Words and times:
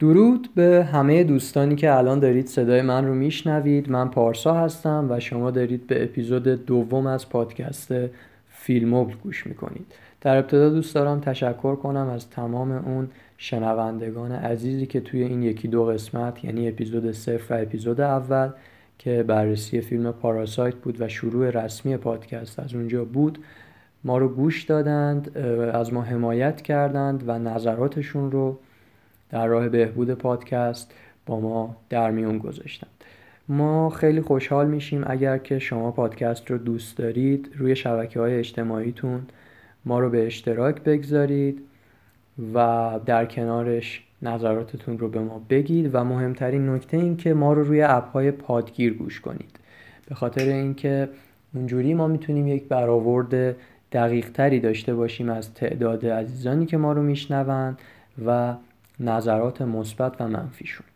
درود 0.00 0.48
به 0.54 0.88
همه 0.92 1.24
دوستانی 1.24 1.76
که 1.76 1.92
الان 1.92 2.18
دارید 2.18 2.46
صدای 2.46 2.82
من 2.82 3.06
رو 3.06 3.14
میشنوید. 3.14 3.90
من 3.90 4.08
پارسا 4.08 4.54
هستم 4.54 5.06
و 5.10 5.20
شما 5.20 5.50
دارید 5.50 5.86
به 5.86 6.04
اپیزود 6.04 6.42
دوم 6.42 7.06
از 7.06 7.28
پادکست 7.28 7.94
فیلموبل 8.48 9.14
گوش 9.22 9.46
می‌کنید. 9.46 9.86
در 10.20 10.36
ابتدا 10.36 10.70
دوست 10.70 10.94
دارم 10.94 11.20
تشکر 11.20 11.76
کنم 11.76 12.08
از 12.08 12.30
تمام 12.30 12.72
اون 12.72 13.08
شنوندگان 13.38 14.32
عزیزی 14.32 14.86
که 14.86 15.00
توی 15.00 15.22
این 15.22 15.42
یکی 15.42 15.68
دو 15.68 15.84
قسمت 15.84 16.44
یعنی 16.44 16.68
اپیزود 16.68 17.12
صفر 17.12 17.54
و 17.54 17.62
اپیزود 17.62 18.00
اول 18.00 18.48
که 18.98 19.22
بررسی 19.22 19.80
فیلم 19.80 20.12
پاراسایت 20.12 20.74
بود 20.74 21.00
و 21.00 21.08
شروع 21.08 21.50
رسمی 21.50 21.96
پادکست 21.96 22.58
از 22.58 22.74
اونجا 22.74 23.04
بود 23.04 23.38
ما 24.04 24.18
رو 24.18 24.28
گوش 24.28 24.62
دادند 24.62 25.38
از 25.72 25.92
ما 25.92 26.02
حمایت 26.02 26.62
کردند 26.62 27.24
و 27.26 27.38
نظراتشون 27.38 28.30
رو 28.30 28.58
در 29.30 29.46
راه 29.46 29.68
بهبود 29.68 30.14
پادکست 30.14 30.92
با 31.26 31.40
ما 31.40 31.76
در 31.88 32.10
میون 32.10 32.38
گذاشتند 32.38 32.90
ما 33.48 33.90
خیلی 33.90 34.20
خوشحال 34.20 34.66
میشیم 34.66 35.04
اگر 35.06 35.38
که 35.38 35.58
شما 35.58 35.90
پادکست 35.90 36.50
رو 36.50 36.58
دوست 36.58 36.96
دارید 36.96 37.50
روی 37.58 37.76
شبکه 37.76 38.20
های 38.20 38.34
اجتماعیتون 38.34 39.22
ما 39.84 40.00
رو 40.00 40.10
به 40.10 40.26
اشتراک 40.26 40.82
بگذارید 40.82 41.60
و 42.54 42.90
در 43.06 43.26
کنارش 43.26 44.04
نظراتتون 44.22 44.98
رو 44.98 45.08
به 45.08 45.20
ما 45.20 45.42
بگید 45.50 45.90
و 45.94 46.04
مهمترین 46.04 46.68
نکته 46.68 46.96
این 46.96 47.16
که 47.16 47.34
ما 47.34 47.52
رو 47.52 47.64
روی 47.64 47.82
اپ 47.82 48.12
های 48.12 48.30
پادگیر 48.30 48.94
گوش 48.94 49.20
کنید. 49.20 49.60
به 50.08 50.14
خاطر 50.14 50.44
اینکه 50.44 51.08
اونجوری 51.54 51.94
ما 51.94 52.06
می‌تونیم 52.06 52.48
یک 52.48 52.64
برآورد 52.68 53.56
دقیق 53.92 54.30
تری 54.30 54.60
داشته 54.60 54.94
باشیم 54.94 55.28
از 55.28 55.54
تعداد 55.54 56.06
عزیزانی 56.06 56.66
که 56.66 56.76
ما 56.76 56.92
رو 56.92 57.02
میشنوند 57.02 57.78
و 58.26 58.54
نظرات 59.00 59.62
مثبت 59.62 60.20
و 60.20 60.28
منفیشون. 60.28 60.86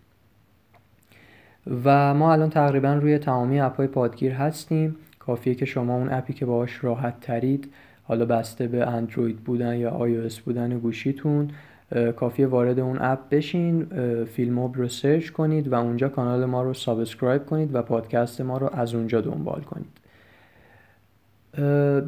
و 1.84 2.14
ما 2.14 2.32
الان 2.32 2.50
تقریبا 2.50 2.94
روی 2.94 3.18
تمامی 3.18 3.60
اپهای 3.60 3.86
پادگیر 3.86 4.32
هستیم. 4.32 4.96
کافیه 5.18 5.54
که 5.54 5.64
شما 5.64 5.94
اون 5.94 6.12
اپی 6.12 6.32
که 6.32 6.46
باهاش 6.46 6.84
راحت 6.84 7.20
ترید 7.20 7.72
حالا 8.04 8.24
بسته 8.24 8.66
به 8.66 8.86
اندروید 8.86 9.36
بودن 9.36 9.76
یا 9.76 9.90
آی 9.90 10.28
بودن 10.44 10.78
گوشیتون 10.78 11.50
کافیه 12.16 12.46
وارد 12.46 12.78
اون 12.78 12.98
اپ 13.00 13.18
بشین 13.30 13.86
فیلموب 14.24 14.76
رو 14.76 14.88
search 14.88 15.30
کنید 15.30 15.68
و 15.68 15.74
اونجا 15.74 16.08
کانال 16.08 16.44
ما 16.44 16.62
رو 16.62 16.74
subscribe 16.74 17.46
کنید 17.46 17.74
و 17.74 17.82
پادکست 17.82 18.40
ما 18.40 18.58
رو 18.58 18.70
از 18.72 18.94
اونجا 18.94 19.20
دنبال 19.20 19.60
کنید. 19.60 19.98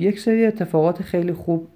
یک 0.00 0.20
سری 0.20 0.46
اتفاقات 0.46 1.02
خیلی 1.02 1.32
خوب 1.32 1.68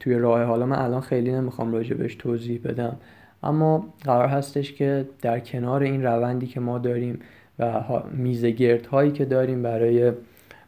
توی 0.00 0.14
راه 0.14 0.42
حالا 0.42 0.66
من 0.66 0.78
الان 0.78 1.00
خیلی 1.00 1.32
نمی‌خوام 1.32 1.72
راجبش 1.72 2.14
توضیح 2.14 2.60
بدم. 2.64 2.96
اما 3.44 3.94
قرار 4.04 4.28
هستش 4.28 4.72
که 4.72 5.08
در 5.22 5.40
کنار 5.40 5.82
این 5.82 6.02
روندی 6.02 6.46
که 6.46 6.60
ما 6.60 6.78
داریم 6.78 7.18
و 7.58 7.82
میزگرد 8.12 8.86
هایی 8.86 9.12
که 9.12 9.24
داریم 9.24 9.62
برای 9.62 10.12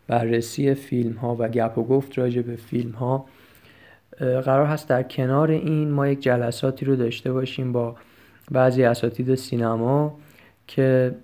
بررسی 0.06 0.74
فیلم 0.74 1.12
ها 1.12 1.36
و 1.38 1.48
گپ 1.48 1.78
و 1.78 1.84
گفت 1.84 2.18
راجع 2.18 2.42
به 2.42 2.56
فیلم 2.56 2.90
ها 2.90 3.26
قرار 4.18 4.66
هست 4.66 4.88
در 4.88 5.02
کنار 5.02 5.50
این 5.50 5.90
ما 5.90 6.08
یک 6.08 6.20
جلساتی 6.20 6.86
رو 6.86 6.96
داشته 6.96 7.32
باشیم 7.32 7.72
با 7.72 7.96
بعضی 8.50 8.84
اساتید 8.84 9.34
سینما 9.34 10.18
که 10.66 11.14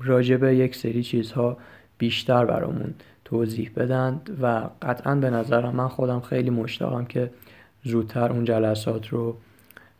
راجع 0.00 0.36
به 0.36 0.56
یک 0.56 0.76
سری 0.76 1.02
چیزها 1.02 1.56
بیشتر 1.98 2.44
برامون 2.44 2.94
توضیح 3.24 3.70
بدند 3.76 4.38
و 4.42 4.68
قطعا 4.82 5.14
به 5.14 5.30
نظرم 5.30 5.76
من 5.76 5.88
خودم 5.88 6.20
خیلی 6.20 6.50
مشتاقم 6.50 7.04
که 7.04 7.30
زودتر 7.84 8.32
اون 8.32 8.44
جلسات 8.44 9.08
رو 9.08 9.36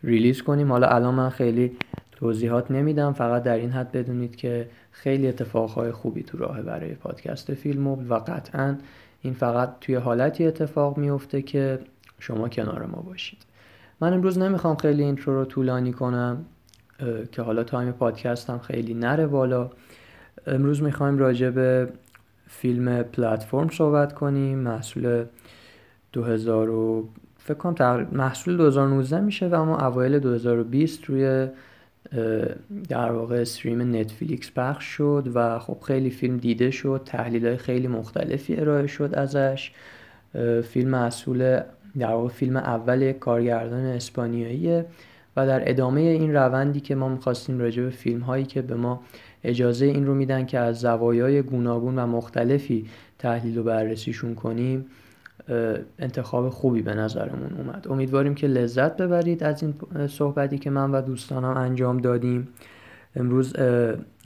release 0.04 0.42
کنیم. 0.42 0.72
حالا 0.72 0.88
الان 0.88 1.14
من 1.14 1.30
خیلی 1.30 1.72
توضیحات 2.12 2.70
نمیدم. 2.70 3.12
فقط 3.12 3.42
در 3.42 3.56
این 3.56 3.70
حد 3.70 3.92
بدونید 3.92 4.36
که 4.36 4.68
خیلی 4.90 5.28
اتفاقهای 5.28 5.92
خوبی 5.92 6.22
تو 6.22 6.38
راه 6.38 6.62
برای 6.62 6.94
پادکست 6.94 7.54
فیلم 7.54 7.86
و 7.86 8.14
قطعا 8.14 8.76
این 9.22 9.34
فقط 9.34 9.80
توی 9.80 9.94
حالتی 9.94 10.46
اتفاق 10.46 10.98
میفته 10.98 11.42
که 11.42 11.78
شما 12.18 12.48
کنار 12.48 12.86
ما 12.86 13.02
باشید. 13.02 13.38
من 14.00 14.12
امروز 14.12 14.38
نمی‌خوام 14.38 14.76
خیلی 14.76 15.02
intro 15.02 15.34
رو 15.34 15.44
طولانی 15.44 15.92
کنم 15.92 16.44
که 17.32 17.42
حالا 17.42 17.64
تایم 17.64 17.92
پادکستم 17.92 18.58
خیلی 18.58 18.94
نره 18.94 19.26
بالا. 19.26 19.70
امروز 20.46 20.82
می‌خوایم 20.82 21.18
راجع 21.18 21.50
به 21.50 21.88
فیلم 22.48 23.02
پلتفرم 23.02 23.68
صحبت 23.68 24.12
کنیم. 24.12 24.58
محصول 24.58 25.24
2000 26.12 26.70
و 26.70 27.08
فکر 27.44 27.54
کنم 27.54 28.08
محصول 28.12 28.56
2019 28.56 29.20
میشه 29.20 29.48
و 29.48 29.54
اما 29.54 29.78
اوایل 29.78 30.18
2020 30.18 31.04
روی 31.04 31.48
در 32.88 33.12
واقع 33.12 33.40
استریم 33.40 33.96
نتفلیکس 33.96 34.50
پخش 34.56 34.84
شد 34.84 35.28
و 35.34 35.58
خب 35.58 35.76
خیلی 35.86 36.10
فیلم 36.10 36.36
دیده 36.36 36.70
شد 36.70 37.02
تحلیل 37.04 37.46
های 37.46 37.56
خیلی 37.56 37.88
مختلفی 37.88 38.56
ارائه 38.56 38.86
شد 38.86 39.10
ازش. 39.14 39.72
فیلم 40.62 40.90
محصول 40.90 41.60
در 41.98 42.10
واقع 42.10 42.28
فیلم 42.28 42.56
اول 42.56 43.12
کارگردان 43.12 43.84
اسپانیاییه 43.84 44.86
و 45.36 45.46
در 45.46 45.70
ادامه 45.70 46.00
این 46.00 46.34
روندی 46.34 46.80
که 46.80 46.94
ما 46.94 47.08
می‌خواستیم 47.08 47.58
راجع 47.58 47.82
به 47.82 47.90
فیلم 47.90 48.20
هایی 48.20 48.44
که 48.44 48.62
به 48.62 48.74
ما 48.74 49.00
اجازه 49.44 49.86
این 49.86 50.06
رو 50.06 50.14
میدن 50.14 50.46
که 50.46 50.58
از 50.58 50.80
زوایای 50.80 51.42
گوناگون 51.42 51.98
و 51.98 52.06
مختلفی 52.06 52.86
تحلیل 53.18 53.58
و 53.58 53.62
بررسیشون 53.62 54.34
کنیم 54.34 54.86
انتخاب 55.98 56.48
خوبی 56.48 56.82
به 56.82 56.94
نظرمون 56.94 57.52
اومد. 57.58 57.86
امیدواریم 57.90 58.34
که 58.34 58.46
لذت 58.46 58.96
ببرید 58.96 59.44
از 59.44 59.62
این 59.62 59.74
صحبتی 60.06 60.58
که 60.58 60.70
من 60.70 60.90
و 60.90 61.00
دوستانم 61.00 61.56
انجام 61.56 61.98
دادیم. 61.98 62.48
امروز 63.16 63.56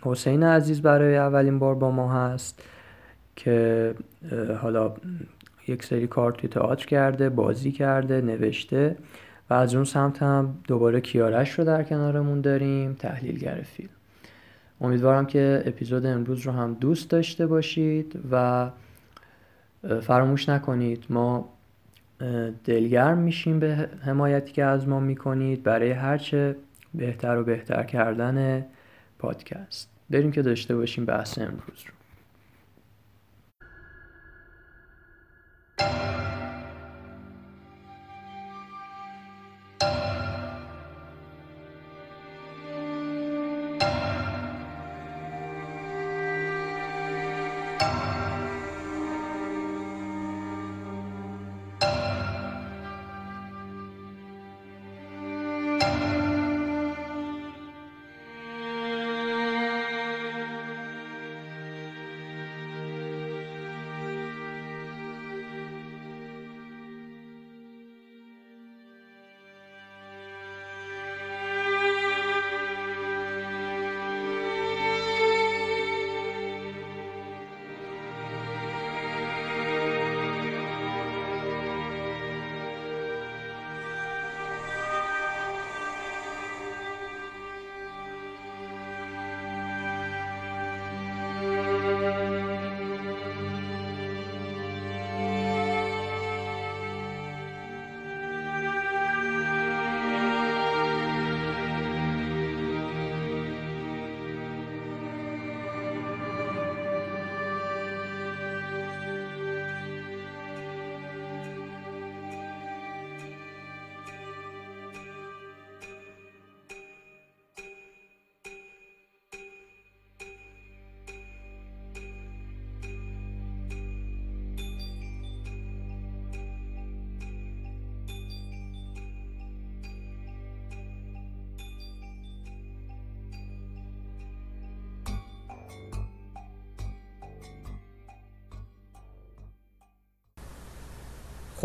حسین 0.03 0.43
عزیز 0.43 0.82
برای 0.82 1.16
اولین 1.16 1.59
بار 1.59 1.75
با 1.75 1.91
ما 1.91 2.12
هست 2.12 2.62
که 3.37 3.94
حالا 4.62 4.94
یک 5.69 5.84
سری 5.84 6.06
کار 6.06 6.32
توی 6.32 6.49
تئاتر 6.49 6.87
کرده 6.87 7.28
بازی 7.28 7.72
کرده 7.72 8.21
نوشته 8.21 8.97
و 9.50 9.55
از 9.55 9.75
اون 9.75 9.84
سمت 9.84 10.22
هم 10.22 10.59
دوباره 10.69 11.00
کیارش 11.00 11.50
رو 11.50 11.65
در 11.65 11.82
کنارمون 11.82 12.41
داریم 12.41 12.93
تحلیلگر 12.93 13.55
فیلم. 13.55 13.88
امیدوارم 14.81 15.26
که 15.26 15.62
اپیزود 15.66 16.06
امروز 16.06 16.41
رو 16.41 16.53
هم 16.53 16.75
دوست 16.75 17.10
داشته 17.10 17.47
باشید 17.47 18.19
و 18.31 18.71
فراموش 20.02 20.48
نکنید. 20.48 21.04
ما 21.10 21.48
دلگرم 22.64 23.19
میشیم 23.19 23.60
به 23.60 23.88
حمایتی 24.04 24.52
که 24.52 24.64
از 24.64 24.88
ما 24.88 25.00
می‌کنید 25.00 25.62
برای 25.62 25.91
هرچه 25.91 26.56
بهتر 26.94 27.36
و 27.36 27.44
بهتر 27.44 27.82
کردن 27.82 28.66
پادکست. 29.19 29.91
بریم 30.10 30.32
که 30.32 30.42
داشته 30.42 30.76
باشیم 30.76 31.04
بحث 31.04 31.38
امروز 31.38 31.84
رو. 31.86 31.92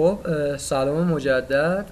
خب 0.02 0.58
سلام 0.58 1.08
مجدد. 1.08 1.86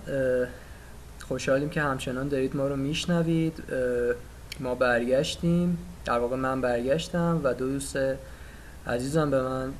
خوشحالیم 1.28 1.70
که 1.70 1.82
همچنان 1.82 2.28
دارید 2.28 2.56
ما 2.56 2.68
رو 2.68 2.76
میشنوید. 2.76 3.64
ما 4.60 4.76
برگشتیم. 4.76 5.78
در 6.06 6.20
واقع 6.20 6.36
من 6.36 6.62
برگشتم 6.62 7.42
و 7.44 7.54
دو 7.54 7.70
دوست 7.70 7.98
عزیزم 8.88 9.32
به 9.32 9.42
من 9.42 9.74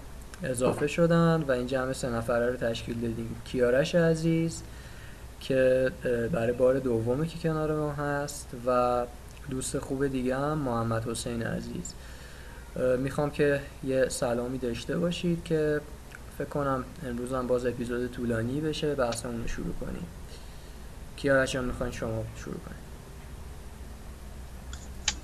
اضافه 0.44 0.88
شدن 0.88 1.44
و 1.48 1.52
این 1.52 1.68
جمع 1.68 1.94
سه 1.94 2.10
نفره 2.10 2.50
رو 2.50 2.56
تشکیل 2.56 3.02
دادیم. 3.02 3.36
کیارش 3.46 3.96
عزیز 3.96 4.64
که 5.40 5.92
برای 6.32 6.54
بار 6.54 6.80
دومه 6.80 7.28
که 7.28 7.38
کنار 7.40 7.76
ما 7.76 7.92
هست 7.92 8.48
و 8.68 9.04
دوست 9.50 9.80
خوب 9.80 10.08
دیگه 10.08 10.36
هم 10.36 10.58
محمد 10.58 11.10
حسین 11.10 11.44
عزیز. 11.44 11.94
می‌خوام 12.98 13.32
که 13.32 13.60
یه 13.84 14.10
سلامی 14.10 14.58
داشته 14.58 14.98
باشید 14.98 15.44
که 15.44 15.82
فکر 16.40 16.48
کنم 16.50 16.84
امروز 17.08 17.34
هم 17.34 17.48
باز 17.48 17.66
اپیزود 17.66 18.12
طولانی 18.12 18.62
بشه. 18.62 18.96
بحثمون 18.96 19.42
رو 19.42 19.48
شروع 19.48 19.74
کنیم. 19.82 20.06
کیارش 21.18 21.56
هم 21.56 21.64
می‌خواین 21.64 21.94
شما 21.94 22.24
شروع 22.44 22.56
کنید 22.56 22.80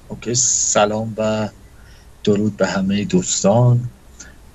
اوکی. 0.08 0.36
سلام 0.36 1.14
و 1.18 1.50
درود 2.24 2.58
به 2.58 2.68
همه 2.68 3.06
دوستان. 3.06 3.80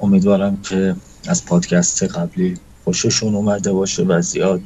امیدوارم 0.00 0.62
که 0.62 0.96
از 1.28 1.44
پادکست 1.44 2.02
قبلی 2.02 2.58
خوششون 2.84 3.34
اومده 3.34 3.72
باشه 3.72 4.02
و 4.02 4.20
زیاد 4.20 4.60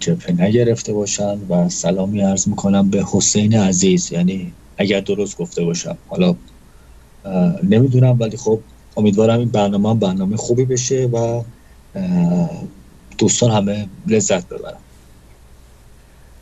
جبهه 0.00 0.42
نگرفته 0.42 0.92
باشن 0.92 1.38
و 1.48 1.68
سلامی 1.68 2.20
عرض 2.20 2.48
می‌کنم 2.48 2.90
به 2.90 3.04
حسین 3.12 3.54
عزیز. 3.54 4.12
یعنی 4.12 4.52
اگر 4.76 5.00
درست 5.00 5.36
گفته 5.36 5.64
باشم. 5.64 5.98
حالا 6.08 6.36
نمی‌دونم 7.62 8.20
ولی 8.20 8.36
خب 8.36 8.60
امیدوارم 9.00 9.38
این 9.38 9.48
برنامه 9.48 9.90
هم 9.90 9.98
برنامه 9.98 10.36
خوبی 10.36 10.64
بشه 10.64 11.06
و 11.06 11.42
دوستان 13.18 13.50
همه 13.50 13.88
لذت 14.06 14.48
ببرن. 14.48 14.76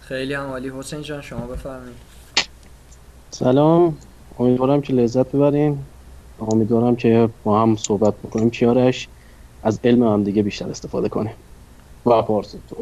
خیلی 0.01 0.35
هم 0.35 0.47
عالی. 0.47 0.73
حسین 0.79 1.03
جان 1.03 1.23
شما 1.23 1.47
بفرمایید. 1.47 1.97
سلام. 3.31 3.97
امیدوارم 4.39 4.81
که 4.81 4.93
لذت 4.93 5.27
ببرین. 5.27 5.79
امیدوارم 6.41 6.97
که 6.97 7.29
با 7.45 7.63
هم 7.63 7.77
صحبت 7.77 8.15
بکنیم. 8.15 8.51
کیارش 8.51 9.09
از 9.63 9.81
علم 9.85 10.03
هم 10.03 10.25
دیگه 10.25 10.43
بیشتر 10.43 10.71
استفاده 10.71 11.09
کنه. 11.09 11.35
و 12.07 12.23
پارس 12.23 12.51
تو. 12.51 12.77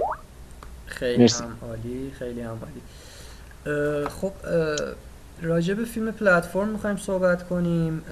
خیلی 0.87 1.23
مرسی. 1.23 1.45
هم 1.45 1.57
عالی 1.69 2.11
خیلی 2.19 2.41
هم 2.41 2.59
عالی. 2.63 4.09
خب 4.09 4.33
راجع 5.43 5.75
به 5.75 5.85
فیلم 5.85 6.11
پلتفرم 6.11 6.69
می‌خوایم 6.69 6.97
صحبت 6.97 7.49
کنیم. 7.49 8.03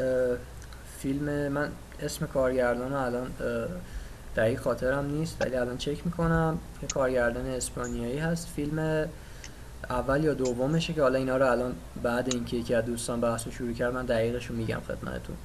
فیلم 1.04 1.48
من 1.52 1.68
اسم 2.00 2.26
کارگردان 2.26 2.92
الان 2.92 3.26
دقیق 4.36 4.60
خاطرم 4.60 5.06
نیست 5.06 5.36
ولی 5.40 5.56
الان 5.56 5.78
چک 5.78 6.06
می‌کنم 6.06 6.58
یه 6.82 6.88
کارگردان 6.88 7.46
اسپانیایی 7.46 8.18
هست. 8.18 8.48
فیلم 8.56 9.08
اول 9.90 10.24
یا 10.24 10.34
دومشه 10.34 10.92
که 10.92 11.02
حالا 11.02 11.18
اینا 11.18 11.36
رو 11.36 11.50
الان 11.50 11.74
بعد 12.02 12.34
اینکه 12.34 12.56
یکی 12.56 12.74
از 12.74 12.84
دوستان 12.84 13.20
بحث 13.20 13.48
شروع 13.48 13.72
کرد 13.72 13.94
من 13.94 14.04
دقیقش 14.04 14.46
رو 14.46 14.56
میگم 14.56 14.80
خدمتتون. 14.88 15.36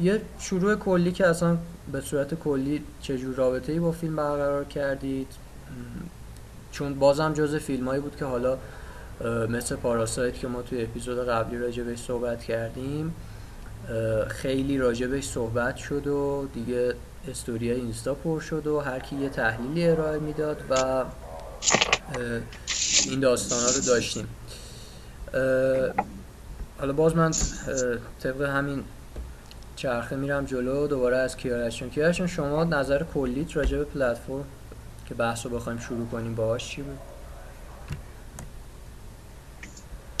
یه 0.00 0.20
شروع 0.38 0.74
کلی 0.74 1.12
که 1.12 1.26
اصلا 1.26 1.56
به 1.92 2.00
صورت 2.00 2.34
کلی 2.34 2.84
چجور 3.02 3.34
رابطه 3.34 3.72
ای 3.72 3.80
با 3.80 3.92
فیلم 3.92 4.16
برقرار 4.16 4.64
کردید. 4.64 5.28
چون 6.72 6.94
بازم 6.94 7.32
جز 7.32 7.54
فیلم 7.54 8.00
بود 8.00 8.16
که 8.16 8.24
حالا 8.24 8.58
مثل 9.48 9.76
پاراسایت 9.76 10.34
که 10.34 10.48
ما 10.48 10.62
توی 10.62 10.82
اپیزود 10.82 11.28
قبلی 11.28 11.58
راجع 11.58 11.82
بهش 11.82 11.98
صحبت 11.98 12.42
کردیم. 12.42 13.14
خیلی 14.28 14.78
راجع 14.78 15.06
بهش 15.06 15.24
صحبت 15.24 15.76
شد 15.76 16.06
و 16.06 16.48
دیگه 16.54 16.94
استوری 17.30 17.70
اینستا 17.70 18.14
پر 18.14 18.40
شد 18.40 18.66
و 18.66 18.80
هر 18.80 18.98
کی 18.98 19.16
یه 19.16 19.28
تحلیلی 19.28 19.88
ارائه 19.88 20.18
می‌داد 20.18 20.62
و 20.70 21.04
این 23.10 23.20
داستان 23.20 23.58
ها 23.58 23.66
رو 23.66 23.80
داشتیم. 23.86 24.28
حالا 26.78 26.92
باز 26.92 27.16
من 27.16 27.30
طبق 28.20 28.42
همین 28.42 28.84
چرخه 29.76 30.16
میرم 30.16 30.44
جلو 30.44 30.86
دوباره 30.86 31.16
از 31.16 31.36
کیارشون 31.36 31.90
کیارشون 31.90 32.26
شما 32.26 32.64
نظر 32.64 33.02
کلیت 33.14 33.56
راجع 33.56 33.78
به 33.78 33.84
پلتفرم 33.84 34.44
که 35.08 35.14
بحث 35.14 35.46
رو 35.46 35.56
بخوایم 35.56 35.78
شروع 35.78 36.06
کنیم 36.08 36.34
باهاش 36.34 36.68
چی 36.68 36.82
بود؟ 36.82 36.98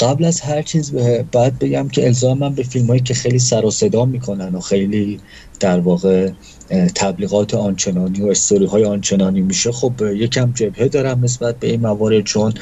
قبل 0.00 0.24
از 0.24 0.40
هر 0.40 0.62
چیز 0.62 0.92
باید 1.32 1.58
بگم 1.58 1.88
که 1.88 2.06
الزام 2.06 2.38
من 2.38 2.54
به 2.54 2.62
فیلم 2.62 2.86
هایی 2.86 3.00
که 3.00 3.14
خیلی 3.14 3.38
سر 3.38 3.64
و 3.64 3.70
صدا 3.70 4.04
می‌کنن 4.04 4.54
و 4.54 4.60
خیلی 4.60 5.20
در 5.60 5.80
واقع 5.80 6.30
تبلیغات 6.94 7.54
آنچنانی 7.54 8.22
و 8.22 8.26
استوری 8.26 8.66
های 8.66 8.84
آنچنانی 8.84 9.40
میشه 9.40 9.72
خب 9.72 9.92
یکم 10.02 10.52
جبهه 10.52 10.88
دارم 10.88 11.24
نسبت 11.24 11.58
به 11.58 11.70
این 11.70 11.80
موارد 11.80 12.24
چون 12.24 12.54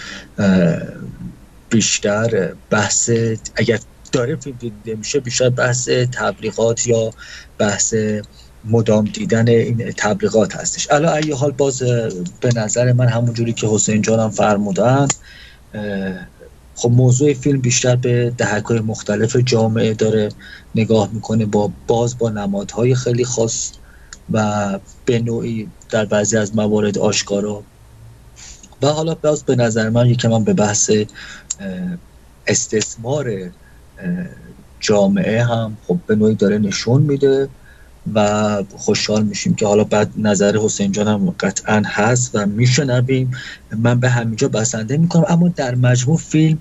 بیشتر 1.70 2.54
بحث 2.70 3.10
اگر 3.56 3.78
داره 4.12 4.36
فیلم 4.36 4.56
دیده 4.60 4.94
میشه 4.94 5.20
بیشتر 5.20 5.50
بحث 5.50 5.88
تبلیغات 5.88 6.86
یا 6.86 7.10
بحث 7.58 7.94
مدام 8.64 9.04
دیدن 9.04 9.48
این 9.48 9.92
تبلیغات 9.96 10.56
هستش. 10.56 10.90
الان 10.90 11.22
ای 11.22 11.32
حال 11.32 11.50
باز 11.50 11.82
به 12.40 12.50
نظر 12.56 12.92
من 12.92 13.08
همونجوری 13.08 13.52
که 13.52 13.66
حسین 13.66 14.02
جانم 14.02 14.30
فرمودن 14.30 15.08
خب 16.74 16.90
موضوع 16.90 17.34
فیلم 17.34 17.60
بیشتر 17.60 17.96
به 17.96 18.34
دهک 18.38 18.64
های 18.64 18.80
مختلف 18.80 19.36
جامعه 19.36 19.94
داره 19.94 20.28
نگاه 20.74 21.08
می‌کنه 21.12 21.46
با 21.46 21.72
باز 21.86 22.18
با 22.18 22.30
نمادهای 22.30 22.94
خیلی 22.94 23.24
خاص 23.24 23.72
و 24.32 24.80
به 25.04 25.18
نوعی 25.18 25.68
در 25.90 26.04
بعضی 26.04 26.36
از 26.36 26.56
موارد 26.56 26.98
آشکارا. 26.98 27.62
و 28.82 28.86
حالا 28.86 29.14
باز 29.14 29.44
به 29.44 29.56
نظر 29.56 29.90
من 29.90 30.06
یکم 30.06 30.28
من 30.28 30.44
به 30.44 30.52
بحث 30.52 30.90
استثمار 32.46 33.50
جامعه 34.80 35.44
هم 35.44 35.78
خب 35.86 36.00
به 36.06 36.16
نوعی 36.16 36.34
داره 36.34 36.58
نشون 36.58 37.02
میده. 37.02 37.48
و 38.14 38.62
خوشحال 38.76 39.24
میشیم 39.24 39.54
که 39.54 39.66
حالا 39.66 39.84
بعد 39.84 40.10
نظر 40.16 40.56
حسین 40.56 40.92
جان 40.92 41.08
هم 41.08 41.30
قطعا 41.40 41.82
هست 41.86 42.30
و 42.34 42.46
میشنویم. 42.46 43.30
من 43.78 44.00
به 44.00 44.08
همینجا 44.08 44.48
بسنده 44.48 44.96
می‌کنم. 44.96 45.24
اما 45.28 45.48
در 45.48 45.74
مجموع 45.74 46.18
فیلم 46.18 46.58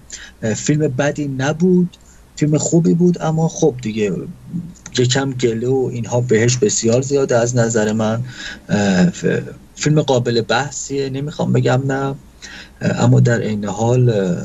فیلم 0.56 0.88
بدی 0.88 1.28
نبود 1.28 1.98
فیلم 2.36 2.58
خوبی 2.58 2.94
بود 2.94 3.22
اما 3.22 3.48
خب 3.48 3.76
دیگه 3.82 4.12
یکم 4.98 5.32
گله 5.32 5.68
و 5.68 5.90
اینها 5.94 6.22
بهش 6.22 6.58
بسیار 6.58 7.02
زیاده 7.02 7.38
از 7.38 7.56
نظر 7.56 7.92
من. 7.92 8.24
فیلم 9.76 10.02
قابل 10.02 10.42
بحثیه 10.42 11.10
نمی‌خوام 11.10 11.54
بگم 11.54 11.82
نه. 11.88 12.16
اما 12.82 13.20
در 13.20 13.40
این 13.40 13.66
حال 13.66 14.36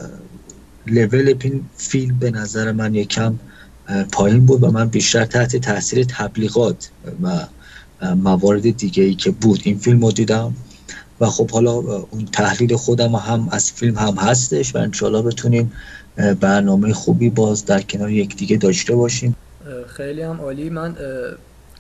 لول 0.87 1.35
فیلم 1.77 2.19
به 2.19 2.31
نظر 2.31 2.73
من 2.73 2.95
یکم 2.95 3.35
پایین 4.13 4.47
بود 4.47 4.63
و 4.63 4.71
من 4.71 4.89
بیشتر 4.89 5.25
تحت 5.25 5.57
تاثیر 5.57 6.05
تبلیغات 6.05 6.91
و 7.23 7.47
موارد 8.15 8.77
دیگه 8.77 9.03
ای 9.03 9.15
که 9.15 9.31
بود 9.31 9.61
این 9.65 9.79
فیلم 9.79 10.05
رو 10.05 10.13
دیدم. 10.13 10.55
و 11.21 11.27
خب 11.27 11.51
حالا 11.51 11.73
اون 11.73 12.25
تحلیل 12.33 12.77
خودم 12.77 13.15
هم 13.15 13.49
از 13.51 13.73
فیلم 13.73 13.99
هم 13.99 14.15
هستش 14.15 14.75
و 14.75 14.79
انشالله 14.79 15.23
بتونیم 15.23 15.73
برنامه 16.41 16.93
خوبی 16.93 17.31
باز 17.31 17.65
در 17.65 17.83
کنار 17.83 18.11
یکدیگه 18.11 18.57
داشته 18.57 18.97
باشیم 18.97 19.37
خیلی 19.87 20.23
هم 20.23 20.41
عالی. 20.41 20.71
من 20.71 20.97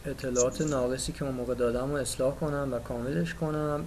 اطلاعات 0.07 0.61
ناقصی 0.61 1.13
که 1.13 1.25
اون 1.25 1.35
موقع 1.35 1.55
دادم 1.55 1.91
رو 1.91 1.97
اصلاح 1.97 2.35
کنم 2.35 2.69
و 2.73 2.79
کاملش 2.79 3.35
کنم. 3.35 3.85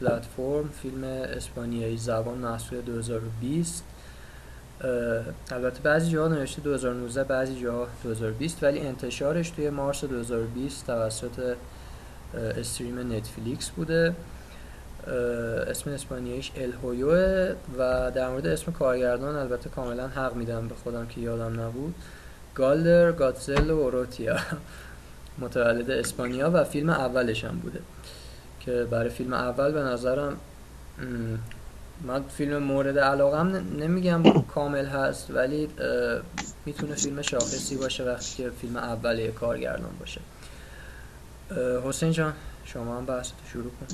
پلتفرم 0.00 0.70
فیلم 0.82 1.04
اسپانیایی 1.36 1.96
زبان 1.96 2.38
محصول 2.38 2.80
2020 2.80 3.82
البته 5.50 5.80
بعضی 5.82 6.10
جاها 6.10 6.28
نوشته 6.28 6.62
2019 6.62 7.24
بعضی 7.24 7.60
جاها 7.60 7.88
2020 8.02 8.62
ولی 8.64 8.80
انتشارش 8.80 9.50
توی 9.50 9.70
مارس 9.70 10.04
2020 10.04 10.86
توسط 10.86 11.56
استریم 12.58 13.12
نتفلیکس 13.12 13.70
بوده. 13.70 14.14
اسم 15.66 15.90
اسپانیاییش 15.90 16.52
الهویو 16.56 17.12
و 17.78 18.10
در 18.10 18.28
مورد 18.28 18.46
اسم 18.46 18.72
کارگردان 18.72 19.36
البته 19.36 19.70
کاملا 19.70 20.08
حق 20.08 20.34
میدم 20.34 20.68
به 20.68 20.74
خودم 20.74 21.06
که 21.06 21.20
یادم 21.20 21.60
نبود. 21.60 21.94
گالدر 22.54 23.12
گاتزل 23.12 23.70
و 23.70 23.78
اوروتیا 23.78 24.36
متولد 25.42 25.90
اسپانیا 25.90 26.50
و 26.50 26.64
فیلم 26.64 26.90
اولش 26.90 27.44
هم 27.44 27.58
بوده. 27.58 27.80
که 28.60 28.86
برای 28.90 29.10
فیلم 29.10 29.32
اول 29.32 29.72
به 29.72 29.80
نظرم 29.80 30.36
من 32.06 32.22
فیلم 32.22 32.62
مورد 32.62 32.98
علاقم 32.98 33.46
نمیگم 33.78 34.22
کامل 34.54 34.86
هست 34.86 35.30
ولی 35.30 35.68
می‌تونه 36.66 36.94
فیلم 36.94 37.22
شاخصی 37.22 37.76
باشه 37.76 38.04
وقتی 38.04 38.42
که 38.42 38.50
فیلم 38.50 38.76
اول 38.76 39.30
کارگردان 39.30 39.90
باشه. 40.00 40.20
حسین 41.84 42.10
جان 42.10 42.32
شما 42.64 42.96
هم 42.96 43.06
بحث 43.06 43.30
شروع 43.52 43.70
کن. 43.80 43.86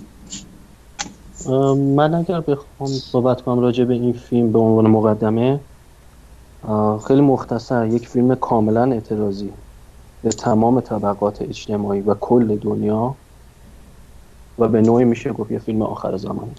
من 1.74 2.14
اگر 2.14 2.40
بخوام 2.40 2.90
صحبت 2.90 3.40
کنم 3.42 3.60
راجع 3.60 3.84
به 3.84 3.94
این 3.94 4.12
فیلم 4.12 4.52
به 4.52 4.58
عنوان 4.58 4.86
مقدمه 4.86 5.60
خیلی 7.06 7.20
مختصر 7.20 7.86
یک 7.86 8.08
فیلم 8.08 8.34
کاملا 8.34 8.92
اعتراضی 8.92 9.52
به 10.22 10.30
تمام 10.30 10.80
طبقات 10.80 11.42
اجتماعی 11.42 12.00
و 12.00 12.14
کل 12.14 12.56
دنیا 12.56 13.14
و 14.58 14.68
به 14.68 14.80
نوعی 14.80 15.04
میشه 15.04 15.32
گفت 15.32 15.50
یه 15.50 15.58
فیلم 15.58 15.82
آخر 15.82 16.16
زمان 16.16 16.50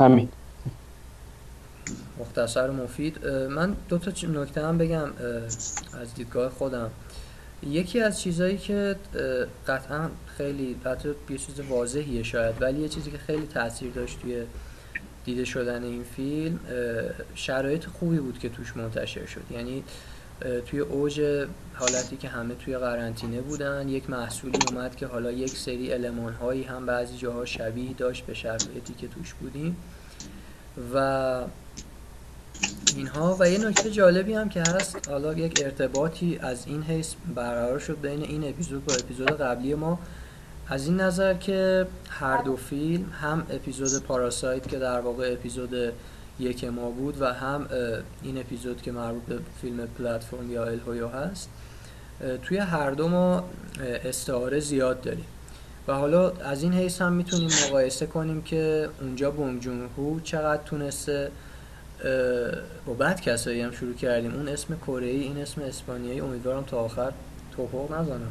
همین. 0.00 0.28
مختصر 2.18 2.70
مفید. 2.70 3.26
من 3.26 3.76
دو 3.88 3.98
تا 3.98 4.12
نکته 4.28 4.66
هم 4.66 4.78
بگم 4.78 5.08
از 6.00 6.14
دیدگاه 6.14 6.50
خودم. 6.50 6.90
یکی 7.62 8.00
از 8.00 8.20
چیزهایی 8.20 8.58
که 8.58 8.96
قطعا 9.68 10.08
خیلی 10.36 10.76
حتی 10.84 11.08
یه 11.30 11.38
چیز 11.38 11.60
واضحیه 11.60 12.22
شاید 12.22 12.62
ولی 12.62 12.80
یه 12.80 12.88
چیزی 12.88 13.10
که 13.10 13.18
خیلی 13.18 13.46
تاثیر 13.46 13.92
داشت 13.92 14.20
توی 14.20 14.42
دیده 15.24 15.44
شدن 15.44 15.84
این 15.84 16.04
فیلم 16.16 16.58
شرایط 17.34 17.86
خوبی 17.86 18.18
بود 18.18 18.38
که 18.38 18.48
توش 18.48 18.76
منتشر 18.76 19.26
شد. 19.26 19.42
یعنی 19.50 19.84
توی 20.66 20.80
اوج 20.80 21.46
حالتی 21.74 22.16
که 22.16 22.28
همه 22.28 22.54
توی 22.54 22.78
قرنطینه 22.78 23.40
بودن 23.40 23.88
یک 23.88 24.10
محصولی 24.10 24.58
اومد 24.70 24.96
که 24.96 25.06
حالا 25.06 25.32
یک 25.32 25.56
سری 25.56 25.92
علمان 25.92 26.32
هایی 26.32 26.62
هم 26.62 26.86
بعضی 26.86 27.16
جاها 27.16 27.44
شبیه 27.44 27.92
داشت 27.92 28.26
به 28.26 28.34
شرایطی 28.34 28.94
که 28.94 29.08
توش 29.08 29.34
بودیم. 29.34 29.76
و 30.94 31.40
اینها 32.96 33.36
و 33.40 33.50
یه 33.50 33.58
نکته 33.58 33.90
جالبی 33.90 34.34
هم 34.34 34.48
که 34.48 34.60
هست 34.60 35.08
حالا 35.08 35.32
یک 35.32 35.60
ارتباطی 35.64 36.38
از 36.42 36.66
این 36.66 36.82
حیث 36.82 37.14
برقرار 37.34 37.78
شد 37.78 38.00
بین 38.02 38.22
این 38.22 38.48
اپیزود 38.48 38.84
با 38.84 38.94
اپیزود 38.94 39.30
قبلی 39.30 39.74
ما. 39.74 39.98
از 40.68 40.86
این 40.86 41.00
نظر 41.00 41.34
که 41.34 41.86
هر 42.08 42.42
دو 42.42 42.56
فیلم 42.56 43.04
هم 43.20 43.46
اپیزود 43.50 44.02
پاراسایت 44.02 44.68
که 44.68 44.78
در 44.78 45.00
واقع 45.00 45.32
اپیزود 45.32 45.92
یک 46.38 46.64
ما 46.64 46.90
بود 46.90 47.22
و 47.22 47.32
هم 47.32 47.66
این 48.22 48.38
اپیزود 48.38 48.82
که 48.82 48.92
مربوط 48.92 49.22
به 49.22 49.38
فیلم 49.60 49.88
پلتفرم 49.98 50.52
یا 50.52 50.64
الهویو 50.64 51.08
هست 51.08 51.50
توی 52.42 52.56
هر 52.56 52.90
دو 52.90 53.08
ما 53.08 53.44
استعاره 54.04 54.60
زیاد 54.60 55.00
داریم. 55.00 55.24
و 55.88 55.92
حالا 55.92 56.30
از 56.30 56.62
این 56.62 56.72
حیث 56.72 57.02
هم 57.02 57.12
می‌تونیم 57.12 57.50
مقایسه 57.68 58.06
کنیم 58.06 58.42
که 58.42 58.88
اونجا 59.00 59.30
بونگ 59.30 59.60
جون 59.60 59.88
هو 59.98 60.20
چقدر 60.20 60.62
تونسته 60.62 61.30
با 62.86 62.94
بعد 62.94 63.20
کسایی 63.20 63.60
هم 63.60 63.70
شروع 63.70 63.94
کردیم. 63.94 64.34
اون 64.34 64.48
اسم 64.48 64.76
کره 64.76 65.06
این 65.06 65.38
اسم 65.38 65.60
اسپانیایی 65.60 66.20
امیدوارم 66.20 66.64
تا 66.64 66.76
آخر 66.76 67.12
توپق 67.56 67.92
نزنم. 67.92 68.30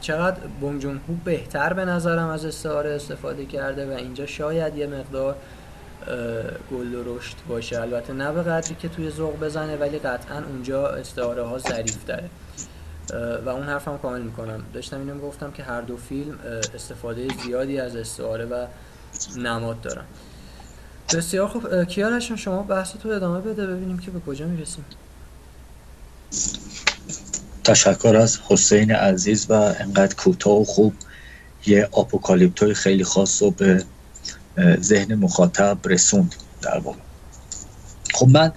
چقدر 0.00 0.40
بونگ 0.60 0.80
جون 0.80 1.00
هو 1.08 1.14
بهتر 1.24 1.72
به 1.72 1.84
نظرم 1.84 2.28
از 2.28 2.44
استعاره 2.44 2.90
استفاده 2.90 3.46
کرده 3.46 3.86
و 3.86 3.96
اینجا 3.96 4.26
شاید 4.26 4.76
یه 4.76 4.86
مقدار 4.86 5.36
گل 6.70 7.02
رشد 7.06 7.36
باشه. 7.48 7.80
البته 7.80 8.12
نه 8.12 8.32
به 8.32 8.42
قدری 8.42 8.74
که 8.74 8.88
توی 8.88 9.10
ذوق 9.10 9.40
بزنه 9.40 9.76
ولی 9.76 9.98
قطعا 9.98 10.42
اونجا 10.48 10.88
استعاره 10.88 11.42
ها 11.42 11.58
ظریف 11.58 12.04
داره. 12.06 12.30
و 13.46 13.48
اون 13.48 13.62
حرفم 13.62 13.98
کامل 13.98 14.22
می‌کنم. 14.22 14.64
داشتم 14.74 14.98
اینو 14.98 15.18
گفتم 15.18 15.50
که 15.50 15.62
هر 15.62 15.80
دو 15.80 15.96
فیلم 15.96 16.38
استفاده 16.74 17.28
زیادی 17.44 17.80
از 17.80 17.96
استعاره 17.96 18.44
و 18.44 18.66
نماد 19.36 19.80
دارن. 19.80 20.04
بسیار 21.14 21.48
خوب. 21.48 21.84
کیارشون 21.84 22.36
شما 22.36 22.62
بحث 22.62 22.92
تو 23.02 23.08
ادامه 23.08 23.40
بده 23.40 23.66
ببینیم 23.66 23.98
که 23.98 24.10
به 24.10 24.20
کجا 24.20 24.46
می‌رسیم. 24.46 24.84
تشکر 27.64 28.16
از 28.16 28.38
حسین 28.48 28.90
عزیز 28.90 29.46
و 29.50 29.52
انقدر 29.52 30.14
کوتاه 30.14 30.60
و 30.60 30.64
خوب. 30.64 30.94
یه 31.66 31.88
آپوکالیپتوی 31.92 32.74
خیلی 32.74 33.04
خاص 33.04 33.42
رو 33.42 33.50
به 33.50 33.84
ذهن 34.80 35.14
مخاطب 35.14 35.78
رسوند 35.86 36.34
در 36.62 36.78
واقع. 36.78 36.98
خب 38.14 38.28
من 38.28 38.52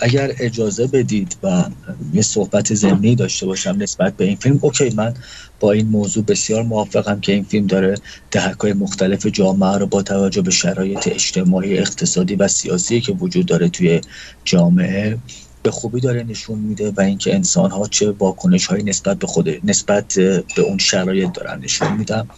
اگر 0.00 0.32
اجازه 0.38 0.86
بدید 0.86 1.36
و 1.42 1.64
یه 2.12 2.22
صحبت 2.22 2.74
ضمنی 2.74 3.14
داشته 3.14 3.46
باشم 3.46 3.76
نسبت 3.78 4.16
به 4.16 4.24
این 4.24 4.36
فیلم 4.36 4.58
اوکی 4.62 4.90
من 4.90 5.14
با 5.60 5.72
این 5.72 5.88
موضوع 5.88 6.24
بسیار 6.24 6.62
موافقم 6.62 7.20
که 7.20 7.32
این 7.32 7.44
فیلم 7.44 7.66
داره 7.66 7.94
دهکای 8.30 8.72
مختلف 8.72 9.26
جامعه 9.26 9.78
رو 9.78 9.86
با 9.86 10.02
توجه 10.02 10.42
به 10.42 10.50
شرایط 10.50 11.08
اجتماعی 11.08 11.78
اقتصادی 11.78 12.36
و 12.36 12.48
سیاسی 12.48 13.00
که 13.00 13.12
وجود 13.12 13.46
داره 13.46 13.68
توی 13.68 14.00
جامعه 14.44 15.18
به 15.62 15.70
خوبی 15.70 16.00
داره 16.00 16.22
نشون 16.22 16.58
میده 16.58 16.92
و 16.96 17.00
اینکه 17.00 17.34
انسان 17.34 17.70
ها 17.70 17.88
چه 17.88 18.10
واکنش 18.10 18.66
هایی 18.66 18.84
نسبت 18.84 19.18
به 19.18 19.26
خود 19.26 19.48
نسبت 19.64 20.14
به 20.56 20.62
اون 20.62 20.78
شرایط 20.78 21.32
دارن 21.32 21.60
نشون 21.60 21.96
میدن. 21.96 22.28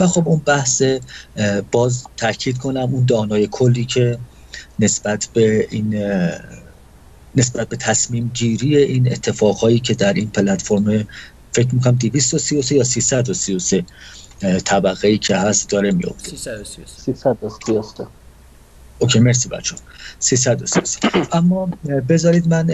و 0.00 0.06
خب 0.06 0.28
اون 0.28 0.38
بحث 0.46 0.82
باز 1.72 2.04
تاکید 2.16 2.58
کنم 2.58 2.88
اون 2.92 3.04
دانای 3.04 3.48
کلی 3.50 3.84
که 3.84 4.18
نسبت 4.78 5.28
به 5.34 5.68
این 5.70 5.94
نسبت 7.36 7.68
به 7.68 7.76
تصمیم 7.76 8.30
گیری 8.34 8.76
این 8.76 9.12
اتفاقهایی 9.12 9.80
که 9.80 9.94
در 9.94 10.12
این 10.12 10.30
پلتفرم 10.30 11.08
فکر 11.52 11.74
می‌کنم 11.74 11.94
233 11.94 12.74
یا 12.74 12.84
333 12.84 13.84
طبقه 14.64 15.08
ای 15.08 15.18
که 15.18 15.36
هست 15.36 15.68
داره 15.68 15.90
میفته 15.90 16.36
333 16.36 17.12
اوکی 19.02 19.18
مرسی 19.18 19.48
بچه 19.48 19.76
333 20.18 20.98
اما 21.32 21.66
بذارید 22.08 22.48
من 22.48 22.70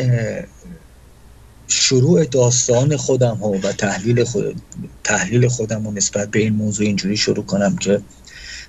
شروع 1.68 2.24
داستان 2.24 2.96
خودم 2.96 3.36
ها 3.36 3.50
و 3.50 3.72
تحلیل, 3.72 4.24
خود، 4.24 4.62
تحلیل 5.04 5.48
خودم 5.48 5.84
رو 5.84 5.92
نسبت 5.92 6.30
به 6.30 6.38
این 6.38 6.54
موضوع 6.54 6.86
اینجوری 6.86 7.16
شروع 7.16 7.44
کنم 7.44 7.76
که 7.76 8.02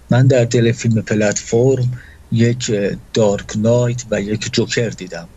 من 0.09 0.27
در 0.27 0.45
دل 0.45 0.71
فیلم 0.71 1.01
پلتفرم 1.01 2.01
یک 2.31 2.71
دارک 3.13 3.57
نایت 3.57 4.05
و 4.11 4.21
یک 4.21 4.53
جوکر 4.53 4.89
دیدم 4.89 5.29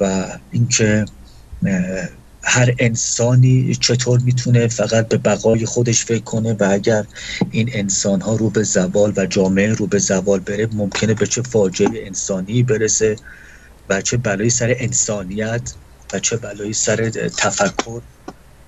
و 0.00 0.26
اینکه 0.50 1.04
هر 2.46 2.74
انسانی 2.78 3.74
چطور 3.74 4.20
می‌تونه 4.20 4.68
فقط 4.68 5.08
به 5.08 5.16
بقای 5.16 5.66
خودش 5.66 6.04
فکر 6.04 6.22
کنه 6.22 6.52
و 6.52 6.68
اگر 6.70 7.04
این 7.50 7.70
انسان 7.72 8.20
ها 8.20 8.36
رو 8.36 8.50
به 8.50 8.62
زوال 8.62 9.12
و 9.16 9.26
جامعه 9.26 9.72
رو 9.72 9.86
به 9.86 9.98
زوال 9.98 10.40
بره 10.40 10.68
ممکنه 10.72 11.14
به 11.14 11.26
چه 11.26 11.42
فاجعه 11.42 12.06
انسانی 12.06 12.62
برسه 12.62 13.16
و 13.88 14.02
چه 14.02 14.16
بلایی 14.16 14.50
سر 14.50 14.76
انسانیت 14.78 15.74
و 16.12 16.20
چه 16.20 16.36
بلایی 16.36 16.72
سر 16.72 17.10
تفکر 17.10 18.02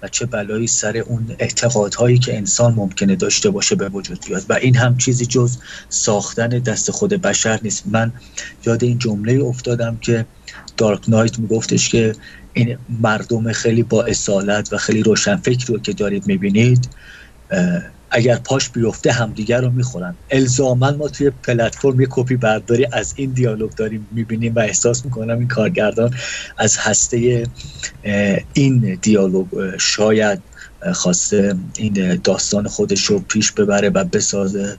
و 0.02 0.09
چه 0.09 0.26
بلایی 0.26 0.66
سر 0.66 0.97
اون 0.97 1.37
اعتقادهایی 1.38 2.18
که 2.18 2.37
انسان 2.37 2.75
ممکنه 2.75 3.16
داشته 3.16 3.50
باشه 3.50 3.75
به 3.75 3.88
وجود 3.88 4.25
بیاد. 4.26 4.45
و 4.49 4.52
این 4.52 4.76
هم 4.76 4.97
چیزی 4.97 5.26
جز 5.26 5.59
ساختن 5.88 6.49
دست 6.49 6.90
خود 6.90 7.11
بشر 7.11 7.61
نیست. 7.62 7.83
من 7.87 8.12
یاد 8.66 8.85
این 8.85 8.99
جمله 8.99 9.45
افتادم 9.45 9.97
که 9.97 10.26
دارک 10.76 11.09
نایت 11.09 11.38
میگفتش 11.38 11.88
که 11.88 12.12
این 12.57 12.79
مردم 12.89 13.53
خیلی 13.53 13.83
با 13.83 14.05
اصالت 14.05 14.73
و 14.73 14.77
خیلی 14.77 15.03
روشنفکر 15.03 15.67
رو 15.67 15.79
که 15.79 15.93
دارید 15.93 16.27
می‌بینید 16.27 16.91
اگر 18.11 18.37
پاش 18.37 18.71
بیفته 18.71 19.13
همدیگر 19.13 19.61
رو 19.61 19.71
می‌خورن. 19.71 20.19
الزاما 20.31 20.91
ما 20.91 21.09
توی 21.09 21.31
پلتفرم 21.31 22.01
یه 22.01 22.07
کپی 22.11 22.37
برداری 22.37 22.87
از 22.93 23.15
این 23.17 23.33
دیالوگ 23.33 23.73
داریم 23.73 24.09
می‌بینیم 24.11 24.55
و 24.55 24.59
احساس 24.59 25.05
می‌کنم 25.05 25.39
این 25.39 25.49
کارگردان 25.49 26.11
از 26.59 26.77
هسته 26.79 27.45
این 28.53 28.99
دیالوگ 29.03 29.77
شاید 29.79 30.43
خواسته 30.95 31.55
این 31.77 32.21
داستان 32.25 32.69
خودش 32.69 33.05
رو 33.05 33.19
پیش 33.21 33.53
ببره 33.53 33.91
و 33.91 34.05
بسازه 34.05 34.79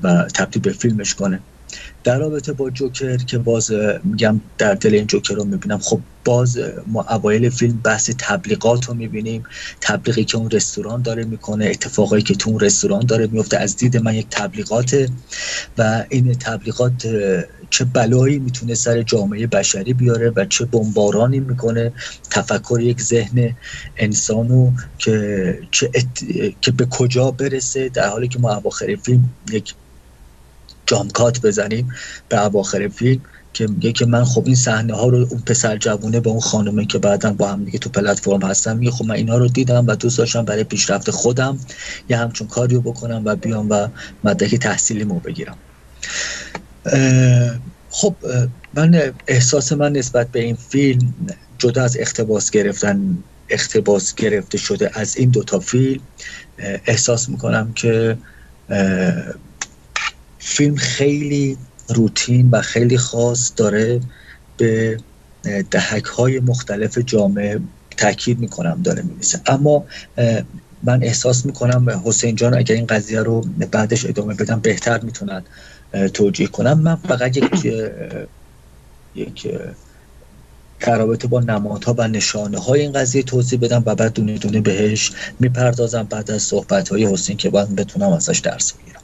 و 0.00 0.24
تبدیل 0.34 0.62
به 0.62 0.72
فیلمش 0.72 1.14
کنه. 1.14 1.44
در 2.04 2.18
رابطه 2.18 2.52
با 2.52 2.70
جوکر 2.70 3.16
که 3.16 3.38
باز 3.38 3.70
میگم 4.04 4.40
در 4.58 4.74
دل 4.74 4.94
این 4.94 5.06
جوکر 5.06 5.34
رو 5.34 5.44
می‌بینم 5.44 5.78
خب 5.78 6.00
باز 6.24 6.58
ما 6.86 7.06
اوایل 7.10 7.50
فیلم 7.50 7.80
بحث 7.80 8.10
تبلیغات 8.18 8.84
رو 8.84 8.94
می‌بینیم 8.94 9.42
تبلیغی 9.80 10.24
که 10.24 10.36
اون 10.36 10.50
رستوران 10.50 11.02
داره 11.02 11.24
می‌کنه 11.24 11.64
اتفاقایی 11.64 12.22
که 12.22 12.34
تو 12.34 12.50
اون 12.50 12.60
رستوران 12.60 13.06
داره 13.06 13.26
میفته 13.26 13.56
از 13.56 13.76
دید 13.76 13.96
من 13.96 14.14
یک 14.14 14.26
تبلیغاته 14.30 15.08
و 15.78 16.04
این 16.10 16.34
تبلیغات 16.34 17.06
چه 17.70 17.84
بلایی 17.84 18.38
می‌تونه 18.38 18.74
سر 18.74 19.02
جامعه 19.02 19.46
بشری 19.46 19.94
بیاره 19.94 20.32
و 20.36 20.44
چه 20.44 20.64
بمبارانی 20.64 21.40
می‌کنه 21.40 21.92
تفکر 22.30 22.80
یک 22.80 23.02
ذهن 23.02 23.56
انسانو 23.96 24.72
که 24.98 25.58
چه 25.70 25.90
که 26.60 26.70
به 26.70 26.86
کجا 26.86 27.30
برسه 27.30 27.88
در 27.88 28.08
حالی 28.08 28.28
که 28.28 28.38
ما 28.38 28.54
اواخر 28.54 28.96
فیلم 28.96 29.34
یک 29.52 29.74
جامکات 30.88 31.40
بزنیم 31.40 31.88
به 32.28 32.44
اواخر 32.44 32.88
فیلم 32.88 33.22
که 33.52 33.66
میگه 33.66 33.92
که 33.92 34.06
من 34.06 34.24
خب 34.24 34.42
این 34.46 34.54
صحنه 34.54 34.94
ها 34.94 35.08
رو 35.08 35.26
اون 35.30 35.42
پسر 35.46 35.76
جوونه 35.76 36.20
با 36.20 36.30
اون 36.30 36.40
خانومه 36.40 36.86
که 36.86 36.98
بعدا 36.98 37.32
با 37.32 37.48
هم 37.48 37.64
دیگه 37.64 37.78
تو 37.78 37.90
پلتفرم 37.90 38.42
هستم 38.42 38.76
میگه 38.76 38.90
خب 38.90 39.04
من 39.04 39.14
اینا 39.14 39.38
رو 39.38 39.48
دیدم 39.48 39.86
و 39.86 39.94
دوست 39.94 40.18
داشتم 40.18 40.44
برای 40.44 40.64
پیشرفت 40.64 41.10
خودم 41.10 41.58
یه 42.08 42.16
همچون 42.16 42.46
کاریو 42.48 42.80
بکنم 42.80 43.22
و 43.24 43.36
بیام 43.36 43.70
و 43.70 43.88
مدرک 44.24 44.54
تحصیلیمو 44.54 45.20
بگیرم. 45.20 45.58
خب 47.88 48.16
من 48.74 49.12
احساس 49.28 49.72
من 49.72 49.92
نسبت 49.92 50.30
به 50.30 50.40
این 50.40 50.56
فیلم 50.56 51.14
جدا 51.58 51.84
از 51.84 51.96
اختباس 52.00 52.50
گرفتن 52.50 53.18
اختباس 53.48 54.14
گرفته 54.14 54.58
شده 54.58 54.90
از 54.94 55.16
این 55.16 55.30
دوتا 55.30 55.60
فیلم 55.60 56.00
احساس 56.86 57.28
می‌کنم 57.28 57.72
که 57.72 58.18
فیلم 60.48 60.76
خیلی 60.76 61.58
روتین 61.88 62.50
و 62.50 62.62
خیلی 62.62 62.98
خاص 62.98 63.52
داره 63.56 64.00
به 64.56 64.96
دهک 65.70 66.04
های 66.04 66.40
مختلف 66.40 66.98
جامعه 66.98 67.60
تاکید 67.96 68.38
می‌کنم 68.38 68.82
داره 68.82 69.02
می‌رسه 69.02 69.40
اما 69.46 69.86
من 70.82 71.02
احساس 71.02 71.46
می‌کنم 71.46 72.02
حسین 72.04 72.36
جان 72.36 72.54
اگر 72.54 72.74
این 72.74 72.86
قضیه 72.86 73.20
رو 73.20 73.40
بعدش 73.70 74.06
ادامه 74.06 74.34
بدم 74.34 74.60
بهتر 74.60 75.00
می‌تونن 75.00 75.44
توجیه 76.14 76.46
کنم. 76.46 76.80
من 76.80 76.96
فقط 76.96 77.36
یک 77.36 77.64
یک 79.14 79.48
در 80.80 80.98
رابطه 80.98 81.28
با 81.28 81.40
نمادها 81.40 81.94
و 81.98 82.08
نشانه 82.08 82.58
های 82.58 82.80
این 82.80 82.92
قضیه 82.92 83.22
توضیح 83.22 83.58
بدم 83.58 83.82
و 83.86 83.94
بعد 83.94 84.12
دونه 84.12 84.38
دونه 84.38 84.60
بهش 84.60 85.12
می‌پردازم. 85.40 86.02
بعد 86.02 86.30
از 86.30 86.42
صحبت 86.42 86.88
های 86.88 87.06
حسین 87.12 87.36
که 87.36 87.50
باید 87.50 87.76
بتونم 87.76 88.12
ازش 88.12 88.38
درس 88.38 88.72
بگیرم. 88.72 88.97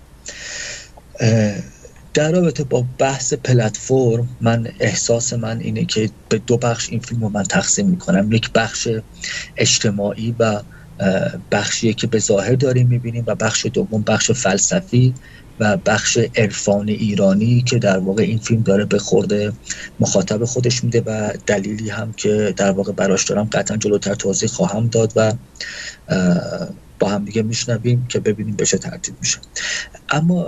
در 2.15 2.33
رابطه 2.33 2.65
با 2.65 2.85
بحث 2.99 3.35
پلتفرم 3.35 4.37
من 4.41 4.67
احساس 4.81 5.33
من 5.33 5.61
اینه 5.61 5.85
که 5.85 6.11
به 6.29 6.39
دو 6.39 6.57
بخش 6.57 6.91
این 6.91 7.01
فیلم 7.01 7.21
رو 7.21 7.29
من 7.29 7.43
تقسیم 7.43 7.89
می‌کنم. 7.89 8.33
یک 8.33 8.53
بخش 8.53 8.89
اجتماعی 9.57 10.35
و 10.39 10.63
بخشیه 11.53 11.93
که 11.93 12.07
به 12.07 12.19
ظاهر 12.19 12.55
داریم 12.55 12.89
می‌بینیم 12.89 13.25
و 13.27 13.35
بخش 13.35 13.67
دوم 13.67 14.03
بخش 14.03 14.31
فلسفی 14.31 15.15
و 15.59 15.77
بخش 15.77 16.19
عرفان 16.37 16.89
ایرانی 16.89 17.63
که 17.63 17.79
در 17.79 17.99
واقع 17.99 18.23
این 18.23 18.39
فیلم 18.39 18.63
داره 18.63 18.85
به 18.85 18.99
خورده 18.99 19.53
مخاطب 20.01 20.45
خودش 20.45 20.85
میده 20.85 21.01
و 21.01 21.33
دلیلی 21.47 21.91
هم 21.91 22.13
که 22.13 22.55
در 22.57 22.71
واقع 22.71 22.93
براش 22.93 23.25
دارم 23.25 23.45
قطعا 23.53 23.77
جلوتر 23.77 24.15
توضیح 24.15 24.49
خواهم 24.49 24.89
داد 24.89 25.13
و 25.17 25.33
با 26.99 27.09
هم 27.09 27.25
دیگه 27.25 27.43
میشنویم 27.43 28.07
که 28.09 28.21
ببینیم 28.21 28.57
به 28.57 28.67
چه 28.67 28.79
ترتیب 28.79 29.15
میشه. 29.21 29.39
اما 30.11 30.47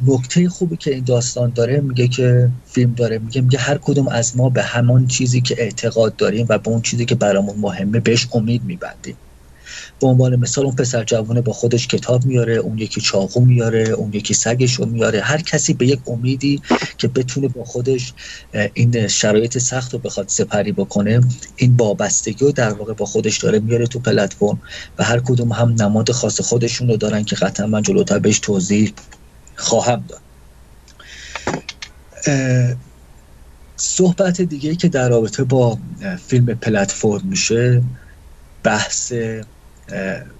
نکته 0.00 0.48
خوبی 0.48 0.76
که 0.76 0.94
این 0.94 1.04
داستان 1.04 1.52
داره 1.52 1.80
میگه 1.80 2.08
که 2.08 2.50
فیلم 2.64 2.94
داره 2.94 3.18
میگه 3.18 3.40
میگه 3.40 3.58
هر 3.58 3.78
کدوم 3.78 4.08
از 4.08 4.36
ما 4.36 4.50
به 4.50 4.62
همان 4.62 5.06
چیزی 5.06 5.40
که 5.40 5.54
اعتقاد 5.58 6.16
داریم 6.16 6.46
و 6.48 6.58
به 6.58 6.68
اون 6.70 6.82
چیزی 6.82 7.04
که 7.04 7.14
برامون 7.14 7.56
مهمه 7.58 8.00
بهش 8.00 8.28
امید 8.32 8.64
میبندیم. 8.64 9.18
به 10.00 10.06
عنوان 10.06 10.36
مثال 10.36 10.64
اون 10.64 10.76
پسر 10.76 11.04
جوانه 11.04 11.40
با 11.40 11.52
خودش 11.52 11.88
کتاب 11.88 12.24
میاره 12.26 12.54
اون 12.54 12.78
یکی 12.78 13.00
چاقو 13.00 13.44
میاره 13.44 13.88
اون 13.88 14.12
یکی 14.12 14.34
سگش 14.34 14.74
رو 14.74 14.86
میاره. 14.86 15.20
هر 15.20 15.42
کسی 15.42 15.74
به 15.74 15.86
یک 15.86 16.00
امیدی 16.06 16.62
که 16.98 17.08
بتونه 17.08 17.48
با 17.48 17.64
خودش 17.64 18.14
این 18.74 19.08
شرایط 19.08 19.58
سخت 19.58 19.92
رو 19.92 19.98
بخواد 19.98 20.28
سپری 20.28 20.72
بکنه 20.72 21.20
این 21.56 21.76
وابستگی 21.76 22.44
رو 22.44 22.52
در 22.52 22.72
واقع 22.72 22.94
با 22.94 23.06
خودش 23.06 23.38
داره 23.38 23.58
میاره 23.60 23.86
تو 23.86 24.00
پلتفرم 24.00 24.60
و 24.98 25.04
هر 25.04 25.20
کدوم 25.20 25.52
هم 25.52 25.74
نماد 25.80 26.10
خاص 26.12 26.40
خودشون 26.40 26.88
رو 26.88 26.96
دارن 26.96 27.24
که 27.24 27.36
قطعا 27.36 27.66
من 27.66 27.82
جلوتر 27.82 28.18
بهش 28.18 28.38
توضیح 28.40 28.94
خواهم 29.56 30.04
داد. 30.08 30.22
صحبت 33.76 34.40
دیگه 34.40 34.74
که 34.74 34.88
در 34.88 35.08
رابطه 35.08 35.44
با 35.44 35.78
فیلم 36.26 36.46
پلتفرم 36.46 37.20
میشه 37.24 37.82
بحث 38.62 39.12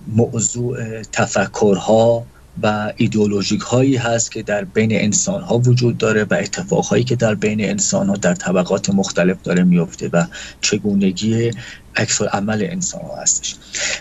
موضوع 0.06 1.02
تفکرها 1.02 2.26
و 2.62 2.92
ایدئولوژیک 2.96 3.60
هایی 3.60 3.96
هست 3.96 4.32
که 4.32 4.42
در 4.42 4.64
بین 4.64 4.90
انسان 4.92 5.42
ها 5.42 5.58
وجود 5.58 5.98
داره 5.98 6.24
و 6.24 6.34
اتفاق 6.34 6.84
هایی 6.84 7.04
که 7.04 7.16
در 7.16 7.34
بین 7.34 7.64
انسان 7.64 8.08
ها 8.08 8.16
در 8.16 8.34
طبقات 8.34 8.90
مختلف 8.90 9.42
داره 9.42 9.62
میفته 9.62 10.10
و 10.12 10.24
چگونگی 10.60 11.50
عکس 11.96 12.22
عمل 12.22 12.66
انسان 12.70 13.00
ها 13.00 13.16
هستش. 13.16 13.56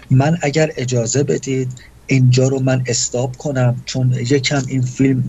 من 0.09 0.37
اگر 0.41 0.71
اجازه 0.77 1.23
بدید 1.23 1.81
اینجا 2.11 2.47
رو 2.47 2.59
من 2.59 2.83
استاب 2.87 3.37
کنم 3.37 3.81
چون 3.85 4.13
یکم 4.13 4.61
این 4.67 4.81
فیلم 4.81 5.23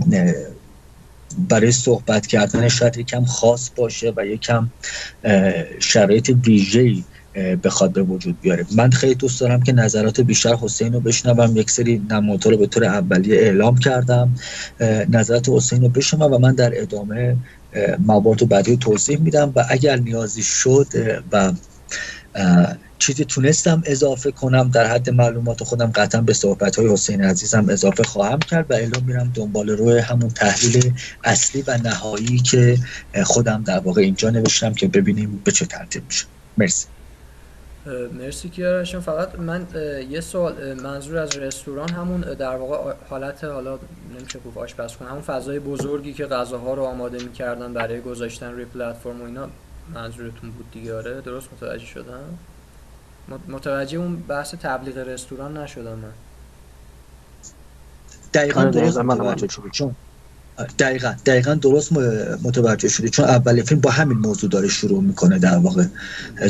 برای 1.48 1.72
صحبت 1.72 2.26
کردن 2.26 2.68
شاید 2.68 2.96
یکم 2.96 3.24
خاص 3.24 3.70
باشه 3.76 4.12
و 4.16 4.26
یکم 4.26 4.68
شرایط 5.78 6.32
ویژه‌ای 6.46 7.04
بخواد 7.64 7.92
به 7.92 8.02
وجود 8.02 8.40
بیاره. 8.40 8.66
من 8.76 8.90
خیلی 8.90 9.14
دوست 9.14 9.40
دارم 9.40 9.62
که 9.62 9.72
نظرات 9.72 10.20
بیشتر 10.20 10.54
حسین 10.54 10.92
رو 10.92 11.00
بشنوم. 11.00 11.56
یک 11.56 11.70
سری 11.70 12.02
نمادها 12.10 12.50
رو 12.50 12.56
به 12.56 12.66
طور 12.66 12.84
اولیه 12.84 13.36
اعلام 13.36 13.76
کردم. 13.76 14.34
نظرات 15.08 15.48
حسین 15.48 15.82
رو 15.82 15.88
بشنوم 15.88 16.32
و 16.32 16.38
من 16.38 16.54
در 16.54 16.82
ادامه 16.82 17.36
موارد 17.98 18.48
بعدی 18.48 18.70
رو 18.70 18.76
توضیح 18.76 19.18
میدم 19.18 19.52
و 19.56 19.64
اگر 19.68 19.96
نیازی 19.96 20.42
شد 20.42 20.86
و 21.32 21.52
چیزی 23.02 23.24
تونستم 23.24 23.82
اضافه 23.86 24.30
کنم 24.30 24.70
در 24.70 24.86
حد 24.86 25.10
معلومات 25.10 25.64
خودم 25.64 25.92
قطعا 25.94 26.20
به 26.20 26.32
صحبت 26.32 26.76
های 26.76 26.92
حسین 26.92 27.24
عزیزم 27.24 27.66
اضافه 27.68 28.02
خواهم 28.02 28.38
کرد 28.38 28.70
و 28.70 28.74
اعلام 28.74 29.04
میرم 29.04 29.32
دنبال 29.34 29.70
روی 29.70 29.98
همون 29.98 30.28
تحلیل 30.28 30.92
اصلی 31.24 31.62
و 31.66 31.78
نهایی 31.84 32.38
که 32.38 32.78
خودم 33.24 33.62
در 33.62 33.78
واقع 33.78 34.00
اینجا 34.02 34.30
نوشتم 34.30 34.72
که 34.72 34.88
ببینیم 34.88 35.42
به 35.44 35.52
چه 35.52 35.66
ترتیب 35.66 36.02
میشه. 36.06 36.26
مرسی. 36.58 36.86
مرسی 38.18 38.48
کیارشون. 38.48 39.00
فقط 39.00 39.38
من 39.38 39.66
یه 40.10 40.20
سوال 40.20 40.74
منظور 40.82 41.18
از 41.18 41.36
رستوران 41.36 41.90
همون 41.90 42.20
در 42.20 42.56
واقع 42.56 42.94
حالت 43.08 43.44
حالا 43.44 43.78
نمیشه 44.18 44.38
گفت 44.46 44.56
آشپزخونه 44.56 45.10
همون 45.10 45.22
فضای 45.22 45.58
بزرگی 45.58 46.12
که 46.12 46.26
غذاها 46.26 46.74
رو 46.74 46.82
آماده 46.82 47.24
می‌کردن 47.24 47.72
برای 47.72 48.00
گذاشتن 48.00 48.52
روی 48.52 48.64
پلتفرم 48.64 49.22
و 49.22 49.24
اینا 49.24 49.48
منظورتون 49.94 50.50
بود 50.50 50.70
دیگه؟ 50.72 50.94
آره 50.94 51.20
درست 51.20 51.48
متوجه 51.52 51.86
شدم؟ 51.86 52.38
متوجه 53.28 53.98
اون 53.98 54.16
بحث 54.16 54.54
تبلیغ 54.54 54.98
رستوران 54.98 55.56
نشدم 55.56 55.98
من. 55.98 56.12
دقیقا 58.34 58.60
آره، 58.60 58.70
درست 58.70 58.98
متوجه 58.98 59.46
چون 59.72 59.96
دقیقا 60.78 61.14
دقیقا 61.26 61.54
درست 61.54 61.92
متوجه 62.42 62.88
شدی 62.88 63.08
چون 63.08 63.24
اول 63.24 63.62
فیلم 63.62 63.80
با 63.80 63.90
همین 63.90 64.18
موضوع 64.18 64.50
داره 64.50 64.68
شروع 64.68 65.02
می‌کنه 65.02 65.38
در 65.38 65.56
واقع 65.56 65.84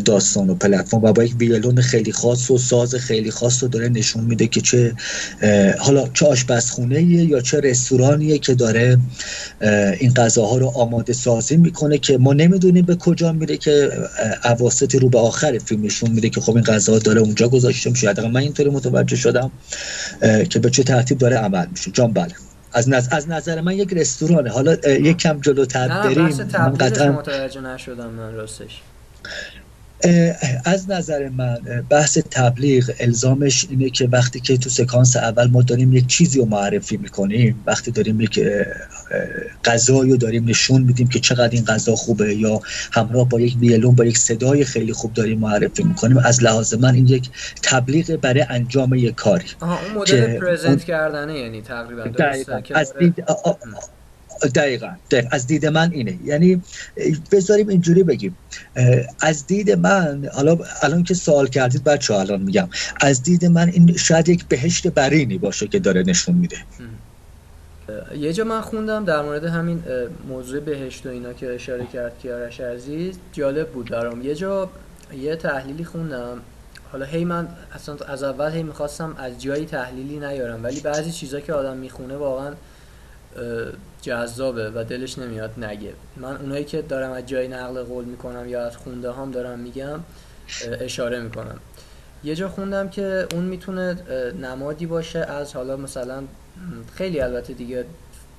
داستان 0.04 0.50
و 0.50 0.54
پلتفرم 0.54 1.04
و 1.04 1.12
با 1.12 1.24
یک 1.24 1.34
ویولون 1.38 1.80
خیلی 1.80 2.12
خاص 2.12 2.50
و 2.50 2.58
ساز 2.58 2.94
خیلی 2.94 3.30
خاص 3.30 3.62
رو 3.62 3.68
داره 3.68 3.88
نشون 3.88 4.24
میده 4.24 4.46
که 4.46 4.60
چه 4.60 4.94
حالا 5.78 6.08
چه 6.14 6.26
آشپزخونه 6.26 7.02
یا 7.02 7.40
چه 7.40 7.60
رستورانیه 7.60 8.38
که 8.38 8.54
داره 8.54 8.98
این 10.00 10.14
غذاها 10.14 10.58
رو 10.58 10.66
آماده 10.66 11.12
سازی 11.12 11.56
می‌کنه 11.56 11.98
که 11.98 12.18
ما 12.18 12.32
نمی‌دونیم 12.32 12.84
به 12.84 12.96
کجا 12.96 13.32
میره 13.32 13.56
که 13.56 13.90
اواسط 14.44 14.94
رو 14.94 15.08
به 15.08 15.18
آخر 15.18 15.58
فیلم 15.58 15.82
نشون 15.82 16.10
میده 16.10 16.30
که 16.30 16.40
خب 16.40 16.54
این 16.54 16.64
غذا 16.64 16.98
داره 16.98 17.20
اونجا 17.20 17.48
گذاشته 17.48 17.90
میشه. 17.90 18.20
من 18.20 18.40
اینطوری 18.40 18.70
متوجه 18.70 19.16
شدم 19.16 19.50
که 20.50 20.58
به 20.58 20.70
چه 20.70 20.82
ترتیب 20.82 21.18
داره 21.18 21.36
عمل 21.36 21.66
میشه. 21.70 21.90
جان 21.90 22.12
بله. 22.12 22.32
از 22.72 22.88
نظر, 22.88 23.16
از 23.16 23.28
نظر 23.28 23.60
من 23.60 23.72
یک 23.72 23.92
رستورانه. 23.92 24.50
حالا 24.50 24.74
یک 24.84 25.16
کم 25.16 25.40
جلوتر 25.40 25.88
بریم. 25.88 26.24
من 26.52 26.74
قطعا 26.74 27.12
متوجه 27.12 27.60
نشدم 27.60 28.10
من 28.10 28.34
راستش. 28.34 28.82
از 30.64 30.90
نظر 30.90 31.28
من 31.28 31.58
بحث 31.90 32.18
تبلیغ 32.30 32.90
الزامش 33.00 33.66
اینه 33.70 33.90
که 33.90 34.08
وقتی 34.12 34.40
که 34.40 34.56
تو 34.56 34.70
سکانس 34.70 35.16
اول 35.16 35.50
ما 35.50 35.62
داریم 35.62 35.92
یک 35.92 36.06
چیزی 36.06 36.38
رو 36.38 36.44
معرفی 36.44 36.96
می‌کنیم 36.96 37.62
وقتی 37.66 37.90
داریم 37.90 38.20
یک 38.20 38.40
غذایی 39.64 40.10
رو 40.10 40.16
داریم 40.16 40.48
نشون 40.48 40.82
میدیم 40.82 41.08
که 41.08 41.20
چقدر 41.20 41.50
این 41.52 41.64
غذا 41.64 41.94
خوبه 41.96 42.34
یا 42.34 42.60
همراه 42.92 43.28
با 43.28 43.40
یک 43.40 43.56
ویلون 43.60 43.94
با 43.94 44.04
یک 44.04 44.18
صدای 44.18 44.64
خیلی 44.64 44.92
خوب 44.92 45.12
داریم 45.12 45.38
معرفی 45.38 45.82
می‌کنیم 45.82 46.16
از 46.16 46.42
لحاظ 46.42 46.74
من 46.74 46.94
این 46.94 47.08
یک 47.08 47.30
تبلیغ 47.62 48.16
برای 48.16 48.44
انجام 48.48 48.94
یک 48.94 49.14
کاری 49.14 49.46
آها 49.60 49.78
اون 49.86 49.94
مدل 49.94 50.38
پرزنت 50.38 50.84
کردنه 50.84 51.38
یعنی 51.38 51.62
تقریبا 51.62 52.04
از 52.74 52.92
دید 54.42 54.52
دقیقا, 54.52 54.94
از 55.30 55.46
دید 55.46 55.66
من 55.66 55.90
اینه. 55.92 56.18
یعنی 56.24 56.62
بذاریم 57.32 57.68
اینجوری 57.68 58.02
بگیم. 58.02 58.36
از 59.20 59.46
دید 59.46 59.70
من 59.70 60.28
حالا 60.32 60.58
الان 60.82 61.02
که 61.02 61.14
سوال 61.14 61.46
کردید 61.46 61.84
بچه 61.84 62.14
الان 62.14 62.42
میگم. 62.42 62.68
از 63.00 63.22
دید 63.22 63.44
من 63.44 63.68
این 63.68 63.96
شاید 63.96 64.28
یک 64.28 64.44
بهشت 64.44 64.86
برینی 64.86 65.38
باشه 65.38 65.68
که 65.68 65.78
داره 65.78 66.02
نشون 66.02 66.34
میده. 66.34 66.56
یه 68.18 68.32
جا 68.32 68.44
من 68.44 68.60
خوندم 68.60 69.04
در 69.04 69.22
مورد 69.22 69.44
همین 69.44 69.82
موضوع 70.28 70.60
بهشت 70.60 71.06
و 71.06 71.08
اینا 71.08 71.32
که 71.32 71.54
اشاره 71.54 71.86
کرد 71.86 72.18
کیارش 72.22 72.60
عزیز 72.60 73.18
جالب 73.32 73.68
بود 73.68 73.90
برام. 73.90 74.22
یه 74.22 74.34
جا 74.34 74.70
یه 75.20 75.36
تحلیلی 75.36 75.84
خوندم. 75.84 76.40
حالا 76.92 77.04
هی 77.04 77.24
من 77.24 77.48
اصلا 77.74 77.96
از 78.08 78.22
اول 78.22 78.50
هی 78.50 78.62
می‌خواستم 78.62 79.16
از 79.18 79.42
جایی 79.42 79.66
تحلیلی 79.66 80.18
نیارم 80.18 80.64
ولی 80.64 80.80
بعضی 80.80 81.12
چیزا 81.12 81.40
که 81.40 81.52
آدم 81.52 81.76
می‌خونه 81.76 82.16
واقعا 82.16 82.52
جذابه 84.02 84.70
و 84.70 84.84
دلش 84.84 85.18
نمیاد 85.18 85.64
نگه. 85.64 85.92
من 86.16 86.36
اونایی 86.36 86.64
که 86.64 86.82
دارم 86.82 87.12
از 87.12 87.26
جای 87.26 87.48
نقل 87.48 87.82
قول 87.82 88.04
می‌کنم 88.04 88.48
یا 88.48 88.66
از 88.66 88.76
خونده 88.76 89.12
هم 89.12 89.30
دارم 89.30 89.58
میگم 89.58 90.00
اشاره 90.80 91.20
می‌کنم. 91.20 91.58
یه 92.24 92.34
جا 92.34 92.48
خوندم 92.48 92.88
که 92.88 93.26
اون 93.32 93.44
می‌تونه 93.44 93.96
نمادی 94.42 94.86
باشه 94.86 95.18
از 95.18 95.54
حالا 95.54 95.76
مثلا 95.76 96.22
خیلی 96.94 97.20
البته 97.20 97.52
دیگه 97.52 97.84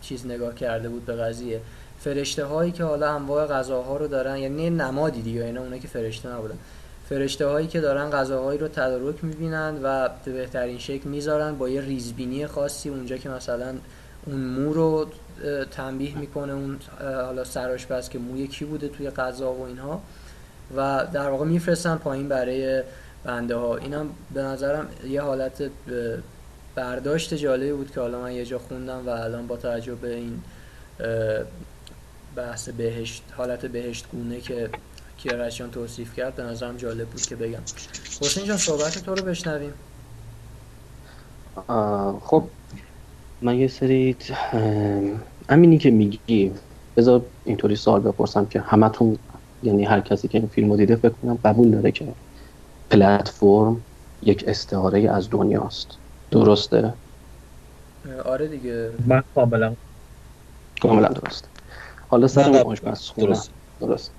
چیز 0.01 0.25
نگاه 0.25 0.55
کرده 0.55 0.89
بود 0.89 1.05
به 1.05 1.15
قضیه. 1.15 1.61
فرشته 1.99 2.45
هایی 2.45 2.71
که 2.71 2.83
حالا 2.83 3.11
انواع 3.11 3.47
غذاها 3.47 3.97
رو 3.97 4.07
دارن 4.07 4.37
یعنی 4.37 4.69
نمادی 4.69 5.21
دیگه 5.21 5.43
اینا 5.43 5.61
اونایی 5.61 5.81
که 5.81 5.87
فرشته 5.87 6.29
نبودن. 6.29 6.57
فرشته 7.09 7.45
هایی 7.45 7.67
که 7.67 7.81
دارن 7.81 8.09
غذاهایی 8.09 8.59
رو 8.59 8.67
تدارک 8.67 9.23
می‌بینن 9.23 9.79
و 9.83 10.09
به 10.25 10.31
بهترین 10.31 10.79
شکل 10.79 11.09
می‌ذارن 11.09 11.55
با 11.55 11.69
یه 11.69 11.81
ریزبینی 11.81 12.47
خاصی 12.47 12.89
اونجا 12.89 13.17
که 13.17 13.29
مثلا 13.29 13.73
اون 14.25 14.39
مو 14.39 14.73
رو 14.73 15.07
تنبیه 15.71 16.17
می‌کنه 16.17 16.53
اون 16.53 16.79
حالا 16.99 17.43
که 18.11 18.19
موی 18.19 18.47
کی 18.47 18.65
بوده 18.65 18.87
توی 18.87 19.09
غذا 19.09 19.53
و 19.53 19.65
اینها. 19.65 20.01
و 20.77 21.07
در 21.13 21.29
واقع 21.29 21.45
میفرستن 21.45 21.95
پایین 21.95 22.29
برای 22.29 22.83
بنده 23.23 23.55
ها 23.55 23.77
اینم 23.77 24.09
به 24.33 24.41
نظرم 24.41 24.87
یه 25.07 25.21
حالت 25.21 25.63
برداشت 26.75 27.33
جالبی 27.33 27.71
بود 27.71 27.91
که 27.91 28.01
حالا 28.01 28.21
من 28.21 28.31
یه 28.31 28.45
جا 28.45 28.59
خوندم 28.59 29.07
و 29.07 29.09
الان 29.09 29.47
با 29.47 29.57
توجه 29.57 29.95
به 29.95 30.15
این 30.15 30.41
بحث 32.35 32.69
بهشت 32.69 33.23
حالت 33.37 33.65
بهشت 33.65 34.05
گونه 34.11 34.41
که 34.41 34.69
کیارشیان 35.17 35.71
توصیف 35.71 36.15
کرد 36.15 36.35
به 36.35 36.43
نظرم 36.43 36.77
جالب 36.77 37.07
بود 37.07 37.21
که 37.21 37.35
بگم. 37.35 37.61
حسین 38.21 38.45
جان 38.45 38.57
صحبت 38.57 38.97
تو 38.97 39.15
رو 39.15 39.23
بشنویم. 39.23 39.73
خب 42.21 42.43
من 43.43 43.57
یه 43.57 43.67
سری 43.67 44.15
امینی 45.49 45.77
که 45.77 45.91
میگی. 45.91 46.51
بذار 46.97 47.21
اینطوری 47.45 47.75
سوال 47.75 48.01
بپرسم 48.01 48.45
که 48.45 48.61
همتون 48.61 49.17
یعنی 49.63 49.83
هر 49.83 49.99
کسی 49.99 50.27
که 50.27 50.37
این 50.37 50.47
فیلم 50.47 50.71
رو 50.71 50.77
دیده 50.77 50.95
فکر 50.95 51.13
کنم 51.21 51.37
قبول 51.45 51.71
داره 51.71 51.91
که 51.91 52.07
پلتفرم 52.89 53.81
یک 54.23 54.43
استعاره 54.47 55.09
از 55.09 55.29
دنیاست. 55.29 55.87
درسته؟ 56.31 56.93
آره 58.25 58.47
دیگه. 58.47 58.91
من 59.07 59.23
کاملا. 59.35 59.73
کاملا 60.81 61.07
درسته. 61.07 61.47
حالا 62.09 62.27
سر 62.27 62.61
اون 62.61 62.75
درست. 63.17 63.49
درست. 63.79 64.11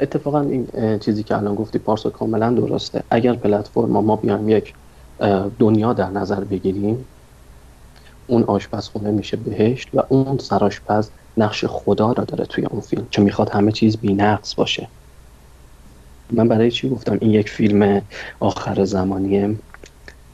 اتفاقا 0.00 0.40
این 0.40 0.68
چیزی 0.98 1.22
که 1.22 1.36
الان 1.36 1.54
گفتی 1.54 1.78
پارسا 1.78 2.10
کاملا 2.10 2.50
درسته. 2.50 3.02
اگر 3.10 3.34
پلتفرم 3.34 3.90
ما 3.90 4.16
بیایم 4.16 4.48
یک 4.48 4.74
دنیا 5.58 5.92
در 5.92 6.10
نظر 6.10 6.44
بگیریم 6.44 7.04
اون 8.26 8.42
آشپزخونه 8.42 9.10
میشه 9.10 9.36
بهشت 9.36 9.88
و 9.94 10.02
اون 10.08 10.38
سرآشپز 10.38 11.10
نقش 11.36 11.64
خدا 11.64 12.12
را 12.12 12.24
داره 12.24 12.44
توی 12.44 12.64
اون 12.64 12.80
فیلم 12.80 13.06
که 13.10 13.22
می‌خواد 13.22 13.50
همه 13.50 13.72
چیز 13.72 13.96
بی 13.96 14.14
نقص 14.14 14.54
باشه. 14.54 14.88
من 16.32 16.48
برای 16.48 16.70
چی 16.70 16.88
گفتم 16.88 17.18
این 17.20 17.30
یک 17.30 17.50
فیلم 17.50 18.02
آخر 18.40 18.84
زمانیه؟ 18.84 19.56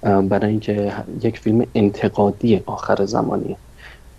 برای 0.03 0.51
اینکه 0.51 0.93
یک 1.23 1.39
فیلم 1.39 1.67
انتقادی 1.75 2.63
آخر 2.67 3.05
زمانیه. 3.07 3.57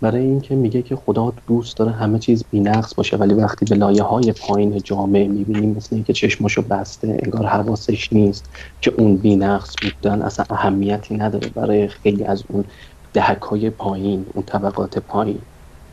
برای 0.02 0.22
اینکه 0.22 0.54
میگه 0.54 0.82
که 0.82 0.96
خدا 0.96 1.32
دوست 1.46 1.76
داره 1.76 1.90
همه 1.90 2.18
چیز 2.18 2.44
بی‌نقص 2.50 2.94
باشه 2.94 3.16
ولی 3.16 3.34
وقتی 3.34 3.64
به 3.64 3.74
لایه 3.74 4.02
های 4.02 4.32
پایین 4.32 4.78
جامعه 4.78 5.28
می‌بینیم 5.28 5.70
مثل 5.76 5.94
اینکه 5.94 6.12
چشماشو 6.12 6.62
بسته 6.62 7.18
انگار 7.22 7.46
حواسش 7.46 8.12
نیست 8.12 8.50
که 8.80 8.92
اون 8.98 9.16
بی‌نقص 9.16 9.74
بودن 9.82 10.22
اصلا 10.22 10.44
اهمیتی 10.50 11.14
نداره 11.14 11.48
برای 11.48 11.88
خیلی 11.88 12.24
از 12.24 12.44
اون 12.48 12.64
دهک 13.12 13.42
های 13.42 13.70
پایین 13.70 14.26
اون 14.34 14.44
طبقات 14.44 14.98
پایین. 14.98 15.46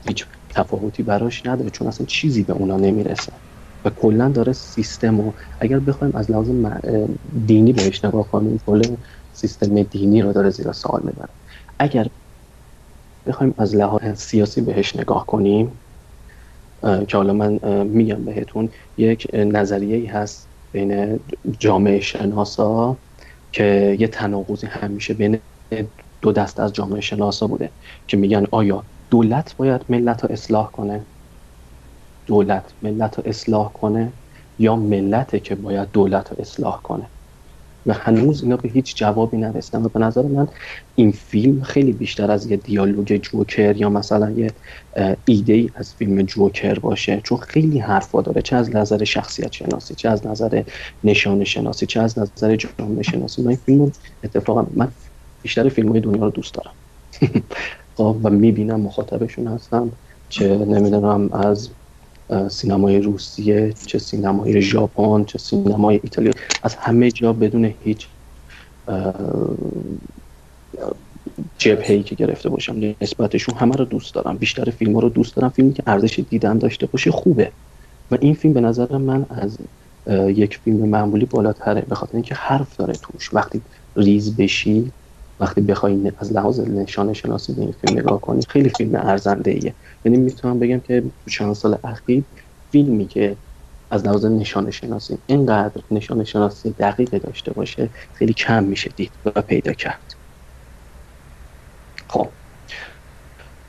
هیچ 0.08 0.26
تفاوتی 0.50 1.04
براش 1.04 1.46
نداره 1.46 1.70
چون 1.70 1.88
اصلا 1.88 2.06
چیزی 2.06 2.44
به 2.44 2.54
اونا 2.54 2.78
نمی‌رسه. 2.78 3.34
و 3.86 3.90
کلا 3.90 4.30
داره 4.30 4.54
سیستم 4.54 5.20
و 5.20 5.34
اگر 5.60 5.80
بخوایم 5.80 6.16
از 6.16 6.32
لحاظ 6.32 6.50
دینی 7.46 7.74
بهش 7.74 8.06
نگاه 8.06 8.28
کنیم 8.28 8.58
کل 8.66 8.82
سیستم 9.32 9.84
دینی 9.84 10.22
رو 10.22 10.34
داره 10.34 10.50
زیرا 10.50 10.74
سوال 10.74 11.02
می‌بره. 11.04 11.34
اگر 11.80 12.08
بخوایم 13.26 13.54
از 13.58 13.76
لحاظ 13.76 14.20
سیاسی 14.20 14.62
بهش 14.62 14.96
نگاه 14.96 15.26
کنیم 15.26 15.82
که 17.08 17.18
حالا 17.18 17.34
من 17.34 17.60
میگم 17.88 18.26
بهتون 18.26 18.70
یک 18.98 19.28
نظریه 19.34 19.96
ای 19.98 20.06
هست 20.06 20.50
بین 20.72 21.20
جامعه 21.60 22.00
شناسا 22.00 23.00
که 23.52 23.98
یه 24.00 24.08
تناقضی 24.08 24.68
همیشه 24.68 25.14
بین 25.14 25.40
دو 26.22 26.32
دست 26.32 26.60
از 26.60 26.74
جامعه 26.74 27.02
شناسا 27.02 27.48
بوده 27.48 27.74
که 28.08 28.18
میگن 28.18 28.46
آیا 28.52 28.88
دولت 29.12 29.56
باید 29.58 29.86
ملت 29.90 30.24
رو 30.24 30.32
اصلاح 30.32 30.72
کنه؟ 30.72 31.08
دولت 32.26 32.76
ملت 32.82 33.18
رو 33.20 33.24
اصلاح 33.28 33.72
کنه 33.74 34.14
یا 34.58 34.76
ملته 34.76 35.40
که 35.40 35.56
باید 35.56 35.92
دولت 35.92 36.32
رو 36.32 36.38
اصلاح 36.40 36.82
کنه؟ 36.84 37.12
و 37.86 37.94
هنوز 37.94 38.44
اینا 38.44 38.58
به 38.58 38.70
هیچ 38.70 38.98
جوابی 38.98 39.38
نرسیدن 39.38 39.84
و 39.84 39.90
به 39.90 40.00
نظر 40.00 40.24
من 40.24 40.48
این 40.96 41.12
فیلم 41.12 41.62
خیلی 41.64 41.94
بیشتر 41.94 42.32
از 42.32 42.48
یه 42.48 42.58
دیالوگ 42.58 43.18
جوکر 43.18 43.78
یا 43.78 43.90
مثلا 43.90 44.32
یه 44.32 44.56
ایده 45.26 45.54
ای 45.54 45.70
از 45.76 45.96
فیلم 45.96 46.22
جوکر 46.22 46.80
باشه 46.80 47.22
چون 47.24 47.38
خیلی 47.38 47.80
حرفا 47.80 48.22
داره 48.22 48.42
چه 48.42 48.56
از 48.56 48.76
نظر 48.76 49.04
شخصیت 49.04 49.52
شناسی 49.52 49.96
چه 49.96 50.10
از 50.10 50.28
نظر 50.28 50.64
نشان 51.04 51.44
شناسی 51.44 51.86
چه 51.86 52.02
از 52.02 52.20
نظر 52.20 52.56
جامعه 52.56 53.04
شناسی. 53.04 53.42
من 53.44 53.50
این 53.50 53.58
فیلم 53.58 53.92
اتفاقا 54.24 54.68
من 54.76 54.92
بیشتر 55.48 55.70
فیلم 55.70 55.90
های 55.90 56.00
دنیا 56.00 56.24
رو 56.24 56.32
دوست 56.32 56.54
دارم. 56.54 56.74
خب، 57.98 58.18
و 58.24 58.30
می‌بینم 58.30 58.82
مخاطبشون 58.82 59.48
هستم 59.48 59.92
چه 60.30 60.58
نمی‌دونم 60.58 61.30
از 61.34 61.70
سینمای 62.50 63.00
روسیه 63.00 63.74
چه 63.86 64.00
سینمای 64.00 64.62
ژاپن 64.62 65.24
چه 65.24 65.38
سینمای 65.38 66.00
ایتالیا 66.04 66.32
از 66.64 66.76
همه 66.76 67.12
جا 67.12 67.34
بدون 67.34 67.74
هیچ 67.84 68.08
جبهه‌ای 71.58 72.04
که 72.04 72.16
گرفته 72.16 72.50
باشم 72.50 72.96
نسبتشون 73.02 73.56
همه 73.56 73.76
رو 73.76 73.86
دوست 73.86 74.14
دارم. 74.14 74.38
بیشتر 74.38 74.70
فیلم 74.70 74.94
ها 74.94 75.00
رو 75.00 75.10
دوست 75.10 75.36
دارم. 75.36 75.50
فیلمی 75.50 75.74
که 75.74 75.84
ارزش 75.88 76.20
دیدن 76.30 76.58
داشته 76.58 76.86
باشه 76.86 77.12
خوبه. 77.12 77.52
و 78.12 78.18
این 78.22 78.34
فیلم 78.34 78.54
به 78.54 78.62
نظر 78.62 78.98
من 78.98 79.26
از 79.30 79.58
یک 80.28 80.58
فیلم 80.58 80.90
معمولی 80.90 81.26
بالاتره. 81.26 81.82
به 81.82 81.96
خاطر 81.96 82.14
اینکه 82.14 82.36
حرف 82.36 82.76
داره 82.78 82.94
توش. 82.94 83.34
وقتی 83.34 83.62
ریز 83.96 84.36
بشی 84.36 84.92
وقتی 85.40 85.62
بخوای 85.62 86.14
از 86.18 86.34
لحاظ 86.34 86.60
نشانه 86.60 87.14
شناسی 87.14 87.54
به 87.54 87.62
این 87.62 87.72
فیلم 87.72 88.00
نگاه 88.00 88.22
کنی 88.22 88.42
خیلی 88.50 88.70
فیلم 88.70 88.96
ارزنده 88.96 89.52
ایه 89.52 89.76
یعنی 90.06 90.18
می‌تونم 90.18 90.60
بگم 90.60 90.80
که 90.80 91.02
تو 91.02 91.32
چند 91.32 91.54
سال 91.56 91.78
اخیر 91.84 92.26
فیلمی 92.72 93.08
که 93.08 93.38
از 93.92 94.06
لحاظ 94.06 94.26
نشانه 94.26 94.72
شناسی 94.72 95.18
اینقدر 95.28 95.84
نشانه 95.92 96.24
شناسی 96.24 96.74
دقیق 96.74 97.10
داشته 97.10 97.54
باشه 97.54 97.92
خیلی 98.14 98.34
کم 98.34 98.64
میشه 98.64 98.90
دید 98.90 99.20
و 99.26 99.42
پیدا 99.42 99.74
کرد. 99.74 100.14
خب. 102.10 102.34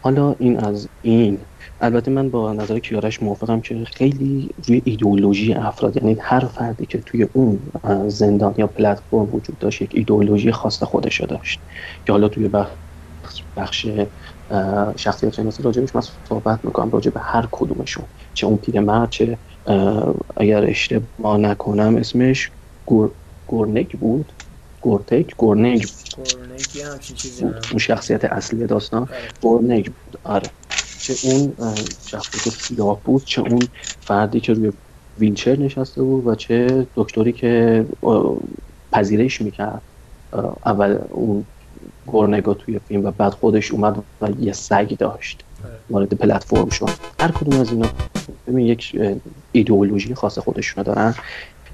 حالا 0.00 0.36
این 0.38 0.58
از 0.58 0.90
این. 1.00 1.46
البته 1.80 2.10
من 2.10 2.30
با 2.30 2.52
نظر 2.52 2.78
کیارش 2.78 3.22
موافقم 3.22 3.60
که 3.60 3.84
خیلی 3.84 4.50
روی 4.68 4.82
ایدئولوژی 4.84 5.54
افراد 5.54 5.96
یعنی 5.96 6.16
هر 6.20 6.40
فردی 6.40 6.86
که 6.86 7.00
توی 7.00 7.22
اون 7.32 7.72
زندان 8.08 8.54
یا 8.58 8.66
پلتفرم 8.66 9.34
وجود 9.34 9.58
داشت 9.58 9.82
یک 9.82 9.90
ایدئولوژی 9.94 10.52
خاص 10.52 10.82
خودشو 10.82 11.26
داشت. 11.26 11.62
که 12.06 12.12
حالا 12.12 12.28
توی 12.28 12.48
بخش, 12.48 12.78
بخش 13.56 13.86
شخصیت 14.96 15.34
شناسی 15.34 15.62
راجبش 15.62 15.94
من 15.94 16.02
صحبت 16.28 16.60
می‌کنم 16.64 16.90
راجب 16.90 17.12
هر 17.20 17.48
کدومشون. 17.52 18.06
چه 18.34 18.46
اون 18.46 18.56
پیرمرد 18.58 19.10
چه 19.10 19.38
اگر 20.36 20.64
اشتباه 20.64 21.38
نکنم 21.38 21.96
اسمش 21.96 22.52
گور... 22.86 23.14
گورنگ 23.46 23.90
بود. 24.00 24.32
گورتک 24.82 25.36
گورنگ 25.36 25.86
اون 27.70 27.78
شخصیت 27.78 28.24
اصلی 28.24 28.66
داستان. 28.66 29.02
آره. 29.02 29.10
گورنگ 29.42 29.84
بود 29.84 30.20
آره. 30.24 30.46
چه 31.00 31.14
اون 31.22 31.52
شخصیت 32.06 32.54
سیاه 32.54 33.00
بود 33.04 33.24
چه 33.24 33.42
اون 33.42 33.68
فردی 34.00 34.40
که 34.40 34.52
روی 34.52 34.72
وینچر 35.18 35.56
نشسته 35.56 36.02
بود 36.02 36.26
و 36.26 36.34
چه 36.34 36.86
دکتری 36.96 37.32
که 37.32 37.84
پذیرش 38.92 39.40
می‌کرد. 39.40 39.82
اول 40.66 40.98
اون 41.10 41.44
گورنگا 42.06 42.54
توی 42.54 42.80
فیلم 42.88 43.04
و 43.04 43.10
بعد 43.10 43.32
خودش 43.32 43.70
اومد 43.70 44.02
و 44.20 44.28
یه 44.40 44.52
سگ 44.52 44.96
داشت. 44.98 45.44
آره. 45.64 45.74
وارد 45.90 46.14
پلتفرم 46.14 46.68
شد. 46.68 46.90
هر 47.20 47.30
کدوم 47.30 47.60
از 47.60 47.68
اینا 47.72 47.88
یک 48.60 49.00
ایدئولوژی 49.52 50.14
خاص 50.14 50.38
خودشونو 50.38 50.84
دارن 50.84 51.14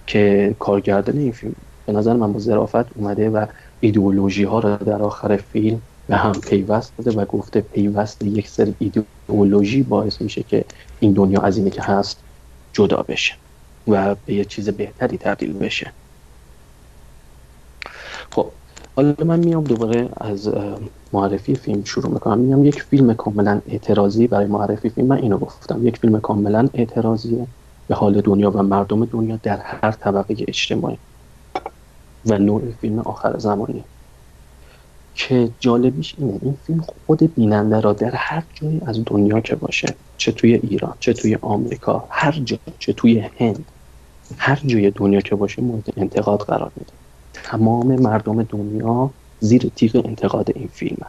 که 0.07 0.55
کارگردان 0.59 1.19
این 1.19 1.33
فیلم 1.33 1.55
به 1.87 1.92
نظر 1.92 2.12
من 2.12 2.33
با 2.33 2.38
ظرافت 2.38 2.97
اومده 2.97 3.31
و 3.31 3.47
ایدئولوژی 3.81 4.44
ها 4.44 4.59
رو 4.59 4.77
در 4.77 5.03
آخر 5.03 5.37
فیلم 5.37 5.83
به 6.07 6.16
هم 6.16 6.33
پیوست 6.33 6.97
داده 6.97 7.11
و 7.11 7.25
گفته 7.25 7.61
پیوست 7.61 8.23
یک 8.23 8.49
سری 8.49 8.77
ایدئولوژی 8.79 9.83
باعث 9.83 10.20
میشه 10.20 10.42
که 10.42 10.64
این 11.01 11.12
دنیا 11.12 11.40
از 11.40 11.57
اینه 11.57 11.70
که 11.70 11.83
هست 11.83 12.25
جدا 12.73 13.03
بشه 13.09 13.35
و 13.87 14.14
به 14.14 14.35
یه 14.35 14.44
چیز 14.44 14.68
بهتری 14.68 15.18
تبدیل 15.18 15.53
بشه. 15.53 15.92
خب 18.33 18.53
حالا 18.97 19.14
من 19.25 19.38
میام 19.38 19.64
دوباره 19.64 20.09
از 20.16 20.55
معرفی 21.12 21.55
فیلم 21.55 21.85
شروع 21.85 22.12
می‌کنم. 22.12 22.38
میام 22.38 22.64
یک 22.64 22.83
فیلم 22.83 23.14
کاملا 23.14 23.62
اعتراضی 23.66 24.27
برای 24.27 24.47
معرفی 24.47 24.90
فیلم. 24.90 25.07
من 25.07 25.16
اینو 25.16 25.38
گفتم. 25.38 25.87
یک 25.87 25.99
فیلم 25.99 26.20
کاملا 26.20 26.68
اعتراضیه. 26.75 27.49
به 27.87 27.94
حال 27.94 28.20
دنیا 28.20 28.51
و 28.51 28.62
مردم 28.62 29.05
دنیا 29.05 29.40
در 29.42 29.61
هر 29.64 29.90
طبقه 29.92 30.37
اجتماعی. 30.49 30.99
و 32.26 32.38
نوع 32.38 32.62
فیلم 32.80 32.98
آخر 32.98 33.38
زمانی 33.38 33.84
که 35.14 35.50
جالبیش 35.60 36.14
اینه 36.18 36.38
این 36.42 36.58
فیلم 36.66 36.84
خود 37.06 37.34
بیننده 37.34 37.80
را 37.80 37.92
در 37.92 38.10
هر 38.14 38.42
جایی 38.54 38.80
از 38.87 39.00
دنیا 39.06 39.40
که 39.40 39.56
باشه 39.56 39.94
چه 40.16 40.32
توی 40.32 40.54
ایران 40.54 40.94
چه 41.00 41.12
توی 41.12 41.38
آمریکا 41.42 42.04
هر 42.10 42.32
جا 42.32 42.58
چه 42.78 42.92
توی 42.92 43.18
هند 43.18 43.64
هر 44.38 44.60
جای 44.66 44.90
دنیا 44.90 45.20
که 45.20 45.34
باشه 45.34 45.62
مورد 45.62 45.84
انتقاد 45.96 46.40
قرار 46.40 46.72
میده. 46.76 46.92
تمام 47.32 47.96
مردم 47.96 48.42
دنیا 48.42 49.10
زیر 49.40 49.70
تیغ 49.76 50.02
انتقاد 50.04 50.50
این 50.54 50.68
فیلم. 50.68 51.06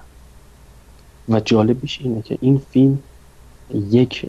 و 1.29 1.39
جالبیش 1.39 2.01
اینه 2.01 2.21
که 2.21 2.37
این 2.41 2.57
فیلم 2.57 2.99
یک 3.73 4.25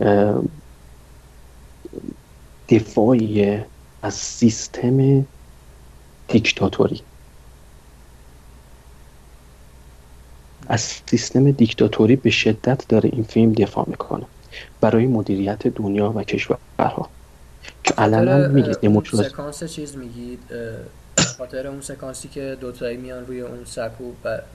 دفاعی 2.69 3.59
از 4.03 4.15
سیستم 4.15 5.27
دیکتاتوری. 6.29 7.03
از 10.69 10.81
سیستم 11.07 11.51
دیکتاتوری 11.51 12.17
به 12.17 12.31
شدت 12.31 12.89
داره 12.89 13.11
این 13.13 13.25
فیلم 13.25 13.53
دفاع 13.53 13.85
می‌کنه 13.89 14.27
برای 14.81 15.07
مدیریت 15.07 15.67
دنیا 15.67 16.13
و 16.17 16.23
کشورها. 16.23 17.11
که 17.85 17.95
الان 17.99 18.51
میگید 18.51 18.77
دموکراسی 18.77 19.29
سکانس 19.29 19.65
چیز 19.65 19.97
میگید 19.97 20.41
خاطر 21.39 21.67
اون 21.67 21.81
سکانسی 21.81 22.29
که 22.29 22.57
دوتایی 22.61 22.97
میان 22.97 23.27
روی 23.27 23.41
اون 23.41 23.65
سکو 23.65 24.13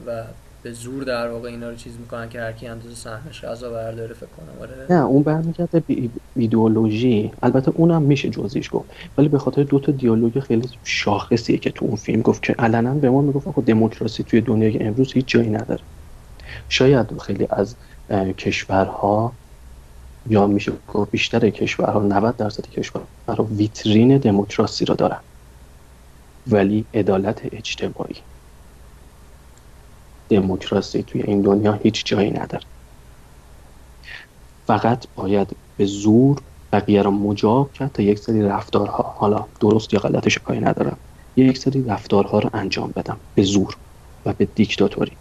و 0.07 0.23
به 0.63 0.71
زور 0.73 1.03
در 1.03 1.29
واقع 1.29 1.49
اینا 1.49 1.69
رو 1.69 1.75
چیز 1.75 1.99
می‌کنن 1.99 2.29
که 2.29 2.41
هر 2.41 2.51
کی 2.51 2.67
اندازه 2.67 2.95
سهمش 2.95 3.45
غذا 3.45 3.71
برداره 3.71 4.13
فکر 4.13 4.25
کنم 4.25 4.59
آره. 4.61 4.85
نه 4.89 5.05
اون 5.05 5.23
برمیگرده 5.23 5.79
به 5.79 6.09
ایدئولوژی. 6.35 7.31
البته 7.43 7.71
اونم 7.75 8.01
میشه 8.01 8.29
جزئیش 8.29 8.69
گفت. 8.71 8.89
ولی 9.17 9.27
به 9.29 9.39
خاطر 9.39 9.63
دو 9.63 9.79
تا 9.79 9.91
دیالوگ 9.91 10.39
خیلی 10.39 10.69
شاخصیه 10.83 11.57
که 11.57 11.71
تو 11.71 11.85
اون 11.85 11.95
فیلم 11.95 12.21
گفت 12.21 12.43
که 12.43 12.53
علنا 12.59 12.93
به 12.93 13.09
ما 13.09 13.21
می‌گفت 13.21 13.47
آقا 13.47 13.61
دموکراسی 13.61 14.23
توی 14.23 14.41
دنیای 14.41 14.83
امروز 14.83 15.13
هیچ 15.13 15.25
جایی 15.27 15.49
نداره. 15.49 15.83
شاید 16.69 17.17
خیلی 17.17 17.47
از 17.49 17.75
کشورها 18.37 19.37
یا 20.25 20.47
میشه 20.47 20.71
گفت 20.87 21.11
بیشتر 21.11 21.49
کشورها 21.49 21.99
90 22.03 22.37
درصد 22.37 22.67
کشورها 22.67 23.07
ویترین 23.49 24.17
دموکراسی 24.17 24.85
رو 24.85 24.95
دارن. 24.95 25.19
ولی 26.47 26.85
عدالت 26.93 27.41
اجتماعی. 27.51 28.15
دموکراسی 30.31 31.03
توی 31.03 31.23
این 31.23 31.41
دنیا 31.43 31.73
هیچ 31.73 32.05
جایی 32.07 32.31
نداره. 32.31 32.65
فقط 34.67 35.05
باید 35.15 35.57
به 35.77 35.85
زور 35.85 36.43
بقیه 36.73 37.03
را 37.03 37.11
مجاب 37.11 37.73
کرد 37.73 37.91
تا 37.93 38.03
یک 38.03 38.19
سری 38.19 38.43
رفتارها 38.43 39.03
حالا 39.17 39.49
درست 39.61 39.93
یا 39.95 40.01
غلطش 40.01 40.39
کاری 40.39 40.59
ندارم 40.61 41.01
یک 41.37 41.57
سری 41.59 41.83
رفتارها 41.83 42.39
رو 42.39 42.51
انجام 42.53 42.93
بدم 42.95 43.21
به 43.35 43.43
زور 43.43 43.77
و 44.25 44.33
به 44.33 44.45
دیکتاتوری. 44.45 45.17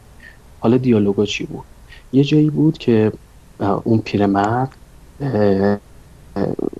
حالا 0.62 0.78
دیالوگا 0.78 1.26
چی 1.26 1.46
بود؟ 1.46 1.68
یه 2.12 2.24
جایی 2.24 2.50
بود 2.50 2.78
که 2.78 3.12
اون 3.84 4.02
پیرمرد 4.02 4.78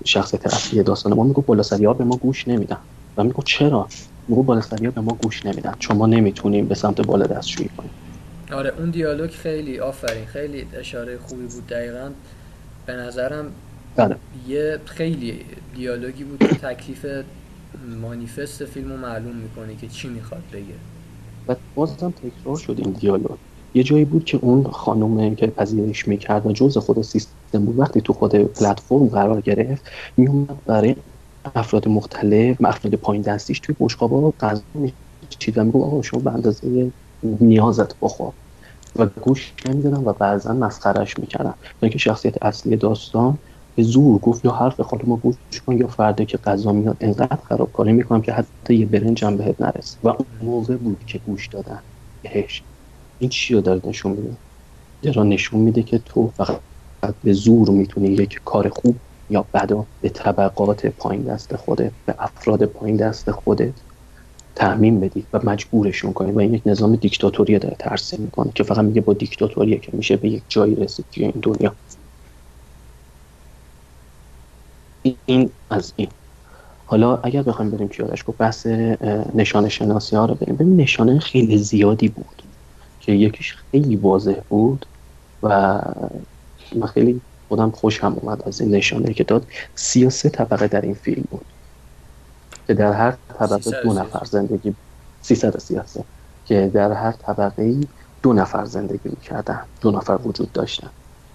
شخصیت 0.05 0.45
اصلی 0.47 0.83
داستان 0.83 1.13
ما 1.13 1.23
میگو 1.23 1.43
بالا 1.43 1.63
به 1.93 2.05
ما 2.05 2.17
گوش 2.17 2.47
نمیدن. 2.49 2.79
و 3.17 3.23
میگو 3.23 3.43
چرا؟ 3.43 3.87
میگو 4.27 4.43
بالا 4.43 4.61
به 4.95 5.01
ما 5.01 5.15
گوش 5.15 5.45
نمیدن. 5.45 5.73
چون 5.79 5.97
ما 5.97 6.07
نمی‌تونیم 6.07 6.67
به 6.67 6.75
سمت 6.75 7.01
بالا 7.01 7.27
دستشویی 7.27 7.69
کنیم. 7.77 7.93
آره 8.51 8.73
اون 8.77 8.89
دیالوگ 8.89 9.29
خیلی 9.29 9.79
آفرین 9.79 10.25
خیلی 10.25 10.67
اشاره 10.73 11.17
خوبی 11.17 11.45
بود 11.45 11.67
دقیقا. 11.67 12.09
به 12.85 12.93
نظرم 12.93 13.51
بله. 13.95 14.15
یه 14.47 14.79
خیلی 14.85 15.45
دیالوگی 15.75 16.23
بود 16.23 16.39
که 16.39 16.55
تکلیف 16.55 17.05
مانیفست 18.01 18.65
فیلم 18.65 18.89
رو 18.91 18.97
معلوم 18.97 19.35
می‌کنه 19.35 19.75
که 19.75 19.87
چی 19.87 20.09
می‌خواد 20.09 20.41
بگه. 20.53 20.63
و 21.47 21.55
بازم 21.75 22.11
تکرار 22.11 22.57
شد 22.57 22.75
این 22.77 22.91
دیالوگ. 22.91 23.37
یه 23.73 23.83
جایی 23.83 24.05
بود 24.05 24.25
که 24.25 24.39
اون 24.41 24.63
خانم 24.63 25.35
که 25.35 25.47
پذیرش 25.47 26.07
می‌کرد 26.07 26.45
و 26.45 26.51
جز 26.51 26.77
خود 26.77 27.01
سیستم 27.01 27.65
بود 27.65 27.79
وقتی 27.79 28.01
تو 28.01 28.13
خود 28.13 28.35
پلتفرم 28.35 29.07
قرار 29.07 29.41
گرفت 29.41 29.89
میومد 30.17 30.65
برای 30.65 30.95
افراد 31.55 31.87
مختلف 31.87 32.57
افراد 32.65 32.95
پایین 32.95 33.21
دستیش 33.23 33.59
توی 33.59 33.75
بشقابا 33.79 34.33
غذا 34.39 34.63
میچید 34.73 35.57
و 35.57 35.63
میگو 35.63 35.83
آقا 35.83 36.01
شما 36.01 36.19
به 36.19 36.31
اندازه 36.31 36.91
نیازت 37.23 37.99
بخور. 37.99 38.33
و 38.95 39.05
گوش 39.05 39.53
نمی‌دادن 39.65 39.97
و 39.97 40.13
بعضا 40.13 40.53
مسخرش 40.53 41.19
می‌کردن 41.19 41.51
تا 41.51 41.77
اینکه 41.81 41.97
شخصیت 41.97 42.43
اصلی 42.43 42.75
داستان 42.75 43.37
به 43.75 43.83
زور 43.83 44.19
گفت 44.19 44.45
یا 44.45 44.51
حرف 44.51 44.81
خانم 44.81 45.15
گوش 45.15 45.35
کن 45.67 45.77
یا 45.77 45.87
فرده 45.87 46.25
که 46.25 46.37
غذا 46.37 46.71
میاد 46.71 46.97
انقدر 47.01 47.35
خرابکاری 47.35 47.93
می‌کنم 47.93 48.21
که 48.21 48.33
حتی 48.33 48.75
یه 48.75 48.85
برنجم 48.85 49.37
بهت 49.37 49.61
نرسه. 49.61 49.97
و 50.03 50.07
اون 50.07 50.27
موقع 50.41 50.77
بود 50.77 51.03
که 51.05 51.17
گوش 51.19 51.47
دادن 51.47 51.83
بهش. 52.23 52.63
این 53.17 53.29
چی 53.29 53.53
رو 53.53 53.61
داره 53.61 53.81
نشون 53.83 54.11
میده؟ 54.11 54.37
داره 55.01 55.23
نشون 55.23 55.59
میده 55.59 55.83
که 55.83 55.97
تو 55.97 56.27
فقط 56.27 56.61
به 57.23 57.33
زور 57.33 57.69
می‌تونی 57.69 58.07
یک 58.07 58.41
کار 58.45 58.69
خوب 58.69 59.01
یا 59.29 59.45
بدا 59.53 59.87
به 60.01 60.09
طبقات 60.09 60.85
پایین 60.85 61.23
دست 61.23 61.55
خودت 61.55 61.91
به 62.05 62.15
افراد 62.19 62.65
پایین 62.65 62.97
دست 62.97 63.31
خودت 63.31 63.73
تعمین 64.55 64.99
بدی 64.99 65.27
و 65.33 65.39
مجبورشون 65.43 66.13
کنی 66.13 66.31
و 66.31 66.39
این 66.39 66.53
یک 66.53 66.63
نظام 66.65 66.95
دیکتاتوری 66.95 67.59
داره 67.59 67.75
ترسیم 67.79 68.21
می‌کنه 68.21 68.51
که 68.55 68.63
فقط 68.63 68.79
میگه 68.85 69.01
با 69.01 69.13
دیکتاتوریه 69.13 69.79
که 69.79 69.91
میشه 69.97 70.17
به 70.17 70.29
یک 70.29 70.43
جایی 70.49 70.75
رسید 70.75 71.05
توی 71.11 71.23
این 71.23 71.39
دنیا. 71.41 71.75
این 75.25 75.53
از 75.69 75.93
این. 75.95 76.09
حالا 76.85 77.17
اگر 77.17 77.43
بخوایم 77.43 77.71
بریم 77.71 77.87
پیادش 77.87 78.23
گفت 78.27 78.37
بحث 78.37 78.65
نشانه 79.35 79.69
شناسی 79.69 80.15
ها 80.15 80.25
رو 80.25 80.35
بریم. 80.35 80.55
ببین 80.55 80.75
نشانه 80.75 81.19
خیلی 81.19 81.57
زیادی 81.57 82.09
بود 82.09 82.43
که 82.99 83.11
یکیش 83.11 83.55
خیلی 83.71 83.95
واضح 83.95 84.41
بود 84.49 84.85
و 85.43 85.81
من 86.75 86.87
خیلی 86.87 87.21
خودم 87.47 87.71
خوش 87.71 88.03
هم 88.03 88.13
اومد 88.13 88.43
از 88.47 88.61
این 88.61 88.75
نشانه 88.75 89.13
که 89.13 89.23
داد. 89.23 89.47
سی 89.75 90.09
طبقه 90.09 90.67
در 90.67 90.81
این 90.81 90.93
فیلم 90.93 91.23
بود. 91.29 91.53
که 92.71 92.75
در 92.75 92.93
هر 92.93 93.13
طبقه 93.39 93.81
دو 93.83 93.93
نفر 93.93 94.25
زندگی 94.25 94.75
333 95.21 96.03
که 96.45 96.71
در 96.73 96.91
هر 96.91 97.11
طبقه 97.11 97.75
دو 98.23 98.33
نفر 98.33 98.65
زندگی 98.65 99.09
می‌کردن. 99.09 99.61
دو 99.81 99.91
نفر 99.91 100.19
وجود 100.25 100.51
داشتن. 100.51 100.89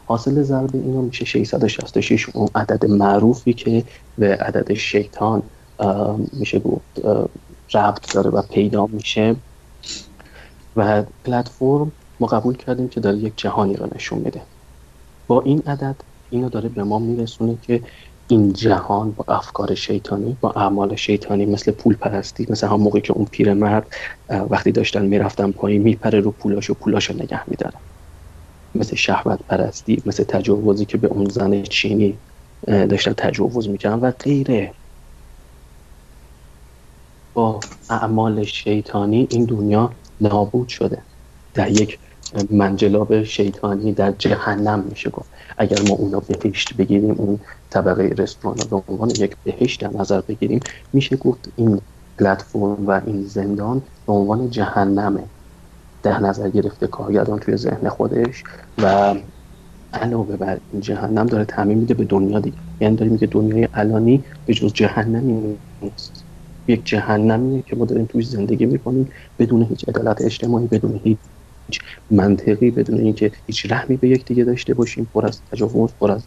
حاصل 0.06 0.42
ضرب 0.42 0.70
اینو 0.72 1.02
میشه 1.02 1.24
666 1.24 2.28
اون 2.28 2.48
عدد 2.54 2.86
معروفی 2.86 3.52
که 3.52 3.84
به 4.18 4.36
عدد 4.36 4.74
شیطان 4.74 5.42
میشه 6.32 6.58
گفت 6.58 7.04
ربط 7.74 8.14
داره 8.14 8.30
و 8.30 8.42
پیدا 8.42 8.86
میشه. 8.86 9.36
و 10.76 11.02
پلتفرم 11.24 11.92
ما 12.20 12.26
قبول 12.26 12.56
کردیم 12.56 12.88
که 12.88 13.00
داره 13.00 13.16
یک 13.16 13.32
جهانی 13.36 13.76
رو 13.76 13.88
نشون 13.94 14.18
میده. 14.18 14.42
با 15.26 15.40
این 15.40 15.62
عدد 15.66 15.96
اینو 16.30 16.48
داره 16.48 16.68
به 16.68 16.84
ما 16.84 16.98
میرسونه 16.98 17.58
که 17.62 17.82
این 18.28 18.52
جهان 18.52 19.12
با 19.12 19.24
افکار 19.28 19.74
شیطانی 19.74 20.38
با 20.40 20.50
اعمال 20.52 20.96
شیطانی 20.96 21.46
مثل 21.46 21.72
پول 21.72 21.96
پرستی 21.96 22.46
مثل 22.50 22.66
هم 22.66 22.80
موقعی 22.80 23.02
که 23.02 23.12
اون 23.12 23.24
پیرمرد 23.26 23.94
وقتی 24.28 24.72
داشتن 24.72 25.06
می‌رفتن 25.06 25.52
پایین 25.52 25.82
میپره 25.82 26.20
رو 26.20 26.32
پولاش 26.32 26.70
و 26.70 26.74
پولاش 26.74 27.10
نگه 27.10 27.50
میداره 27.50 27.80
مثل 28.74 28.96
شهوت 28.96 29.42
پرستی 29.48 30.02
مثل 30.06 30.24
تجاوزی 30.24 30.86
که 30.86 30.98
به 30.98 31.08
اون 31.08 31.28
زن 31.28 31.62
چینی 31.62 32.20
داشتن 32.66 33.12
تجاوز 33.12 33.68
می‌کنن 33.68 33.94
و 33.94 34.10
غیره. 34.10 34.74
با 37.34 37.60
اعمال 37.90 38.44
شیطانی 38.44 39.28
این 39.30 39.44
دنیا 39.44 39.96
نابود 40.20 40.68
شده. 40.68 41.04
در 41.54 41.70
یک 41.70 41.98
منجلاب 42.50 43.22
شیطانی 43.22 43.92
در 43.92 44.12
جهنم 44.12 44.80
میشه 44.90 45.10
گفت. 45.10 45.30
اگر 45.58 45.82
ما 45.82 45.94
اونا 45.94 46.20
بهشت 46.20 46.76
بگیریم 46.76 47.10
اون 47.10 47.40
طبقه 47.70 48.14
رستوران 48.18 48.68
به 48.70 48.82
عنوان 48.88 49.10
یک 49.10 49.36
بهشت 49.44 49.80
در 49.80 50.00
نظر 50.00 50.20
بگیریم 50.20 50.60
میشه 50.92 51.16
گفت 51.16 51.52
این 51.56 51.80
پلتفرم 52.18 52.86
و 52.86 53.00
این 53.06 53.22
زندان 53.26 53.82
به 54.06 54.12
عنوان 54.12 54.50
جهنمه 54.50 55.30
در 56.02 56.20
نظر 56.20 56.50
گرفته 56.50 56.86
کارگردان 56.86 57.38
توی 57.38 57.56
ذهن 57.56 57.88
خودش 57.88 58.44
و 58.78 59.14
علاوه 59.92 60.36
بر 60.36 60.60
این 60.72 60.80
جهنم 60.80 61.26
داره 61.26 61.44
تعمین 61.44 61.78
میده 61.78 61.94
به 61.94 62.04
دنیا 62.04 62.40
دیگه. 62.40 62.58
یعنی 62.80 62.96
داره 62.96 63.10
میگه 63.10 63.26
دنیای 63.26 63.68
الانی 63.74 64.24
به 64.44 64.54
جز 64.54 64.72
جهنمی 64.72 65.58
نیست. 65.82 66.24
یک 66.68 66.86
جهنمیه 66.86 67.62
که 67.62 67.76
ما 67.76 67.84
داریم 67.84 68.06
توی 68.06 68.22
زندگی 68.22 68.66
می‌کنیم 68.66 69.10
بدون 69.38 69.62
هیچ 69.62 69.88
عدالت 69.88 70.22
اجتماعی 70.22 70.66
بدون 70.66 71.00
هیچ 71.04 71.18
منطقی 72.10 72.70
بدون 72.70 73.00
اینکه 73.00 73.32
هیچ 73.46 73.66
رحمی 73.70 73.96
به 73.96 74.08
یک 74.08 74.24
دیگه 74.24 74.44
داشته 74.44 74.74
باشیم 74.74 75.10
پر 75.14 75.26
از 75.26 75.40
تجاوز 75.52 75.90
پر 76.00 76.10
از 76.10 76.22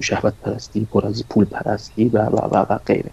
شهوت 0.00 0.34
پرستی 0.42 0.86
پر 0.92 1.06
از 1.06 1.24
پول 1.28 1.44
پرستی 1.44 2.08
و 2.08 2.18
و 2.18 2.36
و, 2.36 2.66
و 2.70 2.78
غیره. 2.86 3.10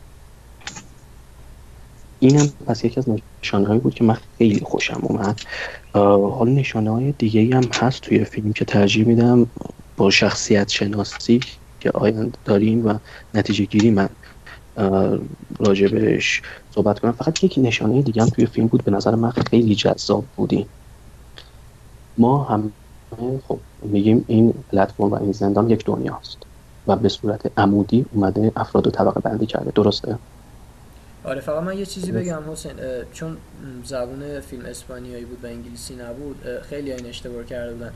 اینم 2.20 2.48
پس 2.68 2.86
یکی 2.86 3.00
از 3.00 3.06
نشانه 3.44 3.68
هایی 3.68 3.80
بود 3.80 3.94
که 3.94 4.04
من 4.04 4.18
خیلی 4.38 4.60
خوشم 4.60 5.00
اومد. 5.04 5.42
حالا 5.94 6.52
نشانه 6.52 6.90
های 6.92 7.12
دیگه 7.12 7.56
هم 7.56 7.64
هست 7.74 8.02
توی 8.02 8.26
فیلم 8.26 8.54
که 8.54 8.66
ترجیح 8.66 9.08
میدم 9.08 9.48
با 9.98 10.10
شخصیت 10.10 10.70
شناسی 10.70 11.40
که 11.80 11.92
آیند 11.92 12.38
داریم 12.46 12.86
و 12.86 12.94
نتیجه 13.34 13.66
گیری 13.66 13.92
من. 13.92 14.10
راجبش 15.60 16.42
صحبت 16.72 17.00
کنم. 17.00 17.12
فقط 17.12 17.44
یک 17.44 17.54
نشانه 17.58 18.02
دیگه 18.02 18.22
هم 18.22 18.30
توی 18.30 18.46
فیلم 18.46 18.68
بود. 18.68 18.84
به 18.84 18.92
نظر 18.92 19.16
من 19.16 19.32
خیلی 19.32 19.76
جذاب 19.76 20.26
بودیم 20.36 20.66
ما 22.20 22.44
هم 22.44 22.72
خب 23.48 23.60
میگیم 23.82 24.26
این 24.28 24.54
پلتفرم 24.72 25.12
و 25.12 25.16
این 25.16 25.32
زندان 25.32 25.70
یک 25.70 25.86
دنیاست 25.86 26.38
و 26.88 26.96
به 26.96 27.10
صورت 27.10 27.52
عمودی 27.58 28.06
اومده 28.14 28.52
افراد 28.56 28.88
و 28.88 28.92
طبقه 28.92 29.20
بندی 29.20 29.46
کرده. 29.46 29.72
درسته؟ 29.72 30.18
آره 31.24 31.42
فقط 31.42 31.64
من 31.64 31.78
یه 31.78 31.86
چیزی 31.86 32.12
بگم 32.12 32.52
حسین 32.52 32.72
چون 33.14 33.38
زبون 33.84 34.40
فیلم 34.40 34.66
اسپانیایی 34.66 35.26
بود 35.26 35.46
و 35.46 35.48
انگلیسی 35.48 35.96
نبود 35.96 36.38
خیلی 36.70 36.92
این 36.92 37.06
اشتباه 37.06 37.44
کرده 37.44 37.74
بودن. 37.74 37.92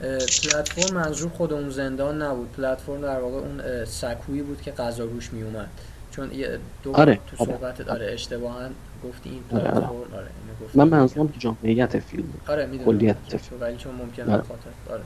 پلتفرم 0.00 0.94
منظور 0.94 1.30
خود 1.30 1.52
اون 1.52 1.70
زندان 1.70 2.22
نبود. 2.22 2.52
پلتفرم 2.52 3.00
در 3.00 3.20
واقع 3.20 3.36
اون 3.36 3.84
سکویی 3.84 4.42
بود 4.42 4.62
که 4.62 4.72
غذا 4.72 5.04
روش 5.04 5.32
می 5.32 5.42
اومد 5.42 5.68
چون 6.10 6.30
دو 6.82 6.92
آره. 6.92 7.18
تو 7.26 7.44
صحبت 7.44 7.82
داره 7.82 8.12
اشتباها 8.12 8.60
گفتی 9.04 9.30
این 9.30 9.42
آره، 9.52 9.60
آره. 9.60 9.70
پلتفرم 9.70 9.96
آره 10.14 10.30
اینو 10.40 10.54
گفتی. 10.64 10.78
من 10.78 10.88
منظورم 10.88 11.28
که 11.28 11.38
جامعیت 11.40 11.98
فیلم. 11.98 12.32
آره 12.48 12.66
می‌دونم 12.66 12.98
کلیت 12.98 13.16
ولی 13.60 13.76
چون 13.76 13.94
ممکنه 13.94 14.32
آره. 14.32 14.42
خاطر 14.42 14.70
آره 14.90 15.02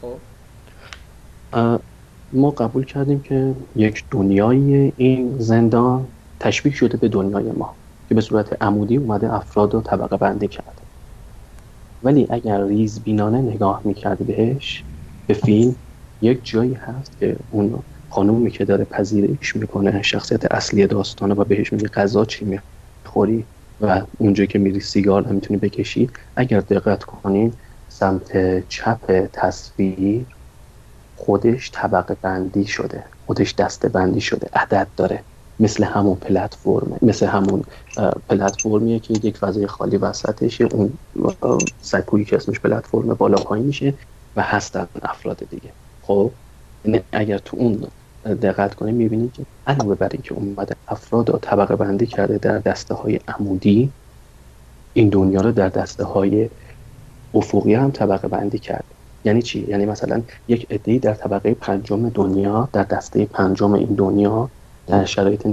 خب 0.00 0.18
ما 2.32 2.50
قبول 2.50 2.84
کردیم 2.84 3.20
که 3.20 3.54
یک 3.76 4.04
دنیای 4.10 4.92
این 4.96 5.38
زندان 5.38 6.08
تشبیه 6.40 6.72
شده 6.72 6.96
به 6.96 7.08
دنیای 7.08 7.52
ما 7.52 7.76
که 8.08 8.14
به 8.14 8.20
صورت 8.20 8.62
عمودی 8.62 8.96
اومده 8.96 9.34
افراد 9.34 9.74
رو 9.74 9.80
طبقه 9.80 10.16
بندی 10.16 10.48
کرده 10.48 10.82
ولی 12.02 12.26
اگر 12.30 12.64
ریز 12.64 13.02
بینانه 13.02 13.42
نگاه 13.42 13.82
می‌کردی 13.84 14.24
بهش 14.24 14.84
به 15.26 15.34
فیلم 15.34 15.76
یک 16.20 16.40
جایی 16.44 16.74
هست 16.74 17.18
که 17.18 17.36
اون 17.50 17.82
خانومی 18.08 18.50
که 18.50 18.64
داره 18.64 18.84
پذیرش 18.84 19.56
می‌کنه 19.56 20.02
شخصیت 20.02 20.52
اصلی 20.52 20.86
داستانه 20.86 21.34
و 21.34 21.44
بهش 21.44 21.72
میگه 21.72 21.88
غذا 21.88 22.24
چی 22.24 22.44
می‌خوری 23.18 23.44
و 23.80 24.06
اونجایی 24.18 24.46
که 24.46 24.58
میری 24.58 24.80
سیگار 24.80 25.28
نمی‌تونی 25.28 25.60
بکشی 25.60 26.10
اگر 26.36 26.60
دقت 26.60 27.04
کنین 27.04 27.52
سمت 27.88 28.28
چپ 28.68 29.26
تصویر 29.32 30.26
خودش 31.16 31.70
طبقه 31.74 32.16
بندی 32.22 32.64
شده. 32.64 33.04
خودش 33.26 33.54
دسته 33.54 33.88
بندی 33.88 34.20
شده. 34.20 34.48
عدد 34.52 34.88
داره. 34.96 35.24
مثل 35.60 35.84
همون 35.84 36.16
پلتفرمه 36.16 36.98
مثل 37.02 37.26
همون 37.26 37.62
پلتفرمیه 38.28 38.98
که 39.00 39.14
یک 39.14 39.36
فضای 39.36 39.66
خالی 39.66 39.96
وسطشه. 39.96 40.64
اون 40.64 40.98
سکویی 41.80 42.24
که 42.24 42.36
اسمش 42.36 42.60
پلتفرم 42.60 43.14
بالا 43.14 43.36
پایین 43.36 43.66
میشه 43.66 43.94
و 44.36 44.42
هستن 44.42 44.88
افراد 45.02 45.48
دیگه. 45.50 45.72
خب؟ 46.00 46.30
یعنی 46.84 47.00
اگر 47.12 47.38
تو 47.38 47.56
اون 47.56 47.86
دقت 48.24 48.74
کنیم 48.74 48.94
می‌بینید 48.94 49.32
که 49.32 49.46
علاوه 49.66 49.94
بر 49.94 50.08
اینکه 50.12 50.34
اومده 50.34 50.76
افراد 50.88 51.30
رو 51.30 51.38
طبقه 51.38 51.76
بندی 51.76 52.06
کرده 52.06 52.38
در 52.38 52.58
دسته 52.58 52.94
های 52.94 53.20
عمودی 53.28 53.92
این 54.92 55.08
دنیا 55.08 55.40
رو 55.40 55.52
در 55.52 55.68
دسته 55.68 56.04
های 56.04 56.50
افقی 57.34 57.74
هم 57.74 57.90
طبقه 57.90 58.28
بندی 58.28 58.58
کرده. 58.58 58.84
یعنی 59.24 59.42
چی؟ 59.42 59.60
یعنی 59.68 59.86
مثلا 59.86 60.22
یک 60.48 60.66
عده‌ای 60.70 60.98
در 60.98 61.14
طبقه 61.14 61.54
پنجم 61.54 62.08
دنیا 62.08 62.68
در 62.72 62.82
دسته 62.82 63.26
پنجم 63.26 63.72
این 63.72 63.94
دنیا 63.94 64.50
در 64.86 65.04
شرایط 65.04 65.46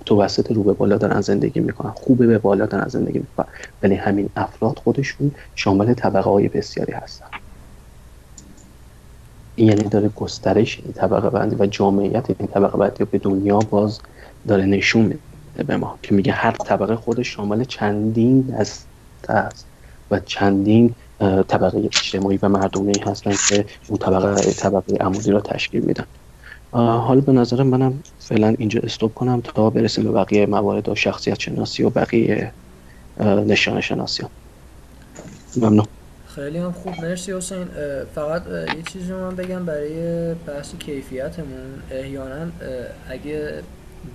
متوسط 0.00 0.52
رو 0.52 0.62
به 0.62 0.72
بالا 0.72 0.96
دارن 0.98 1.20
زندگی 1.20 1.60
می‌کنن 1.60 1.90
خوبه 1.90 2.26
به 2.26 2.38
بالا 2.38 2.66
دارن 2.66 2.88
زندگی 2.88 3.18
می‌کنن. 3.18 3.46
ولی 3.82 3.94
همین 3.94 4.30
افراد 4.36 4.78
خودشون 4.78 5.34
شامل 5.54 5.94
طبقه 5.94 6.30
های 6.30 6.48
بسیاری 6.48 6.92
هستن. 6.92 7.37
این 9.58 9.68
یعنی 9.68 9.82
داره 9.82 10.08
گسترش 10.08 10.80
این 10.80 10.92
طبقه 10.92 11.30
بندی 11.30 11.56
و 11.56 11.66
جامعیت 11.66 12.26
این 12.38 12.48
طبقه 12.48 12.78
بندی 12.78 13.04
به 13.04 13.18
دنیا 13.18 13.58
باز 13.58 14.00
داره 14.48 14.64
نشون 14.66 15.02
میده 15.02 15.64
به 15.66 15.76
ما 15.76 15.98
که 16.02 16.14
میگه 16.14 16.32
هر 16.32 16.50
طبقه 16.50 16.96
خودش 16.96 17.28
شامل 17.34 17.64
چندین 17.64 18.42
دسته 18.42 19.32
است 19.32 19.66
و 20.10 20.20
چندین 20.20 20.94
طبقه 21.48 21.78
اجتماعی 21.78 22.38
و 22.42 22.48
مردمی 22.48 22.98
هستن 23.06 23.30
که 23.48 23.66
اون 23.88 23.98
طبقه 23.98 24.52
طبقه 24.52 24.96
عمودی 24.96 25.30
را 25.30 25.40
تشکیل 25.40 25.80
میدن. 25.80 26.06
حالا 26.72 27.20
به 27.20 27.32
نظر 27.32 27.62
منم 27.62 28.04
فعلا 28.18 28.54
اینجا 28.58 28.80
استوب 28.82 29.14
کنم 29.14 29.40
تا 29.40 29.70
برسیم 29.70 30.04
به 30.04 30.10
بقیه 30.10 30.46
موارد 30.46 30.88
و 30.88 30.94
شخصیت 30.94 31.40
شناسی 31.40 31.82
و 31.82 31.90
بقیه 31.90 32.54
اه، 33.16 33.34
نشانه 33.34 33.80
شناسی. 33.80 34.24
ممنون. 35.56 35.97
خیلی 36.38 36.58
هم 36.58 36.72
خوب. 36.72 37.00
مرسی 37.00 37.32
حسین. 37.32 37.68
فقط 38.14 38.46
یه 38.46 38.82
چیزی 38.92 39.12
رو 39.12 39.20
من 39.20 39.36
بگم 39.36 39.64
برای 39.64 40.34
بحث 40.34 40.74
کیفیتمون. 40.74 41.82
احیانا 41.90 42.46
اگه 43.08 43.62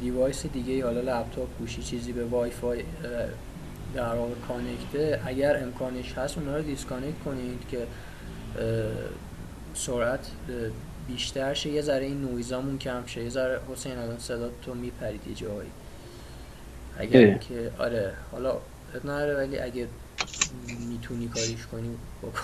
device 0.01 0.45
دیگه 0.45 0.85
حالا 0.85 1.01
لپتاپ 1.01 1.47
گوشی 1.59 1.83
چیزی 1.83 2.11
به 2.11 2.25
وای 2.25 2.51
فای 2.51 2.83
در 3.95 4.15
واقع 4.15 4.33
connect 4.47 5.10
ه 5.10 5.19
اگر 5.25 5.63
امکانش 5.63 6.13
هست 6.13 6.37
اونها 6.37 6.55
رو 6.55 6.61
disconnect 6.61 7.19
کنید 7.25 7.59
که 7.71 7.77
سرعت 9.73 10.27
بیشتر 11.07 11.53
شه. 11.53 11.69
یه 11.69 11.81
ذره 11.81 12.05
این 12.05 12.21
نویزامون 12.21 12.77
کم 12.77 13.05
شه. 13.05 13.23
یه 13.23 13.29
ذره 13.29 13.59
حسین 13.71 13.97
الان 13.97 14.19
صدا 14.19 14.49
تو 14.65 14.73
میپرید 14.73 15.21
یه 15.27 15.35
جایی. 15.35 15.69
اگر. 16.97 17.37
که 17.37 17.71
آره 17.77 18.13
حالا 18.31 18.51
عیب 18.95 19.03
نداره 19.03 19.35
ولی 19.35 19.59
اگه 19.59 19.87
می‌تونی 20.89 21.27
کاریش 21.27 21.65
کنی 21.71 21.97
بکن. 22.23 22.39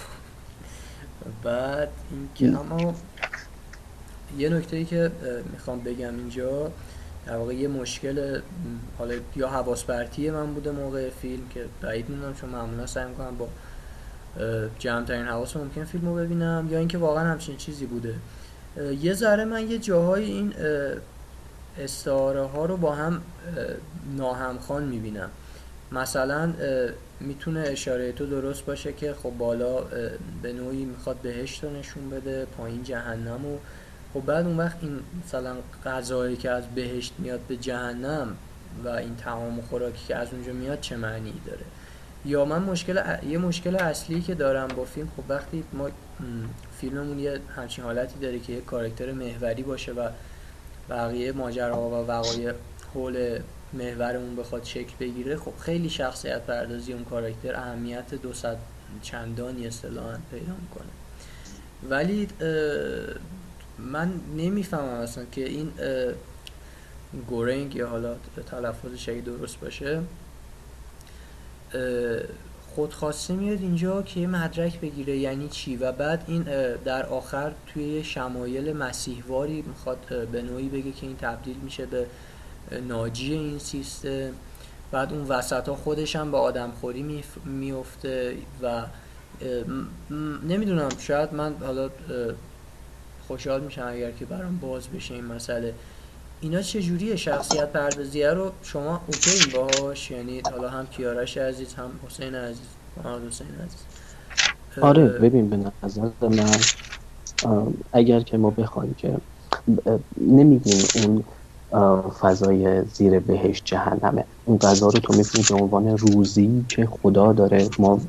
بعد 1.43 1.89
اینکه 2.11 2.59
اما 2.59 2.95
یه 4.37 4.49
نکته 4.49 4.77
ای 4.77 4.85
که 4.85 5.11
می‌خوام 5.51 5.79
بگم 5.79 6.15
اینجا 6.15 6.71
در 7.25 7.35
واقع 7.35 7.53
یه 7.53 7.67
مشکل 7.67 8.41
حالا 8.97 9.15
یا 9.35 9.49
حواس 9.49 9.83
پرتی 9.83 10.29
من 10.29 10.53
بوده 10.53 10.71
موقع 10.71 11.09
فیلم 11.09 11.47
که 11.53 11.65
بعید 11.81 12.09
می‌دونم 12.09 12.33
چون 12.33 12.49
معمولا 12.49 12.85
سعی 12.85 13.09
می‌کنم 13.09 13.37
با 13.37 13.47
جمعترین 14.79 15.25
حواس 15.25 15.55
ممکن 15.55 15.85
فیلم 15.85 16.07
رو 16.07 16.15
ببینم 16.15 16.67
یا 16.71 16.79
اینکه 16.79 16.97
واقعا 16.97 17.23
همچین 17.23 17.57
چیزی 17.57 17.85
بوده. 17.85 18.15
یه 19.01 19.13
ذره 19.13 19.45
من 19.45 19.69
یه 19.69 19.79
جاهای 19.79 20.23
این 20.23 20.53
استعاره 21.77 22.45
ها 22.45 22.65
رو 22.65 22.77
با 22.77 22.95
هم 22.95 23.13
اه، 23.13 23.21
ناهمخوان 24.17 24.83
می‌بینم. 24.83 25.29
مثلا 25.91 26.53
می‌تونه 27.19 27.59
اشاره 27.59 28.11
تو 28.11 28.25
درست 28.25 28.65
باشه 28.65 28.93
که 28.93 29.13
خب 29.23 29.29
بالا 29.37 29.81
به 30.41 30.53
نوعی 30.53 30.85
می‌خواد 30.85 31.17
بهشت 31.17 31.63
رو 31.63 31.69
نشون 31.69 32.09
بده 32.09 32.45
پایین 32.45 32.83
جهنم 32.83 33.45
و 33.45 33.57
خب 34.13 34.25
بعد 34.25 34.45
اون 34.45 34.57
وقت 34.57 34.77
این 34.81 34.99
مثلا 35.25 35.55
غذایی 35.85 36.35
که 36.35 36.49
از 36.49 36.63
بهشت 36.75 37.13
میاد 37.17 37.39
به 37.39 37.57
جهنم 37.57 38.35
و 38.83 38.89
این 38.89 39.15
و 39.57 39.61
خوراکی 39.69 40.07
که 40.07 40.15
از 40.15 40.27
اونجا 40.33 40.53
میاد 40.53 40.79
چه 40.79 40.97
معنی 40.97 41.33
داره؟ 41.45 41.65
یا 42.25 42.45
من 42.45 42.61
مشکل 42.61 43.01
یه 43.27 43.37
مشکل 43.37 43.75
اصلی 43.75 44.21
که 44.21 44.35
دارم 44.35 44.67
با 44.67 44.85
فیلم 44.85 45.07
خب 45.17 45.23
وقتی 45.29 45.63
ما 45.73 45.89
فیلممون 46.81 47.19
یه 47.19 47.39
همچین 47.55 47.83
حالتی 47.83 48.19
داره 48.19 48.39
که 48.39 48.53
یه 48.53 48.61
کارکتر 48.61 49.11
محوری 49.11 49.63
باشه 49.63 49.91
و 49.91 50.09
بقیه 50.89 51.31
ماجراها 51.31 51.89
و 51.89 52.07
وقایع 52.07 52.53
حول 52.93 53.39
محورمون 53.73 54.35
بخواد 54.35 54.63
شکل 54.63 54.93
بگیره 54.99 55.37
خب 55.37 55.53
خیلی 55.59 55.89
شخصیت 55.89 56.41
پردازی 56.41 56.93
اون 56.93 57.03
کاراکتر 57.03 57.55
اهمیت 57.55 58.13
دو 58.13 58.33
صد 58.33 58.57
چندانی 59.01 59.67
اصطلاحا 59.67 60.17
پیدا 60.31 60.53
می‌کنه. 60.61 60.89
ولی 61.89 62.27
من 63.77 64.11
نمی‌فهمم 64.37 64.99
اصلا 65.01 65.25
که 65.31 65.45
این 65.45 65.71
گورنگ 67.27 67.75
یا 67.75 67.87
حالا 67.87 68.15
تلفظش 68.51 69.09
اگه 69.09 69.21
درست 69.21 69.59
باشه. 69.59 70.01
خودخواسته 72.75 73.33
میاد 73.33 73.61
اینجا 73.61 74.01
که 74.01 74.27
مدرک 74.27 74.79
بگیره 74.79 75.17
یعنی 75.17 75.49
چی؟ 75.49 75.75
و 75.75 75.91
بعد 75.91 76.23
این 76.27 76.43
در 76.85 77.05
آخر 77.05 77.53
توی 77.73 78.03
شمایل 78.03 78.73
مسیحواری 78.77 79.61
می‌خواد 79.61 80.27
به 80.31 80.41
نوعی 80.41 80.69
بگه 80.69 80.91
که 80.91 81.07
این 81.07 81.17
تبدیل 81.17 81.57
میشه 81.57 81.85
به 81.85 82.05
ناجی 82.87 83.33
این 83.33 83.59
سیستم 83.59 84.29
بعد 84.91 85.13
اون 85.13 85.27
وسط 85.27 85.69
ها 85.69 85.75
خودش 85.75 86.15
هم 86.15 86.31
به 86.31 86.37
آدم 86.37 86.71
خوری 86.81 87.03
میف- 87.03 87.47
میفته 87.47 88.35
و 88.63 88.81
نمی‌دونم 90.47 90.89
شاید 90.99 91.33
من 91.33 91.55
حالا 91.61 91.89
خوشحال 93.27 93.61
میشم 93.61 93.87
اگر 93.87 94.11
که 94.11 94.25
برام 94.25 94.57
باز 94.57 94.87
بشه 94.87 95.13
این 95.13 95.25
مسئله. 95.25 95.73
اینا 96.41 96.61
چجوریه 96.61 97.15
شخصیت 97.15 97.69
پردازیه 97.69 98.29
رو 98.29 98.51
شما 98.63 99.01
اوکی 99.07 99.51
باهاش؟ 99.51 100.11
یعنی 100.11 100.41
حالا 100.51 100.69
هم 100.69 100.87
کیارش 100.87 101.37
عزیز 101.37 101.73
هم 101.73 101.91
حسین 102.07 102.35
عزیز 102.35 102.67
محمد 102.97 103.27
حسین 103.27 103.47
عزیز. 103.47 103.79
آره 104.81 105.07
ببین 105.07 105.49
به 105.49 105.57
نظر 105.83 106.09
من 106.21 106.59
اگر 107.93 108.19
که 108.19 108.37
ما 108.37 108.49
بخوایم 108.49 108.93
که 108.93 109.17
نمیگیم 110.21 110.85
اون 110.95 111.23
فضای 112.19 112.83
زیر 112.83 113.19
بهشت 113.19 113.65
جهنمه. 113.65 114.23
اون 114.45 114.57
غذا 114.57 114.87
رو 114.87 114.99
تو 114.99 115.13
می‌تونی 115.13 115.45
به 115.49 115.55
عنوان 115.63 115.97
روزی 115.97 116.65
که 116.69 116.85
خدا 116.85 117.33
داره. 117.33 117.69
ما 117.79 117.99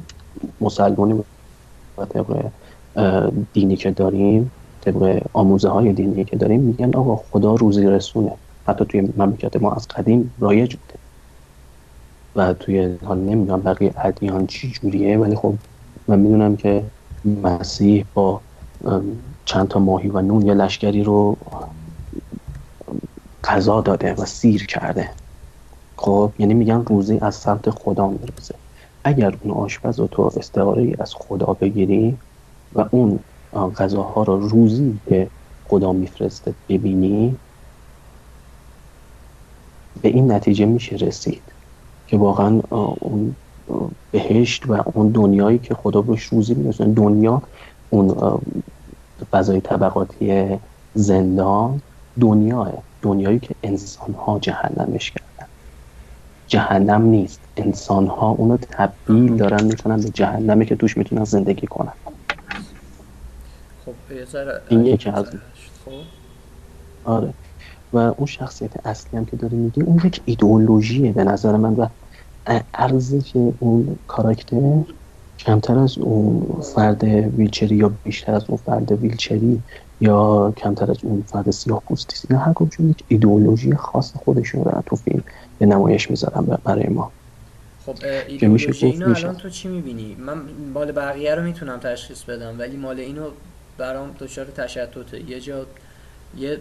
مسلمانی 0.61 1.25
طبق 2.09 2.45
دینی 3.53 3.77
که 3.77 3.91
داریم 3.91 4.51
طبق 4.81 5.23
آموزه 5.33 5.69
های 5.69 5.93
دینی 5.93 6.25
که 6.25 6.37
داریم 6.37 6.61
میگن 6.61 6.95
آقا 6.95 7.17
خدا 7.17 7.55
روزی 7.55 7.87
رسونه. 7.87 8.33
حتی 8.67 8.85
توی 8.85 9.13
مملکت 9.17 9.63
ما 9.63 9.73
از 9.73 9.89
قدیم 9.89 10.35
رایج 10.39 10.77
بوده. 10.77 10.99
و 12.37 12.53
توی 12.53 12.97
حالا 13.05 13.21
نمی‌دونم 13.21 13.63
بقیه 13.63 13.95
ادیان 14.05 14.47
چی 14.47 14.71
جوریه 14.71 15.19
ولی 15.19 15.37
خب 15.37 15.55
من 16.09 16.19
می‌دونم 16.19 16.57
که 16.57 16.83
مسیح 17.25 18.05
با 18.15 18.41
چند 19.45 19.69
تا 19.69 19.81
ماهی 19.81 20.09
و 20.09 20.21
نون 20.21 20.47
یه 20.47 20.55
لشکری 20.55 21.05
رو 21.05 21.37
غذا 23.45 23.81
داده 23.81 24.15
و 24.15 24.25
سیر 24.25 24.67
کرده. 24.67 25.11
خب 25.97 26.33
یعنی 26.39 26.55
میگن 26.55 26.85
روزی 26.85 27.19
از 27.23 27.35
سمت 27.35 27.71
خدا 27.71 28.09
می‌رسه 28.09 28.55
اگر 29.05 29.39
اون 29.41 29.55
آشپز 29.55 30.01
رو 30.01 30.07
تو 30.07 30.23
استعاره 30.23 30.97
از 30.99 31.15
خدا 31.15 31.47
بگیری 31.47 32.19
و 32.73 32.89
اون 32.91 33.25
غذاها 33.53 34.23
رو 34.23 34.49
روزی 34.49 35.01
که 35.09 35.31
خدا 35.65 35.93
میفرسته 35.93 36.55
ببینی 36.69 37.41
به 40.03 40.09
این 40.09 40.33
نتیجه 40.33 40.67
میشه 40.67 40.97
رسید 40.97 41.53
که 42.07 42.17
واقعا 42.19 42.61
اون 43.01 43.37
بهشت 44.11 44.67
و 44.67 44.83
اون 44.95 45.09
دنیایی 45.11 45.59
که 45.59 45.75
خدا 45.75 46.03
بهش 46.03 46.25
روزی 46.25 46.55
میرسونه 46.55 46.95
دنیا 46.95 47.43
اون 47.91 48.15
فضای 49.31 49.61
طبقاتی 49.61 50.59
زندان 50.95 51.83
دنیاه. 52.21 52.90
دنیایی 53.03 53.39
که 53.39 53.55
انسان 53.63 54.15
ها 54.15 54.39
جهنمش 54.39 55.11
کردن. 55.11 55.49
جهنم 56.47 57.03
نیست. 57.03 57.41
انسان 57.57 58.07
ها 58.07 58.31
اونو 58.31 58.57
تبدیل 58.57 59.37
دارن 59.37 59.65
می‌کنن 59.65 59.97
به 59.97 60.09
جهنمی 60.09 60.67
که 60.67 60.77
توش 60.77 60.97
می‌تونن 60.97 61.25
زندگی 61.25 61.67
کنن. 61.67 61.93
خب 63.87 63.93
این 64.69 64.87
یکی 64.87 65.11
از 65.11 65.25
خب؟ 65.85 65.91
آره. 67.05 67.35
و 67.93 67.99
اون 67.99 68.27
شخصیت 68.27 68.87
اصلی 68.87 69.19
هم 69.19 69.25
که 69.25 69.37
داری 69.37 69.57
میگی 69.57 69.83
اون 69.83 70.01
یک 70.05 70.21
ایدئولوژیه 70.25 71.13
به 71.13 71.25
نظر 71.25 71.57
من 71.57 71.75
و 71.75 71.87
ارزش 72.75 73.33
اون 73.59 73.99
کاراکتر 74.07 74.83
کمتر 75.39 75.79
از 75.79 75.99
اون 75.99 76.61
فرد 76.75 77.05
ویلچری 77.05 77.77
یا 77.77 77.93
بیشتر 78.05 78.35
از 78.35 78.45
اون 78.49 78.57
فرد 78.57 78.93
ویلچری 78.93 79.63
یا 80.01 80.53
کمتر 80.57 80.91
از 80.91 80.97
اون 81.03 81.25
فرد 81.27 81.51
سیاه 81.51 81.83
پوستی. 81.89 82.29
اینا 82.31 82.43
هر 82.43 82.53
کدوم 82.55 82.91
یک 82.91 83.05
ایدئولوژی 83.09 83.75
خاص 83.75 84.13
خودشون 84.17 84.63
دارن 84.63 84.83
تو 84.87 84.97
فیلم 84.97 85.23
به 85.59 85.67
نمایش 85.67 86.11
می‌ذارن 86.11 86.59
برای 86.65 86.87
ما. 86.87 87.11
خب 87.87 87.97
ایدئولوژی 88.29 88.87
اینو 88.87 89.15
الان 89.17 89.37
تو 89.37 89.51
چی 89.51 89.69
می‌بینی؟ 89.69 90.17
من 90.27 90.39
مال 90.75 90.93
بقیه 90.93 91.35
رو 91.35 91.43
می‌تونم 91.43 91.79
تشخیص 91.79 92.23
بدم 92.23 92.59
ولی 92.59 92.77
مال 92.77 93.01
اینو 93.01 93.27
برام 93.79 94.11
دچار 94.19 94.45
تشتته. 94.45 95.31
یه 95.31 95.41
جا 95.41 95.67
یه 96.39 96.59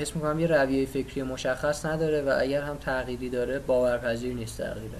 حس 0.00 0.16
می‌کنم 0.16 0.40
یه 0.40 0.46
رویه 0.46 0.86
فکری 0.86 1.22
مشخص 1.22 1.86
نداره 1.86 2.22
و 2.22 2.38
اگر 2.40 2.62
هم 2.62 2.76
تغییری 2.84 3.30
داره 3.30 3.58
باورپذیر 3.58 4.34
نیست 4.34 4.58
تغییره. 4.58 4.98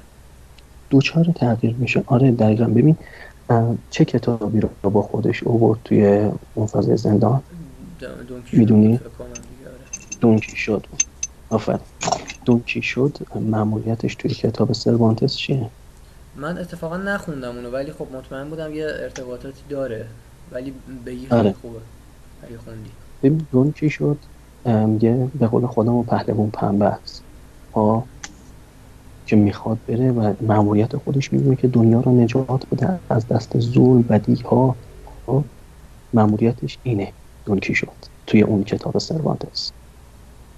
دوچار 0.90 1.24
تغییر 1.24 1.74
میشه. 1.78 2.02
آره 2.06 2.30
دقیقا. 2.30 2.64
ببین 2.64 2.96
چه 3.90 4.04
کتابی 4.04 4.60
رو 4.60 4.90
با 4.90 5.02
خودش 5.02 5.42
اوورد 5.42 5.78
توی 5.84 6.30
اون 6.54 6.66
فضای 6.66 6.96
زندان؟ 6.96 7.42
می‌دونی؟ 8.52 9.00
دونکی 10.20 10.56
شد. 10.56 10.86
آفر 11.50 11.78
دونکی 12.44 12.82
شد. 12.82 13.18
معمولیتش 13.34 14.14
توی 14.14 14.30
کتاب 14.30 14.72
سروانتس 14.72 15.36
چیه؟ 15.36 15.70
من 16.36 16.58
اتفاقا 16.58 16.96
نخوندم 16.96 17.56
اونو 17.56 17.70
ولی 17.70 17.92
خب 17.92 18.06
مطمئن 18.12 18.50
بودم 18.50 18.74
یه 18.74 18.84
ارتباطاتی 18.84 19.62
داره. 19.68 20.06
ولی 20.52 20.72
بگی 21.06 21.26
خیلی 21.26 21.40
آره. 21.40 21.54
خوبه. 21.62 21.78
اگه 22.42 22.58
خوندی. 22.58 22.90
ببین 23.22 23.46
دونکی 23.52 23.90
شد. 23.90 24.18
یه 25.00 25.30
به 25.38 25.46
قول 25.46 25.66
خودم 25.66 26.02
پهلوان 26.02 26.50
پنبه 26.50 26.84
است. 26.84 27.22
خب؟ 27.72 28.02
که 29.26 29.36
می‌خواد 29.36 29.78
بره 29.88 30.12
و 30.12 30.34
معمولیت 30.40 30.96
خودش 30.96 31.32
می‌دونه 31.32 31.56
که 31.56 31.68
دنیا 31.68 32.00
رو 32.00 32.20
نجات 32.20 32.66
بده. 32.72 33.00
از 33.08 33.28
دست 33.28 33.60
ظلم 33.60 34.02
بدی 34.02 34.34
ها 34.42 34.76
خب؟ 35.26 35.44
معمولیتش 36.12 36.78
اینه. 36.82 37.12
دونکی 37.46 37.74
شد. 37.74 37.96
توی 38.28 38.42
اون 38.42 38.64
کتاب 38.64 38.98
سروانتس. 38.98 39.72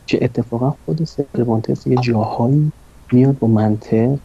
که 0.08 0.24
اتفاقا 0.24 0.70
خود 0.84 1.04
سروانتس 1.04 1.86
یه 1.88 1.98
جاهایی 1.98 2.72
میاد 3.12 3.38
با 3.38 3.48
منطق 3.48 4.18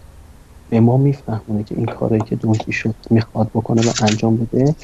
به 0.72 0.80
ما 0.80 0.98
میفهمونه 0.98 1.64
که 1.64 1.76
این 1.76 1.86
کاری 1.86 2.24
که 2.24 2.36
دونکی 2.36 2.72
شد 2.72 2.96
می‌خواد 3.12 3.52
بکنه 3.56 3.84
و 3.84 3.94
انجام 4.00 4.38
بده 4.38 4.76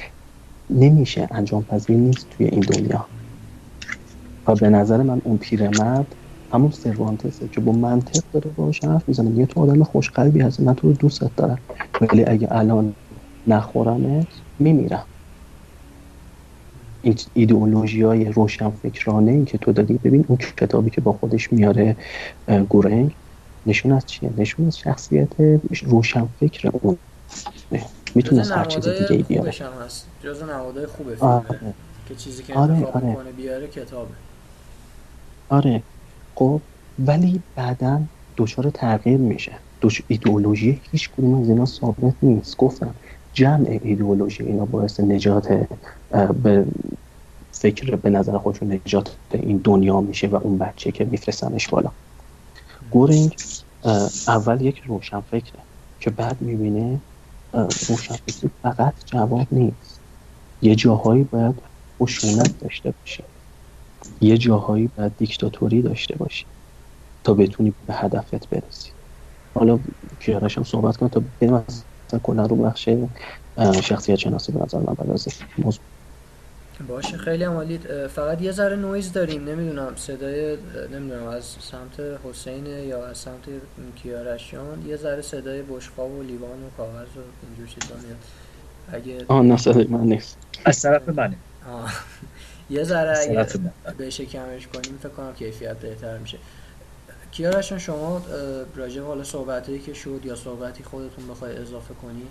نمیشه 0.72 1.28
انجام 1.32 1.66
پذیر 1.66 1.98
نیست 1.98 2.28
توی 2.30 2.46
این 2.48 2.64
دنیا. 2.64 3.10
و 4.48 4.56
به 4.56 4.70
نظر 4.70 5.04
من 5.04 5.22
اون 5.26 5.38
پیرمرد 5.38 6.14
همون 6.54 6.72
سروانتسه 6.72 7.50
که 7.50 7.62
با 7.62 7.72
منطق 7.74 8.22
داره 8.34 8.52
باش 8.52 8.84
حرف 8.84 9.08
می‌زنه. 9.10 9.32
یه 9.32 9.46
تو 9.46 9.62
آدم 9.62 9.84
خوشقلبی 9.84 10.42
هست 10.42 10.60
من 10.62 10.76
تو 10.76 10.88
رو 10.88 10.94
دوستت 10.94 11.32
دارم 11.38 11.64
ولی 12.02 12.26
اگه 12.26 12.48
الان 12.52 12.96
نخورمت 13.48 14.44
میمیرم 14.60 15.08
ایدئولوژی 17.34 18.02
های 18.02 18.26
روشن 18.26 18.70
فکرانه 18.70 19.32
این 19.32 19.46
که 19.46 19.58
تو 19.58 19.72
دادی 19.72 19.94
ببین 19.94 20.26
اون 20.28 20.38
کتابی 20.38 20.90
که 20.90 21.02
با 21.02 21.14
خودش 21.14 21.54
میاره 21.54 21.96
گورنگ 22.70 23.12
نشون 23.66 23.92
از 23.92 24.06
چیه؟ 24.06 24.30
نشون 24.38 24.68
از 24.68 24.78
شخصیت 24.78 25.30
روشن 25.86 26.28
فکر 26.40 26.72
اون 26.82 26.98
می‌تونه 28.16 28.44
هر 28.46 28.66
چیز 28.66 28.88
دیگه 28.88 29.12
ای 29.12 29.24
بیاره 29.24 29.54
جز 30.24 30.44
نمادهای 30.44 30.86
خوب 30.86 31.16
فیلمه 31.16 31.34
آره. 31.34 31.74
که 32.10 32.16
چیزی 32.16 32.44
که 32.44 32.54
آره. 32.54 32.86
آره. 32.86 33.32
بیاره 33.38 33.68
کتابه 33.68 34.14
آره 35.50 35.84
خب 36.36 36.62
ولی 37.06 37.42
بعدا 37.56 38.02
دچار 38.38 38.70
تغییر 38.70 39.18
میشه 39.18 39.52
دوش 39.82 40.02
ایدئولوژی 40.08 40.82
هیچ 40.92 41.10
کدوم 41.10 41.42
از 41.42 41.50
اینا 41.50 41.66
ثابت 41.66 42.14
نیست 42.22 42.58
گفتم 42.58 42.96
جمع 43.34 43.80
ایدئولوژی 43.84 44.44
اینا 44.44 44.66
باعث 44.66 45.00
نجات 45.00 45.68
به 46.44 46.68
فکر 47.54 47.96
به 47.96 48.10
نظر 48.10 48.38
خودشون 48.38 48.74
نجات 48.74 49.20
این 49.34 49.58
دنیا 49.58 50.02
میشه 50.02 50.28
و 50.28 50.36
اون 50.36 50.58
بچه 50.58 50.92
که 50.92 51.06
میفرستنش 51.06 51.70
بالا. 51.70 51.94
گورینگ 52.90 53.36
اول 54.28 54.62
یک 54.62 54.80
روشن 54.80 55.22
فکره 55.22 55.66
که 56.00 56.10
بعد 56.12 56.42
می‌بینه 56.42 57.04
روشن 57.90 58.16
فکری 58.16 58.52
فقط 58.64 59.06
جواب 59.06 59.48
نیست. 59.54 60.04
یه 60.62 60.76
جاهایی 60.76 61.24
باید 61.24 61.64
خشونت 62.02 62.58
داشته 62.60 62.92
باشه. 62.92 63.30
یه 64.22 64.38
جاهایی 64.38 64.88
باید 64.88 65.18
دیکتاتوری 65.18 65.82
داشته 65.82 66.18
باشی 66.18 66.48
تا 67.26 67.34
بتونی 67.34 67.72
به 67.72 67.94
هدفت 67.96 68.50
برسی. 68.50 68.94
حالا 69.56 69.80
کیارش 70.20 70.58
هم 70.58 70.64
صحبت 70.66 70.98
کنم 70.98 71.10
تا 71.10 71.20
بریم 71.42 71.54
از 71.54 71.86
کلا 72.24 72.46
رو 72.46 72.56
بخش 72.56 72.90
شخصیت 73.84 74.16
شناسی 74.16 74.52
به 74.52 74.60
نظر 74.60 74.80
من 74.80 74.96
موضوع 75.58 75.86
باشه. 76.88 77.18
خیلی 77.18 77.44
عمالی 77.44 77.80
فقط 78.16 78.42
یه 78.42 78.52
ذره 78.52 78.76
نویز 78.76 79.14
داریم. 79.14 79.46
نمی‌دونم 79.46 79.96
صدای 79.96 80.58
نمی‌دونم 80.94 81.28
از 81.28 81.46
سمت 81.46 82.00
حسین 82.24 82.66
یا 82.66 83.06
از 83.06 83.18
سمت 83.18 83.44
کیارشیان. 83.96 84.86
یه 84.88 84.98
ذره 84.98 85.22
صدای 85.22 85.62
بشقاب 85.62 86.12
و 86.12 86.24
لیوان 86.24 86.64
و 86.64 86.70
کاغذ 86.78 87.08
و 87.08 87.22
اینجور 87.48 87.68
چیزا 87.68 87.96
میاد. 87.96 88.18
اگه 88.92 89.26
آه 89.28 89.42
نه 89.42 89.58
صدای 89.58 89.84
من 89.84 90.00
نیست. 90.00 90.38
از 90.66 90.82
طرف 90.82 91.10
منه. 91.10 91.36
یه 92.70 92.84
ذره 92.84 93.18
اگه 93.18 93.48
بهش 93.98 94.22
کمش 94.22 94.68
کنیم 94.68 94.98
فکر 95.04 95.10
کنم 95.10 95.34
کیفیت 95.34 95.78
بهتر 95.78 96.18
میشه. 96.18 96.38
کیارشان 97.32 97.80
شما 97.80 98.22
راجع 98.76 99.02
حالا 99.02 99.24
صحبتی 99.24 99.80
که 99.80 99.94
شد 99.94 100.22
یا 100.24 100.36
صحبتی 100.36 100.84
خودتون 100.84 101.28
بخوای 101.28 101.58
اضافه 101.58 101.94
کنی 101.94 102.28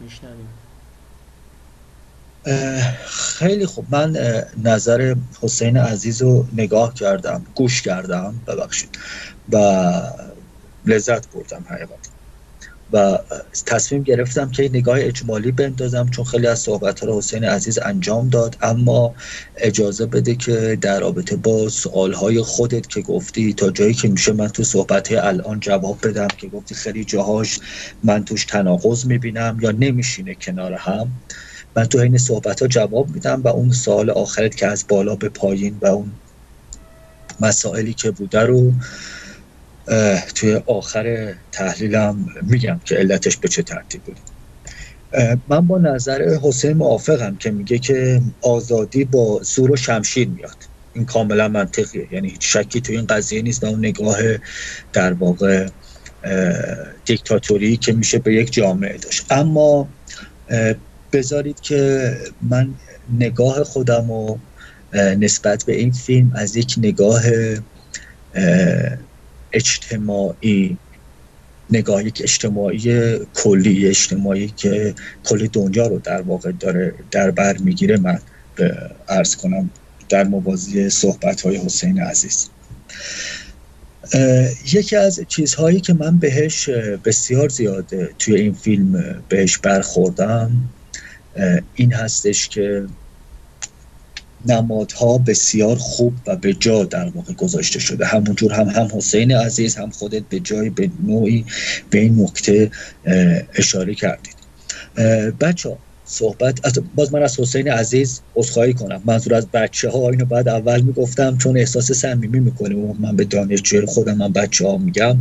میشنویم. 0.00 0.48
خیلی 3.06 3.66
خوب. 3.66 3.86
من 3.90 4.16
نظر 4.64 5.14
حسین 5.40 5.76
عزیز 5.76 6.22
رو 6.22 6.46
نگاه 6.52 6.94
کردم 6.94 7.46
گوش 7.54 7.82
کردم 7.82 8.34
ببخشید 8.46 8.98
و 9.52 9.58
لذت 10.84 11.30
بردم 11.30 11.64
حقیقت 11.68 12.08
و 12.92 13.18
تصمیم 13.66 14.02
گرفتم 14.02 14.50
که 14.50 14.70
نگاه 14.72 14.98
اجمالی 15.00 15.52
بندازم 15.52 16.08
چون 16.10 16.24
خیلی 16.24 16.46
از 16.46 16.58
صحبت 16.58 17.02
رو 17.02 17.18
حسین 17.18 17.44
عزیز 17.44 17.78
انجام 17.78 18.28
داد. 18.28 18.56
اما 18.62 19.14
اجازه 19.56 20.06
بده 20.06 20.34
که 20.34 20.78
در 20.80 21.00
رابطه 21.00 21.36
با 21.36 21.68
سوال 21.68 22.12
های 22.12 22.42
خودت 22.42 22.86
که 22.86 23.02
گفتی 23.02 23.54
تا 23.54 23.70
جایی 23.70 23.94
که 23.94 24.08
میشه 24.08 24.32
من 24.32 24.48
تو 24.48 24.64
صحبت 24.64 25.12
الان 25.12 25.60
جواب 25.60 26.08
بدم 26.08 26.28
که 26.28 26.48
گفتی 26.48 26.74
خیلی 26.74 27.04
جاهاش 27.04 27.60
من 28.02 28.24
توش 28.24 28.44
تناقض 28.44 29.06
می‌بینم 29.06 29.58
یا 29.62 29.70
نمیشینه 29.70 30.34
کنار 30.34 30.72
هم. 30.72 31.22
من 31.76 31.84
تو 31.84 31.98
این 31.98 32.18
صحبت 32.18 32.62
ها 32.62 32.68
جواب 32.68 33.10
میدم 33.10 33.42
و 33.42 33.48
اون 33.48 33.70
سوال 33.70 34.10
آخرت 34.10 34.56
که 34.56 34.66
از 34.66 34.84
بالا 34.88 35.16
به 35.16 35.28
پایین 35.28 35.78
و 35.82 35.86
اون 35.86 36.12
مسائلی 37.40 37.94
که 37.94 38.10
بوده 38.10 38.40
رو 38.40 38.72
توی 40.34 40.60
آخر 40.66 41.34
تحلیلم 41.52 42.26
میگم 42.42 42.80
که 42.84 42.94
علتش 42.94 43.36
به 43.36 43.48
چه 43.48 43.62
ترتیب 43.62 44.02
بود 44.04 44.20
من 45.48 45.66
با 45.66 45.78
نظر 45.78 46.38
حسین 46.42 46.72
موافقم 46.72 47.36
که 47.36 47.50
میگه 47.50 47.78
که 47.78 48.22
آزادی 48.42 49.04
با 49.04 49.40
زور 49.42 49.72
و 49.72 49.76
شمشیر 49.76 50.28
میاد. 50.28 50.64
این 50.92 51.04
کاملا 51.04 51.48
منطقیه. 51.48 52.08
یعنی 52.12 52.28
هیچ 52.28 52.56
شکی 52.56 52.80
توی 52.80 52.96
این 52.96 53.06
قضیه 53.06 53.42
نیست 53.42 53.64
و 53.64 53.66
اون 53.66 53.78
نگاه 53.78 54.18
در 54.92 55.12
واقع 55.12 55.68
دیکتاتوری 57.04 57.76
که 57.76 57.92
میشه 57.92 58.18
به 58.18 58.34
یک 58.34 58.52
جامعه 58.52 58.98
داشت. 58.98 59.32
اما 59.32 59.88
بذارید 61.12 61.60
که 61.60 62.12
من 62.42 62.74
نگاه 63.18 63.64
خودم 63.64 64.10
و 64.10 64.38
نسبت 64.94 65.64
به 65.64 65.76
این 65.76 65.90
فیلم 65.90 66.32
از 66.34 66.56
یک 66.56 66.74
نگاه 66.78 67.22
اجتماعی 69.52 70.78
نگاه 71.70 72.04
یک 72.04 72.20
اجتماعی 72.24 73.18
کلی 73.34 73.86
اجتماعی 73.86 74.48
که 74.48 74.94
کل 75.24 75.46
دنیا 75.46 75.86
رو 75.86 75.98
در 75.98 76.20
واقع 76.22 76.52
داره 76.52 76.94
در 77.10 77.30
بر 77.30 77.58
می‌گیره 77.58 77.96
من 77.96 78.18
ارز 79.08 79.36
کنم 79.36 79.70
در 80.08 80.24
موازی 80.24 80.90
صحبت 80.90 81.40
های 81.40 81.56
حسین 81.56 82.00
عزیز. 82.00 82.48
یکی 84.72 84.96
از 84.96 85.20
چیزهایی 85.28 85.80
که 85.80 85.94
من 85.94 86.18
بهش 86.18 86.68
بسیار 87.04 87.48
زیاد 87.48 88.12
توی 88.18 88.34
این 88.34 88.52
فیلم 88.52 89.22
بهش 89.28 89.58
برخوردم 89.58 90.70
این 91.74 91.92
هستش 91.92 92.48
که 92.48 92.86
نمادها 94.46 95.18
بسیار 95.18 95.76
خوب 95.76 96.14
و 96.26 96.36
به 96.36 96.54
جا 96.54 96.84
در 96.84 97.08
واقع 97.08 97.32
گذاشته 97.32 97.78
شده. 97.78 98.06
همونجور 98.06 98.52
هم 98.52 98.68
هم 98.68 98.88
حسین 98.94 99.32
عزیز 99.32 99.76
هم 99.76 99.90
خودت 99.90 100.22
به 100.28 100.40
جای 100.40 100.70
به 100.70 100.90
نوعی 101.06 101.44
به 101.90 101.98
این 101.98 102.22
نکته 102.22 102.70
اشاره 103.54 103.94
کردید. 103.94 104.36
بچه 105.40 105.76
صحبت 106.04 106.66
از 106.66 106.72
باز 106.94 107.12
من 107.14 107.22
از 107.22 107.40
حسین 107.40 107.68
عزیز 107.68 108.20
عذرخواهی 108.36 108.74
کنم. 108.74 109.02
منظور 109.04 109.34
از 109.34 109.46
بچه 109.46 109.90
ها 109.90 110.10
اینو 110.10 110.24
بعد 110.24 110.48
اول 110.48 110.80
می‌گفتم 110.80 111.38
چون 111.38 111.56
احساس 111.56 111.92
صمیمی 111.92 112.40
می‌کنیم 112.40 112.96
من 113.00 113.16
به 113.16 113.24
دانشجوی 113.24 113.86
خودم 113.86 114.16
من 114.16 114.32
بچه 114.32 114.66
ها 114.66 114.78
میگم. 114.78 115.16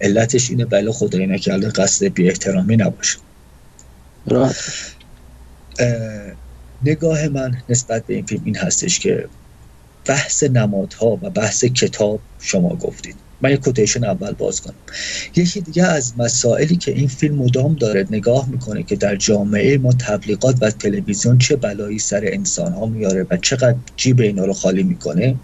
علتش 0.00 0.50
اینه 0.50 0.64
بله 0.64 0.92
خدای 0.92 1.26
نکرده 1.26 1.68
قصد 1.68 2.06
بی 2.06 2.28
احترامی 2.28 2.76
نباشه 2.76 3.18
نگاه 6.82 7.28
من 7.28 7.52
نسبت 7.68 8.06
به 8.06 8.14
این 8.14 8.26
فیلم 8.26 8.42
این 8.44 8.56
هستش 8.56 8.98
که 8.98 9.28
بحث 10.04 10.42
نمادها 10.42 11.18
و 11.22 11.30
بحث 11.30 11.64
کتاب 11.64 12.22
شما 12.38 12.76
گفتید. 12.76 13.16
من 13.40 13.52
یک 13.52 13.60
کوتیشن 13.60 14.04
اول 14.04 14.32
باز 14.32 14.60
کنم. 14.60 14.74
یکی 15.36 15.60
دیگه 15.60 15.84
از 15.84 16.14
مسائلی 16.18 16.76
که 16.76 16.92
این 16.92 17.08
فیلم 17.08 17.36
مدام 17.36 17.74
داره 17.74 18.06
نگاه 18.10 18.48
می‌کنه 18.50 18.82
که 18.82 18.96
در 18.96 19.16
جامعه 19.16 19.78
ما 19.78 19.92
تبلیغات 19.92 20.56
و 20.60 20.70
تلویزیون 20.70 21.38
چه 21.38 21.56
بلایی 21.56 21.98
سر 21.98 22.22
انسان 22.24 22.72
ها 22.72 22.86
میاره 22.86 23.26
و 23.30 23.36
چقدر 23.36 23.78
جیب 23.96 24.20
اینا 24.20 24.44
رو 24.44 24.52
خالی 24.52 24.82
می‌کنه 24.82 25.40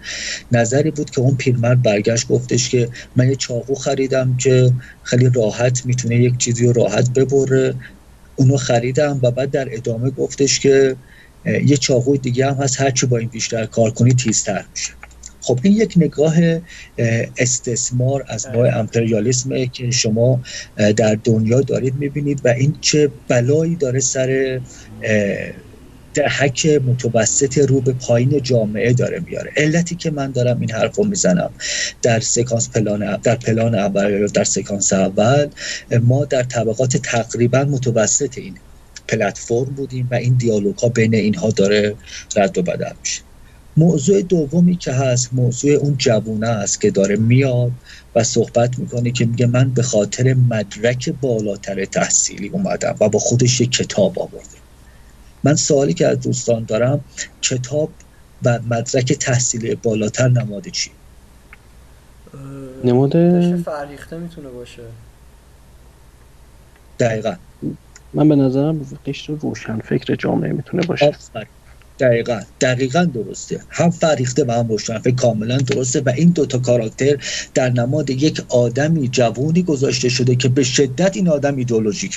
نظری 0.51 0.91
بود 0.91 1.09
که 1.09 1.21
اون 1.21 1.37
پیرمرد 1.37 1.81
برگشت 1.81 2.27
گفتش 2.27 2.69
که 2.69 2.89
من 3.15 3.29
یه 3.29 3.35
چاقو 3.35 3.75
خریدم 3.75 4.37
که 4.37 4.73
خیلی 5.01 5.29
راحت 5.35 5.85
می‌تونه 5.85 6.15
یک 6.15 6.37
چیزی 6.37 6.65
رو 6.65 6.73
راحت 6.73 7.09
ببره 7.09 7.75
اونو 8.35 8.57
خریدم 8.57 9.19
و 9.23 9.31
بعد 9.31 9.51
در 9.51 9.67
ادامه 9.71 10.09
گفتش 10.09 10.59
که 10.59 10.95
یه 11.45 11.77
چاقوی 11.77 12.17
دیگه 12.17 12.45
هم 12.47 12.53
هست 12.53 12.81
هرچی 12.81 13.05
با 13.05 13.17
این 13.17 13.29
بیشتر 13.29 13.65
کار 13.65 13.91
کنی 13.91 14.13
تیزتر 14.13 14.65
میشه. 14.71 14.93
خب 15.41 15.59
این 15.63 15.73
یک 15.73 15.93
نگاه 15.97 16.35
استثمار 17.37 18.25
از 18.27 18.47
نوع 18.47 18.79
امپریالیسمه 18.79 19.67
که 19.67 19.91
شما 19.91 20.41
در 20.95 21.17
دنیا 21.23 21.61
دارید 21.61 21.95
می‌بینید 21.95 22.41
و 22.43 22.47
این 22.47 22.77
چه 22.81 23.11
بلایی 23.27 23.75
داره 23.75 23.99
سر 23.99 24.61
حک 26.23 26.65
متوسط 26.65 27.57
رو 27.57 27.81
به 27.81 27.93
پایین 27.93 28.41
جامعه 28.41 28.93
داره 28.93 29.19
میاره. 29.19 29.51
علتی 29.57 29.95
که 29.95 30.11
من 30.11 30.31
دارم 30.31 30.59
این 30.59 30.71
حرف 30.71 30.95
رو 30.95 31.03
می‌زنم. 31.03 31.51
در 32.01 32.19
سکانس 32.19 32.69
پلان 32.69 33.17
در 33.17 33.35
پلان 33.35 33.75
اول 33.75 34.11
یا 34.11 34.27
در 34.27 34.43
سکانس 34.43 34.93
اول 34.93 35.47
ما 36.03 36.25
در 36.25 36.43
طبقات 36.43 36.97
تقریبا 36.97 37.63
متوسط 37.63 38.37
این 38.37 38.57
پلتفرم 39.07 39.63
بودیم 39.63 40.07
و 40.11 40.15
این 40.15 40.33
دیالوگ 40.33 40.77
ها 40.77 40.89
بین 40.89 41.15
اینها 41.15 41.49
داره 41.49 41.95
رد 42.35 42.57
و 42.57 42.61
بدل 42.61 42.91
میشه. 43.01 43.21
موضوع 43.77 44.21
دومی 44.21 44.75
که 44.75 44.91
هست 44.91 45.29
موضوع 45.33 45.71
اون 45.71 45.95
جوونه 45.97 46.47
است 46.47 46.81
که 46.81 46.91
داره 46.91 47.15
میاد 47.15 47.71
و 48.15 48.23
صحبت 48.23 48.79
می‌کنه 48.79 49.11
که 49.11 49.25
میگه 49.25 49.45
من 49.45 49.69
به 49.69 49.83
خاطر 49.83 50.33
مدرک 50.33 51.09
بالاتر 51.09 51.85
تحصیلی 51.85 52.47
اومدم 52.47 52.95
و 52.99 53.09
با 53.09 53.19
خودش 53.19 53.61
یک 53.61 53.71
کتاب 53.71 54.19
آورده 54.19 54.64
من 55.45 55.55
سوالی 55.55 55.93
که 55.93 56.07
از 56.07 56.19
دوستان 56.19 56.65
دارم 56.65 57.05
کتاب 57.41 57.89
و 58.45 58.59
مدرک 58.69 59.13
تحصیلی 59.13 59.75
بالاتر 59.75 60.27
نماد 60.27 60.67
چی؟ 60.67 60.91
نماده 62.83 63.57
فرهیخته 63.65 64.17
می‌تونه 64.17 64.49
باشه. 64.49 64.83
دقیقا. 66.99 67.35
من 68.13 68.29
به 68.29 68.35
نظرم 68.35 68.81
قشر 69.05 69.33
روشن 69.33 69.79
فکر 69.79 70.15
جامعه 70.15 70.51
می‌تونه 70.51 70.83
باشه. 70.83 71.17
دقیقا. 71.99 72.41
دقیقا 72.61 73.05
درسته. 73.05 73.61
هم 73.69 73.89
فریخته 73.89 74.45
و 74.45 74.51
هم 74.51 74.67
روشن 74.67 74.99
فکر 74.99 75.15
کاملا 75.15 75.57
درسته 75.57 76.01
و 76.01 76.09
این 76.17 76.29
دوتا 76.29 76.59
کاراکتر 76.59 77.17
در 77.53 77.69
نماد 77.69 78.09
یک 78.09 78.41
آدمی 78.49 79.09
جوونی 79.09 79.63
گذاشته 79.63 80.09
شده 80.09 80.35
که 80.35 80.49
به 80.49 80.63
شدت 80.63 81.17
این 81.17 81.29
آدم 81.29 81.55
ایدولوژیک 81.55 82.15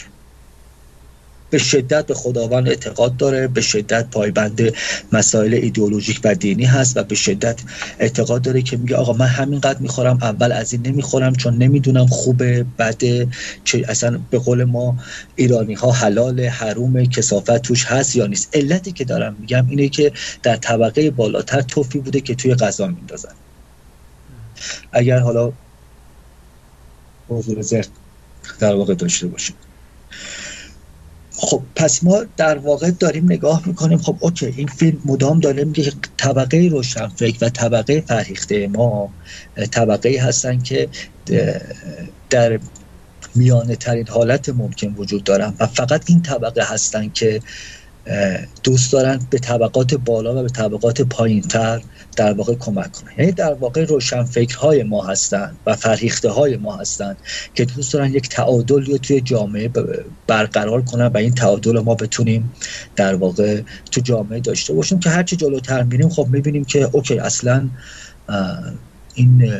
به 1.50 1.58
شدت 1.58 2.06
به 2.06 2.14
خداوند 2.14 2.68
اعتقاد 2.68 3.16
داره 3.16 3.48
به 3.48 3.60
شدت 3.60 4.10
پایبند 4.10 4.74
مسائل 5.12 5.54
ایدئولوژیک 5.54 6.20
و 6.24 6.34
دینی 6.34 6.64
هست 6.64 6.96
و 6.96 7.02
به 7.02 7.14
شدت 7.14 7.60
اعتقاد 7.98 8.42
داره 8.42 8.62
که 8.62 8.76
میگه 8.76 8.96
آقا 8.96 9.12
من 9.12 9.26
همینقدر 9.26 9.78
می‌خورم 9.78 10.18
اول 10.22 10.52
از 10.52 10.72
این 10.72 10.86
نمی‌خورم 10.86 11.34
چون 11.34 11.56
نمی‌دونم 11.56 12.06
خوبه 12.06 12.66
بده 12.78 13.28
چه 13.64 13.84
اصلا 13.88 14.20
به 14.30 14.38
قول 14.38 14.64
ما 14.64 14.98
ایرانی 15.36 15.74
ها 15.74 15.92
حلال 15.92 16.40
حروم 16.40 17.04
کسافت 17.04 17.58
توش 17.58 17.84
هست 17.84 18.16
یا 18.16 18.26
نیست. 18.26 18.56
علتی 18.56 18.92
که 18.92 19.04
دارم 19.04 19.36
میگم 19.40 19.68
اینه 19.68 19.88
که 19.88 20.12
در 20.42 20.56
طبقه 20.56 21.10
بالاتر 21.10 21.62
توفی 21.62 21.98
بوده 21.98 22.20
که 22.20 22.34
توی 22.34 22.54
غذا 22.54 22.86
میندازن. 22.86 23.32
اگر 24.92 25.18
حالا 25.18 25.52
حضور 27.28 27.62
زرد 27.62 27.88
در 28.60 28.74
واقع 28.74 28.94
داشته 28.94 29.26
باشیم. 29.26 29.56
خب 31.40 31.62
پس 31.76 32.04
ما 32.04 32.24
در 32.36 32.58
واقع 32.58 32.90
داریم 32.90 33.24
نگاه 33.24 33.62
می‌کنیم. 33.66 33.98
خب 33.98 34.16
اوکی 34.20 34.46
این 34.46 34.66
فیلم 34.66 34.98
مدام 35.04 35.40
داره 35.40 35.64
میگه 35.64 35.92
طبقه 36.16 36.68
روشنفکر 36.72 37.44
و 37.44 37.48
طبقه 37.48 38.00
فرهیخته 38.00 38.68
ما 38.68 39.10
طبقه 39.70 40.18
هستن 40.22 40.58
که 40.58 40.88
در 42.30 42.60
میانه 43.34 43.76
ترین 43.76 44.08
حالت 44.08 44.48
ممکن 44.48 44.94
وجود 44.96 45.24
دارن. 45.24 45.54
و 45.60 45.66
فقط 45.66 46.02
این 46.06 46.22
طبقه 46.22 46.64
هستن 46.64 47.08
که 47.08 47.40
دوست 48.62 48.92
دارن 48.92 49.20
به 49.30 49.38
طبقات 49.38 49.94
بالا 49.94 50.40
و 50.40 50.42
به 50.42 50.48
طبقات 50.48 51.02
پایین 51.02 51.42
تر 51.42 51.80
در 52.16 52.32
واقع 52.32 52.54
کمک 52.54 52.92
کنن. 52.92 53.12
یعنی 53.18 53.32
در 53.32 53.54
واقع 53.54 53.84
روشنفکرهای 53.84 54.82
ما 54.82 55.06
هستند 55.06 55.56
و 55.66 55.76
فرهیخته 55.76 56.30
های 56.30 56.56
ما 56.56 56.76
هستند 56.76 57.16
که 57.54 57.64
دوست 57.64 57.92
دارن 57.92 58.12
یک 58.12 58.28
تعادل 58.28 58.84
رو 58.84 58.98
توی 58.98 59.20
جامعه 59.20 59.70
برقرار 60.26 60.82
کنن 60.82 61.06
و 61.06 61.16
این 61.16 61.34
تعادل 61.34 61.80
ما 61.80 61.94
بتونیم 61.94 62.52
در 62.96 63.14
واقع 63.14 63.60
تو 63.90 64.00
جامعه 64.00 64.40
داشته 64.40 64.74
باشیم. 64.74 65.00
که 65.00 65.10
هرچی 65.10 65.36
جلوتر 65.36 65.82
میریم 65.82 66.08
خب 66.08 66.26
می‌بینیم 66.30 66.64
که 66.64 66.90
اوکی 66.92 67.18
اصلا 67.18 67.68
این 69.14 69.52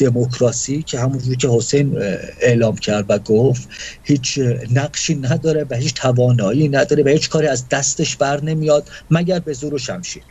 دموکراسی 0.00 0.82
که 0.82 1.00
همونجوری 1.00 1.36
که 1.36 1.48
حسین 1.48 1.98
اعلام 2.40 2.76
کرد 2.76 3.04
و 3.08 3.18
گفت 3.18 3.68
هیچ 4.02 4.38
نقشی 4.70 5.14
نداره 5.14 5.66
و 5.70 5.74
هیچ 5.74 5.94
توانایی 5.94 6.68
نداره 6.68 7.02
و 7.02 7.08
هیچ 7.08 7.28
کاری 7.28 7.46
از 7.46 7.68
دستش 7.68 8.16
بر 8.16 8.44
نمیاد 8.44 8.88
مگر 9.10 9.38
به 9.38 9.52
زور 9.52 9.74
و 9.74 9.78
شمشیر. 9.78 10.22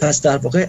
پس 0.00 0.22
در 0.22 0.36
واقع 0.36 0.68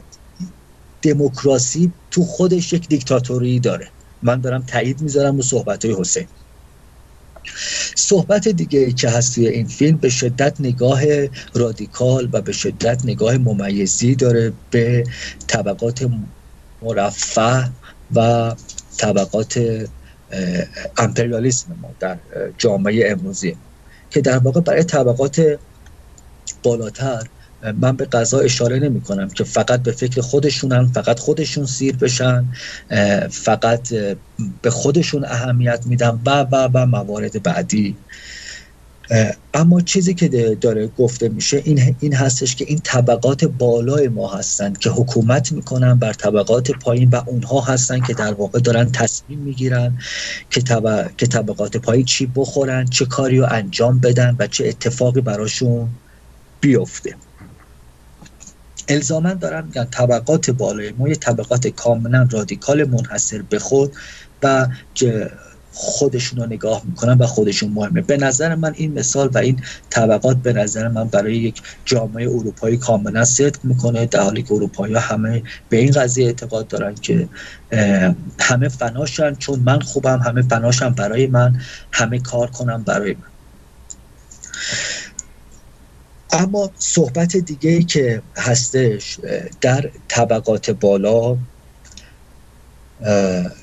دموکراسی 1.01 1.93
تو 2.12 2.24
خودش 2.24 2.74
یک 2.74 2.88
دیکتاتوری 2.88 3.60
داره. 3.60 3.91
من 4.22 4.41
دارم 4.41 4.64
تایید 4.64 5.01
می‌ذارم 5.01 5.36
رو 5.36 5.41
صحبت 5.41 5.86
های 5.86 5.95
حسین. 5.99 6.28
صحبت 7.95 8.47
دیگه 8.47 8.91
که 8.91 9.10
هست 9.10 9.36
توی 9.36 9.47
این 9.47 9.68
فیلم 9.68 9.97
به 9.97 10.10
شدت 10.10 10.56
نگاه 10.60 11.01
رادیکال 11.54 12.30
و 12.32 12.41
به 12.41 12.51
شدت 12.51 13.01
نگاه 13.06 13.38
ممیزی 13.38 14.16
داره 14.16 14.54
به 14.70 15.04
طبقات 15.47 16.10
مرفه 16.84 17.69
و 18.15 18.51
طبقات 18.97 19.86
امپریالیسم 20.97 21.77
ما 21.81 21.89
در 21.99 22.17
جامعه 22.57 23.11
امروزی 23.11 23.57
که 24.09 24.21
در 24.21 24.38
واقع 24.38 24.61
برای 24.61 24.84
طبقات 24.84 25.59
بالاتر 26.63 27.27
من 27.81 27.95
به 27.95 28.05
غذا 28.05 28.39
اشاره 28.39 28.79
نمی 28.79 29.01
کنم 29.01 29.29
که 29.29 29.43
فقط 29.43 29.84
به 29.84 29.91
فکر 29.91 30.21
خودشونن 30.21 30.88
فقط 30.88 31.19
خودشون 31.19 31.65
سیر 31.65 31.95
بشن 31.97 32.45
فقط 33.29 33.93
به 34.61 34.69
خودشون 34.69 35.25
اهمیت 35.25 35.84
میدن 35.86 36.21
و 36.25 36.45
و 36.51 36.69
و 36.73 36.86
موارد 36.86 37.43
بعدی. 37.43 37.97
اما 39.54 39.82
چیزی 39.82 40.14
که 40.14 40.56
داره 40.62 40.88
گفته 40.88 41.30
میشه 41.30 41.62
این, 41.66 41.95
این 41.99 42.14
هستش 42.14 42.56
که 42.56 42.66
این 42.68 42.80
طبقات 42.84 43.45
بالای 43.45 44.08
ما 44.08 44.36
هستند 44.36 44.78
که 44.78 44.89
حکومت 44.89 45.51
می‌کنن 45.51 45.99
بر 45.99 46.14
طبقات 46.14 46.72
پایین 46.72 47.10
و 47.10 47.22
اونها 47.26 47.62
هستن 47.62 47.99
که 48.01 48.14
در 48.14 48.34
واقع 48.34 48.60
دارن 48.60 48.91
تصمیم 48.91 49.39
می‌گیرن 49.39 49.97
که, 50.49 50.62
که 51.18 51.28
طبقات 51.28 51.78
پایین 51.78 52.06
چی 52.06 52.32
بخورن 52.36 52.86
چه 52.86 53.06
کاری 53.06 53.38
رو 53.38 53.47
انجام 53.51 53.99
بدن 53.99 54.36
و 54.39 54.47
چه 54.47 54.68
اتفاقی 54.68 55.22
براشون 55.22 55.89
بیفته. 56.62 57.16
الزاما 58.88 59.34
دارم 59.34 59.66
میگن 59.66 59.86
طبقات 59.86 60.49
بالای 60.49 60.91
ما 60.91 61.10
یه 61.10 61.16
طبقات 61.16 61.68
کاملا 61.68 62.28
رادیکال 62.32 62.89
منحصر 62.89 63.41
به 63.41 63.60
خود 63.60 63.95
و 64.43 64.68
خودشون 65.74 66.39
رو 66.39 66.45
نگاه 66.45 66.82
می‌کنن 66.86 67.17
و 67.17 67.26
خودشون 67.26 67.71
مهمه. 67.71 68.01
به 68.01 68.17
نظر 68.17 68.55
من 68.55 68.74
این 68.76 68.93
مثال 68.99 69.30
و 69.34 69.38
این 69.38 69.63
طبقات 69.89 70.38
به 70.38 70.53
نظر 70.53 70.88
من 70.88 71.07
برای 71.07 71.38
یک 71.38 71.61
جامعه 71.86 72.30
اروپایی 72.30 72.78
کاملا 72.78 73.26
صدق 73.26 73.65
می‌کنه 73.65 74.05
در 74.05 74.21
حالی 74.21 74.43
که 74.43 74.53
اروپایی 74.53 74.95
همه 74.95 75.43
به 75.69 75.78
این 75.78 75.91
قضیه 75.91 76.26
اعتقاد 76.26 76.67
دارن 76.67 76.95
که 76.95 77.30
همه 78.39 78.69
فناشن 78.69 79.36
چون 79.36 79.59
من 79.59 79.80
خوبم 79.80 80.19
همه 80.19 80.41
فناشن 80.41 80.89
برای 80.89 81.28
من 81.28 81.61
همه 81.91 82.19
کار 82.19 82.51
کنم 82.51 82.84
برای 82.84 83.13
من. 83.13 83.28
اما 86.32 86.71
صحبت 86.78 87.38
دیگه 87.38 87.84
که 87.84 88.21
هستش 88.38 89.19
در 89.61 89.91
طبقات 90.07 90.69
بالا 90.71 91.38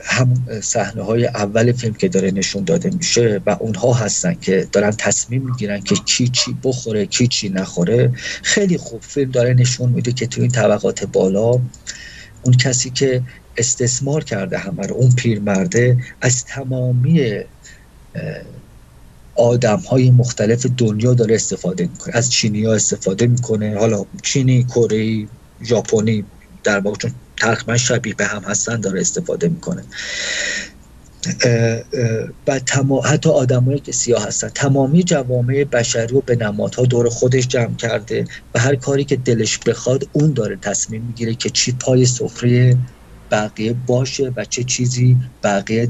همون 0.05 0.61
صحنه 0.61 1.03
های 1.03 1.27
اول 1.27 1.73
فیلم 1.73 1.95
که 1.95 2.09
داره 2.09 2.31
نشون 2.31 2.65
داده 2.65 2.91
میشه 2.91 3.41
و 3.47 3.57
اونها 3.61 3.93
هستن 3.93 4.35
که 4.35 4.69
دارن 4.73 4.91
تصمیم 4.91 5.43
می‌گیرن 5.43 5.81
که 5.81 5.95
کی 5.95 6.29
چی 6.29 6.57
بخوره 6.63 7.07
کی 7.07 7.27
چی 7.27 7.49
نخوره. 7.49 8.13
خیلی 8.43 8.79
خوب 8.79 9.01
فیلم 9.03 9.31
داره 9.31 9.55
نشون 9.55 9.89
میده 9.89 10.13
که 10.13 10.27
تو 10.27 10.41
این 10.41 10.51
طبقات 10.51 11.05
بالا 11.05 11.51
اون 12.43 12.55
کسی 12.61 12.91
که 12.91 13.23
استثمار 13.57 14.25
کرده 14.25 14.59
همه 14.59 14.87
رو 14.87 14.97
اون 14.97 15.13
پیرمرده 15.13 15.97
از 16.21 16.45
تمامی 16.45 17.41
آدم 19.35 19.79
های 19.79 20.11
مختلف 20.11 20.67
دنیا 20.67 21.15
داره 21.15 21.35
استفاده 21.35 21.87
می‌کنه. 21.87 22.17
از 22.17 22.31
چینی 22.31 22.65
ها 22.65 22.75
استفاده 22.75 23.27
می‌کنه. 23.27 23.79
حالا 23.79 24.05
چینی 24.23 24.65
کره 24.65 25.27
ژاپنی 25.65 26.25
در 26.65 26.81
واقع 26.81 26.97
چون 26.97 27.11
تقریبا 27.41 27.77
شبیه 27.77 28.15
به 28.15 28.27
هم 28.27 28.43
هستن 28.43 28.81
داره 28.81 29.01
استفاده 29.01 29.49
می‌کنه. 29.49 29.85
و 32.47 32.59
تما... 32.59 33.01
حتی 33.03 33.29
آدمایی 33.29 33.81
که 33.81 33.93
سیاه 33.93 34.27
هستن. 34.27 34.49
تمامی 34.49 35.03
جوامع 35.03 35.65
بشری 35.65 36.07
رو 36.07 36.21
به 36.21 36.37
نمادها 36.37 36.85
دور 36.85 37.09
خودش 37.09 37.49
جمع 37.49 37.75
کرده 37.75 38.25
و 38.55 38.59
هر 38.59 38.75
کاری 38.75 39.05
که 39.05 39.17
دلش 39.17 39.59
بخواد 39.59 40.09
اون 40.13 40.33
داره 40.33 40.57
تصمیم 40.57 41.03
می‌گیره 41.03 41.35
که 41.35 41.51
چی 41.51 41.73
پای 41.73 42.07
سفره 42.07 42.77
بقیه 43.31 43.73
باشه 43.87 44.33
و 44.37 44.45
چه 44.45 44.65
چیزی 44.65 45.17
بقیه 45.43 45.89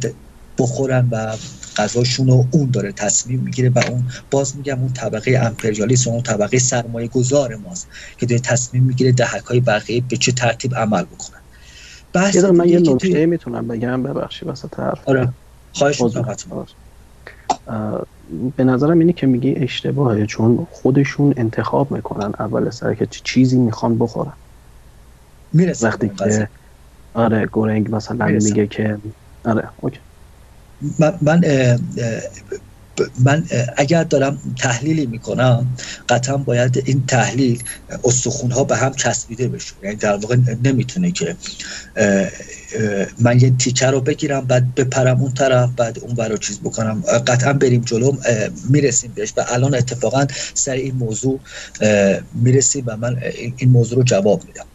بخورن 0.58 1.08
و 1.10 1.36
غذاشون 1.76 2.26
رو 2.26 2.46
اون 2.50 2.70
داره 2.70 2.92
تصمیم 2.92 3.40
می‌گیره 3.40 3.70
و 3.70 3.78
اون 3.88 4.04
باز 4.30 4.56
میگم 4.56 4.80
اون 4.80 4.92
طبقه 4.92 5.40
امپریالیست 5.42 6.08
اون 6.08 6.22
طبقه 6.22 6.58
سرمایه 6.58 7.08
گذار 7.08 7.54
ماست 7.56 7.88
که 8.18 8.26
داره 8.26 8.40
تصمیم 8.40 8.82
می‌گیره 8.82 9.12
دهک 9.12 9.44
های 9.44 9.60
بقیه 9.60 10.00
به 10.08 10.16
چه 10.16 10.32
ترتیب 10.32 10.74
عمل 10.74 11.02
بکنن. 11.02 11.39
بحث 12.12 12.44
من 12.44 12.68
یه 12.68 12.80
نکته 12.80 13.26
می‌تونم 13.26 13.68
بگم 13.68 14.02
ببخشی 14.02 14.46
وسط 14.46 14.80
حرف. 14.80 15.08
آره. 15.08 15.34
خواهش 15.74 16.02
به 18.56 18.64
نظرم 18.64 18.98
اینه 18.98 19.12
که 19.12 19.26
میگی 19.26 19.54
اشتباهه 19.56 20.26
چون 20.26 20.66
خودشون 20.70 21.34
انتخاب 21.36 21.90
می‌کنن 21.90 22.32
اول 22.38 22.70
سر 22.70 22.94
که 22.94 23.06
چیزی 23.06 23.58
می‌خوان 23.58 23.98
بخورن. 23.98 24.32
می‌رسه 25.52 25.86
وقتی 25.86 26.08
که 26.08 26.48
آره 27.14 27.46
گورنگ 27.46 27.94
مثلا 27.94 28.26
میگه 28.26 28.66
که 28.66 28.98
آره 29.44 29.70
اوکی. 29.76 30.00
من, 30.98 31.18
من 31.22 31.40
من 33.18 33.46
اگر 33.76 34.04
دارم 34.04 34.38
تحلیلی 34.58 35.06
می‌کنم 35.06 35.76
قطعا 36.08 36.36
باید 36.36 36.82
این 36.86 37.06
تحلیل 37.06 37.62
استخون 38.04 38.50
ها 38.50 38.64
به 38.64 38.76
هم 38.76 38.92
چسبیده 38.94 39.48
بشه. 39.48 39.74
یعنی 39.82 39.96
در 39.96 40.16
واقع 40.16 40.36
نمی‌تونه 40.64 41.12
که 41.12 41.36
من 43.18 43.40
یه 43.40 43.50
تیکه 43.50 43.86
رو 43.86 44.00
بگیرم 44.00 44.40
بعد 44.40 44.74
بپرم 44.74 45.20
اون 45.20 45.32
طرف 45.34 45.70
بعد 45.76 45.98
اون 45.98 46.14
برای 46.14 46.38
چیز 46.38 46.60
بکنم. 46.60 47.02
قطعا 47.26 47.52
بریم 47.52 47.80
جلو 47.80 48.12
می‌رسیم 48.70 49.12
بهش. 49.12 49.32
و 49.36 49.44
الان 49.48 49.74
اتفاقا 49.74 50.26
سر 50.54 50.72
این 50.72 50.94
موضوع 50.94 51.40
می‌رسیم 52.32 52.84
و 52.86 52.96
من 52.96 53.16
این 53.56 53.70
موضوع 53.70 53.98
رو 53.98 54.04
جواب 54.04 54.44
میدم. 54.46 54.66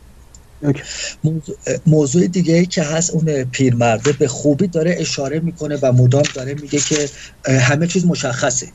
موضوع, 1.86 2.28
دیگه 2.28 2.53
ای 2.53 2.66
که 2.66 2.84
هست 2.84 3.12
اون 3.12 3.43
پیرمرده 3.43 4.12
به 4.12 4.28
خوبی 4.28 4.68
داره 4.68 4.95
اشاره 4.99 5.39
می‌کنه 5.39 5.78
و 5.82 5.91
مدام 5.91 6.24
داره 6.34 6.53
میگه 6.53 6.80
که 6.80 7.10
همه 7.47 7.88
چیز 7.88 8.06
مشخصه. 8.06 8.68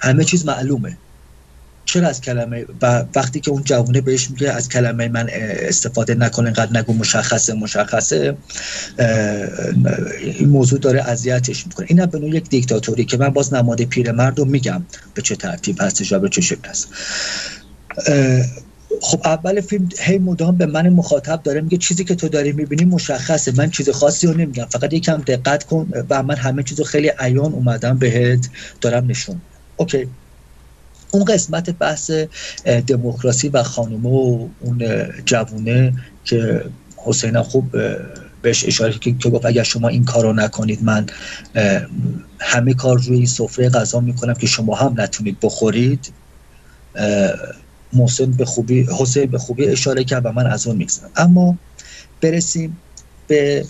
همه 0.00 0.24
چیز 0.24 0.46
معلومه. 0.46 0.98
چرا 1.84 2.08
از 2.08 2.20
کلمه 2.20 2.66
و 2.82 3.04
وقتی 3.14 3.40
که 3.40 3.50
اون 3.50 3.64
جوونه 3.64 4.00
بهش 4.00 4.30
میگه 4.30 4.50
از 4.50 4.68
کلمه 4.68 5.08
من 5.08 5.28
استفاده 5.32 6.14
نکنه 6.14 6.46
اینقدر 6.46 6.78
نگو 6.78 6.94
مشخصه 6.94 7.54
مشخصه 7.54 8.36
این 10.20 10.48
موضوع 10.48 10.78
داره 10.78 11.08
اذیتش 11.08 11.66
می‌کنه. 11.66 11.86
اینم 11.90 12.06
به 12.06 12.18
نوع 12.18 12.30
یک 12.30 12.48
دیکتاتوری 12.48 13.04
که 13.04 13.16
من 13.16 13.28
باز 13.28 13.54
نماد 13.54 13.82
پیرمرد 13.82 14.38
رو 14.38 14.44
میگم. 14.44 14.86
به 15.14 15.22
چه 15.22 15.36
ترتیب 15.36 15.76
هستش 15.80 16.12
و 16.12 16.18
به 16.18 16.28
چه 16.28 16.40
شکل 16.40 16.68
هست. 16.68 16.88
خب 19.00 19.20
اول 19.24 19.60
فیلم 19.60 19.88
هی 19.98 20.18
مدام 20.18 20.56
به 20.56 20.66
من 20.66 20.88
مخاطب 20.88 21.42
داره 21.42 21.60
میگه 21.60 21.78
چیزی 21.78 22.04
که 22.04 22.14
تو 22.14 22.28
داری 22.28 22.52
می‌بینی 22.52 22.84
مشخصه. 22.84 23.52
من 23.56 23.70
چیز 23.70 23.90
خاصی 23.90 24.26
رو 24.26 24.34
نمیگم 24.34 24.64
فقط 24.64 24.92
یکم 24.92 25.16
دقت 25.16 25.64
کن 25.64 25.90
و 26.10 26.22
من 26.22 26.36
همه 26.36 26.62
چیز 26.62 26.78
رو 26.78 26.84
خیلی 26.84 27.10
عیان 27.18 27.52
اومدم 27.52 27.98
بهت 27.98 28.48
دارم 28.80 29.06
نشون 29.06 29.42
اوکی. 29.76 30.08
اون 31.12 31.24
قسمت 31.24 31.70
بحث 31.70 32.10
دموکراسی 32.86 33.48
و 33.48 33.62
خانومه 33.62 34.08
و 34.08 34.48
اون 34.60 34.82
جوونه 35.26 35.94
که 36.24 36.64
حسین 36.96 37.42
خوب 37.42 37.76
بهش 38.42 38.64
اشاره 38.66 38.98
که 38.98 39.30
گفت 39.30 39.46
اگر 39.46 39.62
شما 39.62 39.88
این 39.88 40.04
کار 40.04 40.24
رو 40.24 40.32
نکنید 40.32 40.82
من 40.82 41.06
همه 42.40 42.74
کار 42.74 42.98
روی 42.98 43.26
سفره 43.26 43.68
غذا 43.68 44.00
می‌کنم 44.00 44.34
که 44.34 44.46
شما 44.46 44.74
هم 44.74 44.94
نتونید 44.96 45.38
بخورید. 45.42 46.14
محسن 47.92 48.30
به 48.30 48.44
خوبی 48.44 48.86
حسین 48.98 49.26
به 49.26 49.38
خوبی 49.38 49.66
اشاره 49.66 50.04
کرد 50.04 50.26
و 50.26 50.32
من 50.32 50.46
از 50.46 50.66
اون 50.66 50.76
میگذرم. 50.76 51.10
اما 51.16 51.58
برسیم 52.20 52.82
به 53.26 53.66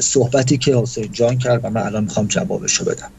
صحبتی 0.00 0.58
که 0.58 0.76
حسین 0.76 1.12
جان 1.12 1.38
کرد 1.38 1.64
و 1.64 1.70
من 1.70 1.82
الان 1.82 2.04
می‌خوام 2.04 2.26
جوابشو 2.26 2.84
بدم. 2.84 3.10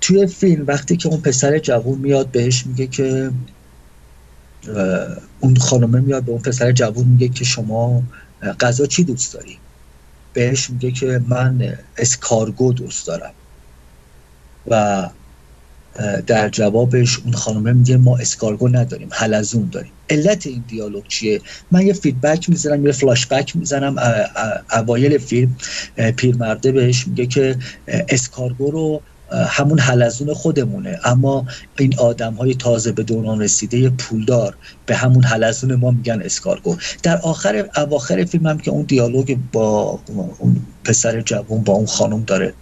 توی 0.00 0.26
فیلم 0.26 0.66
وقتی 0.66 0.96
که 0.96 1.08
اون 1.08 1.20
پسر 1.20 1.58
جوون 1.58 1.98
میاد 1.98 2.30
بهش 2.30 2.66
میگه 2.66 2.86
که 2.86 3.30
اون 5.40 5.56
خانمه 5.56 6.00
میاد 6.00 6.22
به 6.22 6.32
اون 6.32 6.42
پسر 6.42 6.72
جوون 6.72 7.08
میگه 7.08 7.28
که 7.28 7.44
شما 7.44 8.02
غذا 8.60 8.86
چی 8.86 9.04
دوست 9.04 9.34
داری؟ 9.34 9.58
بهش 10.32 10.70
میگه 10.70 10.90
که 10.90 11.20
من 11.28 11.78
escargot 11.96 12.72
دوست 12.72 13.06
دارم. 13.06 13.32
و 14.66 15.10
در 16.26 16.48
جوابش 16.48 17.18
اون 17.18 17.32
خانمه 17.32 17.72
میگه 17.72 17.96
ما 17.96 18.18
escargot 18.18 18.68
نداریم 18.68 19.08
حلزون 19.12 19.68
داریم. 19.72 19.92
علت 20.10 20.46
این 20.46 20.64
دیالوگ 20.68 21.06
چیه؟ 21.08 21.40
من 21.70 21.86
یه 21.86 21.92
feedback 21.92 22.48
می‌زنم 22.48 22.86
یه 22.86 22.92
فلاش 22.92 23.26
بک 23.26 23.56
می‌زنم 23.56 23.96
اوایل 24.72 25.18
فیلم 25.18 25.56
پیرمرده 26.16 26.72
بهش 26.72 27.06
میگه 27.06 27.26
که 27.26 27.56
escargot 28.08 28.70
رو 28.70 29.02
همون 29.48 29.78
حلزون 29.78 30.34
خودمونه. 30.34 30.98
اما 31.04 31.46
این 31.78 31.98
آدم 31.98 32.34
های 32.34 32.54
تازه 32.54 32.92
به 32.92 33.02
دوران 33.02 33.40
رسیده 33.40 33.90
پولدار 33.90 34.56
به 34.86 34.96
همون 34.96 35.24
حلزون 35.24 35.74
ما 35.74 35.90
میگن 35.90 36.22
escargot. 36.22 36.76
در 37.02 37.16
آخر 37.16 37.68
اواخر 37.76 38.24
فیلم 38.24 38.46
هم 38.46 38.58
که 38.58 38.70
اون 38.70 38.82
دیالوگ 38.82 39.36
با 39.52 40.00
اون 40.38 40.66
پسر 40.84 41.20
جوان 41.20 41.62
با 41.64 41.72
اون 41.72 41.86
خانم 41.86 42.24
داره 42.24 42.54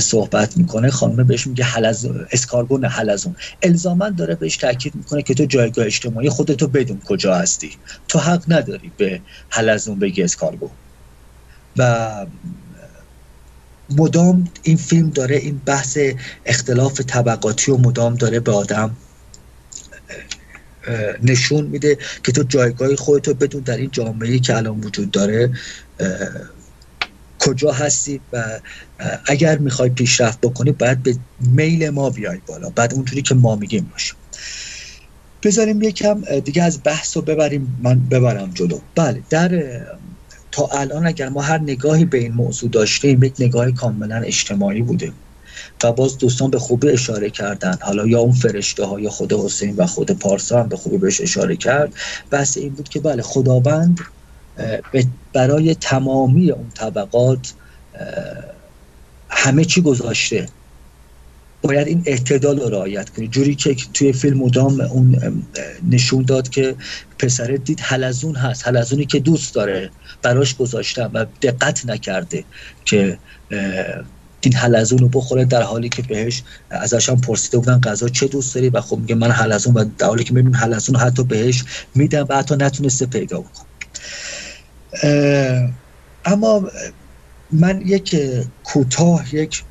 صحبت 0.00 0.56
می‌کنه 0.56 0.90
خانم 0.90 1.26
بهش 1.26 1.46
میگه 1.46 1.64
حلز 1.64 2.06
escargot 2.32 2.74
نه 2.74 2.84
حلزون. 2.84 3.36
الزاما 3.62 4.10
داره 4.10 4.34
بهش 4.34 4.56
تاکید 4.56 4.94
می‌کنه 4.94 5.22
که 5.22 5.34
تو 5.34 5.44
جایگاه 5.44 5.86
اجتماعی 5.86 6.28
خودتو 6.28 6.68
بدون 6.68 7.00
کجا 7.04 7.34
هستی. 7.34 7.78
تو 8.08 8.18
حق 8.18 8.44
نداری 8.48 8.92
به 8.96 9.20
حلزون 9.48 9.98
بگی 9.98 10.22
escargot 10.22 10.70
و 11.76 12.26
مدام 13.90 14.50
این 14.62 14.76
فیلم 14.76 15.10
داره 15.10 15.36
این 15.36 15.58
بحث 15.66 15.98
اختلاف 16.46 17.00
طبقاتی 17.00 17.70
و 17.70 17.76
مدام 17.76 18.14
داره 18.14 18.40
به 18.40 18.52
آدم 18.52 18.96
نشون 21.22 21.66
میده 21.66 21.98
که 22.24 22.32
تو 22.32 22.42
جایگاه 22.42 22.96
خودتو 22.96 23.34
بدون 23.34 23.62
در 23.62 23.76
این 23.76 23.90
جامعه 23.90 24.38
که 24.38 24.56
الان 24.56 24.80
وجود 24.80 25.10
داره 25.10 25.50
کجا 27.42 27.72
هستی 27.72 28.20
و 28.32 28.60
اگر 29.26 29.58
می‌خوای 29.58 29.90
پیشرفت 29.90 30.40
بکنی 30.40 30.72
باید 30.72 31.02
به 31.02 31.16
میل 31.40 31.90
ما 31.90 32.10
بیای 32.10 32.38
بالا. 32.46 32.70
بعد 32.70 32.94
اونجوری 32.94 33.22
که 33.22 33.34
ما 33.34 33.56
میگیم 33.56 33.90
باشه. 33.92 34.14
بذاریم 35.42 35.82
یکم 35.82 36.20
دیگه 36.44 36.62
از 36.62 36.80
بحث 36.84 37.16
رو 37.16 37.22
ببریم 37.22 37.78
من 37.82 38.00
ببرم 38.08 38.50
جلو. 38.54 38.78
بله 38.94 39.22
در 39.30 39.62
تا 40.52 40.66
الان 40.66 41.06
اگر 41.06 41.28
ما 41.28 41.42
هر 41.42 41.58
نگاهی 41.58 42.04
به 42.04 42.18
این 42.18 42.32
موضوع 42.32 42.70
داشتیم 42.70 43.22
یک 43.22 43.34
نگاه 43.38 43.70
کاملا 43.70 44.16
اجتماعی 44.16 44.82
بوده. 44.82 45.12
و 45.84 45.92
باز 45.92 46.18
دوستان 46.18 46.50
به 46.50 46.58
خوبی 46.58 46.88
اشاره 46.88 47.30
کردن. 47.30 47.78
حالا 47.80 48.06
یا 48.06 48.18
اون 48.20 48.32
فرشته 48.32 48.84
ها 48.84 49.00
یا 49.00 49.10
خود 49.10 49.32
حسین 49.32 49.76
و 49.76 49.86
خود 49.86 50.10
پارسا 50.10 50.62
هم 50.62 50.68
به 50.68 50.76
خوبی 50.76 50.98
بهش 50.98 51.20
اشاره 51.20 51.56
کرد. 51.56 51.92
بحث 52.30 52.56
این 52.56 52.74
بود 52.74 52.88
که 52.88 53.00
بله 53.00 53.22
خداوند 53.22 54.00
برای 55.32 55.74
تمامی 55.74 56.50
اون 56.50 56.70
طبقات 56.74 57.54
همه 59.28 59.64
چی 59.64 59.80
گذاشته. 59.80 60.48
باید 61.62 61.88
این 61.88 62.02
اعتدال 62.06 62.60
رو 62.60 62.68
رعایت 62.68 63.10
کنی. 63.10 63.28
جوری 63.28 63.54
که 63.54 63.76
توی 63.94 64.12
فیلم 64.12 64.38
مدام 64.38 64.80
اون 64.80 65.42
نشون 65.90 66.22
داد 66.22 66.48
که 66.48 66.74
پسره 67.18 67.58
دید 67.58 67.80
حلزون 67.80 68.34
هست. 68.34 68.66
حلزونی 68.66 69.06
که 69.06 69.20
دوست 69.20 69.54
داره 69.54 69.90
براش 70.22 70.56
گذاشتم 70.56 71.10
و 71.14 71.26
دقت 71.42 71.86
نکرده 71.86 72.44
که 72.84 73.18
این 74.40 74.54
حلزون 74.54 74.98
رو 74.98 75.08
بخوره 75.08 75.44
در 75.44 75.62
حالی 75.62 75.88
که 75.88 76.02
بهش 76.02 76.42
ازش 76.70 77.08
هم 77.08 77.20
پرسیده 77.20 77.58
بودن 77.58 77.80
غذا 77.80 78.08
چه 78.08 78.26
دوست 78.26 78.54
داری؟ 78.54 78.68
و 78.68 78.80
خب 78.80 78.98
میگه 78.98 79.14
من 79.14 79.30
حلزون 79.30 79.74
و 79.74 79.84
در 79.98 80.06
حالی 80.06 80.24
که 80.24 80.32
ببین 80.32 80.54
حلزون 80.54 80.96
حتی 80.96 81.22
بهش 81.22 81.64
میدم 81.94 82.26
و 82.28 82.36
حتی 82.36 82.56
نتونسته 82.56 83.06
پیدا 83.06 83.40
بکن 83.40 83.64
اما 86.24 86.70
من 87.50 87.82
یک 87.86 88.16
کوتاه 88.64 89.34
یک 89.34 89.64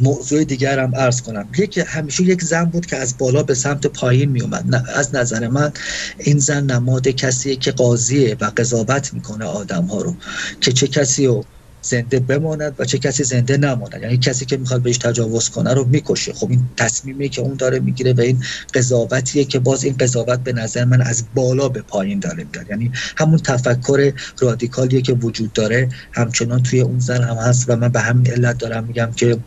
موضوع 0.00 0.44
دیگر 0.44 0.78
هم 0.78 0.94
عرض 0.94 1.22
کنم. 1.22 1.48
یکی 1.58 1.80
همیشه 1.80 2.22
یک 2.22 2.42
زن 2.42 2.64
بود 2.64 2.86
که 2.86 2.96
از 2.96 3.18
بالا 3.18 3.42
به 3.42 3.54
سمت 3.54 3.86
پایین 3.86 4.30
می 4.30 4.40
اومد 4.40 4.84
از 4.94 5.14
نظر 5.14 5.48
من 5.48 5.72
این 6.18 6.38
زن 6.38 6.64
نماد 6.64 7.08
کسیه 7.08 7.56
که 7.56 7.72
قاضیه 7.72 8.36
و 8.40 8.50
قضاوت 8.56 9.14
می‌کنه 9.14 9.44
آدم 9.44 9.84
ها 9.84 10.02
رو 10.02 10.16
که 10.60 10.72
چه 10.72 10.86
کسی 10.86 11.26
رو 11.26 11.44
زنده 11.82 12.20
بماند 12.20 12.74
و 12.78 12.84
چه 12.84 12.98
کسی 12.98 13.24
زنده 13.24 13.56
نماند. 13.56 14.02
یعنی 14.02 14.18
کسی 14.18 14.44
که 14.44 14.56
می‌خواد 14.56 14.82
بهش 14.82 14.98
تجاوز 14.98 15.48
کنه 15.48 15.74
رو 15.74 15.84
می‌کشه. 15.84 16.32
خب 16.32 16.50
این 16.50 16.70
تصمیمی 16.76 17.28
که 17.28 17.40
اون 17.40 17.54
داره 17.54 17.78
می‌گیره 17.78 18.12
و 18.12 18.20
این 18.20 18.44
قضاوتیه 18.74 19.44
که 19.44 19.58
باز 19.58 19.84
این 19.84 19.96
قضاوت 19.96 20.40
به 20.40 20.52
نظر 20.52 20.84
من 20.84 21.02
از 21.02 21.24
بالا 21.34 21.68
به 21.68 21.82
پایین 21.82 22.18
داره 22.18 22.46
میاد. 22.52 22.70
یعنی 22.70 22.92
همون 23.16 23.38
تفکر 23.38 24.12
رادیکالیه 24.40 25.02
که 25.02 25.12
وجود 25.12 25.52
داره. 25.52 25.88
همچنان 26.12 26.62
توی 26.62 26.80
اون 26.80 26.98
زن 26.98 27.22
هم 27.22 27.36
هست 27.36 27.64
و 27.68 27.76
من 27.76 27.88
به 27.88 28.00
همین 28.00 28.32
علت 28.32 28.58
دارم 28.58 28.84
میگم 28.84 29.12
که 29.16 29.38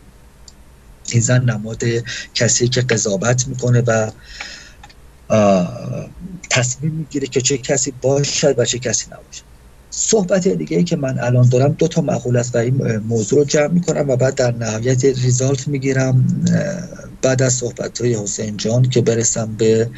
این 1.12 1.20
زن 1.22 1.50
نماد 1.50 1.82
کسی 2.34 2.68
که 2.68 2.80
قضاوت 2.80 3.48
می‌کنه 3.48 3.80
و 3.80 4.10
تصمیم 6.50 6.92
می‌گیره 6.92 7.26
که 7.26 7.40
چه 7.40 7.58
کسی 7.58 7.90
باشد 8.02 8.58
و 8.58 8.64
چه 8.64 8.78
کسی 8.78 9.06
نباشد. 9.06 9.53
صحبت 9.96 10.48
دیگه 10.48 10.76
ای 10.76 10.84
که 10.84 10.96
من 10.96 11.18
الان 11.18 11.48
دارم 11.48 11.72
دو 11.72 11.88
تا 11.88 12.00
مقوله 12.00 12.40
است 12.40 12.54
و 12.54 12.58
این 12.58 12.96
موضوع 12.96 13.38
رو 13.38 13.44
جمع 13.44 13.68
می‌کنم 13.68 14.10
و 14.10 14.16
بعد 14.16 14.34
در 14.34 14.52
نهایت 14.52 15.04
ریزالت 15.04 15.68
می‌گیرم 15.68 16.44
بعد 17.22 17.42
از 17.42 17.54
صحبت 17.54 18.00
های 18.00 18.14
حسین 18.14 18.56
جان 18.56 18.82
که 18.82 19.00
برسم 19.00 19.56
به 19.56 19.90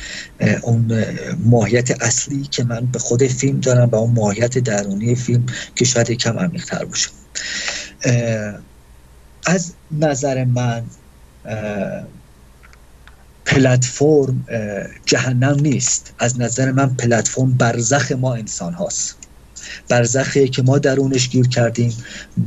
اون 0.62 1.04
ماهیت 1.38 2.02
اصلی 2.02 2.42
که 2.42 2.64
من 2.64 2.86
به 2.86 2.98
خود 2.98 3.26
فیلم 3.26 3.60
دارم 3.60 3.88
و 3.88 3.94
اون 3.94 4.14
ماهیت 4.14 4.58
درونی 4.58 5.14
فیلم 5.14 5.46
که 5.74 5.84
شاید 5.84 6.10
کم 6.10 6.38
عمیق‌تر 6.38 6.84
باشه. 6.84 7.10
از 9.46 9.74
نظر 9.90 10.44
من 10.44 10.86
پلتفرم 13.46 14.44
جهنم 15.06 15.60
نیست. 15.60 16.14
از 16.18 16.40
نظر 16.40 16.72
من 16.72 16.96
پلتفرم 16.96 17.56
برزخ 17.56 18.12
ما 18.12 18.34
انسان 18.34 18.72
هاست 18.72 19.25
برزخی 19.88 20.48
که 20.48 20.62
ما 20.62 20.78
درونش 20.78 21.28
گیر 21.28 21.48
کردیم 21.48 21.96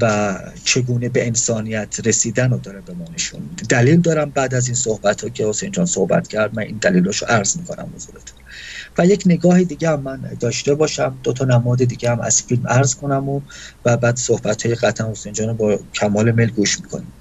و 0.02 0.36
چگونه 0.64 1.10
به 1.10 1.28
انسانیت 1.28 1.96
رسیدن 2.06 2.52
رو 2.52 2.58
داره 2.58 2.82
به 2.82 2.94
ما 2.94 3.06
نشون 3.14 3.42
دلیل 3.70 4.02
دارم 4.02 4.30
بعد 4.30 4.54
از 4.54 4.68
این 4.68 4.76
صحبت 4.76 5.24
ها 5.24 5.30
که 5.30 5.48
حسین 5.48 5.72
جان 5.72 5.86
صحبت 5.86 6.28
کرد 6.28 6.56
من 6.56 6.64
این 6.64 6.80
رو 7.06 7.12
عرض 7.28 7.58
می‌کنم 7.58 7.92
حضورتون. 7.96 8.38
و 8.98 9.06
یک 9.06 9.24
نگاه 9.26 9.64
دیگه 9.64 9.90
هم 9.90 10.02
من 10.02 10.22
داشته 10.40 10.76
باشم 10.76 11.20
دو 11.24 11.34
تا 11.34 11.46
نماد 11.46 11.84
دیگه 11.84 12.10
هم 12.10 12.20
از 12.20 12.42
فیلم 12.42 12.68
عرض 12.68 12.96
کنم 12.96 13.30
و, 13.30 13.42
و 13.86 13.98
بعد 13.98 14.18
صحبت 14.18 14.66
های 14.66 14.76
قطعا 14.76 15.12
حسین 15.12 15.34
جان 15.34 15.48
رو 15.48 15.54
با 15.54 15.80
کمال 15.94 16.32
میل 16.32 16.52
گوش 16.52 16.80
می‌کنیم. 16.82 17.14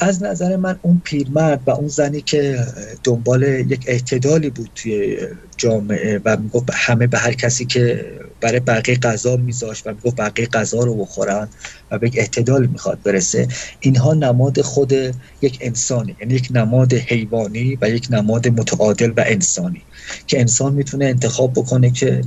از 0.00 0.22
نظر 0.22 0.56
من 0.56 0.78
اون 0.82 1.02
پیرمرد 1.04 1.62
و 1.66 1.70
اون 1.70 1.88
زنی 1.88 2.20
که 2.20 2.66
دنبال 3.04 3.42
یک 3.42 3.84
اعتدالی 3.86 4.50
بود 4.50 4.70
توی 4.74 5.18
جامعه 5.56 6.20
و 6.24 6.36
می‌گفت 6.36 6.70
همه 6.72 7.06
به 7.06 7.18
هر 7.18 7.32
کسی 7.32 7.66
که 7.66 8.04
برای 8.40 8.60
بقیه 8.60 8.96
غذا 8.96 9.36
میذاشت 9.36 9.86
و 9.86 9.90
می‌گفت 9.90 10.16
بقیه 10.16 10.46
غذا 10.46 10.80
رو 10.80 10.94
بخورن 10.94 11.48
و 11.90 11.98
به 11.98 12.10
اعتدال 12.14 12.66
می‌خواد 12.66 13.02
برسه. 13.02 13.48
اینها 13.80 14.14
نماد 14.14 14.60
خود 14.60 14.92
یک 15.40 15.58
انسانی 15.60 16.16
یعنی 16.20 16.34
یک 16.34 16.48
نماد 16.50 16.94
حیوانی 16.94 17.78
و 17.80 17.90
یک 17.90 18.06
نماد 18.10 18.48
متعادل 18.48 19.10
و 19.16 19.24
انسانی 19.26 19.86
که 20.26 20.40
انسان 20.40 20.74
می‌تونه 20.74 21.04
انتخاب 21.04 21.52
بکنه 21.52 21.90
که 21.90 22.24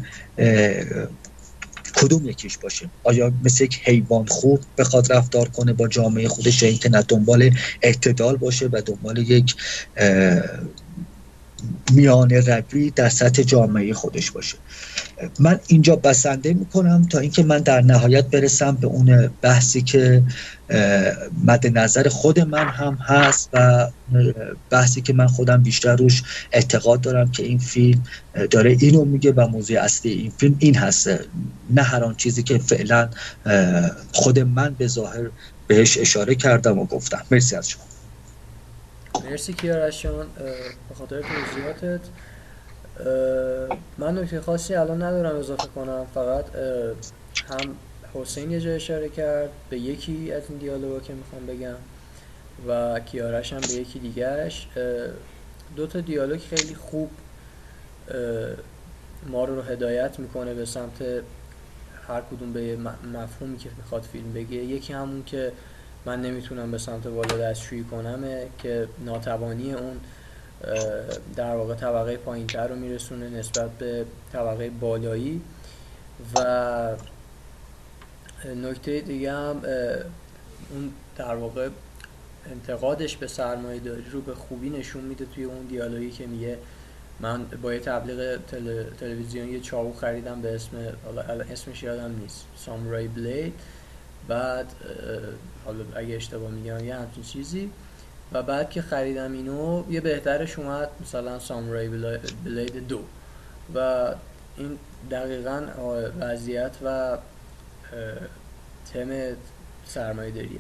کدوم 1.96 2.26
یکیش 2.26 2.58
باشه. 2.58 2.92
آیا 3.04 3.34
مثل 3.44 3.64
یک 3.64 3.80
حیوان 3.84 4.26
خوب 4.26 4.64
بخواد 4.78 5.14
رفتار 5.14 5.50
کنه 5.50 5.74
با 5.74 5.88
جامعه 5.88 6.28
خودش 6.28 6.62
یا 6.62 6.70
اینکه 6.70 6.90
نه 6.90 7.02
دنبال 7.02 7.52
اعتدال 7.82 8.38
باشه 8.38 8.70
و 8.72 8.82
دنبال 8.86 9.18
یک 9.18 9.56
میان 11.92 12.30
روی 12.72 12.92
در 12.92 13.10
سطح 13.10 13.44
جامعه 13.44 13.94
خودش 13.94 14.32
باشه. 14.32 14.58
من 15.40 15.60
اینجا 15.68 15.96
بسنده 15.96 16.54
می‌کنم 16.54 17.08
تا 17.10 17.20
اینکه 17.20 17.44
من 17.44 17.60
در 17.60 17.82
نهایت 17.82 18.26
برسم 18.26 18.72
به 18.72 18.88
اون 18.88 19.30
بحثی 19.42 19.82
که 19.82 20.24
مد 21.46 21.78
نظر 21.78 22.10
خود 22.10 22.40
من 22.40 22.68
هم 22.68 22.94
هست 22.94 23.50
و 23.54 23.88
بحثی 24.70 25.02
که 25.02 25.14
من 25.14 25.28
خودم 25.28 25.64
بیشتر 25.64 25.96
روش 25.96 26.24
اعتقاد 26.52 27.02
دارم 27.02 27.32
که 27.32 27.44
این 27.44 27.58
فیلم 27.58 28.04
داره 28.52 28.78
اینو 28.80 29.06
میگه 29.06 29.32
و 29.32 29.48
موضوع 29.48 29.80
اصلی 29.80 30.12
این 30.12 30.32
فیلم 30.38 30.56
این 30.60 30.76
هست. 30.76 31.10
نه 31.70 31.82
هر 31.82 32.04
آن 32.04 32.16
چیزی 32.16 32.44
که 32.44 32.58
فعلا 32.58 33.10
خود 34.12 34.40
من 34.40 34.76
به 34.78 34.88
ظاهر 34.88 35.30
بهش 35.68 35.98
اشاره 35.98 36.36
کردم 36.36 36.80
و 36.80 36.86
گفتم. 36.86 37.22
مرسی 37.32 37.56
از 37.56 37.70
شما. 37.70 37.91
مرسی 39.20 39.54
کیارشان 39.54 40.28
به 40.90 40.96
خاطر 40.96 41.22
توضیحاتت. 41.22 42.02
من 43.98 44.18
نکته 44.18 44.42
خاصی 44.42 44.76
الان 44.76 45.04
ندارم 45.04 45.36
اضافه 45.36 45.68
کنم 45.76 46.06
فقط 46.14 46.46
هم 47.50 47.76
حسین 48.14 48.52
یه 48.52 48.62
جای 48.62 48.76
اشاره 48.76 49.10
کرد 49.10 49.50
به 49.70 49.78
یکی 49.80 50.32
از 50.32 50.44
این 50.50 50.58
دیالوگا 50.58 51.00
که 51.00 51.14
می‌خوام 51.14 51.46
بگم 51.46 51.76
و 52.68 53.00
کیارش 53.00 53.54
هم 53.54 53.62
به 53.62 53.74
یکی 53.74 54.00
دیگرش 54.00 54.68
دو 55.76 55.88
تا 55.88 56.00
دیالوگ 56.00 56.40
خیلی 56.40 56.76
خوب 56.76 57.10
ما 59.28 59.46
رو 59.46 59.62
هدایت 59.62 60.20
می‌کنه 60.20 60.54
به 60.54 60.66
سمت 60.66 61.02
هر 62.08 62.22
کدوم 62.22 62.54
به 62.54 62.78
مفهومی 63.14 63.58
که 63.58 63.70
می‌خواد 63.78 64.02
فیلم 64.02 64.34
بگه. 64.34 64.56
یکی 64.56 64.94
همون 64.94 65.24
که 65.24 65.52
من 66.06 66.22
نمی‌تونم 66.22 66.72
به 66.72 66.78
سمت 66.78 67.08
بالا 67.08 67.38
دستشویی 67.38 67.84
کنمه 67.84 68.48
که 68.58 68.88
ناتوانی 69.06 69.74
اون 69.74 70.00
در 71.36 71.56
واقع 71.56 71.76
طبقه 71.76 72.18
پایینتر 72.18 72.68
رو 72.68 72.76
میرسونه 72.76 73.30
نسبت 73.30 73.72
به 73.72 74.06
طبقه 74.34 74.70
بالایی. 74.70 75.42
و 76.36 76.96
نکته 78.56 79.02
دیگه 79.02 79.32
هم 79.32 79.62
اون 80.72 80.92
در 81.18 81.36
واقع 81.36 81.70
انتقادش 82.52 83.18
به 83.18 83.28
سرمایه 83.28 83.80
داری 83.80 84.06
رو 84.12 84.22
به 84.22 84.36
خوبی 84.36 84.70
نشون 84.70 85.04
میده 85.04 85.26
توی 85.26 85.44
اون 85.44 85.66
دیالوگی 85.66 86.12
که 86.12 86.28
میگه. 86.28 86.58
من 87.20 87.46
با 87.46 87.74
یه 87.74 87.80
تبلیغ 87.80 88.40
تلویزیون 89.00 89.50
یه 89.50 89.60
چاقو 89.60 89.94
خریدم 89.94 90.42
به 90.42 90.56
اسم 90.56 90.78
اسمش 91.52 91.84
یادم 91.84 92.16
نیست 92.22 92.46
سامورای 92.58 93.08
بلید. 93.08 93.54
بعد 94.28 94.66
حالا 95.66 95.84
اگه 95.96 96.16
اشتباه 96.16 96.52
میگم 96.52 96.86
یه 96.86 96.96
همچین 96.96 97.24
چیزی. 97.24 97.72
و 98.34 98.44
بعد 98.44 98.70
که 98.70 98.82
خریدم 98.82 99.34
اینو 99.34 99.84
یه 99.90 100.02
بهترش 100.02 100.60
اومد 100.60 100.90
مثلا 101.02 101.40
سامورای 101.40 101.88
بلید 102.46 102.88
دو. 102.88 103.00
و 103.76 104.08
این 104.58 104.78
دقیقا 105.12 105.68
وضعیت 106.20 106.72
و 106.86 107.18
تم 108.94 109.10
سرمایه 109.86 110.32
داریه. 110.32 110.60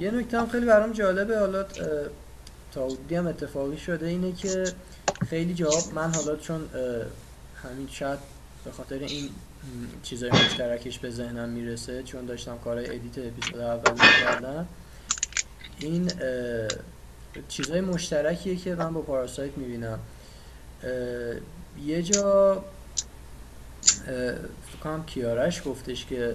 یه 0.00 0.10
نکته 0.10 0.38
هم 0.38 0.48
خیلی 0.48 0.66
برام 0.66 0.92
جالبه 0.92 1.38
حالا 1.38 1.64
تا 2.72 2.88
هم 3.10 3.26
اتفاقی 3.26 3.78
شده 3.78 4.06
اینه 4.06 4.32
که 4.32 4.64
خیلی 5.30 5.54
جواب 5.54 5.82
من 5.94 6.14
حالا 6.14 6.36
چون 6.36 6.68
همین 7.62 7.88
شاید 7.90 8.18
به 8.64 8.70
خاطر 8.70 8.98
این 8.98 9.28
چیزای 10.02 10.30
مشترکش 10.30 10.98
به 10.98 11.10
ذهنم 11.10 11.48
می‌رسه 11.48 12.02
چون 12.02 12.26
داشتم 12.26 12.58
کارهای 12.64 12.86
ادیت 12.86 13.18
اپیزود 13.18 13.60
اول 13.60 13.92
می‌کردم. 13.92 14.66
این 15.78 16.10
چیزهای 17.48 17.80
مشترکیه 17.80 18.56
که 18.56 18.74
من 18.74 18.94
با 18.94 19.00
پاراسایت 19.00 19.58
می‌بینم. 19.58 19.98
یه 21.86 22.02
جا 22.02 22.64
فکرم 24.72 25.04
کیارش 25.06 25.62
گفتش 25.66 26.06
که 26.06 26.34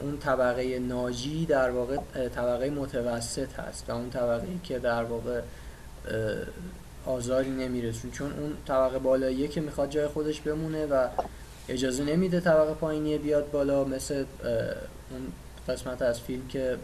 اون 0.00 0.18
طبقه 0.18 0.78
ناجی 0.78 1.46
در 1.46 1.70
واقع 1.70 1.96
طبقه 2.28 2.70
متوسط 2.70 3.52
هست 3.52 3.90
و 3.90 3.92
اون 3.92 4.10
طبقه 4.10 4.46
که 4.62 4.78
در 4.78 5.04
واقع 5.04 5.40
آزاری 7.06 7.50
نمیرسون 7.50 8.10
چون 8.10 8.32
اون 8.32 8.52
طبقه 8.66 8.98
بالاییه 8.98 9.48
که 9.48 9.60
می‌خواد 9.60 9.90
جای 9.90 10.06
خودش 10.06 10.40
بمونه 10.40 10.86
و 10.86 11.08
اجازه 11.68 12.04
نمیده 12.04 12.40
طبقه 12.40 12.74
پایینی 12.74 13.18
بیاد 13.18 13.50
بالا 13.50 13.84
مثل 13.84 14.24
اون 15.10 15.32
قسمت 15.68 16.02
از 16.02 16.20
فیلم 16.20 16.48
که 16.48 16.76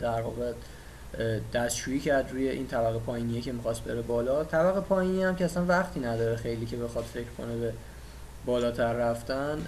در 0.00 0.20
واقع 0.20 0.52
دستشویی 1.54 2.00
کرد 2.00 2.30
روی 2.32 2.48
این 2.48 2.66
طبقه 2.66 2.98
پایینیه 2.98 3.40
که 3.40 3.52
می‌خواست 3.52 3.84
بره 3.84 4.02
بالا. 4.02 4.44
طبقه 4.44 4.80
پایینی 4.80 5.24
هم 5.24 5.36
که 5.36 5.44
اصلا 5.44 5.64
وقتی 5.64 6.00
نداره 6.00 6.36
خیلی 6.36 6.66
که 6.66 6.76
بخواد 6.76 7.04
فکر 7.04 7.30
کنه 7.38 7.56
به 7.56 7.72
بالاتر 8.46 8.92
رفتن 8.92 9.58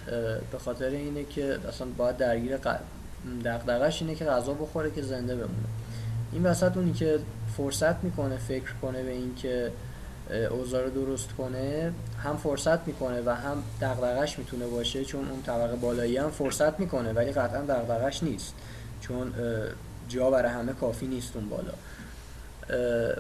به 0.53 0.59
خاطر 0.59 0.89
اینه 0.89 1.25
که 1.25 1.59
اصلا 1.69 1.87
باید 1.97 2.17
درگیر 2.17 2.59
دقدقش 3.45 4.03
اینه 4.03 4.15
که 4.15 4.25
غذا 4.25 4.55
بخوره 4.55 4.91
که 4.91 5.03
زنده 5.03 5.35
بمونه. 5.35 5.69
این 6.33 6.47
وسط 6.47 6.77
اونی 6.77 6.93
که 6.93 7.19
فرصت 7.57 8.05
می‌کنه 8.05 8.37
فکر 8.37 8.73
کنه 8.83 9.03
به 9.03 9.11
این 9.11 9.35
که 9.35 9.71
اوضاع 10.51 10.85
رو 10.85 10.91
درست 10.91 11.29
کنه 11.39 11.93
هم 12.23 12.37
فرصت 12.37 12.87
می‌کنه 12.87 13.23
و 13.27 13.31
هم 13.31 13.63
دغدغش 13.81 14.39
می‌تونه 14.39 14.67
باشه 14.67 15.05
چون 15.05 15.31
اون 15.31 15.43
طبقه 15.43 15.77
بالایی 15.77 16.17
هم 16.17 16.31
فرصت 16.31 16.81
می‌کنه 16.81 17.13
ولی 17.13 17.33
قطعا 17.33 17.63
دغدغش 17.63 18.23
نیست. 18.23 18.55
چون 19.01 19.35
جا 20.09 20.31
برای 20.31 20.51
همه 20.51 20.73
کافی 20.73 21.07
نیست 21.07 21.37
اون 21.37 21.49
بالا. 21.49 21.73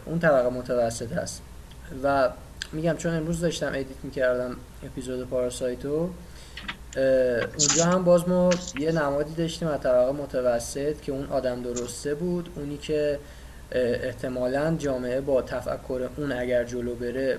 اون 0.05 0.19
طبقه 0.19 0.49
متوسط 0.49 1.13
هست. 1.13 1.43
و 2.03 2.31
میگم 2.73 2.97
چون 2.97 3.15
امروز 3.15 3.41
داشتم 3.41 3.69
ادیت 3.69 3.97
می‌کردم 4.03 4.57
اپیزود 4.83 5.29
پاراسایتو 5.29 6.11
اونجا 7.59 7.85
هم 7.85 8.05
باز 8.05 8.29
ما 8.29 8.51
یه 8.79 8.93
نمادی 8.93 9.35
داشتیم 9.35 9.69
از 9.69 9.81
طبقه 9.81 10.13
متوسط 10.13 11.01
که 11.01 11.13
اون 11.13 11.27
آدم 11.27 11.63
درسته 11.63 12.15
بود. 12.15 12.49
اونی 12.57 12.77
که 12.77 13.19
احتمالا 13.73 14.77
جامعه 14.79 15.21
با 15.21 15.43
تفکر 15.43 16.09
اون 16.17 16.33
اگر 16.33 16.64
جلو 16.64 16.95
بره 16.95 17.39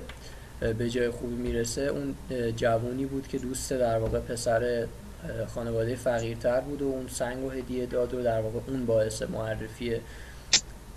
به 0.78 0.90
جای 0.90 1.10
خوبی 1.10 1.36
می‌رسه 1.36 1.82
اون 1.82 2.16
جوونی 2.56 3.06
بود 3.06 3.28
که 3.28 3.38
دوست 3.38 3.74
در 3.74 4.00
واقع 4.00 4.20
پسر 4.20 4.88
خانواده 5.56 5.96
فقیرتر 5.96 6.62
بود 6.62 6.82
و 6.82 6.86
اون 6.86 7.08
سنگ 7.08 7.44
و 7.44 7.50
هدیه 7.50 7.86
داد 7.86 8.14
و 8.14 8.24
در 8.24 8.42
واقع 8.42 8.60
اون 8.68 8.86
باعث 8.86 9.22
معرفی 9.22 10.02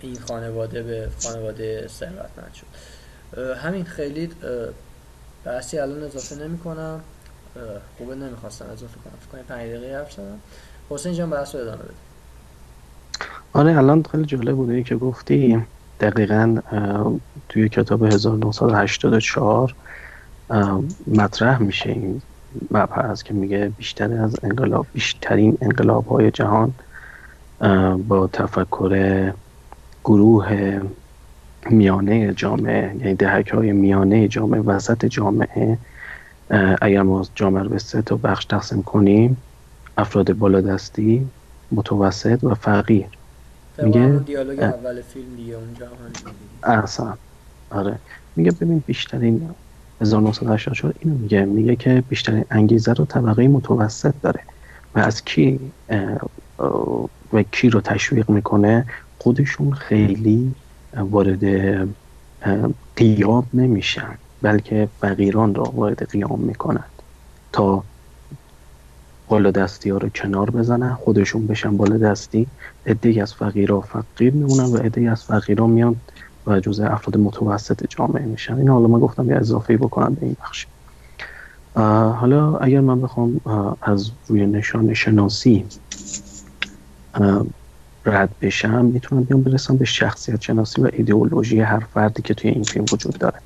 این 0.01 0.19
خانواده 0.19 0.83
به 0.83 1.09
خانواده 1.23 1.89
ثروتمند 1.89 2.55
شد. 2.55 2.67
همین 3.55 3.85
خیلی 3.85 4.31
بحثی 5.45 5.79
الان 5.79 6.03
اضافه 6.03 6.35
نمی 6.45 6.59
کنم 6.59 7.01
خوبه 7.99 8.15
نمی‌خواستم 8.15 8.65
اضافه 8.65 8.95
کنم. 9.05 9.19
فکر 9.21 9.31
کنم 9.33 9.43
5 9.43 9.71
دقیقه 9.71 9.97
حرف 9.97 10.13
زدم. 10.13 10.41
حسین 10.91 11.15
جان 11.15 11.31
بحث 11.31 11.55
رو 11.55 11.61
ادامه 11.61 11.83
بده. 11.83 11.95
آره 13.53 13.79
الان 13.79 14.03
خیلی 14.03 14.25
جالب 14.25 14.57
بوده 14.57 14.83
که 14.83 14.97
گفتی 14.97 15.63
دقیقا 16.01 16.59
توی 17.49 17.69
کتاب 17.69 18.05
1984 18.05 19.75
مطرح 21.07 21.63
میشه 21.63 21.91
این 21.91 22.23
مبحث 22.71 23.23
که 23.23 23.35
میگه 23.35 23.73
بیشتر 23.79 24.13
از 24.13 24.37
انقلاب 24.43 24.87
بیشترین 24.93 25.59
انقلاب 25.63 26.07
های 26.07 26.31
جهان 26.31 26.75
با 28.09 28.29
تفکر 28.33 29.33
گروه 30.05 30.81
میانه 31.71 32.35
جامعه 32.35 32.97
یعنی 32.99 33.15
دهک 33.15 33.49
های 33.49 33.73
میانه 33.73 34.29
جامعه 34.29 34.61
وسط 34.61 35.07
جامعه. 35.07 35.79
اگر 36.81 37.03
ما 37.03 37.27
جامعه 37.35 37.63
رو 37.63 37.69
به 37.69 37.79
سه 37.79 38.03
تا 38.03 38.17
بخش 38.17 38.45
تقسیم 38.45 38.83
کنیم 38.83 39.37
افراد 39.99 40.33
بالادستی 40.33 41.29
متوسط 41.73 42.45
و 42.45 42.55
فقیر. 42.55 43.20
میگه 43.85 44.21
دیالوگ 44.27 44.61
اول 44.61 45.03
فیلم 45.03 45.37
دیگه 45.37 45.55
اونجا 45.55 45.87
اصلا. 46.63 47.17
آره. 47.71 47.99
میگه 48.37 48.51
ببین 48.53 48.79
بیشترین 48.87 49.51
1984 50.01 50.95
اینو 51.01 51.19
میگه. 51.19 51.45
میگه 51.45 51.77
که 51.77 52.05
بیشترین 52.09 52.45
انگیزه 52.51 52.93
رو 52.93 53.05
طبقه 53.05 53.49
متوسط 53.49 54.15
داره 54.23 54.41
و 54.95 54.99
از 54.99 55.25
کی 55.25 55.73
و 57.33 57.43
کی 57.43 57.71
رو 57.71 57.81
تشویق 57.81 58.31
می‌کنه 58.31 58.87
خودشون 59.19 59.73
خیلی 59.73 60.55
وارد 60.97 61.45
قیام 62.97 63.49
نمیشن 63.53 64.19
بلکه 64.43 64.89
فقیران 65.01 65.55
را 65.55 65.65
وارد 65.65 66.11
قیام 66.11 66.41
می‌کنند 66.41 67.03
تا 67.53 67.85
بالا 69.29 69.51
دستی 69.51 69.91
ها 69.91 69.99
رو 69.99 70.09
کنار 70.09 70.51
بزنن 70.51 70.95
خودشون 70.95 71.47
بشن 71.47 71.77
بالا 71.77 71.99
دستی 71.99 72.47
عده 72.87 73.23
از 73.23 73.35
فقیرها 73.35 73.81
فقیر 73.81 74.33
میمونن 74.35 74.65
و 74.65 74.77
عده 74.77 75.11
از 75.11 75.25
فقیرها 75.25 75.67
میان 75.67 75.97
و 76.47 76.61
جزء 76.61 76.87
افراد 76.87 77.17
متوسط 77.17 77.87
جامعه 77.89 78.25
میشن. 78.25 78.55
این 78.55 78.69
حالا 78.69 78.87
من 78.87 79.01
گفتم 79.01 79.31
یه 79.31 79.37
اضافه 79.37 79.77
بکنم 79.77 80.15
به 80.15 80.27
این 80.27 80.37
بخش. 80.41 80.67
حالا 82.21 82.57
اگر 82.57 82.81
من 82.81 83.01
بخوام 83.01 83.41
از 83.83 84.11
روی 84.27 84.47
نشان 84.47 84.95
شناسی 84.95 85.65
رد 88.05 88.31
بشم 88.41 88.85
می‌تونم 88.85 89.25
بیام 89.25 89.43
برسم 89.43 89.77
به 89.77 89.85
شخصیت 89.85 90.41
شناسی 90.41 90.83
و 90.83 90.91
ایدئولوژی 90.93 91.61
هر 91.61 91.81
فردی 91.81 92.23
که 92.23 92.35
توی 92.35 92.51
این 92.51 92.63
فیلم 92.63 92.85
وجود 92.93 93.19
داره. 93.19 93.41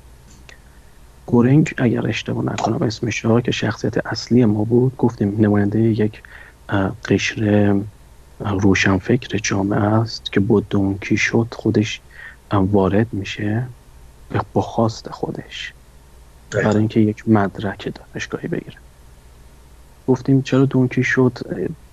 گورنگ 1.25 1.73
اگر 1.77 2.07
اشتباه 2.07 2.45
نکنم 2.45 2.81
اسمش 2.81 3.25
را 3.25 3.41
که 3.41 3.51
شخصیت 3.51 4.05
اصلی 4.05 4.45
ما 4.45 4.63
بود 4.63 4.95
گفتیم 4.97 5.35
نماینده 5.39 5.79
یک 5.81 6.23
قشر 7.09 7.81
روشنفکر 8.39 9.37
جامعه 9.37 9.79
است 9.79 10.31
که 10.31 10.39
با 10.39 10.59
دونکی 10.59 11.17
شد 11.17 11.47
خودش 11.51 12.01
وارد 12.51 13.13
میشه 13.13 13.67
با 14.53 14.61
خواست 14.61 15.09
خودش. 15.09 15.73
برای 16.51 16.77
اینکه 16.77 16.99
یک 16.99 17.29
مدرک 17.29 17.93
دانشگاهی 17.95 18.47
بگیره. 18.47 18.77
گفتیم 20.07 20.41
چرا 20.41 20.65
دونکی 20.65 21.03
شد؟ 21.03 21.37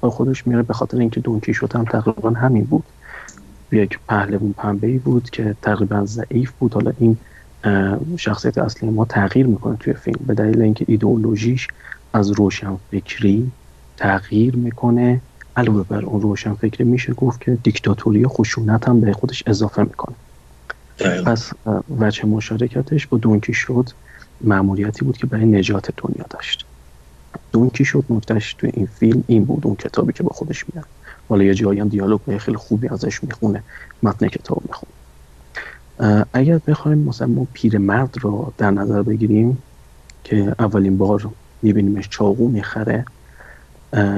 با 0.01 0.11
خودش 0.11 0.47
میره 0.47 0.63
به 0.63 0.75
خاطر 0.75 0.99
اینکه 0.99 1.21
دونکی 1.21 1.55
شد 1.55 1.77
هم 1.77 1.85
تقریبا 1.85 2.31
همین 2.31 2.65
بود. 2.65 2.85
یک 3.73 3.99
پهلوون 4.09 4.53
پنبه 4.53 4.87
ای 4.87 4.99
بود 4.99 5.31
که 5.31 5.57
تقریبا 5.63 6.05
ضعیف 6.05 6.53
بود. 6.53 6.75
حالا 6.75 6.93
این 6.99 7.19
شخصیت 8.17 8.59
اصلی 8.59 8.91
ما 8.91 9.05
تغییر 9.05 9.47
می‌کنه 9.47 9.77
توی 9.77 9.95
فیلم. 9.95 10.21
به 10.27 10.35
دلیل 10.35 10.63
اینکه 10.63 10.85
ایدئولوژیش 10.89 11.69
از 12.13 12.31
روشن 12.31 12.77
فکری 12.91 13.53
تغییر 13.97 14.57
می‌کنه. 14.57 15.21
علاوه 15.57 15.85
بر 15.85 16.05
اون 16.05 16.21
روشن 16.21 16.55
فکری 16.55 16.85
میشه 16.85 17.13
گفت 17.13 17.41
که 17.41 17.59
دیکتاتوری 17.65 18.27
خشونت 18.27 18.89
هم 18.89 19.01
به 19.01 19.13
خودش 19.13 19.43
اضافه 19.47 19.83
می‌کنه. 19.83 20.17
پس 21.27 21.53
وجه 21.89 22.27
مشارکتش 22.27 23.07
با 23.07 23.19
دونکی 23.19 23.53
شد 23.53 23.89
معمولیتی 24.41 25.05
بود 25.05 25.17
که 25.17 25.27
برای 25.27 25.47
نجات 25.47 25.91
دنیا 25.97 26.27
داشت. 26.31 26.67
دونکی 27.53 27.85
شد 27.85 28.05
نکتهش 28.11 28.55
توی 28.55 28.71
این 28.75 28.87
فیلم 28.87 29.25
این 29.27 29.45
بود 29.45 29.67
اون 29.67 29.77
کتابی 29.77 30.13
که 30.13 30.23
با 30.23 30.31
خودش 30.31 30.65
میاد. 30.73 30.87
حالا 31.29 31.45
یه 31.45 31.55
جایی 31.55 31.81
هم 31.81 31.89
دیالوگ 31.89 32.37
خیلی 32.37 32.57
خوبی 32.57 32.89
ازش 32.89 33.25
می‌خونه 33.25 33.65
متن 34.03 34.29
کتاب 34.29 34.63
می‌خونه. 34.67 34.93
اگر 36.33 36.59
بخوایم 36.67 36.99
مثلا 36.99 37.27
ما 37.27 37.49
مرد 37.79 38.15
رو 38.21 38.55
در 38.57 38.71
نظر 38.71 39.03
بگیریم 39.03 39.63
که 40.25 40.55
اولین 40.59 40.99
بار 40.99 41.31
میبینیمش 41.63 42.09
چاقو 42.09 42.49
می‌خره 42.49 43.05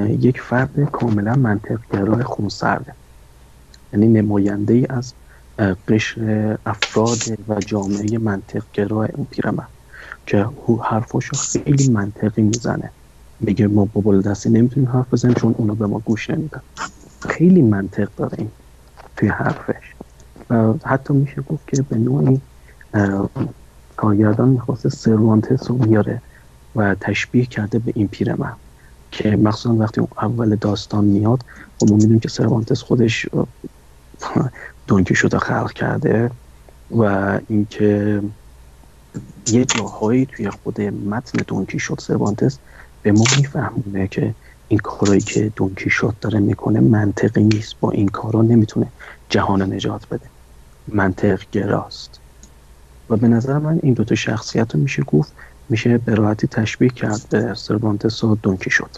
یک 0.09 0.41
فرد 0.41 0.83
کاملا 0.91 1.35
منطقگرای 1.35 2.23
خونسرده. 2.23 2.95
یعنی 3.93 4.07
نماینده 4.07 4.73
ای 4.73 4.85
از 4.89 5.13
قشر 5.87 6.57
افراد 6.65 7.17
و 7.47 7.59
جامعه 7.59 8.17
منطقگرای 8.17 9.09
اون 9.13 9.27
پیرمرد 9.31 9.69
که 10.25 10.49
حرفاشو 10.83 11.37
خیلی 11.37 11.91
منطقی 11.91 12.41
می‌زنه. 12.41 12.91
میگه 13.39 13.67
ما 13.67 13.85
با 13.85 14.17
دستی 14.17 14.49
نمی‌تونیم 14.49 14.89
حرف 14.89 15.13
بزنیم 15.13 15.33
چون 15.33 15.55
اونا 15.57 15.75
به 15.75 15.87
ما 15.87 15.99
گوش 15.99 16.29
نمیدن. 16.29 16.61
خیلی 17.21 17.61
منطق 17.61 18.09
داره 18.15 18.35
این 18.39 18.51
توی 19.17 19.29
حرفش. 19.29 19.95
و 20.49 20.73
حتی 20.85 21.13
میشه 21.13 21.41
گفت 21.41 21.67
که 21.67 21.81
به 21.81 21.97
نوعی 21.97 22.41
کارگردان 23.95 24.49
می‌خواسته 24.49 24.89
سروانتس 24.89 25.69
رو 25.71 25.77
میاره 25.77 26.21
و 26.75 26.95
تشبیه 26.95 27.45
کرده 27.45 27.79
به 27.79 27.91
این 27.95 28.07
پیرمرد. 28.07 28.64
که 29.15 29.37
مخصوصا 29.37 29.75
وقتی 29.75 30.01
اول 30.21 30.55
داستان 30.55 31.05
میاد 31.05 31.43
خب 31.79 31.87
ما 31.87 31.95
می‌دونیم 31.97 32.19
که 32.19 32.29
سروانتس 32.29 32.81
خودش 32.81 33.27
دونکی 34.87 35.15
شده 35.15 35.39
خلق 35.39 35.73
کرده 35.73 36.31
و 36.91 37.03
اینکه 37.47 38.21
یه 39.47 39.65
جاهایی 39.65 40.25
توی 40.25 40.51
خود 40.51 40.81
متن 40.81 41.43
دونکی 41.47 41.79
شد 41.79 41.97
سروانتس 42.01 42.59
به 43.01 43.11
ما 43.11 43.27
میفهمونه 43.37 44.07
که 44.07 44.35
این 44.67 44.79
کارایی 44.79 45.23
که 45.23 45.53
دونکی 45.55 45.89
شد 45.89 46.15
داره 46.21 46.39
می‌کنه 46.39 46.79
منطقی 46.79 47.43
نیست. 47.43 47.75
با 47.79 47.91
این 47.91 48.07
کارا 48.07 48.41
نمی‌تونه 48.41 48.93
جهان 49.29 49.73
نجات 49.73 50.09
بده. 50.11 50.31
منطق 50.87 51.43
گراست. 51.51 52.21
و 53.09 53.17
به 53.17 53.27
نظر 53.27 53.59
من 53.59 53.79
این 53.83 53.93
دوتا 53.93 54.15
شخصیت 54.15 54.75
رو 54.75 54.81
میشه 54.81 55.03
گفت 55.03 55.35
میشه 55.69 55.97
به 55.97 56.15
راحتی 56.15 56.47
تشبیه 56.47 56.89
کرد 56.89 57.29
به 57.29 57.53
سروانتس 57.53 58.23
و 58.23 58.35
دونکی 58.35 58.69
شد. 58.69 58.89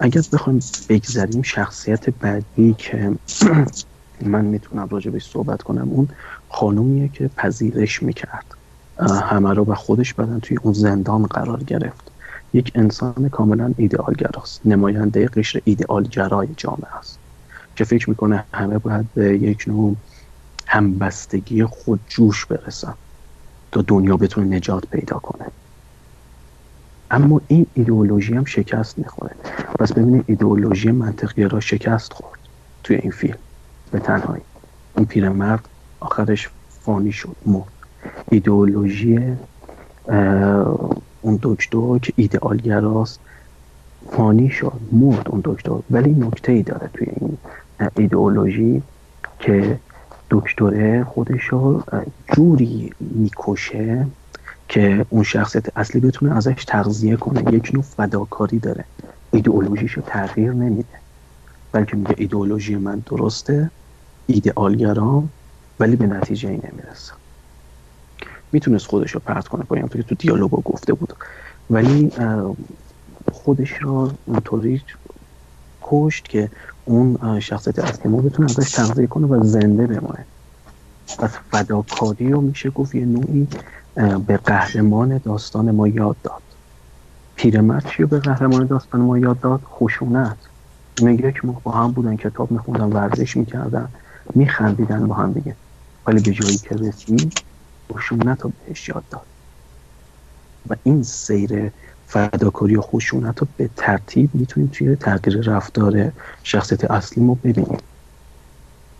اگر 0.00 0.22
بخوایم 0.32 0.60
بگذریم 0.88 1.42
شخصیت 1.42 2.10
بعدی 2.10 2.74
که 2.78 3.12
من 4.20 4.44
می‌تونم 4.44 4.88
راجع 4.88 5.10
بهش 5.10 5.30
صحبت 5.30 5.62
کنم 5.62 5.88
اون 5.90 6.08
خانومیه 6.48 7.08
که 7.08 7.28
پذیرش 7.36 8.02
می‌کرد. 8.02 8.44
همه 9.00 9.54
رو 9.54 9.64
به 9.64 9.74
خودش 9.74 10.14
بدن 10.14 10.40
توی 10.40 10.56
اون 10.62 10.72
زندان 10.72 11.22
قرار 11.22 11.62
گرفت. 11.64 12.12
یک 12.52 12.72
انسان 12.74 13.28
کاملا 13.28 13.74
ایدئالگراست 13.76 14.60
نماینده 14.64 15.28
قشر 15.28 15.60
ایدئالگرای 15.64 16.48
جامعه 16.56 16.96
است. 16.98 17.18
که 17.76 17.84
فکر 17.84 18.10
می‌کنه 18.10 18.44
همه 18.54 18.78
باید 18.78 19.12
به 19.14 19.38
یک 19.38 19.64
نوع 19.66 19.96
همبستگی 20.66 21.64
خودجوش 21.64 22.46
برسن. 22.46 22.94
تا 23.72 23.82
دنیا 23.82 24.16
بتونه 24.16 24.56
نجات 24.56 24.86
پیدا 24.86 25.18
کنه. 25.18 25.44
اما 27.10 27.40
این 27.48 27.66
ایدئولوژی 27.74 28.34
هم 28.34 28.44
شکست 28.44 28.98
می‌خوره. 28.98 29.34
پس 29.78 29.92
ببینید 29.92 30.24
ایدئولوژی 30.26 30.90
منطقی 30.90 31.44
را 31.44 31.60
شکست 31.60 32.12
خورد 32.12 32.38
توی 32.84 32.96
این 32.96 33.10
فیلم. 33.10 33.38
به 33.92 33.98
تنهایی. 33.98 34.42
این 34.96 35.06
پیرمرد 35.06 35.68
آخرش 36.00 36.48
فانی 36.68 37.12
شد 37.12 37.36
مرد. 37.46 37.72
ایدئولوژی 38.30 39.36
اون 41.20 41.38
دکتر 41.42 41.98
که 41.98 42.12
ایدئالگراست 42.16 43.20
فانی 44.10 44.50
شد 44.50 44.80
مرد 44.92 45.28
اون 45.28 45.40
دکتر. 45.44 45.78
ولی 45.90 46.10
نکته 46.12 46.52
ای 46.52 46.62
داره 46.62 46.90
توی 46.94 47.06
این 47.20 47.38
ایدئولوژی 47.96 48.82
که 49.38 49.78
دکتره 50.30 51.04
خودش 51.04 51.44
رو 51.44 51.82
جوری 52.36 52.90
می‌کشه 53.00 54.06
که 54.68 55.06
اون 55.08 55.22
شخصیت 55.22 55.78
اصلی 55.78 56.00
بتونه 56.00 56.36
ازش 56.36 56.64
تغذیه 56.64 57.16
کنه. 57.16 57.54
یک 57.54 57.70
نوع 57.74 57.82
فداکاری 57.82 58.58
داره. 58.58 58.84
ایدئولوژیش 59.32 59.92
رو 59.92 60.02
تغییر 60.02 60.52
نمیده. 60.52 61.00
بلکه 61.72 61.96
میگه 61.96 62.14
ایدئولوژی 62.18 62.76
من 62.76 63.02
درسته 63.06 63.70
ایدئالگرام 64.26 65.32
ولی 65.80 65.96
به 65.96 66.06
نتیجه 66.06 66.48
ای 66.48 66.56
نمی‌رسه. 66.56 67.12
می‌تونست 68.52 68.86
خودش 68.86 69.10
رو 69.10 69.20
پرت 69.20 69.48
کنه. 69.48 69.64
پایین 69.64 69.88
که 69.88 70.02
تو 70.02 70.14
دیالوگ 70.14 70.50
گفته 70.50 70.92
بود. 70.92 71.12
ولی 71.70 72.12
خودش 73.32 73.72
رو 73.72 74.12
اونطوری 74.24 74.82
کشت 75.82 76.28
که 76.28 76.50
اون 76.88 77.40
شخصیت 77.40 77.78
اصلی 77.78 78.12
ما 78.12 78.22
بتونه 78.22 78.50
ازش 78.50 78.70
تغذیه 78.72 79.06
کنه 79.06 79.26
و 79.26 79.44
زنده 79.44 79.86
بمونه. 79.86 80.26
پس 81.18 81.38
فداکاری 81.50 82.30
رو 82.32 82.40
میشه 82.40 82.70
گفت 82.70 82.94
یه 82.94 83.06
نوعی 83.06 83.48
به 84.26 84.36
قهرمان 84.36 85.18
داستان 85.18 85.70
ما 85.70 85.88
یاد 85.88 86.16
داد. 86.22 86.42
پیرمرد 87.36 87.86
چی 87.86 88.04
به 88.04 88.20
قهرمان 88.20 88.66
داستان 88.66 89.00
ما 89.00 89.18
یاد 89.18 89.40
داد؟ 89.40 89.62
خشونت. 89.64 90.38
میگه 91.02 91.32
که 91.32 91.40
ما 91.44 91.60
با 91.64 91.72
هم 91.72 91.92
بودن 91.92 92.16
کتاب 92.16 92.50
میخوندن 92.50 92.84
ورزش 92.92 93.36
می‌کردن 93.36 93.94
میخندیدن 94.34 95.08
با 95.08 95.14
هم 95.14 95.32
دیگه. 95.32 95.56
ولی 96.06 96.20
به 96.20 96.32
جایی 96.32 96.58
که 96.58 96.74
رسید 96.74 97.34
خشونت 97.92 98.42
رو 98.42 98.50
بهش 98.50 98.88
یاد 98.88 99.04
داد. 99.10 99.28
و 100.70 100.76
این 100.82 101.02
سیر 101.02 101.72
فداکاری 102.08 102.76
و 102.76 102.80
خشونت 102.80 103.40
رو 103.40 103.46
به 103.56 103.70
ترتیب 103.76 104.30
می‌تونیم 104.34 104.70
توی 104.72 104.96
تغییر 104.96 105.40
رفتار 105.40 106.12
شخصیت 106.42 106.90
اصلی 106.90 107.24
ما 107.24 107.34
ببینیم. 107.34 107.78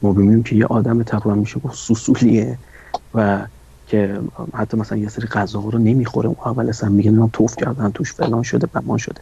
ما 0.03 0.13
ببینیم 0.13 0.43
که 0.43 0.57
یه 0.57 0.67
آدم 0.67 1.03
تقریبا 1.03 1.35
میشه 1.35 1.61
گفت 1.61 1.75
سوسولیه 1.75 2.59
و 3.15 3.47
که 3.87 4.21
حتی 4.55 4.77
مثلا 4.77 4.99
یه 4.99 5.09
سری 5.09 5.27
غذا 5.27 5.61
رو 5.61 5.79
نمی‌خوره. 5.79 6.29
اون 6.29 6.37
اول 6.45 6.69
اصلا 6.69 6.89
میگه 6.89 7.11
نه 7.11 7.31
توف 7.33 7.57
کردن 7.57 7.91
توش 7.91 8.13
فلان 8.13 8.43
شده 8.43 8.67
بمان 8.67 8.99
شده. 8.99 9.21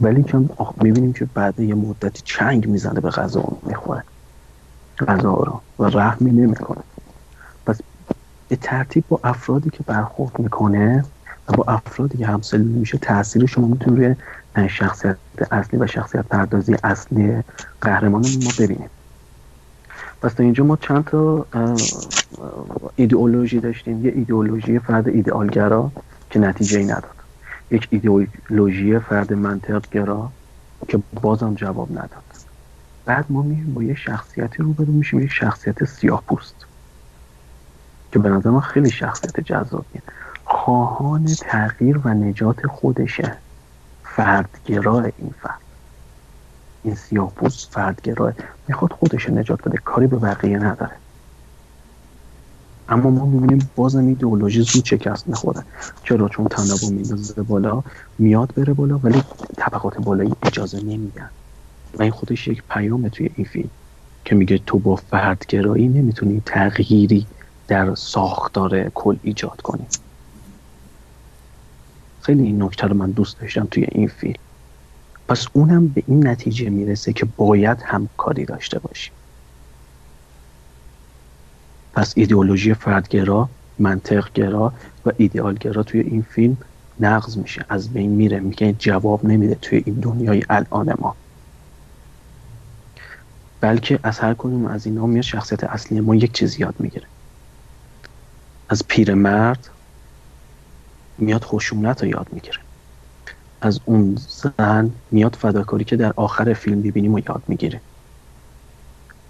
ولی 0.00 0.22
که 0.22 0.40
می‌بینیم 0.82 1.12
که 1.12 1.24
بعد 1.34 1.60
یه 1.60 1.74
مدتی 1.74 2.22
چنگ 2.24 2.68
می‌زنه 2.68 3.00
به 3.00 3.10
غذا 3.10 3.44
می‌خوره. 3.66 4.04
غذا 5.08 5.34
رو 5.34 5.60
و 5.78 5.84
رحمی 5.84 6.30
نمی‌کنه. 6.30 6.82
پس 7.66 7.80
به 8.48 8.56
ترتیب 8.56 9.04
با 9.08 9.20
افرادی 9.24 9.70
که 9.70 9.82
برخورد 9.86 10.38
می‌کنه 10.38 11.04
با 11.56 11.64
افرادی 11.68 12.18
که 12.18 12.26
همسل 12.26 12.60
میشه 12.60 12.98
تاثیر 12.98 13.46
شما 13.46 13.66
می‌تونه 13.66 14.16
روی 14.56 14.68
شخصیت 14.68 15.16
اصلی 15.50 15.78
و 15.78 15.86
شخصیت 15.86 16.26
پردازی 16.26 16.76
اصلی 16.84 17.42
قهرمان 17.80 18.22
ما 18.44 18.50
ببینیم 18.58 18.90
پس 20.22 20.34
تا 20.34 20.42
اینجا 20.42 20.64
ما 20.64 20.76
چند 20.76 21.04
تا 21.04 21.46
ایدئولوژی 22.96 23.60
داشتیم. 23.60 24.04
یه 24.06 24.12
ایدئولوژی 24.16 24.78
فرد 24.78 25.08
ایدئالگرا 25.08 25.92
که 26.30 26.38
نتیجه 26.38 26.78
ای 26.78 26.84
نداد. 26.84 27.16
یک 27.70 27.88
ایدئولوژی 27.90 28.98
فرد 28.98 29.32
منطقگرا 29.32 30.32
که 30.88 31.02
بازم 31.22 31.54
جواب 31.54 31.92
نداد. 31.92 32.24
بعد 33.04 33.26
ما 33.28 33.42
میشیم 33.42 33.74
با 33.74 33.82
یه 33.82 33.94
شخصیتی 33.94 34.62
روبرو 34.62 34.92
میشیم 34.92 35.20
یک 35.20 35.30
شخصیت 35.30 35.84
سیاه 35.84 36.22
پوست 36.28 36.66
که 38.12 38.18
به 38.18 38.28
نظر 38.28 38.50
ما 38.50 38.60
خیلی 38.60 38.90
شخصیت 38.90 39.40
جذابیه. 39.40 40.02
خواهان 40.50 41.26
تغییر 41.26 41.98
و 41.98 42.08
نجات 42.08 42.66
خودشه. 42.66 43.36
فردگرا 44.04 45.00
این 45.00 45.34
فرد. 45.42 45.60
این 46.82 46.94
سیاه 46.94 47.32
پوست 47.32 47.72
فردگراه 47.72 48.32
می‌خواد 48.68 48.92
خودش 48.92 49.30
نجات 49.30 49.68
بده. 49.68 49.78
کاری 49.84 50.06
به 50.06 50.16
بقیه 50.16 50.58
نداره. 50.58 50.92
اما 52.88 53.10
ما 53.10 53.26
می‌بینیم 53.26 53.70
بازم 53.76 54.06
ایدئولوژی 54.06 54.62
زود 54.62 54.84
شکست 54.84 55.28
می‌خوره. 55.28 55.62
چرا؟ 56.04 56.28
چون 56.28 56.48
تنوع 56.48 56.90
میندازه 56.90 57.42
بالا. 57.42 57.82
میاد 58.18 58.54
بره 58.54 58.72
بالا 58.72 58.98
ولی 58.98 59.22
طبقات 59.56 59.98
بالایی 59.98 60.34
اجازه 60.42 60.78
نمیدن. 60.80 61.30
و 61.98 62.02
این 62.02 62.12
خودش 62.12 62.48
یک 62.48 62.62
پیامه 62.70 63.08
توی 63.08 63.30
این 63.34 63.46
فیلم 63.46 63.70
که 64.24 64.34
میگه 64.34 64.58
تو 64.58 64.78
با 64.78 64.96
فردگرایی 64.96 65.88
نمی‌تونی 65.88 66.42
تغییری 66.46 67.26
در 67.68 67.94
ساختار 67.94 68.88
کل 68.88 69.16
ایجاد 69.22 69.60
کنی. 69.60 69.86
خیلی 72.22 72.42
این 72.42 72.62
نکته 72.62 72.86
رو 72.86 72.96
من 72.96 73.10
دوست 73.10 73.40
داشتم 73.40 73.68
توی 73.70 73.86
این 73.92 74.08
فیلم. 74.08 74.34
پس 75.28 75.46
اونم 75.52 75.88
به 75.88 76.02
این 76.06 76.28
نتیجه 76.28 76.70
می‌رسه 76.70 77.12
که 77.12 77.24
باید 77.36 77.82
همکاری 77.84 78.44
داشته 78.44 78.78
باشیم. 78.78 79.12
پس 81.92 82.12
ایدئولوژی 82.16 82.74
فردگرا 82.74 83.48
منطقگرا 83.78 84.72
و 85.06 85.12
ایدئالگرا 85.16 85.82
توی 85.82 86.00
این 86.00 86.22
فیلم 86.22 86.56
نقض 87.00 87.38
میشه. 87.38 87.64
از 87.68 87.92
بین 87.92 88.10
میره. 88.10 88.40
میگه 88.40 88.72
جواب 88.72 89.24
نمیده 89.24 89.54
توی 89.54 89.82
این 89.86 89.94
دنیای 89.94 90.42
الان 90.50 90.94
ما. 90.98 91.16
بلکه 93.60 94.00
از 94.02 94.18
هر 94.18 94.34
کدوم 94.34 94.66
از 94.66 94.86
اینا 94.86 95.06
میاد 95.06 95.24
شخصیت 95.24 95.64
اصلی 95.64 96.00
ما 96.00 96.14
یک 96.14 96.32
چیز 96.32 96.60
یاد 96.60 96.74
می‌گیره. 96.78 97.06
از 98.68 98.82
پیرمرد 98.88 99.70
میاد 101.20 101.44
خشونت 101.44 102.02
رو 102.02 102.08
یاد 102.08 102.28
می‌گیره. 102.32 102.58
از 103.60 103.80
اون 103.84 104.18
زن 104.28 104.90
میاد 105.10 105.34
فداکاری 105.34 105.84
که 105.84 105.96
در 105.96 106.12
آخر 106.16 106.52
فیلم 106.52 106.82
ببینیم 106.82 107.14
و 107.14 107.18
یاد 107.18 107.42
می‌گیره. 107.48 107.80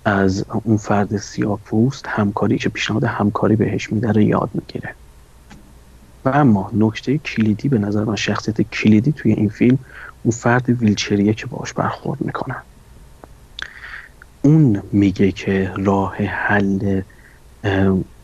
از 0.04 0.44
اون 0.64 0.76
فرد 0.76 1.16
سیاه 1.16 1.60
پوست 1.64 2.06
همکاری 2.08 2.58
که 2.58 2.68
پیشنهاد 2.68 3.04
همکاری 3.04 3.56
بهش 3.56 3.92
میده 3.92 4.12
رو 4.12 4.20
یاد 4.20 4.50
می‌گیره. 4.54 4.94
و 6.24 6.28
اما 6.28 6.70
نکته 6.74 7.18
کلیدی 7.18 7.68
به 7.68 7.78
نظر 7.78 8.04
من 8.04 8.16
شخصیت 8.16 8.62
کلیدی 8.62 9.12
توی 9.12 9.32
این 9.32 9.48
فیلم 9.48 9.78
اون 10.22 10.32
فرد 10.32 10.68
ویلچریه 10.68 11.34
که 11.34 11.46
باش 11.46 11.72
برخورد 11.72 12.20
می‌کنن 12.20 12.62
اون 14.44 14.82
میگه 14.92 15.32
که 15.32 15.72
راه 15.76 16.16
حل 16.16 17.02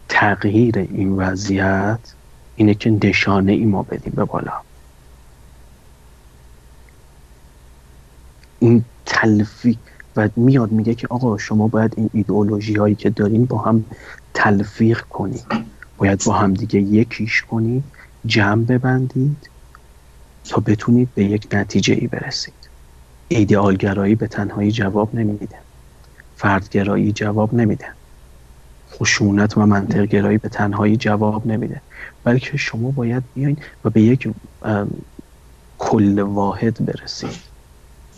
تغییر 0.09 0.79
این 0.79 1.13
وضعیت 1.13 2.16
اینه 2.57 2.75
که 2.75 2.91
نشانه 2.91 3.53
ای 3.53 3.65
ما 3.65 3.83
بدیم 3.83 4.13
به 4.17 4.25
بالا. 4.25 4.53
این 8.59 8.85
تلفیق 9.07 9.79
و 10.17 10.29
میاد 10.37 10.73
میگه 10.73 10.95
که 10.95 11.07
آقا 11.11 11.39
شما 11.39 11.69
باید 11.69 11.95
این 11.97 12.11
ایدئولوژی 12.13 12.75
هایی 12.75 12.95
که 12.95 13.11
دارین 13.11 13.47
با 13.47 13.59
هم 13.59 13.87
تلفیق 14.35 15.01
کنید 15.01 15.47
باید 15.97 16.25
با 16.27 16.33
هم 16.33 16.55
دیگه 16.55 16.81
یکیش 16.81 17.43
کنید 17.43 17.93
جمع 18.27 18.65
ببندید 18.65 19.51
تا 20.45 20.61
بتونید 20.61 21.15
به 21.15 21.25
یک 21.25 21.49
نتیجه 21.53 21.95
ای 21.95 22.09
برسید. 22.09 22.71
ایدئالگرایی 23.29 24.15
به 24.15 24.29
تنهایی 24.29 24.73
جواب 24.73 25.15
نمیده. 25.15 25.65
فردگرایی 26.37 27.13
جواب 27.13 27.55
نمیده. 27.55 27.87
خشونت 28.91 29.59
و 29.59 29.67
منطقگرایی 29.67 30.39
به 30.39 30.49
تنهایی 30.49 30.97
جواب 30.97 31.47
نمیده. 31.47 31.83
بلکه 32.25 32.57
شما 32.57 32.91
باید 32.93 33.25
بیاین 33.33 33.57
و 33.85 33.91
به 33.91 34.03
یک 34.03 34.29
کل 35.79 36.21
واحد 36.21 36.87
برسید 36.87 37.45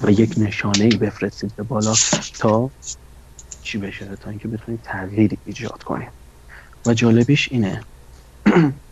و 0.03 0.11
یک 0.11 0.35
نشانه 0.39 0.85
ای 0.85 0.97
بفرستید 0.97 1.57
به 1.57 1.63
بالا 1.63 1.95
تا 2.41 2.73
چی 3.63 3.79
بشه 3.79 4.17
تا 4.17 4.31
اینکه 4.31 4.49
بتونید 4.49 4.83
تغییری 4.83 5.39
ایجاد 5.45 5.83
کنید. 5.85 6.13
و 6.87 6.95
جالبیش 6.95 7.53
اینه 7.53 7.87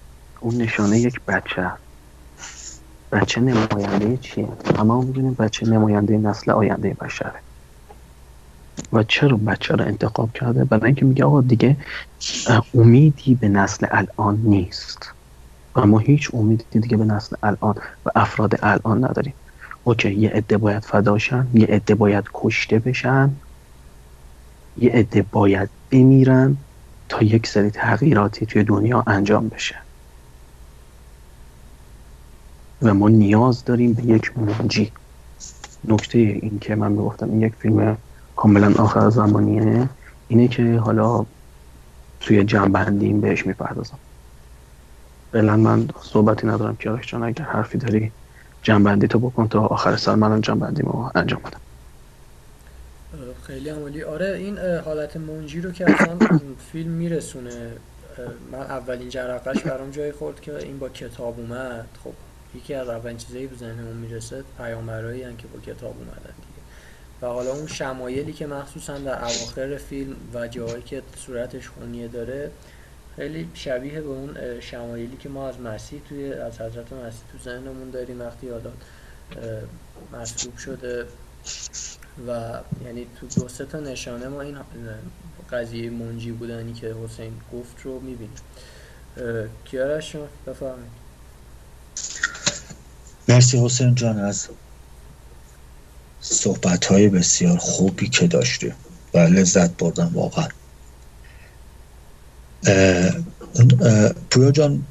اون 0.42 0.57
نشانه 0.57 1.01
یک 1.01 1.20
بچه 1.28 1.72
بچه 3.12 3.42
نماینده 3.42 4.18
چیه؟ 4.18 4.59
اما 4.78 5.03
می‌دونیم 5.03 5.34
بچه 5.34 5.66
نماینده 5.66 6.18
نسل 6.18 6.53
آینده 6.53 6.94
بشره. 6.94 7.44
و 8.93 9.03
چرا 9.03 9.37
بچه 9.37 9.74
رو 9.74 9.85
انتخاب 9.85 10.33
کرده؟ 10.33 10.64
برای 10.64 10.87
اینکه 10.87 11.05
میگه 11.05 11.24
آقا 11.24 11.41
دیگه 11.43 11.77
امیدی 12.74 13.35
به 13.35 13.49
نسل 13.49 13.87
الان 13.91 14.37
نیست. 14.45 14.99
و 15.77 15.87
ما 15.87 15.99
هیچ 15.99 16.31
امیدی 16.35 16.81
دیگه 16.81 16.97
به 16.97 17.05
نسل 17.05 17.37
الان 17.43 17.74
و 18.07 18.11
افراد 18.16 18.55
الان 18.62 19.05
نداریم. 19.05 19.35
اوکی 19.85 20.14
یه 20.14 20.31
عده 20.31 20.59
باید 20.59 20.85
فداشن 20.85 21.51
یه 21.55 21.66
عده 21.66 21.95
باید 21.95 22.24
کشته 22.35 22.79
بشن 22.79 23.41
یه 24.77 24.91
عده 24.91 25.22
باید 25.22 25.70
بمیرن 25.91 26.59
تا 27.09 27.22
یک 27.22 27.47
سری 27.47 27.70
تغییراتی 27.70 28.47
توی 28.47 28.64
دنیا 28.64 29.05
انجام 29.07 29.49
بشه. 29.49 29.77
و 32.83 32.95
ما 32.95 33.09
نیاز 33.09 33.64
داریم 33.64 33.95
به 33.95 34.03
یک 34.05 34.39
منجی 34.39 34.93
نکته 35.85 36.18
این 36.18 36.59
که 36.59 36.74
من 36.74 36.93
می‌گفتم 36.93 37.31
این 37.31 37.41
یک 37.41 37.55
فیلم 37.55 37.99
کاملا 38.37 38.74
آخر 38.78 39.11
زمانیه. 39.11 39.89
اینه 40.28 40.49
که 40.49 40.78
حالا 40.78 41.26
توی 42.20 42.45
جنبندیم 42.45 43.20
بهش 43.20 43.47
می‌پردازم. 43.47 43.99
فعلا 45.32 45.57
من 45.57 45.89
صحبتی 46.03 46.47
ندارم 46.47 46.76
که 46.76 46.99
جان 47.07 47.22
اگر 47.22 47.45
حرفی 47.45 47.78
داری 47.78 48.12
جنبندی 48.62 49.09
تو 49.09 49.18
بکن 49.18 49.49
تا 49.49 49.66
آخر 49.66 49.97
سال 49.97 50.18
منم 50.18 50.41
جنبندیمو 50.41 51.11
انجام 51.14 51.41
بدم. 51.41 51.61
خیلی 53.43 53.68
عمالی. 53.68 54.03
آره 54.03 54.26
این 54.26 54.59
حالت 54.59 55.16
منجی 55.16 55.61
رو 55.61 55.72
که 55.72 55.91
اصلا 55.95 56.18
فیلم 56.72 56.91
میرسونه. 56.91 57.72
من 58.53 58.59
اولین 58.59 59.09
جرقش 59.09 59.62
برام 59.62 59.91
جای 59.91 60.12
خورد 60.12 60.41
که 60.41 60.57
این 60.57 60.78
با 60.78 60.89
کتاب 60.89 61.41
اومد. 61.41 61.87
خب 62.05 62.12
یکی 62.55 62.74
از 62.74 62.89
اولین 62.89 63.16
چیزایی 63.16 63.47
به 63.47 63.57
ذهنمون 63.57 63.97
می‌رسه 63.97 64.45
پیامبرایی 64.59 65.20
که 65.22 65.47
با 65.55 65.61
کتاب 65.61 65.95
اومدن. 65.99 66.34
و 67.22 67.26
حالا 67.26 67.52
اون 67.52 67.66
شمایلی 67.66 68.32
که 68.32 68.46
مخصوصا 68.46 68.98
در 68.98 69.24
اواخر 69.24 69.76
فیلم 69.76 70.16
و 70.34 70.48
جایی 70.48 70.82
که 70.82 71.02
صورتش 71.26 71.68
خونیه 71.68 72.08
داره 72.08 72.50
خیلی 73.16 73.48
شبیه 73.54 74.00
به 74.00 74.08
اون 74.08 74.60
شمایلی 74.60 75.16
که 75.16 75.28
ما 75.28 75.48
از 75.48 75.60
مسیح 75.60 76.00
توی 76.08 76.32
از 76.32 76.60
حضرت 76.60 76.92
مسیح 76.92 77.22
تو 77.32 77.38
ذهنمون 77.44 77.90
داریم 77.90 78.20
وقتی 78.20 78.48
حالا 78.48 78.70
مصلوب 80.12 80.56
شده 80.56 81.06
و 82.28 82.60
یعنی 82.84 83.06
تو 83.20 83.40
دو 83.40 83.48
سه 83.48 83.64
تا 83.64 83.80
نشانه 83.80 84.28
ما 84.28 84.40
این 84.40 84.56
قضیه 85.52 85.90
منجی 85.90 86.32
بودنی 86.32 86.72
که 86.72 86.94
حسین 87.04 87.32
گفت 87.52 87.82
رو 87.82 88.00
می‌بینیم. 88.00 88.36
کیارش 89.64 90.16
بفرمایید؟ 90.46 91.06
مرسی 93.28 93.64
حسین 93.64 93.94
جان 93.94 94.18
از 94.18 94.48
صحبت 96.31 96.85
های 96.85 97.09
بسیار 97.09 97.59
خوبی 97.59 98.09
که 98.09 98.27
داشته 98.27 98.74
و 99.14 99.18
لذت 99.18 99.77
بردم 99.77 100.11
واقعا. 100.14 100.49
پویا 104.31 104.51
جان 104.51 104.87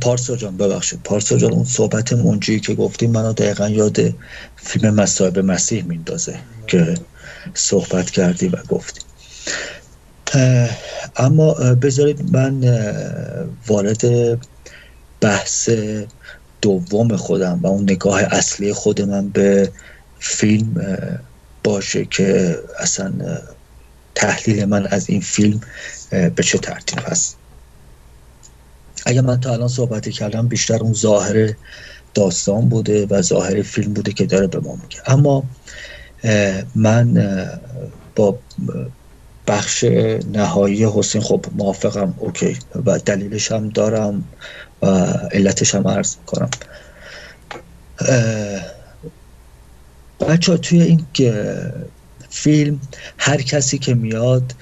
پارسا 0.00 0.36
جان 0.36 0.56
ببخشید. 0.56 1.02
پارسا 1.02 1.36
جان 1.36 1.52
اون 1.52 1.64
صحبت 1.64 2.12
منجی 2.12 2.60
که 2.60 2.74
گفتیم 2.74 3.10
منو 3.10 3.32
دقیقا 3.32 3.68
یاد 3.68 3.98
فیلم 4.56 4.94
مصاحب 4.94 5.38
مسیح 5.38 5.84
میندازه 5.84 6.40
که 6.66 6.94
صحبت 7.54 8.10
کردی 8.10 8.48
و 8.48 8.56
گفتی 8.68 9.00
اما 11.16 11.54
بذارید 11.54 12.36
من 12.36 12.60
وارد 13.66 14.04
بحث 15.20 15.70
دوم 16.62 17.16
خودم 17.16 17.60
و 17.62 17.66
اون 17.66 17.82
نگاه 17.82 18.20
اصلی 18.22 18.72
خود 18.72 19.00
من 19.00 19.28
به 19.28 19.72
فیلم 20.18 20.74
باشه 21.64 22.04
که 22.04 22.58
اصلا 22.78 23.38
تحلیل 24.14 24.64
من 24.64 24.86
از 24.86 25.10
این 25.10 25.20
فیلم 25.20 25.60
به 26.10 26.42
چه 26.44 26.58
ترتیب 26.58 26.98
هست 27.02 27.38
اگر 29.06 29.20
من 29.20 29.40
تا 29.40 29.52
الان 29.52 29.68
صحبتی 29.68 30.12
کردم 30.12 30.48
بیشتر 30.48 30.78
اون 30.82 30.92
ظاهر 30.92 31.54
داستان 32.14 32.68
بوده 32.68 33.06
و 33.06 33.22
ظاهر 33.22 33.62
فیلم 33.62 33.92
بوده 33.92 34.12
که 34.12 34.26
داره 34.26 34.46
به 34.46 34.60
ما 34.60 34.76
میگه. 34.76 35.00
اما 35.06 35.50
من 36.74 37.14
با 38.16 38.42
بخش 39.46 39.84
نهایی 40.26 40.84
حسین 40.84 41.22
خب 41.22 41.46
موافقم 41.52 42.14
اوکی. 42.18 42.58
و 42.86 42.98
دلیلش 42.98 43.52
هم 43.52 43.68
دارم 43.68 44.30
و 44.82 44.86
علتش 45.32 45.74
هم 45.74 45.88
عرض 45.88 46.16
کنم 46.26 46.50
بچه 50.20 50.56
توی 50.56 50.82
این 50.82 51.06
فیلم 52.30 52.80
هر 53.18 53.42
کسی 53.42 53.78
که 53.78 53.94
میاد 53.94 54.54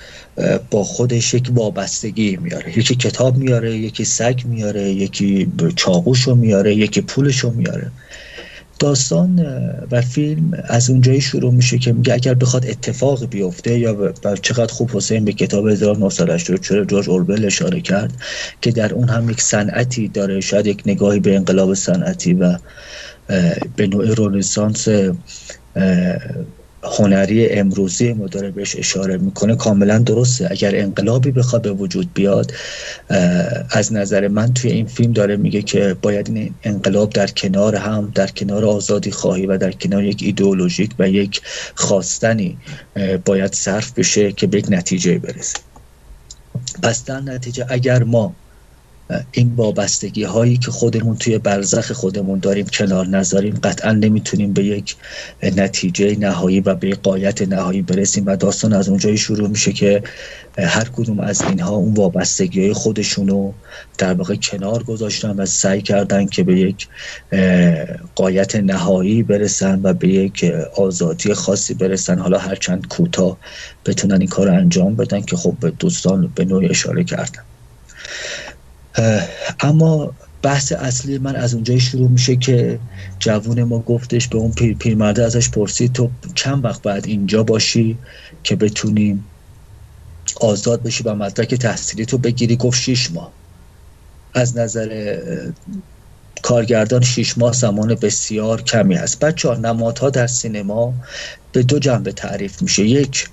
با 0.70 0.84
خودش 0.84 1.34
یک 1.34 1.48
وابستگی 1.54 2.36
میاره. 2.36 2.78
یکی 2.78 2.94
کتاب 2.94 3.36
میاره 3.36 3.76
یکی 3.76 4.04
سگ 4.04 4.40
میاره 4.44 4.82
یکی 4.82 5.52
چاقوشو 5.76 6.34
میاره 6.34 6.74
یکی 6.74 7.00
پولشو 7.00 7.50
میاره. 7.50 7.90
داستان 8.78 9.40
و 9.90 10.00
فیلم 10.00 10.64
از 10.64 10.90
اونجایی 10.90 11.20
شروع 11.20 11.52
میشه 11.52 11.78
که 11.78 11.92
میگه 11.92 12.14
اگر 12.14 12.34
بخواد 12.34 12.66
اتفاق 12.66 13.26
بیفته 13.26 13.78
یا 13.78 14.12
چقدر 14.42 14.72
خوب 14.72 14.90
حسین 14.94 15.24
به 15.24 15.32
کتاب 15.32 15.68
1984 15.68 16.84
جورج 16.84 17.10
اوربل 17.10 17.44
اشاره 17.44 17.80
کرد 17.80 18.12
که 18.60 18.70
در 18.70 18.94
اون 18.94 19.08
هم 19.08 19.30
یک 19.30 19.40
صنعتی 19.40 20.08
داره 20.08 20.40
شاید 20.40 20.66
یک 20.66 20.82
نگاهی 20.86 21.20
به 21.20 21.36
انقلاب 21.36 21.74
صنعتی 21.74 22.34
و 22.34 22.58
به 23.76 23.86
نوع 23.86 24.14
رونسانس 24.14 24.88
هنری 26.86 27.48
امروزی 27.48 28.12
ما 28.12 28.26
داره 28.26 28.50
بهش 28.50 28.76
اشاره 28.76 29.16
می‌کنه 29.16 29.56
کاملا 29.56 29.98
درسته. 29.98 30.48
اگر 30.50 30.76
انقلابی 30.76 31.30
بخواد 31.30 31.62
به 31.62 31.72
وجود 31.72 32.14
بیاد 32.14 32.52
از 33.70 33.92
نظر 33.92 34.28
من 34.28 34.54
توی 34.54 34.70
این 34.70 34.86
فیلم 34.86 35.12
داره 35.12 35.36
میگه 35.36 35.62
که 35.62 35.96
باید 36.02 36.28
این 36.28 36.54
انقلاب 36.62 37.10
در 37.10 37.26
کنار 37.26 37.76
هم 37.76 38.12
در 38.14 38.26
کنار 38.26 38.64
آزادی 38.64 39.10
خواهی 39.10 39.46
و 39.46 39.58
در 39.58 39.72
کنار 39.72 40.04
یک 40.04 40.22
ایدئولوژیک 40.22 40.90
و 40.98 41.08
یک 41.08 41.40
خواستنی 41.74 42.56
باید 43.24 43.52
صرف 43.52 43.92
بشه 43.92 44.32
که 44.32 44.46
به 44.46 44.58
یک 44.58 44.66
نتیجه 44.68 45.18
برسه. 45.18 45.58
پس 46.82 47.04
در 47.04 47.20
نتیجه 47.20 47.66
اگر 47.68 48.02
ما 48.02 48.34
این 49.32 49.52
وابستگی 49.56 50.24
هایی 50.24 50.56
که 50.56 50.70
خودمون 50.70 51.16
توی 51.16 51.38
برزخ 51.38 51.92
خودمون 51.92 52.38
داریم 52.38 52.66
کنار 52.66 53.06
نذاریم 53.06 53.58
قطعا 53.62 53.92
نمی‌تونیم 53.92 54.52
به 54.52 54.64
یک 54.64 54.96
نتیجه 55.42 56.16
نهایی 56.18 56.60
و 56.60 56.74
به 56.74 56.94
قایت 56.94 57.42
نهایی 57.42 57.82
برسیم 57.82 58.26
و 58.26 58.36
داستان 58.36 58.72
از 58.72 58.88
اونجایی 58.88 59.18
شروع 59.18 59.48
میشه 59.48 59.72
که 59.72 60.02
هر 60.58 60.88
کدوم 60.96 61.20
از 61.20 61.42
اینها 61.42 61.74
اون 61.74 61.94
وابستگی 61.94 62.60
های 62.60 62.72
خودشونو 62.72 63.52
در 63.98 64.14
واقع 64.14 64.34
کنار 64.34 64.82
گذاشتن 64.82 65.30
و 65.30 65.46
سعی 65.46 65.82
کردن 65.82 66.26
که 66.26 66.42
به 66.42 66.60
یک 66.60 66.88
قایت 68.14 68.56
نهایی 68.56 69.22
برسن 69.22 69.80
و 69.82 69.92
به 69.92 70.08
یک 70.08 70.52
آزادی 70.76 71.34
خاصی 71.34 71.74
برسن. 71.74 72.18
حالا 72.18 72.38
هرچند 72.38 72.88
کوتاه 72.88 73.38
بتونن 73.84 74.20
این 74.20 74.28
کار 74.28 74.46
رو 74.46 74.54
انجام 74.54 74.96
بدن 74.96 75.20
که 75.20 75.36
خب 75.36 75.56
دوستان 75.78 76.32
به 76.34 76.44
نوعی 76.44 76.68
اشاره 76.68 77.04
کردن. 77.04 77.42
اما 79.60 80.16
بحث 80.42 80.72
اصلی 80.72 81.18
من 81.18 81.36
از 81.36 81.54
اونجایی 81.54 81.80
شروع 81.80 82.10
میشه 82.10 82.36
که 82.36 82.80
جوون 83.20 83.62
ما 83.64 83.82
گفتش 83.82 84.28
به 84.28 84.38
اون 84.38 84.52
پیر 84.52 84.76
پیرمرده 84.76 85.24
ازش 85.24 85.50
پرسید 85.50 85.92
تو 85.92 86.12
چند 86.34 86.64
وقت 86.64 86.82
بعد 86.82 87.06
اینجا 87.06 87.42
باشی 87.42 88.00
که 88.44 88.56
بتونیم 88.56 89.32
آزاد 90.40 90.82
بشی 90.82 91.02
و 91.04 91.14
مدرک 91.14 91.54
تحصیلی 91.54 92.06
تو 92.06 92.18
بگیری؟ 92.18 92.56
گفت 92.56 92.80
شیش 92.80 93.10
ماه. 93.10 93.36
از 94.34 94.56
نظر 94.56 95.18
کارگردان 96.42 97.02
شیش 97.02 97.38
ماه 97.38 97.52
زمان 97.52 97.94
بسیار 97.94 98.62
کمی 98.62 98.94
هست 98.94 99.24
بچه 99.24 99.48
ها 99.48 99.54
نمادها 99.54 100.10
در 100.10 100.26
سینما 100.26 100.94
به 101.52 101.62
دو 101.62 101.78
جنبه 101.78 102.12
تعریف 102.12 102.62
میشه. 102.62 102.84
یک 102.84 103.28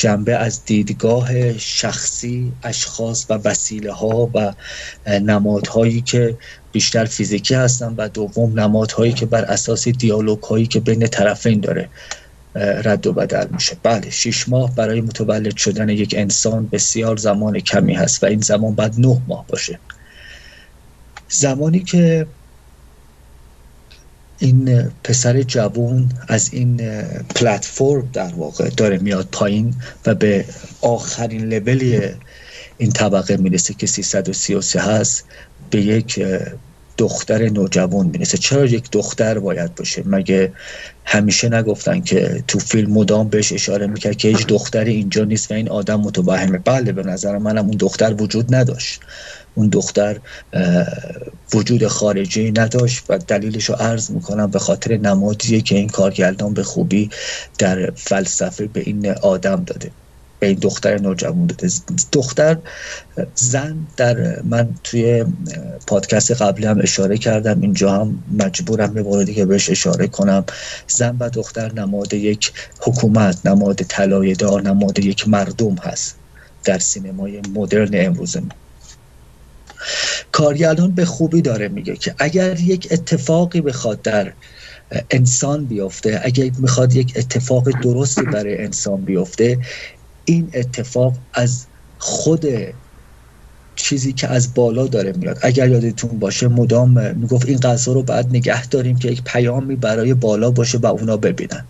جنبه 0.00 0.36
از 0.36 0.64
دیدگاه 0.64 1.58
شخصی 1.58 2.52
اشخاص 2.62 3.26
و 3.30 3.34
وسیله 3.44 3.92
ها 3.92 4.30
و 4.34 4.54
نمادهایی 5.06 6.00
که 6.00 6.38
بیشتر 6.72 7.04
فیزیکی 7.04 7.54
هستن 7.54 7.94
و 7.96 8.08
دوم 8.08 8.60
نمادهایی 8.60 9.12
که 9.12 9.26
بر 9.26 9.44
اساس 9.44 9.88
دیالوگ 9.88 10.42
هایی 10.42 10.66
که 10.66 10.80
بین 10.80 11.06
طرفین 11.06 11.60
داره 11.60 11.90
رد 12.54 13.06
و 13.06 13.12
بدل 13.12 13.46
میشه. 13.50 13.76
بله 13.82 14.10
شیش 14.10 14.48
ماه 14.48 14.74
برای 14.74 15.00
متولد 15.00 15.56
شدن 15.56 15.88
یک 15.88 16.14
انسان 16.18 16.68
بسیار 16.68 17.16
زمان 17.16 17.60
کمی 17.60 17.94
هست 17.94 18.22
و 18.22 18.26
این 18.26 18.40
زمان 18.40 18.74
بعد 18.74 18.94
نه 18.98 19.22
ماه 19.28 19.46
باشه. 19.48 19.78
زمانی 21.28 21.80
که 21.80 22.26
این 24.40 24.90
پسر 25.04 25.42
جوون 25.42 26.08
از 26.28 26.50
این 26.52 26.80
پلتفرم 27.34 28.08
در 28.12 28.32
واقع 28.34 28.68
داره 28.68 28.98
میاد 28.98 29.28
پایین 29.32 29.74
و 30.06 30.14
به 30.14 30.44
آخرین 30.80 31.44
لولی 31.44 32.00
این 32.78 32.90
طبقه 32.92 33.36
می‌رسه 33.36 33.74
که 33.74 33.86
333 33.86 34.80
هست 34.80 35.24
به 35.70 35.80
یک 35.80 36.24
دختر 36.98 37.48
نوجوان 37.48 38.06
می‌رسه. 38.06 38.38
چرا 38.38 38.64
یک 38.64 38.90
دختر 38.92 39.38
باید 39.38 39.74
باشه؟ 39.74 40.02
مگه 40.06 40.52
همیشه 41.04 41.48
نگفتن 41.48 42.00
که 42.00 42.44
تو 42.48 42.58
فیلم 42.58 42.92
مدام 42.92 43.28
بهش 43.28 43.52
اشاره 43.52 43.86
می‌کرد 43.86 44.16
که 44.16 44.28
هیچ 44.28 44.46
دختری 44.46 44.94
اینجا 44.94 45.24
نیست 45.24 45.50
و 45.50 45.54
این 45.54 45.68
آدم 45.68 46.00
متوهمه؟ 46.00 46.58
بله 46.58 46.92
به 46.92 47.02
نظر 47.02 47.38
منم 47.38 47.66
اون 47.66 47.76
دختر 47.76 48.14
وجود 48.18 48.54
نداشت. 48.54 49.00
اون 49.54 49.68
دختر 49.68 50.20
وجود 51.54 51.86
خارجی 51.86 52.52
نداشت 52.52 53.04
و 53.08 53.18
دلیلش 53.18 53.64
رو 53.64 53.74
عرض 53.74 54.10
می‌کنم 54.10 54.50
به 54.50 54.58
خاطر 54.58 54.96
نمادیه 54.96 55.60
که 55.60 55.76
این 55.76 55.88
کارگردان 55.88 56.54
به 56.54 56.62
خوبی 56.62 57.10
در 57.58 57.90
فلسفه 57.90 58.66
به 58.66 58.80
این 58.80 59.10
آدم 59.10 59.64
داده. 59.64 59.90
به 60.38 60.46
این 60.46 60.58
دختر 60.58 61.00
نوجوان 61.00 61.46
داده. 61.46 61.68
دختر 62.12 62.58
زن 63.34 63.86
در 63.96 64.42
من 64.42 64.68
توی 64.84 65.24
پادکست 65.86 66.30
قبلی 66.30 66.66
هم 66.66 66.80
اشاره 66.82 67.18
کردم. 67.18 67.60
اینجا 67.60 67.92
هم 67.92 68.24
مجبورم 68.38 68.94
به 68.94 69.02
موردی 69.02 69.34
که 69.34 69.46
بهش 69.46 69.70
اشاره 69.70 70.06
کنم. 70.06 70.44
زن 70.88 71.16
و 71.20 71.30
دختر 71.30 71.72
نماد 71.72 72.14
یک 72.14 72.52
حکومت 72.80 73.46
نماد 73.46 73.82
طلایه‌دار 73.82 74.62
نماد 74.62 74.98
یک 74.98 75.28
مردم 75.28 75.74
هست 75.74 76.16
در 76.64 76.78
سینمای 76.78 77.40
مدرن 77.54 77.90
امروز 77.92 78.36
ما. 78.36 78.48
کارگردان 80.32 80.94
به 80.94 81.04
خوبی 81.04 81.42
داره 81.42 81.68
میگه 81.68 81.96
که 81.96 82.14
اگر 82.18 82.60
یک 82.60 82.88
اتفاقی 82.90 83.60
بخواد 83.60 84.02
در 84.02 84.32
انسان 85.10 85.66
بیفته 85.66 86.20
اگر 86.24 86.50
می‌خواد 86.58 86.96
یک 86.96 87.12
اتفاق 87.16 87.70
درستی 87.70 88.22
برای 88.22 88.64
انسان 88.64 89.04
بیفته 89.04 89.58
این 90.24 90.50
اتفاق 90.54 91.16
از 91.34 91.66
خود 91.98 92.46
چیزی 93.76 94.12
که 94.12 94.28
از 94.28 94.54
بالا 94.54 94.86
داره 94.86 95.12
میاد. 95.12 95.38
اگر 95.42 95.68
یادتون 95.68 96.18
باشه 96.18 96.48
مدام 96.48 97.14
می‌گفت 97.14 97.48
این 97.48 97.58
غذا 97.58 97.92
رو 97.92 98.02
باید 98.02 98.26
نگه 98.26 98.66
داریم 98.66 98.98
که 98.98 99.08
یک 99.08 99.22
پیامی 99.24 99.76
برای 99.76 100.14
بالا 100.14 100.50
باشه 100.50 100.78
و 100.78 100.86
اونا 100.86 101.16
ببینن. 101.16 101.66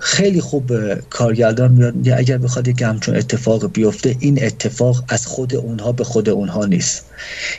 خیلی 0.00 0.40
خوب 0.40 0.94
کارگردان 0.94 1.72
میاد 1.72 2.08
اگر 2.18 2.38
بخواد 2.38 2.68
یک 2.68 2.82
همچون 2.82 3.16
اتفاق 3.16 3.72
بیفته 3.72 4.16
این 4.20 4.44
اتفاق 4.44 5.04
از 5.08 5.26
خود 5.26 5.54
اونها 5.56 5.92
به 5.92 6.04
خود 6.04 6.28
اونها 6.28 6.66
نیست. 6.66 7.06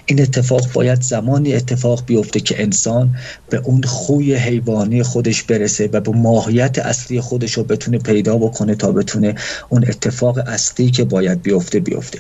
این 0.06 0.22
اتفاق 0.22 0.74
باید 0.74 1.02
زمانی 1.02 1.54
اتفاق 1.54 2.06
بیفته 2.06 2.40
که 2.40 2.62
انسان 2.62 3.16
به 3.50 3.58
اون 3.58 3.84
خوی 3.84 4.36
حیوانی 4.36 5.04
خودش 5.04 5.44
برسه 5.44 5.90
و 5.94 6.00
به 6.00 6.12
ماهیت 6.12 6.80
اصلی 6.80 7.22
خودش 7.22 7.54
رو 7.54 7.64
بتونه 7.64 7.98
پیدا 7.98 8.38
بکنه 8.38 8.76
تا 8.76 8.92
بتونه 8.92 9.36
اون 9.70 9.86
اتفاق 9.88 10.38
اصلی 10.38 10.92
که 10.92 11.04
باید 11.04 11.42
بیفته 11.42 11.80
بیفته. 11.80 12.20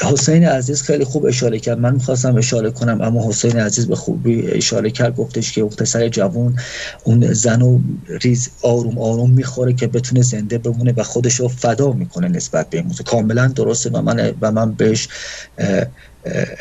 حسین 0.00 0.44
عزیز 0.44 0.82
خیلی 0.82 1.04
خوب 1.04 1.26
اشاره 1.26 1.58
کرد. 1.58 1.78
من 1.78 1.94
می‌خواستم 1.94 2.36
اشاره 2.36 2.70
کنم 2.70 3.00
اما 3.00 3.28
حسین 3.28 3.58
عزیز 3.58 3.86
به 3.86 3.96
خوبی 3.96 4.50
اشاره 4.50 4.90
کرد. 4.90 5.16
گفتش 5.16 5.52
که 5.52 5.64
پسر 5.64 6.08
جوان 6.08 6.56
اون 7.04 7.32
زن 7.32 7.62
و 7.62 7.80
ریز 8.22 8.50
آروم 8.62 8.98
آروم 8.98 9.30
می‌خوره 9.30 9.72
که 9.72 9.86
بتونه 9.86 10.22
زنده 10.22 10.58
بمونه 10.58 10.94
و 10.96 11.02
خودش 11.02 11.34
رو 11.34 11.48
فدا 11.48 11.92
می‌کنه 11.92 12.28
نسبت 12.28 12.70
به 12.70 12.78
این 12.78 12.90
کاملا 13.06 13.46
درسته 13.46 13.90
و 13.90 14.02
من 14.02 14.32
و 14.40 14.52
من 14.52 14.72
بهش 14.72 15.08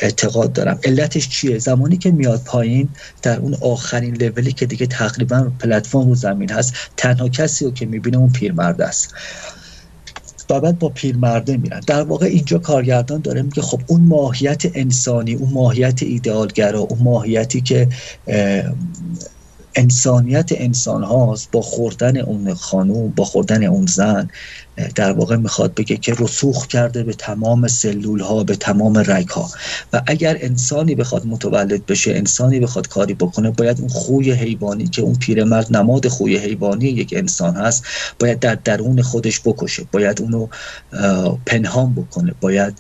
اعتقاد 0.02 0.53
دارم. 0.53 0.80
علتش 0.84 1.30
چیه؟ 1.30 1.60
زمانی 1.60 1.98
که 1.98 2.11
میاد 2.11 2.41
پایین 2.45 2.90
در 3.22 3.40
اون 3.40 3.56
آخرین 3.61 4.15
لولی 4.15 4.52
که 4.52 4.65
دیگه 4.65 4.85
تقریبا 4.85 5.52
پلتفرم 5.60 6.10
رو 6.10 6.15
زمین 6.15 6.52
هست 6.52 6.73
تنها 6.98 7.30
کسی 7.30 7.65
رو 7.65 7.72
که 7.72 7.85
می‌بینه 7.85 8.18
اون 8.18 8.31
پیرمرد 8.31 8.81
است. 8.81 9.14
و 10.49 10.60
بعد 10.60 10.80
با 10.80 10.90
پیرمرده 10.90 11.57
میرن. 11.57 11.80
در 11.80 12.03
واقع 12.03 12.26
اینجا 12.26 12.57
کارگردان 12.57 13.22
داره 13.22 13.41
میگه 13.41 13.61
خب 13.61 13.81
اون 13.88 14.02
ماهیت 14.02 14.64
انسانی 14.73 15.34
اون 15.34 15.53
ماهیت 15.53 16.03
ایدئالگرا 16.03 16.80
اون 16.80 16.99
ماهیتی 17.03 17.61
که 17.61 17.88
انسانیت 19.76 20.50
انسان 20.52 21.04
هاست 21.04 21.52
با 21.52 21.62
خوردن 21.62 22.18
اون 22.18 22.54
خانوم 22.54 23.10
با 23.10 23.26
خوردن 23.26 23.64
اون 23.64 23.86
زن 23.86 24.30
در 24.95 25.12
واقع 25.12 25.36
می‌خواد 25.36 25.74
بگه 25.74 25.98
که 25.98 26.16
رسوخ 26.20 26.68
کرده 26.68 27.04
به 27.04 27.14
تمام 27.14 27.68
سلول 27.68 28.20
ها 28.20 28.44
به 28.44 28.56
تمام 28.56 28.98
رگ 28.98 29.28
ها 29.28 29.50
و 29.94 30.02
اگر 30.08 30.38
انسانی 30.40 30.95
بخواد 30.95 31.26
متولد 31.26 31.86
بشه 31.86 32.12
انسانی 32.12 32.60
بخواد 32.60 32.88
کاری 32.88 33.14
بکنه 33.14 33.52
باید 33.52 33.80
اون 33.80 33.90
خوی 33.90 34.32
حیوانی 34.32 34.88
که 34.88 35.02
اون 35.02 35.16
پیرمرد 35.16 35.78
نماد 35.78 36.08
خوی 36.08 36.38
حیوانی 36.38 36.86
یک 36.86 37.14
انسان 37.18 37.56
هست 37.56 37.84
باید 38.20 38.40
در 38.40 38.56
درون 38.56 39.02
خودش 39.02 39.41
بکشه. 39.45 39.86
باید 39.91 40.22
اونو 40.22 40.48
پنهان 41.45 41.94
بکنه. 41.94 42.34
باید 42.41 42.74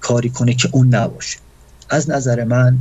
کاری 0.00 0.30
کنه 0.30 0.54
که 0.54 0.68
اون 0.72 0.94
نباشه. 0.94 1.38
از 1.90 2.10
نظر 2.10 2.44
من 2.44 2.78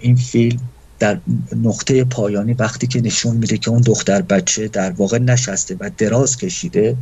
این 0.00 0.16
فیلم 0.16 0.58
در 0.98 1.18
نقطه 1.56 2.04
پایانی 2.04 2.52
وقتی 2.52 2.86
که 2.86 3.00
نشون 3.00 3.36
میده 3.36 3.58
که 3.58 3.70
اون 3.70 3.80
دختر 3.80 4.22
بچه 4.22 4.68
در 4.68 4.90
واقع 4.90 5.18
نشسته 5.18 5.76
و 5.80 5.90
دراز 5.98 6.36
کشیده 6.36 6.96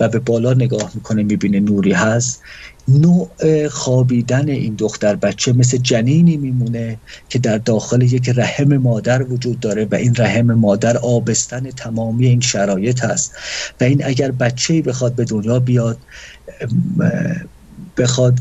و 0.00 0.08
به 0.08 0.18
بالا 0.18 0.52
نگاه 0.52 0.90
می‌کنه 0.94 1.22
می‌بینه 1.22 1.60
نوری 1.60 1.92
هست 1.92 2.42
نوع 2.88 3.28
خوابیدن 3.68 4.48
این 4.48 4.74
دختر 4.74 5.16
بچه 5.16 5.52
مثل 5.52 5.76
جنینی 5.76 6.36
میمونه 6.36 7.00
که 7.28 7.38
در 7.38 7.58
داخل 7.58 8.02
یک 8.02 8.28
رحم 8.28 8.76
مادر 8.76 9.22
وجود 9.22 9.60
داره 9.60 9.84
و 9.84 9.94
این 9.94 10.14
رحم 10.18 10.52
مادر 10.52 10.96
آبستن 10.96 11.70
تمامی 11.70 12.26
این 12.26 12.40
شرایط 12.40 13.04
هست. 13.04 13.32
و 13.80 13.84
این 13.84 14.04
اگر 14.04 14.30
بچه 14.30 14.82
بخواد 14.82 15.14
به 15.14 15.24
دنیا 15.24 15.60
بیاد 15.60 15.98
بخواد 17.96 18.38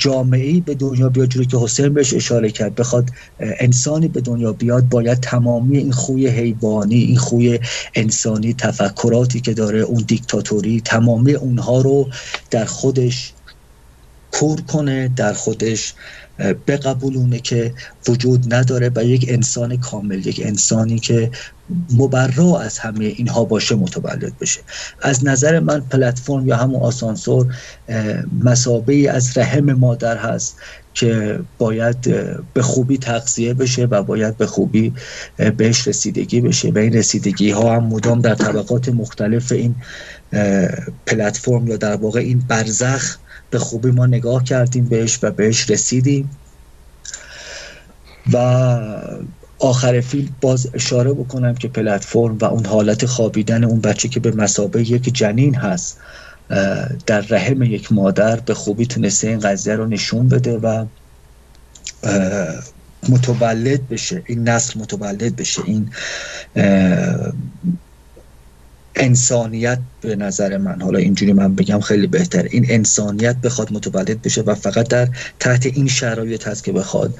جامعه 0.00 0.60
به 0.60 0.74
دنیا 0.74 1.08
بیاد 1.08 1.28
جوری 1.28 1.46
که 1.46 1.58
حسین 1.58 1.94
بهش 1.94 2.14
اشاره 2.14 2.50
کرد 2.50 2.74
بخواد 2.74 3.10
انسانی 3.38 4.08
به 4.08 4.20
دنیا 4.20 4.52
بیاد 4.52 4.88
باید 4.88 5.20
تمامی 5.20 5.78
این 5.78 5.92
خوی 5.92 6.28
حیوانی 6.28 6.96
این 6.96 7.18
خوی 7.18 7.60
انسانی 7.94 8.54
تفکراتی 8.54 9.40
که 9.40 9.54
داره 9.54 9.80
اون 9.80 10.04
دیکتاتوری 10.08 10.80
تمامی 10.80 11.34
اونها 11.34 11.80
رو 11.80 12.10
در 12.50 12.64
خودش 12.64 13.34
کور 14.32 14.60
کنه 14.60 15.08
در 15.08 15.32
خودش 15.32 15.94
بقبولونه 16.40 17.38
که 17.38 17.74
وجود 18.08 18.54
نداره 18.54 18.90
و 18.96 19.04
یک 19.04 19.26
انسان 19.28 19.76
کامل 19.76 20.26
یک 20.26 20.40
انسانی 20.44 20.98
که 20.98 21.30
مبرا 21.96 22.60
از 22.60 22.78
همه 22.78 23.04
اینها 23.04 23.44
باشه 23.44 23.74
متولد 23.74 24.38
بشه. 24.40 24.60
از 25.02 25.24
نظر 25.24 25.60
من 25.60 25.80
پلتفرم 25.80 26.48
یا 26.48 26.56
همون 26.56 26.80
آسانسور 26.80 27.54
مسابه 28.44 29.10
از 29.10 29.38
رحم 29.38 29.72
مادر 29.72 30.16
هست 30.16 30.56
که 30.94 31.40
باید 31.58 31.96
به 32.54 32.62
خوبی 32.62 32.98
تغذیه 32.98 33.54
بشه 33.54 33.84
و 33.84 34.02
باید 34.02 34.36
به 34.36 34.46
خوبی 34.46 34.92
بهش 35.56 35.88
رسیدگی 35.88 36.40
بشه 36.40 36.70
و 36.70 36.78
این 36.78 36.92
رسیدگی 36.92 37.50
ها 37.50 37.76
هم 37.76 37.84
مدام 37.84 38.20
در 38.20 38.34
طبقات 38.34 38.88
مختلف 38.88 39.52
این 39.52 39.74
پلتفرم 41.06 41.68
یا 41.68 41.76
در 41.76 41.96
واقع 41.96 42.20
این 42.20 42.42
برزخ 42.48 43.18
به 43.50 43.58
خوبی 43.58 43.90
ما 43.90 44.06
نگاه 44.06 44.44
کردیم 44.44 44.84
بهش 44.84 45.18
و 45.22 45.30
بهش 45.30 45.70
رسیدیم. 45.70 46.30
و 48.32 48.36
آخر 49.58 50.00
فیلم 50.00 50.28
باز 50.40 50.68
اشاره 50.74 51.12
بکنم 51.12 51.54
که 51.54 51.68
پلتفرم 51.68 52.38
و 52.38 52.44
اون 52.44 52.66
حالت 52.66 53.06
خوابیدن 53.06 53.64
اون 53.64 53.80
بچه 53.80 54.08
که 54.08 54.20
به 54.20 54.30
مسابه 54.30 54.90
یک 54.90 55.14
جنین 55.14 55.54
هست 55.54 56.00
در 57.06 57.20
رحم 57.20 57.62
یک 57.62 57.92
مادر 57.92 58.40
به 58.40 58.54
خوبی 58.54 58.86
تونسته 58.86 59.28
این 59.28 59.38
قضیه 59.38 59.76
رو 59.76 59.86
نشون 59.86 60.28
بده 60.28 60.58
و 60.58 60.86
متولد 63.08 63.88
بشه 63.88 64.22
این 64.26 64.48
نسل 64.48 64.80
متولد 64.80 65.36
بشه 65.36 65.62
این 65.64 65.90
انسانیت 69.00 69.78
به 70.00 70.16
نظر 70.16 70.56
من 70.56 70.82
حالا 70.82 70.98
اینجوری 70.98 71.32
من 71.32 71.54
بگم 71.54 71.80
خیلی 71.80 72.06
بهتر. 72.06 72.42
این 72.50 72.66
انسانیت 72.68 73.36
بخواد 73.36 73.72
متولد 73.72 74.22
بشه 74.22 74.42
و 74.42 74.54
فقط 74.54 74.88
در 74.88 75.08
تحت 75.40 75.66
این 75.66 75.88
شرایط 75.88 76.48
هست 76.48 76.64
که 76.64 76.72
بخواد 76.72 77.14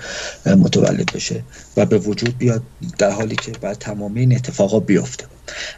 متولد 0.47 1.13
بشه 1.15 1.43
و 1.77 1.87
به 1.87 1.99
وجود 1.99 2.39
بیاد 2.39 2.63
در 2.99 3.11
حالی 3.11 3.37
که 3.37 3.53
بعد 3.61 3.79
تمامی 3.79 4.21
این 4.21 4.37
اتفاقا 4.37 4.81
بیفته. 4.81 5.25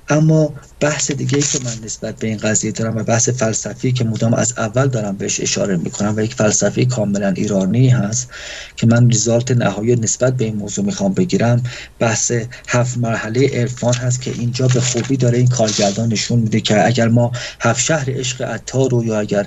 اما 0.08 0.54
بحث 0.80 1.10
دیگه 1.10 1.36
ای 1.36 1.42
که 1.42 1.58
من 1.64 1.84
نسبت 1.84 2.16
به 2.16 2.26
این 2.26 2.36
قضیه 2.36 2.72
دارم 2.72 2.96
و 2.96 3.02
بحث 3.02 3.28
فلسفی 3.28 3.92
که 3.92 4.04
مدام 4.04 4.34
از 4.34 4.54
اول 4.58 4.88
دارم 4.88 5.16
بهش 5.16 5.40
اشاره 5.40 5.76
می‌کنم 5.76 6.14
و 6.16 6.20
یک 6.20 6.34
فلسفی 6.34 6.86
کاملا 6.86 7.28
ایرانی 7.28 7.88
هست 7.88 8.28
که 8.76 8.86
من 8.86 9.10
ریزالت 9.10 9.50
نهایی 9.50 9.96
نسبت 9.96 10.36
به 10.36 10.44
این 10.44 10.56
موضوع 10.56 10.84
می‌خوام 10.84 11.12
بگیرم. 11.12 11.62
بحث 11.98 12.32
هفت 12.68 12.98
مرحله 12.98 13.48
عرفان 13.48 13.94
هست 13.94 14.22
که 14.22 14.30
اینجا 14.30 14.68
به 14.68 14.80
خوبی 14.80 15.16
داره 15.16 15.38
این 15.38 15.48
کارگردان 15.48 16.08
نشون 16.08 16.38
میده 16.38 16.60
که 16.60 16.86
اگر 16.86 17.08
ما 17.08 17.32
هفت 17.60 17.80
شهر 17.80 18.04
عشق 18.08 18.42
عطار 18.42 18.90
رو 18.90 19.04
یا 19.04 19.20
اگر 19.20 19.46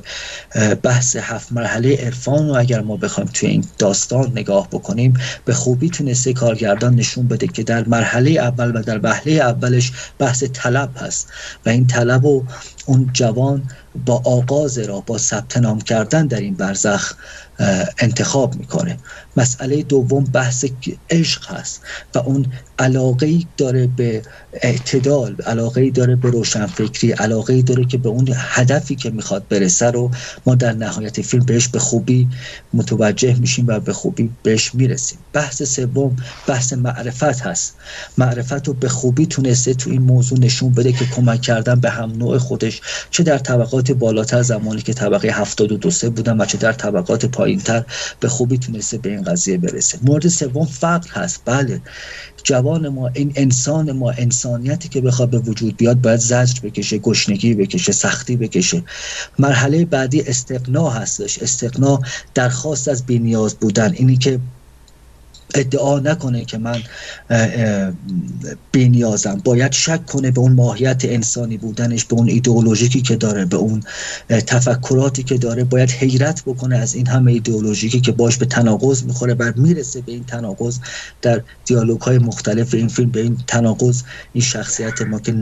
بحث 0.84 1.16
هفت 1.16 1.52
مرحله 1.52 1.96
عرفان 1.96 2.48
رو 2.48 2.58
اگر 2.58 2.82
ما 2.82 2.98
بخوایم 2.98 3.30
توی 3.34 3.50
این 3.50 3.66
داستان 3.78 4.32
نگاه 4.32 4.68
بکنیم 4.72 5.14
به 5.46 5.54
خوبی 5.54 5.90
تونسته 5.90 6.34
کارگردان 6.34 6.96
نشون 6.96 7.28
بده 7.28 7.48
که 7.48 7.64
در 7.64 7.88
مرحله 7.88 8.32
اول 8.32 8.76
و 8.76 8.82
در 8.82 8.98
بحله 8.98 9.32
اولش 9.32 9.92
بحث 10.20 10.44
طلب 10.54 10.98
هست 10.98 11.28
و 11.66 11.70
این 11.70 11.88
طلب 11.88 12.26
و 12.26 12.44
اون 12.86 13.10
جوان 13.14 13.70
با 14.06 14.22
آغاز 14.26 14.78
را 14.78 15.00
با 15.00 15.18
ثبت 15.18 15.58
نام 15.58 15.82
کردن 15.82 16.28
در 16.28 16.40
این 16.40 16.56
برزخ 16.56 17.16
انتخاب 18.00 18.56
می‌کنه. 18.56 18.98
مسئله 19.38 19.84
دوم 19.84 20.24
بحث 20.24 20.66
عشق 21.10 21.52
هست 21.52 21.82
و 22.16 22.20
اون 22.20 22.46
علاقه 22.80 23.40
داره 23.58 23.88
به 23.88 24.22
اعتدال 24.54 25.36
علاقه 25.46 25.92
داره 25.92 26.16
به 26.16 26.30
روشنفکری 26.30 27.12
علاقه 27.12 27.54
ای 27.54 27.62
داره 27.62 27.86
که 27.86 27.98
به 27.98 28.10
اون 28.10 28.28
هدفی 28.36 28.96
که 28.96 29.10
می‌خواد 29.10 29.48
برسه 29.48 29.92
رو 29.92 30.12
ما 30.46 30.56
در 30.56 30.74
نهایت 30.74 31.22
فیلم 31.22 31.46
بهش 31.46 31.68
به 31.68 31.80
خوبی 31.80 32.28
متوجه 32.74 33.40
میشیم 33.40 33.66
و 33.68 33.80
به 33.80 33.94
خوبی 33.94 34.30
بهش 34.44 34.76
می‌رسیم. 34.76 35.18
بحث 35.34 35.64
سوم 35.64 36.16
بحث 36.48 36.74
معرفت 36.74 37.42
هست. 37.42 37.76
معرفت 38.18 38.68
رو 38.68 38.74
به 38.74 38.90
خوبی 38.90 39.26
تونسته 39.26 39.74
تو 39.74 39.90
این 39.90 40.02
موضوع 40.02 40.40
نشون 40.40 40.72
بده 40.74 40.92
که 40.92 41.06
کمک 41.06 41.42
کردن 41.42 41.80
به 41.80 41.90
هم 41.90 42.12
نوع 42.12 42.38
خودش 42.38 42.82
چه 43.12 43.24
در 43.24 43.38
طبقات 43.38 43.92
بالاتر 43.92 44.42
زمانی 44.42 44.82
که 44.82 44.94
طبقه 44.94 45.28
72 45.28 45.92
سه 45.92 46.10
بودن 46.10 46.42
و 46.42 46.46
چه 46.46 46.58
در 46.58 46.74
طبقات 46.74 47.26
پایینتر 47.46 47.84
به 48.20 48.30
خوبی 48.30 48.58
تونسته 48.58 48.98
به 48.98 49.10
این 49.10 49.24
قضیه 49.24 49.58
برسه. 49.58 50.00
مورد 50.02 50.28
سوم 50.28 50.66
فقر 50.66 51.10
هست. 51.12 51.42
بله. 51.46 51.82
جوان 52.44 52.90
ما 52.90 53.08
این 53.08 53.34
انسان 53.36 53.92
ما 53.92 54.12
انسانیتی 54.12 54.90
که 54.90 55.02
بخواد 55.02 55.30
به 55.30 55.40
وجود 55.40 55.78
بیاد 55.78 56.02
باید 56.02 56.20
زجر 56.20 56.60
بکشه 56.64 56.98
گشنگی 56.98 57.54
بکشه 57.54 57.92
سختی 57.92 58.36
بکشه. 58.36 58.84
مرحله 59.40 59.86
بعدی 59.86 60.22
استقنا 60.22 60.90
هستش. 60.90 61.40
استقنا 61.40 62.00
درخواست 62.34 62.88
از 62.88 63.06
بینیاز 63.06 63.56
بودن. 63.56 63.94
اینی 63.94 64.18
که 64.18 64.40
ادعا 65.56 66.00
نکنه 66.00 66.46
که 66.46 66.58
من 66.58 66.82
بینیازم. 68.72 69.42
باید 69.44 69.72
شک 69.72 70.06
کنه 70.06 70.32
به 70.32 70.40
اون 70.40 70.52
ماهیت 70.52 71.02
انسانی 71.06 71.58
بودنش 71.58 72.06
به 72.06 72.16
اون 72.16 72.30
ایدئولوژیکی 72.30 73.02
که 73.02 73.16
داره 73.16 73.46
به 73.46 73.58
اون 73.58 73.84
تفکراتی 74.30 75.24
که 75.24 75.38
داره. 75.38 75.64
باید 75.64 75.92
حیرت 75.92 76.44
بکنه 76.46 76.78
از 76.78 76.96
این 76.96 77.08
همه 77.08 77.32
ایدئولوژیکی 77.32 78.02
که 78.02 78.12
باش 78.12 78.38
به 78.38 78.46
تناقض 78.46 79.04
می‌خوره 79.04 79.34
و 79.34 79.52
می‌رسه 79.56 80.02
به 80.02 80.12
این 80.12 80.24
تناقض. 80.24 80.80
در 81.22 81.42
دیالوگ 81.66 82.02
های 82.02 82.18
مختلف 82.18 82.74
این 82.74 82.88
فیلم 82.88 83.10
به 83.10 83.22
این 83.22 83.38
تناقض 83.48 84.02
این 84.34 84.44
شخصیت 84.44 85.02
ما 85.02 85.20
که 85.20 85.36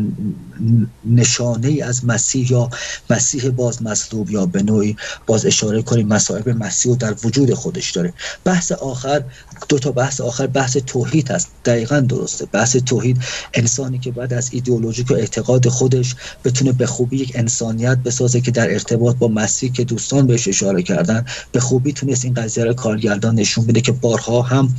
نشانه 1.05 1.67
ای 1.67 1.81
از 1.81 2.05
مسیح 2.05 2.51
یا 2.51 2.69
مسیح 3.09 3.49
باز 3.49 3.81
مصلوب 3.83 4.31
یا 4.31 4.45
به 4.45 4.63
نوعی 4.63 4.95
باز 5.27 5.45
اشاره 5.45 5.81
کنیم 5.81 6.07
مسائب 6.07 6.49
مسیح 6.49 6.91
رو 6.91 6.97
در 6.97 7.15
وجود 7.23 7.53
خودش 7.53 7.91
داره. 7.91 8.13
بحث 8.45 8.71
آخر 8.71 9.23
دو 9.69 9.79
تا 9.79 9.91
بحث 9.91 10.21
آخر 10.21 10.47
بحث 10.47 10.77
توحید 10.77 11.31
هست. 11.31 11.47
دقیقا 11.65 11.99
درسته. 11.99 12.45
بحث 12.45 12.77
توحید 12.77 13.17
انسانی 13.53 13.99
که 13.99 14.11
بعد 14.11 14.33
از 14.33 14.49
ایدئولوژیک 14.53 15.11
و 15.11 15.13
اعتقاد 15.13 15.67
خودش 15.67 16.15
بتونه 16.45 16.71
به 16.71 16.85
خوبی 16.85 17.17
یک 17.17 17.31
انسانیت 17.35 17.97
بسازه 17.97 18.41
که 18.41 18.51
در 18.51 18.71
ارتباط 18.71 19.15
با 19.15 19.27
مسیح 19.27 19.71
که 19.71 19.83
دوستان 19.83 20.27
بهش 20.27 20.47
اشاره 20.47 20.83
کردن 20.83 21.25
به 21.51 21.59
خوبی 21.59 21.93
تونست 21.93 22.25
این 22.25 22.33
قضیه 22.33 22.63
رو 22.63 22.73
کارگردان 22.73 23.35
نشون 23.35 23.65
بده 23.65 23.81
که 23.81 23.91
بارها 23.91 24.41
هم 24.41 24.75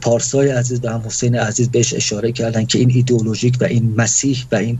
پارسای 0.00 0.50
عزیز 0.50 0.80
و 0.82 0.88
هم 0.88 1.02
حسین 1.06 1.36
عزیز 1.36 1.70
بهش 1.70 1.94
اشاره 1.94 2.32
کردن 2.32 2.64
که 2.64 2.78
این 2.78 2.90
ایدئولوژیک 2.90 3.56
و 3.60 3.64
این 3.64 3.94
مسیح 3.96 4.44
و 4.52 4.56
این 4.56 4.78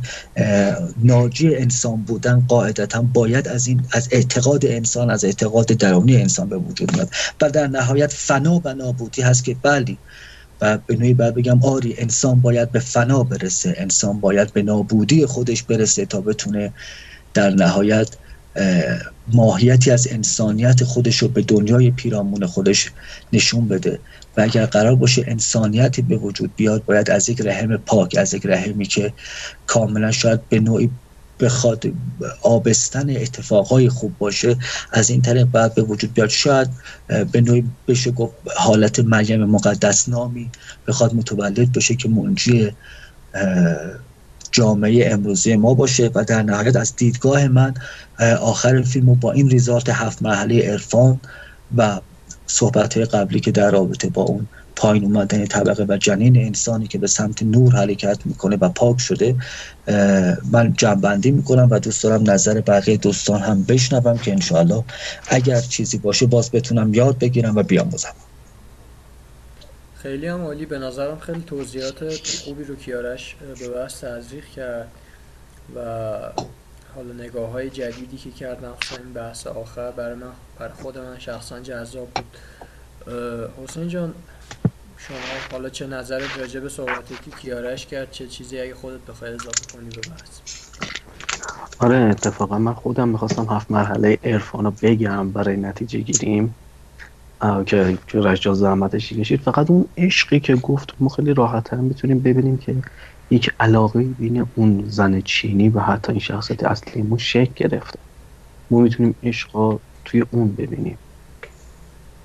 ناجی 1.03 1.57
انسان 1.57 2.03
بودن 2.03 2.44
قاعدتا 2.49 3.03
باید 3.03 3.49
از 3.49 3.66
این 3.66 3.82
از 3.93 4.09
اعتقاد 4.11 4.66
انسان 4.66 5.11
از 5.11 5.24
اعتقاد 5.24 5.66
درونی 5.66 6.16
انسان 6.16 6.49
به 6.49 6.57
وجود 6.57 6.93
میاد. 6.94 7.11
و 7.40 7.51
در 7.51 7.66
نهایت 7.66 8.12
فنا 8.12 8.61
و 8.65 8.74
نابودی 9.12 9.22
هست 9.22 9.44
که 9.44 9.55
بلی 9.55 9.98
و 10.60 10.78
به 10.86 10.97
نوعی 10.97 11.14
باید 11.14 11.34
بگم 11.34 11.62
آری 11.62 11.94
انسان 11.98 12.40
باید 12.40 12.72
به 12.72 12.78
فنا 12.78 13.24
برسه. 13.24 13.74
انسان 13.76 14.20
باید 14.20 14.52
به 14.52 14.62
نابودی 14.62 15.26
خودش 15.26 15.62
برسه 15.62 16.06
تا 16.06 16.20
بتونه 16.20 16.72
در 17.34 17.51
نهایت 17.51 18.16
ماهیتی 19.26 19.90
از 19.90 20.09
انسانیت 20.10 20.84
خودش 20.84 21.18
رو 21.18 21.28
به 21.28 21.43
دنیای 21.43 21.90
پیرامون 21.90 22.47
خودش 22.47 22.90
نشون 23.32 23.68
بده. 23.68 23.98
و 24.36 24.40
اگر 24.40 24.66
قرار 24.66 24.97
باشه 24.97 25.24
انسانیتی 25.26 26.02
به 26.02 26.16
وجود 26.16 26.56
بیاد 26.56 26.84
باید 26.84 27.10
از 27.10 27.28
یک 27.28 27.40
رحم 27.40 27.76
پاک 27.76 28.16
از 28.18 28.34
یک 28.34 28.47
رحمی 28.47 28.86
که 28.86 29.12
کاملا 29.66 30.12
شاید 30.12 30.48
به 30.48 30.60
نوعی 30.60 30.90
بخواد 31.43 31.85
آبستن 32.43 33.10
اتفاقای 33.10 33.89
خوب 33.89 34.19
باشه 34.19 34.56
از 34.93 35.10
این 35.10 35.23
طریق 35.23 35.44
بعد 35.44 35.74
به 35.74 35.82
وجود 35.82 36.14
بیاد. 36.14 36.28
شاید 36.28 36.69
به 37.32 37.40
نوعی 37.40 37.64
بشه 37.89 38.10
گفت 38.10 38.35
حالت 38.56 39.01
مریم 39.01 39.44
مقدس 39.44 40.09
نامی 40.09 40.51
بخواد 40.86 41.14
متولد 41.14 41.73
بشه 41.73 41.94
که 41.94 42.09
منجی 42.09 42.70
جامعه 44.52 45.12
امروزی 45.12 45.56
ما 45.56 45.74
باشه 45.74 46.10
و 46.14 46.24
در 46.24 46.43
نهایت 46.43 46.77
از 46.77 46.97
دیدگاه 46.97 47.48
من 47.48 47.74
آخر 48.40 48.82
فیلم 48.82 49.14
با 49.14 49.32
این 49.32 49.51
ریزارت 49.51 49.89
هفت 49.89 50.23
مرحله 50.23 50.70
عرفان 50.70 51.20
و 51.77 52.01
صحبت 52.47 52.98
قبلی 52.98 53.40
که 53.40 53.51
در 53.51 53.70
رابطه 53.70 54.09
با 54.09 54.23
اون 54.23 54.47
پایین 54.77 55.05
اومدن 55.05 55.47
طبقه 55.47 55.86
و 55.89 55.97
جنین 55.97 56.36
انسانی 56.36 56.86
که 56.86 56.99
به 56.99 57.07
سمت 57.07 57.43
نور 57.43 57.73
حرکت 57.77 58.19
می‌کنه 58.24 58.57
و 58.57 58.69
پاک 58.69 59.01
شده 59.01 59.36
من 60.53 60.74
جنبندی 60.77 61.31
می‌کنم 61.31 61.69
و 61.70 61.78
دوست 61.78 62.05
دارم 62.05 62.31
نظر 62.31 62.61
بقیه 62.61 62.97
دوستان 62.97 63.40
هم 63.40 63.62
بشنوم 63.62 64.19
که 64.19 64.32
انشاءالله 64.32 64.85
اگر 65.28 65.61
چیزی 65.61 65.99
باشه 65.99 66.27
باز 66.27 66.51
بتونم 66.51 66.94
یاد 66.94 67.19
بگیرم 67.19 67.57
و 67.57 67.62
بیاموزم 67.62 68.15
خیلی 69.94 70.27
هم 70.27 70.44
عالی. 70.44 70.66
به 70.66 70.78
نظرم 70.78 71.19
خیلی 71.19 71.43
توضیحات 71.47 72.28
خوبی 72.44 72.65
رو 72.65 72.77
کیارش 72.77 73.36
به 73.59 73.69
بحث 73.69 74.05
تزریق 74.05 74.44
کرد 74.57 74.89
و 75.77 75.81
حالا 76.94 77.12
نگاه 77.12 77.51
های 77.51 77.70
جدیدی 77.70 78.16
که 78.16 78.31
کردن 78.31 78.69
این 79.05 79.12
بحث 79.15 79.47
آخر 79.47 79.90
برای 79.90 80.15
من 80.15 80.32
برای 80.59 80.73
خود 80.82 80.99
من 80.99 81.19
شخصا 81.19 81.61
جذاب 81.61 82.09
بود. 82.15 82.24
حسین 83.65 83.89
جان 83.89 84.15
شما 85.08 85.18
حالا 85.52 85.68
چه 85.68 85.86
نظرت 85.86 86.38
راجع 86.38 86.60
به 86.60 86.68
صحبتی 86.68 87.14
که 87.24 87.30
کیارش 87.30 87.86
کرد؟ 87.86 88.10
چه 88.10 88.26
چیزی 88.26 88.60
اگه 88.60 88.74
خودت 88.74 89.00
بخوای 89.00 89.30
اضافه 89.30 89.72
کنی 89.72 89.88
به 89.90 90.00
بحث؟ 90.10 90.40
آره 91.80 91.96
اتفاقا 91.96 92.58
من 92.58 92.74
خودم 92.74 93.08
می‌خواستم 93.08 93.46
هفت 93.50 93.70
مرحله 93.70 94.18
عرفان 94.24 94.64
رو 94.64 94.70
بگم 94.82 95.32
برای 95.32 95.56
نتیجه 95.56 95.98
گیریم. 96.00 96.54
که 97.66 97.98
رجا 98.14 98.54
زحمتش 98.54 99.12
کشید. 99.12 99.40
فقط 99.40 99.70
اون 99.70 99.88
عشقی 99.96 100.40
که 100.40 100.56
گفت 100.56 100.94
ما 101.00 101.08
خیلی 101.08 101.34
راحت 101.34 101.64
تر 101.64 101.76
می‌تونیم 101.76 102.18
ببینیم 102.18 102.56
که 102.56 102.76
یک 103.30 103.50
علاقه 103.60 104.02
بین 104.02 104.46
اون 104.54 104.84
زن 104.86 105.20
چینی 105.20 105.68
و 105.68 105.80
حتی 105.80 106.12
این 106.12 106.20
شخصیت 106.20 106.64
اصلیمون 106.64 107.18
شکل 107.18 107.52
گرفته. 107.54 107.98
ما 108.70 108.80
می‌تونیم 108.80 109.14
عشق 109.22 109.80
توی 110.04 110.24
اون 110.30 110.54
ببینیم. 110.54 110.98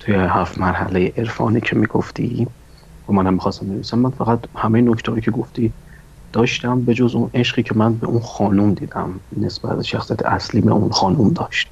توی 0.00 0.14
هفت 0.14 0.58
مرحله 0.58 1.12
عرفانی 1.16 1.60
که 1.60 1.76
می‌گفتی. 1.76 2.46
و 3.08 3.12
منم 3.12 3.34
می‌خواستم 3.34 3.66
بنویسم 3.66 3.98
من 3.98 4.10
فقط 4.10 4.44
همه 4.56 4.80
نکته 4.80 5.20
که 5.20 5.30
گفتی 5.30 5.74
داشتم 6.32 6.84
به 6.84 6.94
جز 6.94 7.14
اون 7.14 7.30
عشقی 7.34 7.62
که 7.62 7.74
من 7.74 7.94
به 7.94 8.06
اون 8.06 8.20
خانوم 8.20 8.74
دیدم 8.74 9.20
نسبت 9.36 9.82
شخصیت 9.82 10.22
اصلی 10.26 10.60
به 10.60 10.72
اون 10.72 10.90
خانوم 10.90 11.32
داشت. 11.32 11.68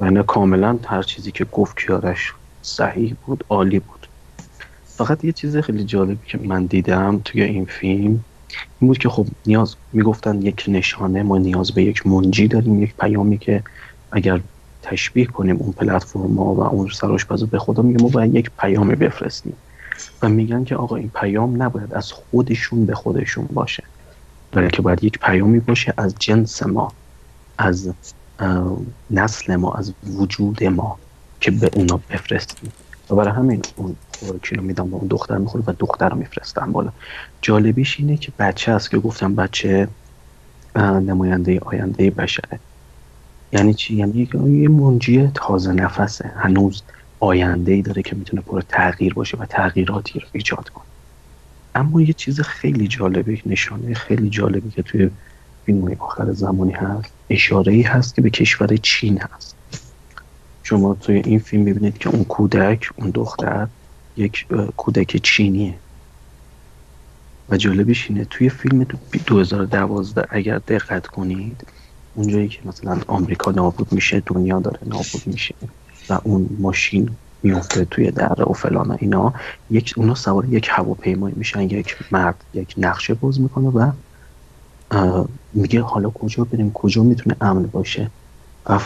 و 0.00 0.10
نه 0.10 0.22
کاملا 0.22 0.78
هر 0.86 1.02
چیزی 1.02 1.32
که 1.32 1.44
گفت 1.44 1.80
کیارش 1.80 2.32
صحیح 2.62 3.16
بود 3.26 3.44
عالی 3.48 3.78
بود. 3.80 4.06
فقط 4.96 5.24
یه 5.24 5.32
چیز 5.32 5.56
خیلی 5.56 5.84
جالبی 5.84 6.26
که 6.26 6.38
من 6.38 6.66
دیدم 6.66 7.20
توی 7.24 7.42
این 7.42 7.64
فیلم 7.64 8.24
این 8.80 8.88
بود 8.88 8.98
که 8.98 9.08
خب 9.08 9.26
نیاز 9.46 9.76
می‌گفتن 9.92 10.42
یک 10.42 10.64
نشانه 10.68 11.22
ما 11.22 11.38
نیاز 11.38 11.72
به 11.72 11.82
یک 11.82 12.06
منجی 12.06 12.48
داریم 12.48 12.82
یک 12.82 12.96
پیامی 12.96 13.38
که 13.38 13.64
اگر 14.12 14.40
تشبیه 14.82 15.26
کنیم 15.26 15.56
اون 15.56 15.72
پلتفرم 15.72 16.38
و 16.38 16.60
اون 16.60 16.88
سرآشپز 16.88 17.44
به 17.44 17.58
خدا 17.58 17.82
میگه 17.82 18.02
ما 18.02 18.08
باید 18.08 18.34
یک 18.34 18.50
پیامی 18.58 18.94
بفرستیم. 18.94 19.62
و 20.22 20.28
میگن 20.28 20.64
که 20.64 20.76
آقا 20.76 20.96
این 20.96 21.10
پیام 21.14 21.62
نباید 21.62 21.94
از 21.94 22.12
خودشون 22.12 22.86
به 22.86 22.94
خودشون 22.94 23.46
باشه. 23.52 23.84
بلکه 24.52 24.82
باید 24.82 25.04
یک 25.04 25.18
پیامی 25.18 25.60
باشه 25.60 25.94
از 25.96 26.14
جنس 26.18 26.62
ما 26.62 26.92
از 27.58 27.92
نسل 29.10 29.56
ما 29.56 29.74
از 29.74 29.92
وجود 30.16 30.64
ما 30.64 30.98
که 31.40 31.50
به 31.50 31.70
اونا 31.74 32.00
بفرستیم. 32.10 32.72
و 33.10 33.14
برای 33.14 33.34
همین 33.34 33.62
اون 33.76 33.96
رو 34.50 34.62
میدم 34.62 34.94
و 34.94 34.96
اون 34.96 35.06
دختر 35.06 35.38
می‌خوره 35.38 35.64
و 35.66 35.72
دختر 35.78 36.08
رو 36.08 36.16
میفرستم 36.16 36.72
بالا. 36.72 36.92
جالبیش 37.42 38.00
اینه 38.00 38.16
که 38.16 38.32
بچه 38.38 38.72
است 38.72 38.90
که 38.90 38.98
گفتم 38.98 39.34
بچه 39.34 39.88
نماینده 40.76 41.60
آینده 41.60 42.10
بشره. 42.10 42.58
یعنی 43.52 43.74
چی؟ 43.74 43.94
یعنی 43.94 44.28
یه 44.34 44.68
منجی 44.68 45.30
تازه 45.34 45.72
نفسه. 45.72 46.32
هنوز 46.36 46.82
آینده 47.20 47.72
ای 47.72 47.82
داره 47.82 48.02
که 48.02 48.16
می‌تونه 48.16 48.42
پر 48.42 48.60
تغییر 48.60 49.14
باشه 49.14 49.36
و 49.36 49.46
تغییراتی 49.46 50.20
رو 50.20 50.26
ایجاد 50.32 50.68
کنه. 50.68 50.84
اما 51.74 52.02
یه 52.02 52.12
چیز 52.12 52.40
خیلی 52.40 52.88
جالبه 52.88 53.40
نشانه 53.46 53.94
خیلی 53.94 54.30
جالبی 54.30 54.70
که 54.70 54.82
توی 54.82 55.10
فیلم 55.66 55.96
آخر 55.98 56.32
زمانی 56.32 56.72
هست 56.72 57.12
اشاره 57.30 57.72
ای 57.72 57.82
هست 57.82 58.14
که 58.14 58.22
به 58.22 58.30
کشور 58.30 58.76
چین 58.76 59.18
هست. 59.18 59.56
شما 60.62 60.94
توی 60.94 61.16
این 61.16 61.38
فیلم 61.38 61.64
ببینید 61.64 61.98
که 61.98 62.08
اون 62.08 62.24
کودک 62.24 62.90
اون 62.96 63.10
دختر 63.10 63.68
یک 64.16 64.46
کودک 64.76 65.16
چینیه. 65.16 65.74
و 67.48 67.56
جالبش 67.56 68.10
اینه 68.10 68.24
توی 68.24 68.48
فیلم 68.48 68.86
2012 69.26 70.26
اگر 70.30 70.58
دقت 70.58 71.06
کنید 71.06 71.66
اونجایی 72.14 72.48
که 72.48 72.58
مثلا 72.64 73.00
آمریکا 73.06 73.50
نابود 73.50 73.92
میشه 73.92 74.22
دنیا 74.26 74.60
داره 74.60 74.78
نابود 74.86 75.22
میشه. 75.26 75.54
و 76.08 76.20
اون 76.24 76.48
ماشین 76.58 77.16
میفته 77.42 77.84
توی 77.84 78.10
دره 78.10 78.44
و 78.44 78.52
فلان 78.52 78.96
اینا 79.00 79.32
یک 79.70 79.94
اونا 79.96 80.14
سوار 80.14 80.44
یک 80.44 80.68
هواپیمایی 80.70 81.34
میشن 81.38 81.60
یک 81.60 81.96
مرد 82.10 82.44
یک 82.52 82.74
نقشه 82.76 83.14
باز 83.14 83.40
می‌کنه 83.40 83.68
و 83.68 83.92
میگه 85.52 85.82
حالا 85.82 86.10
کجا 86.10 86.44
بریم 86.44 86.72
کجا 86.72 87.02
می‌تونه 87.02 87.36
امن 87.40 87.62
باشه؟ 87.62 88.10
و 88.66 88.80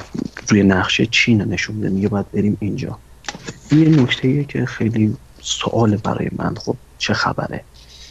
روی 0.48 0.62
نقشه 0.62 1.06
چین 1.06 1.42
نشون 1.42 1.76
میده 1.76 1.88
میگه 1.88 2.08
باید 2.08 2.30
بریم 2.30 2.56
اینجا. 2.60 2.98
این 3.70 3.80
یه 3.80 4.02
نکته 4.02 4.44
که 4.44 4.66
خیلی 4.66 5.16
سوال 5.42 5.96
برای 5.96 6.28
من. 6.32 6.54
خب 6.54 6.76
چه 6.98 7.14
خبره 7.14 7.64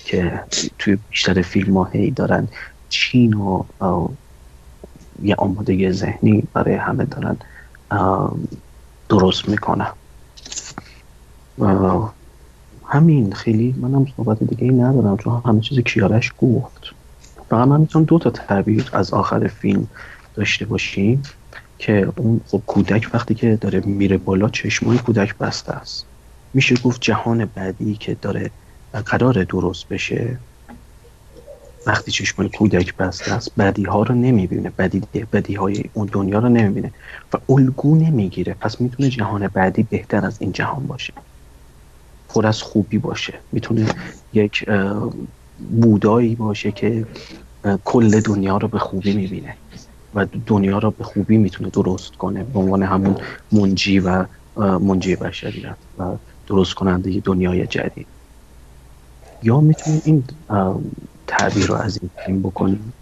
که 0.05 0.43
توی 0.79 0.95
بیشتر 0.95 1.41
فیلم 1.41 1.77
ها 1.77 1.83
هی 1.83 2.11
دارن 2.11 2.47
چین 2.89 3.33
و 3.33 3.63
یه 5.21 5.35
آمادگی 5.35 5.91
ذهنی 5.91 6.47
برای 6.53 6.75
همه 6.75 7.05
دارن. 7.05 7.37
درست 9.09 9.49
می‌کنن 9.49 9.93
همین 12.85 13.33
خیلی 13.33 13.75
منم 13.77 14.05
صحبت 14.15 14.43
دیگه 14.43 14.63
ای 14.63 14.69
ندارم 14.69 15.17
چون 15.17 15.41
همه 15.45 15.61
چیز 15.61 15.79
کیارش 15.79 16.33
گفت. 16.37 16.81
فقط 17.49 17.67
من 17.67 17.81
می‌تونم 17.81 18.05
دو 18.05 18.19
تا 18.19 18.29
تعبیر 18.29 18.89
از 18.93 19.13
آخر 19.13 19.47
فیلم 19.47 19.87
داشته 20.33 20.65
باشیم 20.65 21.21
که 21.77 22.13
اون 22.17 22.41
خب 22.47 22.63
کودک 22.67 23.09
وقتی 23.13 23.35
که 23.35 23.55
داره 23.55 23.79
میره 23.79 24.17
بالا 24.17 24.49
چشمای 24.49 24.97
کودک 24.97 25.37
بسته 25.37 25.73
است. 25.73 26.07
میشه 26.53 26.75
گفت 26.83 27.01
جهان 27.01 27.45
بعدی 27.45 27.95
که 27.95 28.15
داره 28.15 28.51
قرار 29.05 29.43
درست 29.43 29.87
بشه. 29.87 30.39
وقتی 31.85 32.11
چشمای 32.11 32.49
کودک 32.49 32.95
بسته 32.95 33.33
است 33.33 33.51
بدی 33.57 33.83
ها 33.83 34.03
رو 34.03 34.15
نمی‌بینه 34.15 34.69
بدی, 34.69 35.01
بدی 35.33 35.53
های 35.53 35.83
اون 35.93 36.09
دنیا 36.11 36.39
رو 36.39 36.49
نمی‌بینه 36.49 36.93
و 37.33 37.37
الگو 37.49 37.95
نمی‌گیره. 37.95 38.53
پس 38.53 38.81
می‌تونه 38.81 39.09
جهان 39.09 39.47
بعدی 39.47 39.83
بهتر 39.83 40.25
از 40.25 40.37
این 40.41 40.51
جهان 40.51 40.87
باشه. 40.87 41.13
پر 42.29 42.47
از 42.47 42.61
خوبی 42.61 42.97
باشه. 42.97 43.33
می‌تونه 43.51 43.85
یک 44.33 44.65
بودایی 45.81 46.35
باشه 46.35 46.71
که 46.71 47.05
کل 47.83 48.19
دنیا 48.19 48.57
رو 48.57 48.67
به 48.67 48.79
خوبی 48.79 49.13
می‌بینه 49.13 49.55
و 50.13 50.25
دنیا 50.45 50.77
رو 50.77 50.91
به 50.91 51.03
خوبی 51.03 51.37
می‌تونه 51.37 51.69
درست 51.69 52.15
کنه 52.15 52.43
به 52.43 52.59
عنوان 52.59 52.83
همون 52.83 53.15
منجی 53.51 53.99
و 53.99 54.25
منجی 54.57 55.15
بشریت 55.15 55.77
و 55.97 56.15
درست 56.47 56.73
کننده 56.73 57.19
دنیای 57.19 57.67
جدید. 57.67 58.07
یا 59.43 59.59
می‌تونیم 59.59 60.01
این 60.05 60.23
تعبیر 61.29 61.65
رو 61.65 61.75
از 61.75 61.99
این 62.01 62.09
فیلم 62.25 62.41
بکنیم 62.41 62.93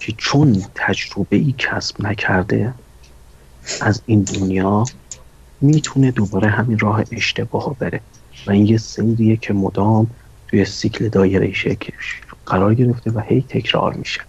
که 0.00 0.12
چون 0.12 0.64
تجربه 0.74 1.36
ای 1.36 1.54
کسب 1.58 2.06
نکرده 2.06 2.74
از 3.80 4.02
این 4.06 4.22
دنیا 4.22 4.84
می‌تونه 5.60 6.10
دوباره 6.10 6.48
همین 6.48 6.78
راه 6.78 7.04
اشتباه 7.12 7.76
بره 7.78 8.00
و 8.46 8.50
این 8.50 8.66
یه 8.66 8.78
سیریه 8.78 9.36
که 9.36 9.52
مدام 9.52 10.10
توی 10.48 10.64
سیکل 10.64 11.08
دایره 11.08 11.52
شکل 11.52 11.92
قرار 12.46 12.74
گرفته 12.74 13.10
و 13.10 13.20
هی 13.20 13.44
تکرار 13.48 13.94
میشه. 13.94 14.20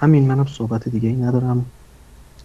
همین 0.00 0.26
منم 0.26 0.46
صحبت 0.46 0.88
دیگه 0.88 1.08
ای 1.08 1.16
ندارم. 1.16 1.66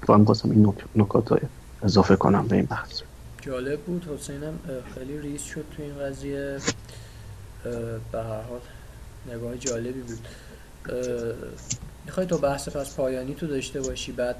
با 0.07 0.13
هم 0.15 0.25
خواستم 0.25 0.51
این 0.51 0.73
نکات 0.95 1.31
رو 1.31 1.39
اضافه 1.83 2.15
کنم 2.15 2.47
به 2.47 2.55
این 2.55 2.65
بحث. 2.65 3.01
جالب 3.41 3.79
بود. 3.79 4.05
حسینم 4.05 4.59
خیلی 4.95 5.19
ریز 5.19 5.41
شد 5.41 5.65
تو 5.77 5.83
این 5.83 5.99
قضیه. 5.99 6.57
به 8.11 8.17
هر 8.23 8.41
حال. 8.41 8.59
نگاه 9.27 9.57
جالبی 9.57 10.01
بود. 10.01 10.27
می‌خوای 12.05 12.25
تو 12.25 12.37
بحث 12.37 12.69
پس 12.69 12.95
پایانی 12.95 13.33
تو 13.33 13.47
داشته 13.47 13.81
باشی 13.81 14.11
بعد 14.11 14.35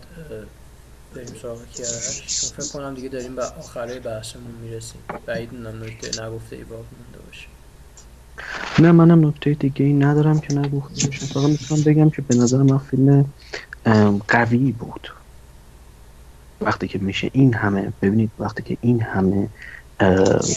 بریم 1.16 1.36
سراغ 1.42 1.66
کیارش 1.66 2.52
فکر 2.58 2.68
کنم 2.74 2.94
دیگه 2.94 3.10
داریم 3.10 3.36
به 3.36 3.44
آخره 3.44 4.00
بحثمون 4.00 4.52
می‌رسیم. 4.62 5.02
بعید 5.26 5.54
نم 5.54 5.84
نکته 5.84 6.24
نگفته 6.24 6.56
ای 6.56 6.64
باقی 6.64 6.84
مونده 7.04 7.26
باشه. 7.26 7.48
نه 8.80 8.92
منم 8.92 9.28
نکته 9.28 9.54
دیگه 9.54 9.86
ای 9.86 9.94
ندارم 9.94 10.40
که 10.40 10.54
نگفته 10.54 11.08
باشم 11.08 11.26
فقط 11.26 11.50
می‌تونم 11.50 11.84
بگم 11.84 12.10
که 12.10 12.22
به 12.22 12.36
نظر 12.36 12.58
من 12.58 12.78
فیلم 12.78 13.34
قوی 14.28 14.72
بود. 14.72 15.08
وقتی 16.62 16.88
که 16.88 17.00
میشه 17.00 17.30
این 17.34 17.54
همه 17.54 17.94
ببینید 18.02 18.32
وقتی 18.40 18.64
که 18.64 18.78
این 18.82 19.02
همه 19.02 19.50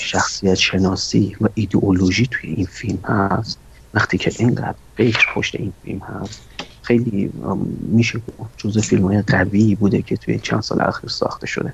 شخصیت 0.01 0.55
شناسی 0.55 1.37
و 1.41 1.49
ایدئولوژی 1.55 2.27
توی 2.31 2.51
این 2.51 2.67
فیلم 2.67 2.99
هست 3.05 3.59
وقتی 3.97 4.19
که 4.19 4.33
اینقدر 4.39 4.75
فکر 4.97 5.27
پشت 5.35 5.55
این 5.55 5.73
فیلم 5.85 5.99
هست 5.99 6.41
خیلی 6.83 7.33
میشه 7.81 8.21
جزء 8.57 8.81
فیلم 8.81 9.05
های 9.05 9.23
قوی 9.23 9.75
بوده 9.75 10.03
که 10.03 10.17
توی 10.17 10.39
چند 10.39 10.63
سال 10.63 10.81
اخیر 10.81 11.11
ساخته 11.11 11.47
شده. 11.47 11.73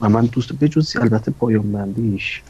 و 0.00 0.08
من 0.08 0.26
دوست 0.26 0.52
به 0.52 0.68
جزی 0.68 0.98
البته 0.98 1.30
پایان 1.30 1.72
بندیش 1.72 2.42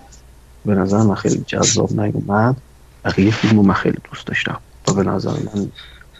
به 0.64 0.74
نظر 0.74 1.02
من 1.02 1.14
خیلی 1.14 1.44
جذاب 1.46 2.00
نیومد. 2.00 2.56
بقیه 3.04 3.30
فیلم 3.30 3.56
رو 3.56 3.62
من 3.62 3.74
خیلی 3.74 3.98
دوست 4.10 4.26
داشتم. 4.26 4.60
و 4.88 4.92
به 4.92 5.02
نظر 5.02 5.30
من 5.30 5.68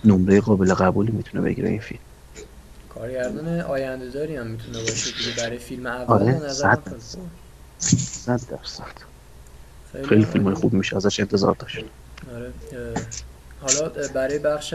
نمره 0.05 0.41
قابل 0.41 0.75
قبولی 0.75 1.13
می‌تونه 1.13 1.45
بگیره 1.45 1.69
این 1.69 1.81
فیلم. 1.81 2.01
کارگردان 2.95 3.61
آینده 3.61 4.11
داری 4.11 4.37
هم 4.37 4.47
می‌تونه 4.47 4.79
باشه 4.79 5.11
دیگه 5.19 5.43
برای 5.43 5.59
فیلم 5.59 5.87
اول 5.87 6.15
آره 6.15 6.49
صد 6.49 6.79
صد 7.79 8.41
درصد. 8.51 9.13
خیلی 10.09 10.25
فیلم 10.25 10.45
های 10.45 10.55
خوب 10.55 10.73
میشه 10.73 10.97
ازش 10.97 11.21
انتظار 11.21 11.57
داشت. 11.59 11.85
آره 12.31 12.53
حالا 13.61 13.89
برای 14.15 14.39
بخش 14.39 14.75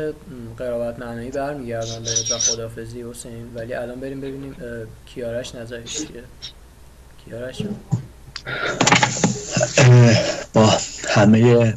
قرابت 0.58 1.00
معنایی 1.00 1.32
برمیگردم 1.32 2.04
به 2.04 2.36
و 2.36 2.38
خدافزی 2.38 3.02
حسین 3.02 3.54
ولی 3.56 3.74
الان 3.74 4.00
بریم 4.00 4.22
ببینیم 4.22 4.56
کیارش 5.06 5.56
نظرش 5.56 5.96
چیه؟ 5.96 6.24
کیارش؟ 7.26 7.62
با 10.54 10.74
همه 11.10 11.74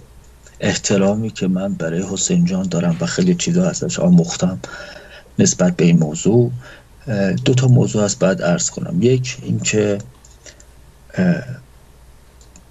احترامی 0.60 1.30
که 1.30 1.48
من 1.48 1.74
برای 1.74 2.02
حسین 2.02 2.44
جان 2.44 2.68
دارم 2.68 2.96
و 3.00 3.06
خیلی 3.06 3.34
چیزا 3.34 3.68
ازش 3.68 3.98
آموختم 3.98 4.60
نسبت 5.38 5.76
به 5.76 5.84
این 5.84 5.98
موضوع 5.98 6.50
دو 7.44 7.54
تا 7.54 7.66
موضوع 7.66 8.02
از 8.02 8.16
بعد 8.16 8.42
ارز 8.42 8.70
کنم. 8.70 9.02
یک 9.02 9.38
اینکه 9.42 9.98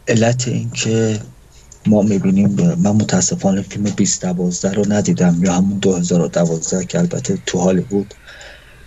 علت 0.07 0.47
اینکه 0.47 1.19
ما 1.87 2.01
می‌بینیم 2.01 2.49
من 2.77 2.91
متاسفانه 2.91 3.61
فیلم 3.61 3.83
2012 3.83 4.73
رو 4.73 4.93
ندیدم 4.93 5.39
یا 5.43 5.53
همون 5.53 5.79
2012 5.79 6.85
که 6.85 6.99
البته 6.99 7.37
تو 7.45 7.59
حال 7.59 7.81
بود 7.81 8.13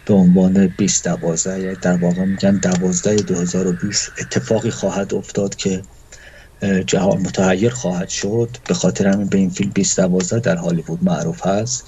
به 0.07 0.15
عنوان 0.15 0.67
2012 0.79 1.61
یا 1.61 1.75
در 1.75 1.97
واقع 1.97 2.25
میگن 2.25 2.59
12 2.59 3.17
2020 3.17 4.13
اتفاقی 4.21 4.71
خواهد 4.71 5.15
افتاد 5.15 5.57
که 5.57 5.83
جهان 6.87 7.19
متغیر 7.19 7.71
خواهد 7.71 8.09
شد. 8.09 8.57
به 8.69 8.75
خاطر 8.75 9.07
همین 9.07 9.27
به 9.27 9.39
این 9.39 9.51
فیلم 9.51 9.71
2012 9.75 10.41
در 10.41 10.57
هالیوود 10.57 11.05
معروف 11.05 11.47
هست. 11.47 11.85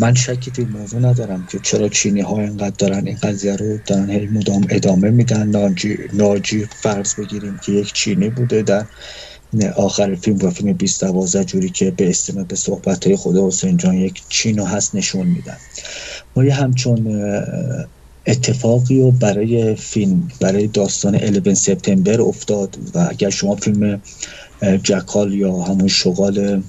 من 0.00 0.14
شکی 0.14 0.50
توی 0.50 0.64
موضوع 0.64 1.00
ندارم 1.00 1.46
که 1.46 1.58
چرا 1.58 1.88
چینی 1.88 2.20
ها 2.20 2.40
اینقدر 2.40 2.74
دارن 2.78 3.06
این 3.06 3.16
قضیه 3.22 3.56
رو 3.56 3.78
دارن 3.86 4.28
مدام 4.28 4.66
ادامه 4.70 5.10
میدن. 5.10 5.46
ناجی, 5.46 5.98
ناجی 6.12 6.64
فرض 6.64 7.14
بگیریم 7.14 7.58
که 7.58 7.72
یک 7.72 7.92
چینی 7.92 8.28
بوده 8.28 8.62
در 8.62 8.86
آخر 9.62 10.14
فیلم 10.14 10.38
و 10.42 10.50
فیلم 10.50 10.72
2012 10.72 11.44
جوری 11.44 11.70
که 11.70 11.90
به 11.90 12.10
استناد 12.10 12.46
به 12.46 12.56
صحبت 12.56 13.06
های 13.06 13.16
خدا 13.16 13.46
حسین 13.46 13.76
جان 13.76 13.94
یک 13.94 14.22
چینو 14.28 14.64
هست 14.64 14.94
نشون 14.94 15.26
میدن. 15.26 15.56
ما 16.36 16.44
یه 16.44 16.54
همچون 16.54 17.06
اتفاقی 18.26 19.00
رو 19.00 19.10
برای 19.10 19.74
فیلم 19.74 20.28
برای 20.40 20.66
داستان 20.66 21.14
11 21.14 21.54
سپتامبر 21.54 22.20
افتاد 22.20 22.78
و 22.94 23.06
اگر 23.10 23.30
شما 23.30 23.56
فیلم 23.56 24.02
جکال 24.82 25.34
یا 25.34 25.52
همون 25.52 25.88
شغال 25.88 26.62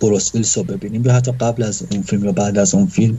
بروس 0.00 0.34
ویلس 0.34 0.58
رو 0.58 0.64
ببینیم 0.64 1.04
یا 1.04 1.12
حتی 1.12 1.32
قبل 1.32 1.62
از 1.62 1.82
اون 1.90 2.02
فیلم 2.02 2.24
یا 2.24 2.32
بعد 2.32 2.58
از 2.58 2.74
اون 2.74 2.86
فیلم 2.86 3.16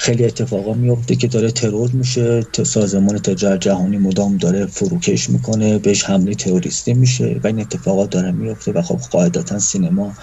خیلی 0.00 0.24
اتفاقا 0.24 0.74
میفته 0.74 1.16
که 1.16 1.28
داره 1.28 1.50
ترور 1.50 1.90
میشه 1.92 2.42
سازمان 2.66 3.18
تجارت 3.18 3.60
جهانی 3.60 3.98
مدام 3.98 4.36
داره 4.36 4.66
فروکش 4.66 5.30
می‌کنه 5.30 5.78
بهش 5.78 6.04
حمله 6.04 6.34
تروریستی 6.34 6.94
میشه 6.94 7.40
و 7.44 7.46
این 7.46 7.60
اتفاقات 7.60 8.10
داره 8.10 8.32
میفته 8.32 8.72
و 8.72 8.82
خب 8.82 9.00
قاعدتا 9.10 9.58
سینما 9.58 10.16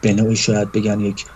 به 0.00 0.12
نوعی 0.14 0.36
شاید 0.36 0.72
بگن 0.72 1.00
یک 1.00 1.26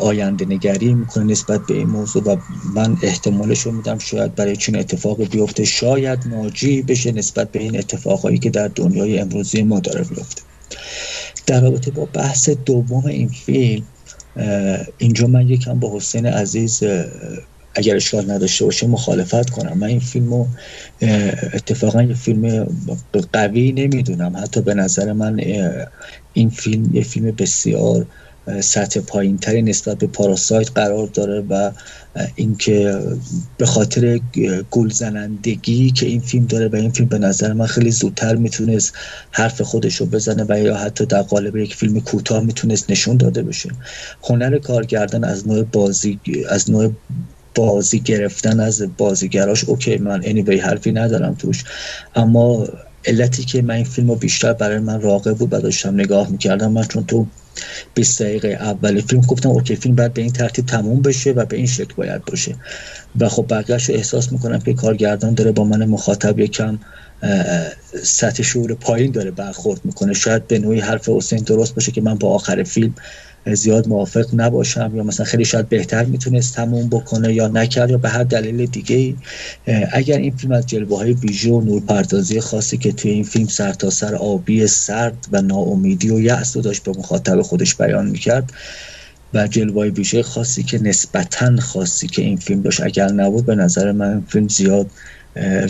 آینده 0.00 0.46
نگری 0.46 0.94
می‌کنه 0.94 1.24
نسبت 1.24 1.66
به 1.66 1.74
این 1.74 1.90
موضوع 1.90 2.22
و 2.22 2.36
من 2.74 2.98
احتمالش 3.02 3.60
رو 3.60 3.72
میدم 3.72 3.98
شاید 3.98 4.34
برای 4.34 4.56
چین 4.56 4.76
اتفاق 4.76 5.24
بیفته 5.24 5.64
شاید 5.64 6.28
ناجی 6.28 6.82
بشه 6.82 7.12
نسبت 7.12 7.52
به 7.52 7.60
این 7.60 7.78
اتفاقهایی 7.78 8.38
که 8.38 8.50
در 8.50 8.68
دنیای 8.68 9.18
امروزی 9.18 9.62
ما 9.62 9.80
داره 9.80 10.04
بیفته 10.04 10.42
در 11.46 11.60
رابطه 11.60 11.90
با 11.90 12.06
بحث 12.06 12.48
دوم 12.50 13.06
این 13.06 13.28
فیلم 13.28 13.88
اینجا 14.98 15.26
من 15.26 15.48
یکم 15.48 15.78
با 15.78 15.96
حسین 15.96 16.26
عزیز 16.26 16.82
اگر 17.74 17.96
اشکال 17.96 18.30
نداشته 18.30 18.64
باشه 18.64 18.86
مخالفت 18.86 19.50
کنم. 19.50 19.78
من 19.78 19.86
این 19.86 20.00
فیلم 20.00 20.30
رو 20.30 20.48
اتفاقا 21.54 22.02
یه 22.02 22.14
فیلم 22.14 22.66
قوی 23.32 23.72
نمی‌دونم. 23.72 24.36
حتی 24.36 24.60
به 24.60 24.74
نظر 24.74 25.12
من 25.12 25.40
این 26.32 26.50
فیلم 26.50 26.94
یه 26.94 27.02
فیلم 27.02 27.30
بسیار 27.30 28.06
سطح 28.60 29.00
پایین 29.00 29.38
تری 29.38 29.62
نسبت 29.62 29.98
به 29.98 30.06
پاراسایت 30.06 30.70
قرار 30.74 31.06
داره 31.06 31.40
و 31.40 31.70
اینکه 32.34 32.98
به 33.58 33.66
خاطر 33.66 34.20
گل 34.70 34.90
زنندگی 34.90 35.90
که 35.90 36.06
این 36.06 36.20
فیلم 36.20 36.46
داره 36.46 36.68
و 36.68 36.76
این 36.76 36.90
فیلم 36.90 37.08
به 37.08 37.18
نظر 37.18 37.52
من 37.52 37.66
خیلی 37.66 37.90
زودتر 37.90 38.34
می‌تونست 38.36 38.92
حرف 39.30 39.60
خودش 39.60 39.96
رو 39.96 40.06
بزنه 40.06 40.46
و 40.48 40.60
یا 40.60 40.76
حتی 40.76 41.06
در 41.06 41.22
قالب 41.22 41.56
یک 41.56 41.74
فیلم 41.74 42.00
کوتاه 42.00 42.44
می‌تونست 42.44 42.90
نشون 42.90 43.16
داده 43.16 43.42
بشه. 43.42 43.70
هنر 44.22 44.58
کارگردان 44.58 45.24
از 45.24 45.48
نوع 45.48 45.62
بازی 45.62 46.20
از 46.48 46.70
نوع 46.70 46.92
بازی 47.54 48.00
گرفتن 48.00 48.60
از 48.60 48.82
بازیگراش 48.96 49.64
اوکی 49.64 49.96
من 49.96 50.22
anyway 50.22 50.60
حرفی 50.60 50.92
ندارم 50.92 51.34
توش. 51.34 51.64
اما 52.14 52.68
علتی 53.04 53.44
که 53.44 53.62
من 53.62 53.74
این 53.74 53.84
فیلم 53.84 54.08
رو 54.08 54.16
بیشتر 54.16 54.52
برای 54.52 54.78
من 54.78 55.00
راقع 55.00 55.32
بود 55.32 55.54
و 55.54 55.60
داشتم 55.60 55.94
نگاه 55.94 56.30
می‌کردم 56.30 56.72
من 56.72 56.84
چون 56.84 57.06
تو 57.06 57.30
20 57.94 58.22
دقیقه 58.22 58.48
اول 58.48 59.00
فیلم 59.00 59.22
گفتم 59.22 59.48
اوکی 59.48 59.76
فیلم 59.76 59.94
باید 59.94 60.14
به 60.14 60.22
این 60.22 60.32
ترتیب 60.32 60.66
تموم 60.66 61.02
بشه 61.02 61.30
و 61.32 61.46
به 61.46 61.56
این 61.56 61.66
شکل 61.66 61.94
باید 61.96 62.24
باشه. 62.24 62.58
و 63.20 63.28
خب 63.28 63.46
بقیهش 63.50 63.84
رو 63.84 63.94
احساس 63.94 64.32
می‌کنم 64.32 64.58
که 64.58 64.74
کارگردان 64.74 65.34
داره 65.34 65.52
با 65.52 65.64
من 65.64 65.84
مخاطب 65.84 66.38
یکم 66.38 66.78
سطح 68.02 68.42
شعور 68.42 68.74
پایین 68.74 69.12
داره 69.12 69.30
برخورد 69.30 69.84
می‌کنه. 69.84 70.12
شاید 70.12 70.46
به 70.46 70.58
نوعی 70.58 70.80
حرف 70.80 71.08
حسین 71.08 71.38
درست 71.38 71.74
باشه 71.74 71.92
که 71.92 72.00
من 72.00 72.14
با 72.14 72.28
آخر 72.34 72.62
فیلم 72.62 72.94
زیاد 73.46 73.88
موافق 73.88 74.26
نباشم 74.32 74.92
یا 74.94 75.02
مثلا 75.02 75.26
خیلی 75.26 75.44
شاید 75.44 75.68
بهتر 75.68 76.04
می‌تونست 76.04 76.54
تموم 76.54 76.88
بکنه 76.88 77.34
یا 77.34 77.48
نکرد 77.48 77.90
یا 77.90 77.98
به 77.98 78.08
هر 78.08 78.24
دلیل 78.24 78.66
دیگه 78.66 79.14
اگر 79.92 80.18
این 80.18 80.36
فیلم 80.36 80.52
از 80.52 80.66
جلوه 80.66 80.98
های 80.98 81.14
بیژه 81.14 81.50
و 81.50 81.60
نورپردازی 81.60 82.40
خاصی 82.40 82.78
که 82.78 82.92
توی 82.92 83.10
این 83.10 83.24
فیلم 83.24 83.46
سرتاسر 83.46 84.06
سر 84.08 84.14
آبی 84.14 84.66
سرد 84.66 85.26
و 85.32 85.42
ناامیدی 85.42 86.10
و 86.10 86.20
یأس 86.20 86.56
رو 86.56 86.62
داشت 86.62 86.82
به 86.82 86.92
مخاطب 86.98 87.42
خودش 87.42 87.74
بیان 87.74 88.06
می‌کرد 88.06 88.52
و 89.34 89.46
جلوه 89.46 89.86
ویژه 89.86 90.22
خاصی 90.22 90.62
که 90.62 90.82
نسبتا 90.82 91.56
خاصی 91.56 92.06
که 92.06 92.22
این 92.22 92.36
فیلم 92.36 92.62
داشت 92.62 92.80
اگر 92.80 93.12
نبود 93.12 93.46
به 93.46 93.54
نظر 93.54 93.92
من 93.92 94.20
فیلم 94.28 94.48
زیاد 94.48 94.90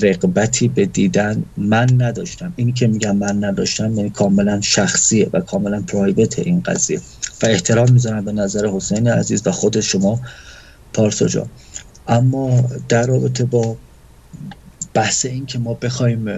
رقبتی 0.03 0.69
به 0.69 0.87
دیدن 0.87 1.45
من 1.57 2.03
نداشتم. 2.03 2.53
اینی 2.57 2.73
که 2.73 2.87
میگم 2.87 3.17
من 3.17 3.45
نداشتم 3.45 3.95
یعنی 3.95 4.11
کاملا 4.11 4.61
شخصیه 4.61 5.31
و 5.33 5.41
کاملا 5.41 5.83
پرایوت 5.83 6.39
این 6.39 6.61
قضیه. 6.61 7.01
و 7.43 7.47
احترام 7.47 7.93
می‌زنم 7.93 8.25
به 8.25 8.33
نظر 8.33 8.67
حسین 8.67 9.09
عزیز 9.09 9.47
و 9.47 9.51
خود 9.51 9.81
شما 9.81 10.21
پارسا 10.93 11.27
جان. 11.27 11.49
اما 12.09 12.71
در 12.89 13.07
رابطه 13.07 13.45
با 13.45 13.77
بحث 14.95 15.27
این 15.27 15.47
که 15.47 15.59
ما 15.59 15.75
بخوایم 15.75 16.29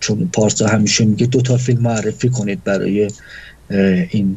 چون 0.00 0.30
پارسا 0.32 0.66
همیشه 0.66 1.04
میگه 1.04 1.26
دو 1.26 1.40
تا 1.40 1.56
فیلم 1.56 1.82
معرفی 1.82 2.28
کنید 2.28 2.64
برای 2.64 3.10
این 4.10 4.36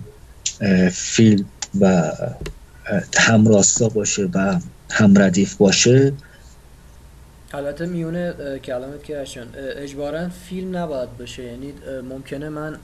فیلم 0.91 1.45
و 1.79 2.11
هم 3.17 3.47
راستا 3.47 3.89
باشه 3.89 4.29
و 4.33 4.59
هم 4.89 5.17
ردیف 5.17 5.55
باشه 5.55 6.13
البته 7.53 7.85
میونه 7.85 8.33
کلامت 8.59 9.03
که 9.03 9.25
اجبارا 9.55 10.29
فیلم 10.29 10.77
نباید 10.77 11.17
باشه. 11.17 11.43
یعنی 11.43 11.73
ممکنه 12.09 12.49
من 12.49 12.77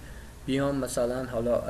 بیام 0.46 0.76
مثلا 0.76 1.26
حالا 1.26 1.64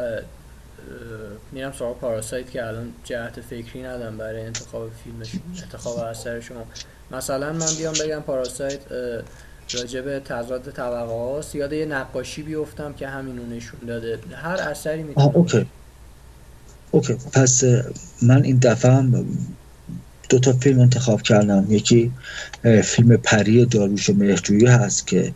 میرم 1.51 1.71
سراغ 1.71 1.99
پاراسایت 1.99 2.51
که 2.51 2.67
الان 2.67 2.93
جهت 3.03 3.41
فکری 3.41 3.83
ندارم 3.83 4.17
برای 4.17 4.41
انتخاب 4.41 4.91
فیلمش 5.03 5.31
انتخاب 5.63 5.97
اثر 5.99 6.39
شما. 6.39 6.65
مثلا 7.11 7.53
من 7.53 7.75
بیام 7.77 7.93
بگم 7.93 8.19
پاراسایت 8.19 8.79
راجب 9.73 10.19
تضاد 10.19 10.71
طبقه 10.71 11.13
هاست. 11.13 11.55
یاد 11.55 11.73
یه 11.73 11.85
نقاشی 11.85 12.43
بیفتم 12.43 12.93
که 12.93 13.07
همینو 13.07 13.45
نشون 13.45 13.79
داده. 13.87 14.19
هر 14.35 14.55
اثری 14.55 15.03
می‌تونه 15.03 15.35
اوکی. 15.35 15.65
اوکی. 16.91 17.13
پس 17.33 17.63
من 18.21 18.43
این 18.43 18.57
دفعه 18.57 18.91
هم 18.91 19.25
دو 20.33 20.39
تا 20.39 20.53
فیلم 20.53 20.79
انتخاب 20.79 21.21
کردم. 21.21 21.65
یکی 21.69 22.11
فیلم 22.83 23.17
پری 23.17 23.65
داروش 23.65 24.09
مهرجویی 24.09 24.65
هست 24.65 25.07
که 25.07 25.33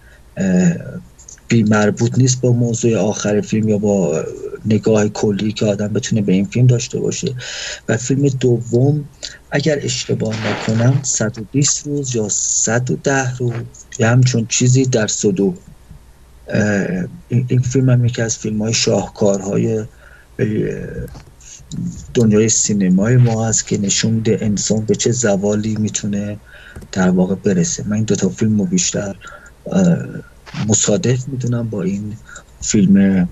بی 1.47 1.63
مربوط 1.63 2.17
نیست 2.17 2.41
با 2.41 2.51
موضوع 2.51 2.95
آخر 2.95 3.41
فیلم 3.41 3.69
یا 3.69 3.77
با 3.77 4.23
نگاه 4.65 5.07
کلی 5.07 5.51
که 5.51 5.65
آدم 5.65 5.87
بتونه 5.87 6.21
به 6.21 6.33
این 6.33 6.45
فیلم 6.45 6.67
داشته 6.67 6.99
باشه. 6.99 7.35
و 7.89 7.97
فیلم 7.97 8.27
دوم 8.27 9.05
اگر 9.51 9.79
اشتباه 9.81 10.35
نکنم 10.47 10.99
120 11.03 11.87
روز 11.87 12.15
یا 12.15 12.29
110 12.29 13.37
روز 13.37 13.53
یا 13.99 14.09
همچون 14.09 14.45
چیزی 14.45 14.85
در 14.85 15.07
صدو. 15.07 15.53
این 17.29 17.59
فیلم 17.59 17.89
هم 17.89 18.05
یکی 18.05 18.21
از 18.21 18.37
فیلم 18.37 18.61
های 18.61 18.73
شاهکارهای 18.73 19.85
دنیای 22.13 22.49
سینمای 22.49 23.17
ما 23.17 23.47
هست 23.47 23.67
که 23.67 23.77
نشون 23.77 24.13
میده 24.13 24.37
انسان 24.41 24.85
به 24.85 24.95
چه 24.95 25.11
زوالی 25.11 25.75
می‌تونه 25.75 26.39
در 26.91 27.09
واقع 27.09 27.35
برسه. 27.35 27.83
من 27.87 27.95
این 27.95 28.05
دوتا 28.05 28.29
فیلم 28.29 28.59
رو 28.59 28.65
بیشتر 28.65 29.15
مصادف 30.53 31.27
می‌دونم 31.27 31.69
با 31.69 31.83
این 31.83 32.17
فیلم 32.61 33.29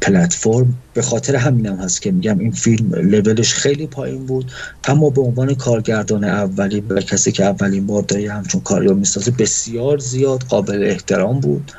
پلتفرم. 0.00 0.82
به 0.92 1.02
خاطر 1.02 1.36
همینم 1.36 1.76
هست 1.76 2.02
که 2.02 2.10
میگم 2.12 2.38
این 2.38 2.50
فیلم 2.50 2.94
لولش 2.94 3.54
خیلی 3.54 3.86
پایین 3.86 4.26
بود 4.26 4.52
اما 4.84 5.10
به 5.10 5.20
عنوان 5.20 5.54
کارگردان 5.54 6.24
اولی 6.24 6.80
و 6.80 7.00
کسی 7.00 7.32
که 7.32 7.44
اولین 7.44 7.86
بار 7.86 8.02
داره 8.02 8.32
همچون 8.32 8.60
کاریو 8.60 8.94
می‌سازه 8.94 9.30
بسیار 9.30 9.98
زیاد 9.98 10.42
قابل 10.42 10.82
احترام 10.84 11.40
بود 11.40 11.72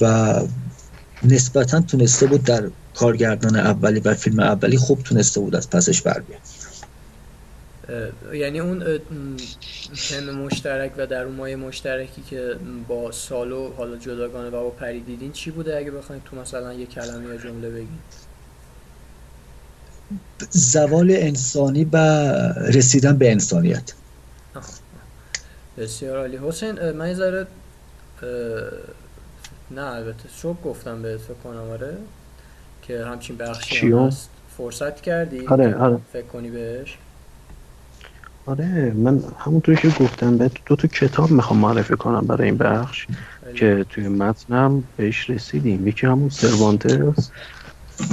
و 0.00 0.34
نسبتا 1.22 1.80
تونسته 1.80 2.26
بود 2.26 2.44
در 2.44 2.70
کارگردان 2.98 3.56
اولی 3.56 4.00
و 4.00 4.14
فیلم 4.14 4.40
اولی 4.40 4.76
خوب 4.76 5.02
تونسته 5.02 5.40
بود 5.40 5.56
از 5.56 5.70
پسش 5.70 6.02
بر 6.02 6.20
بیاد. 6.20 6.40
یعنی 8.34 8.60
اون 8.60 8.98
تم 10.08 10.30
مشترک 10.30 10.92
و 10.96 11.06
در 11.06 11.24
مای 11.24 11.56
مشترکی 11.56 12.22
که 12.22 12.56
با 12.88 13.12
سالو 13.12 13.72
حالا 13.72 13.96
جداگانه 13.96 14.48
و 14.48 14.50
با 14.50 14.70
پری 14.70 15.00
دیدین 15.00 15.32
چی 15.32 15.50
بوده 15.50 15.76
اگه 15.76 15.90
بخواید 15.90 16.22
تو 16.24 16.36
مثلا 16.36 16.72
یه 16.72 16.86
کلمه 16.86 17.26
یا 17.26 17.36
جمله 17.36 17.70
بگین 17.70 17.98
زوال 20.50 21.10
انسانی 21.10 21.84
و 21.92 21.96
رسیدن 22.74 23.16
به 23.16 23.30
انسانیت. 23.30 23.92
بسیار 25.78 26.18
عالی. 26.18 26.36
حسین 26.36 26.90
من 26.90 27.08
یه 27.08 27.46
نه 29.70 29.82
البته 29.82 30.28
صبح 30.42 30.62
گفتم 30.62 31.02
به 31.02 31.16
فکر 31.16 31.34
کنم 31.44 31.70
آره. 31.70 31.96
که 32.88 33.04
همچین 33.04 33.36
بخشی 33.36 33.92
هست. 33.92 34.30
فرصت 34.56 35.00
کردی؟ 35.00 35.46
آره 35.46 35.74
آره. 35.74 35.98
فکر 36.12 36.26
کنی 36.26 36.50
بهش؟ 36.50 36.98
آره 38.46 38.92
من 38.96 39.22
همونطوری 39.38 39.76
که 39.78 39.88
گفتم 39.88 40.38
به 40.38 40.50
دو 40.66 40.76
تا 40.76 40.88
کتاب 40.88 41.30
می‌خوام 41.30 41.58
معرفی 41.58 41.96
کنم 41.96 42.26
برای 42.26 42.44
این 42.44 42.56
بخش 42.56 43.06
که 43.54 43.86
توی 43.88 44.08
متنم 44.08 44.84
بهش 44.96 45.30
رسیدیم. 45.30 45.88
یکی 45.88 46.06
همون 46.06 46.28
سروانتس 46.28 47.30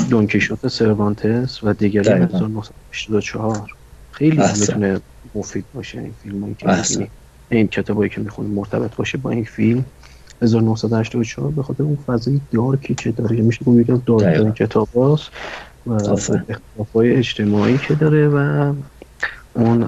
دونکیشوت 0.10 0.68
سروانتس 0.68 1.64
و 1.64 1.74
دیگری 1.74 2.10
1984 2.10 3.76
خیلی 4.12 4.42
می‌تونه 4.60 5.02
مفید 5.36 5.66
باشه 5.74 6.00
این 6.00 6.14
فیلم 6.24 6.54
که 6.54 7.10
این 7.50 7.68
کتابایی 7.68 8.10
که 8.10 8.22
می‌خونی 8.22 8.50
مرتبط 8.50 8.96
باشه 8.96 9.18
با 9.18 9.30
این 9.30 9.44
فیلم. 9.44 9.86
1984 10.42 11.52
به 11.52 11.64
خاطر 11.64 11.84
اون 11.84 11.98
فضای 12.08 12.42
دارکی 12.52 12.96
که 12.96 13.12
داره. 13.12 13.36
میشه 13.36 13.66
گفت 13.66 13.80
یکی 13.80 13.92
از 13.92 14.00
دارکترین 14.06 14.52
کتاب 14.52 14.90
هاست 14.96 15.30
و 15.88 15.94
اختلافای 15.94 17.16
اجتماعی 17.16 17.78
که 17.78 17.96
داره 17.96 18.28
و 18.28 18.74
اون 19.54 19.88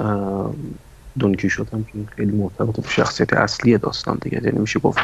دونکی 1.19 1.49
شدم 1.49 1.83
که 1.83 1.99
خیلی 2.15 2.31
مرتبط 2.31 2.79
به 2.79 2.89
شخصیت 2.89 3.33
اصلی 3.33 3.77
داستان 3.77 4.17
دیگه. 4.21 4.41
یعنی 4.43 4.59
میشه 4.59 4.79
گفت 4.79 4.99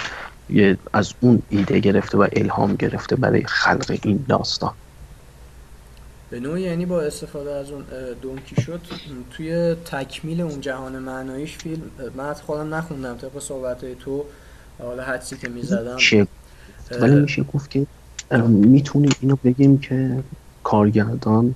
یه 0.49 0.77
از 0.93 1.13
اون 1.19 1.41
ایده 1.49 1.79
گرفته 1.79 2.17
و 2.17 2.27
الهام 2.33 2.75
گرفته 2.75 3.15
برای 3.15 3.43
خلق 3.43 3.99
این 4.03 4.25
داستان. 4.29 4.71
به 6.29 6.39
نوعی 6.39 6.61
یعنی 6.61 6.85
با 6.85 7.01
استفاده 7.01 7.51
از 7.51 7.71
اون 7.71 7.83
دونکی 8.21 8.61
شد 8.61 8.81
توی 9.31 9.75
تکمیل 9.75 10.41
اون 10.41 10.61
جهان 10.61 10.99
معنایش 10.99 11.57
فیلم 11.57 11.81
من 12.15 12.33
خودم 12.33 12.75
نخوندم. 12.75 13.17
طبق 13.17 13.39
صحبت 13.39 13.99
تو 13.99 14.25
حالا 14.79 15.03
حدسی 15.03 15.37
که 15.37 15.49
می‌زدم 15.49 15.97
ولی 17.01 17.15
میشه 17.15 17.43
گفت 17.43 17.69
که 17.69 17.85
می‌تونیم 18.47 19.11
اینو 19.21 19.35
بگیم 19.43 19.79
که 19.79 20.23
کارگردان 20.63 21.55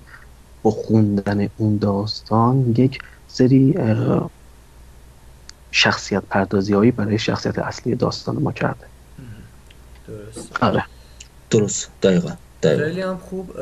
با 0.64 0.72
خوندن 0.72 1.49
اون 1.57 1.77
داستان 1.77 2.73
یک 2.77 2.99
سری 3.27 3.76
شخصیت 5.72 6.23
پردازی 6.30 6.73
هایی 6.73 6.91
برای 6.91 7.19
شخصیت 7.19 7.60
اصلی 7.60 7.95
داستان 7.95 8.35
ما 8.35 8.52
کرده. 8.52 8.85
درست 10.07 10.64
آره. 10.64 10.84
درست. 11.49 11.89
دقیقا. 12.02 12.31
خیلی 12.61 13.02
هم 13.02 13.18
خوب. 13.18 13.53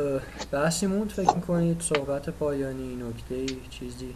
بحثی 0.51 0.87
موند. 0.87 1.09
فکر 1.09 1.35
می‌کنید 1.35 1.81
صحبت 1.81 2.29
پایانی 2.29 2.95
نکته 2.95 3.55
چیزی؟ 3.69 4.13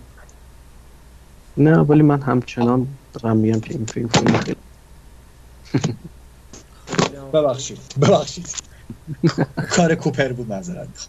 نه 1.57 1.78
ولی 1.78 2.02
من 2.02 2.22
همچنان 2.22 2.88
دارم 3.14 3.38
میگم 3.38 3.60
که 3.60 3.74
این 3.74 3.86
فیلم 3.86 4.07
فیلم 4.07 4.38
خیلی 4.38 4.56
ببخشید 7.34 7.80
ببخشید. 8.02 8.56
کار 9.70 9.96
کوپر 9.96 10.32
بود 10.34 10.54
نظرت 10.54 11.08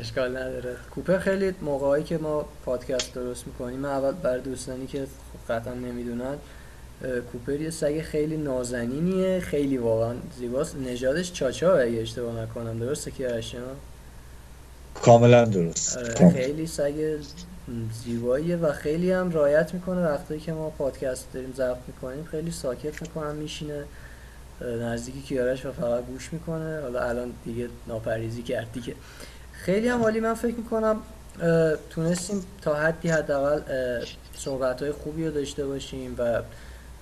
اشکال 0.00 0.36
نداره. 0.36 0.76
کوپر 0.94 1.18
خیلی 1.18 1.54
موقعی 1.62 2.02
که 2.02 2.18
ما 2.18 2.44
پادکست 2.64 3.14
درست 3.14 3.46
می‌کنیم. 3.46 3.84
اول 3.84 4.12
برای 4.12 4.40
دوستانی 4.40 4.86
که 4.86 5.06
قطعا 5.48 5.74
نمی‌دونن 5.74 6.36
کوپر 7.32 7.52
یه 7.52 7.70
سگ 7.70 8.00
خیلی 8.00 8.36
نازنینیه 8.36 9.40
خیلی 9.40 9.76
واقعا 9.76 10.14
زیباست. 10.38 10.76
نژادش 10.76 11.32
چاچا 11.32 11.76
اگه 11.76 12.00
اشتباه 12.00 12.40
نکنم. 12.40 12.78
درسته 12.78 13.10
که 13.10 13.42
کاملا 14.94 15.44
درست. 15.44 15.98
خیلی 16.32 16.66
سگ 16.66 17.18
زیباییه 18.04 18.56
و 18.56 18.72
خیلی 18.72 19.12
هم 19.12 19.30
رایت 19.30 19.74
می‌کنه. 19.74 20.06
وقتی 20.06 20.38
که 20.38 20.52
ما 20.52 20.70
پادکست 20.70 21.26
داریم 21.32 21.52
ضبط 21.56 21.78
می‌کنیم 21.86 22.24
خیلی 22.24 22.50
ساکت 22.50 23.02
می‌کنم 23.02 23.34
میشینه. 23.34 23.84
نزدیکی 24.60 25.20
کیارش 25.20 25.66
و 25.66 25.72
فقط 25.72 26.04
گوش 26.04 26.32
می‌کنه. 26.32 26.80
حالا 26.80 27.00
الان 27.00 27.32
دیگه 27.44 27.68
ناپریزی 27.86 28.42
کرد 28.42 28.72
دیگه 28.72 28.94
خیلی 29.52 29.88
هم 29.88 30.02
حالی 30.02 30.20
من 30.20 30.34
فکر 30.34 30.54
می‌کنم 30.54 30.96
تونستیم 31.90 32.44
تا 32.62 32.74
حدی 32.74 33.08
حداقل 33.08 33.60
صحبت 34.36 34.82
های 34.82 34.92
خوبی 34.92 35.26
رو 35.26 35.30
داشته 35.30 35.66
باشیم 35.66 36.14
و 36.18 36.42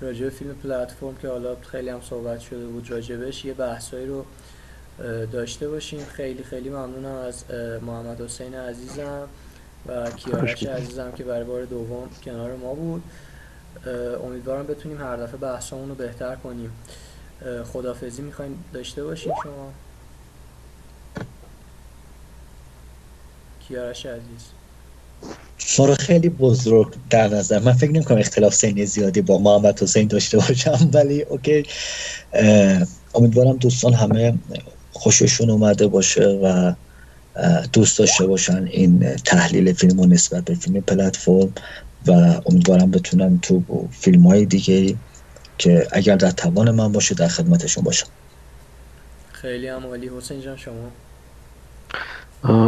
راجع 0.00 0.28
فیلم 0.28 0.54
پلتفرم 0.54 1.16
که 1.22 1.28
حالا 1.28 1.56
خیلی 1.56 1.88
هم 1.88 2.00
صحبت 2.00 2.40
شده 2.40 2.66
بود 2.66 2.90
راجبش 2.90 3.44
یه 3.44 3.54
بحثایی 3.54 4.06
رو 4.06 4.24
داشته 5.32 5.68
باشیم. 5.68 6.04
خیلی 6.04 6.42
خیلی 6.42 6.68
ممنونم 6.68 7.16
از 7.28 7.44
محمد 7.82 8.20
حسین 8.20 8.54
عزیزم. 8.54 9.28
و 9.86 10.10
کیارش 10.10 10.62
عزیزم 10.62 11.12
که 11.12 11.24
برای 11.24 11.44
بار 11.44 11.64
دوم 11.64 12.08
کنار 12.24 12.56
ما 12.56 12.74
بود. 12.74 13.02
امیدوارم 14.24 14.66
بتونیم 14.66 15.00
هر 15.00 15.16
دفعه 15.16 15.36
بحثمون 15.36 15.88
رو 15.88 15.94
بهتر 15.94 16.36
کنیم. 16.36 16.70
خدافزی 17.72 18.22
می‌خوایم 18.22 18.64
داشته 18.72 19.04
باشیم 19.04 19.32
شما. 19.42 19.72
کیارش 23.68 24.06
عزیز. 24.06 24.44
شما 25.58 25.94
خیلی 25.94 26.28
بزرگ 26.28 26.94
در 27.10 27.28
نظر. 27.28 27.58
من 27.58 27.72
فکر 27.72 27.90
نمی‌کنم 27.90 28.18
اختلاف 28.18 28.54
سنی 28.54 28.86
زیادی 28.86 29.20
با 29.22 29.38
محمد 29.38 29.82
حسین 29.82 30.08
داشته 30.08 30.38
باشم 30.38 30.90
ولی 30.94 31.22
اوکی. 31.22 31.62
امیدوارم 33.14 33.56
دوستان 33.56 33.94
همه 33.94 34.38
خوششون 34.92 35.50
اومده 35.50 35.86
باشه 35.86 36.24
و 36.24 36.74
دوست 37.72 37.98
داشته 37.98 38.26
باشن 38.26 38.64
این 38.64 39.14
تحلیل 39.16 39.72
فیلم 39.72 40.00
و 40.00 40.06
نسبت 40.06 40.44
به 40.44 40.54
فیلم 40.54 40.80
پلتفرم 40.80 41.52
و 42.06 42.12
امیدوارم 42.46 42.90
بتونم 42.90 43.38
تو 43.42 43.62
فیلم 43.90 44.26
های 44.26 44.46
دیگه 44.46 44.96
که 45.58 45.88
اگر 45.92 46.16
در 46.16 46.30
توان 46.30 46.70
من 46.70 46.92
باشه 46.92 47.14
در 47.14 47.28
خدمتشون 47.28 47.84
باشم. 47.84 48.06
خیلی 49.32 49.68
هم 49.68 49.86
عالی. 49.86 50.10
حسین 50.18 50.40
جان 50.40 50.56
شما؟ 50.56 50.90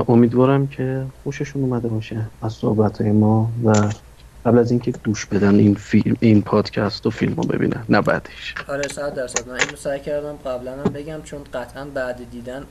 امیدوارم 0.09 0.66
که 0.66 1.06
خوششون 1.22 1.62
اومده 1.62 1.88
باشه 1.88 2.26
از 2.42 2.52
صحبت 2.52 3.01
های 3.01 3.12
ما 3.12 3.52
و 3.64 3.72
قبل 4.47 4.59
از 4.59 4.70
اینکه 4.70 4.90
دوش 4.90 5.26
بدن 5.26 5.55
این 5.55 5.74
فیلم 5.74 6.16
این 6.20 6.42
پادکست 6.42 7.06
و 7.06 7.10
فیلم 7.10 7.34
رو 7.34 7.42
ببینن. 7.42 7.84
نه 7.88 8.01
بعدش. 8.01 8.55
آره 8.68 8.88
صد 8.88 9.14
درصد. 9.14 9.48
من 9.48 9.60
اینو 9.60 9.76
سعی 9.76 10.01
کردم 10.01 10.36
قبلا 10.36 10.72
هم 10.72 10.92
بگم 10.92 11.22
چون 11.24 11.40
قطعا 11.55 11.84
بعد 11.84 12.30
دیدن 12.30 12.62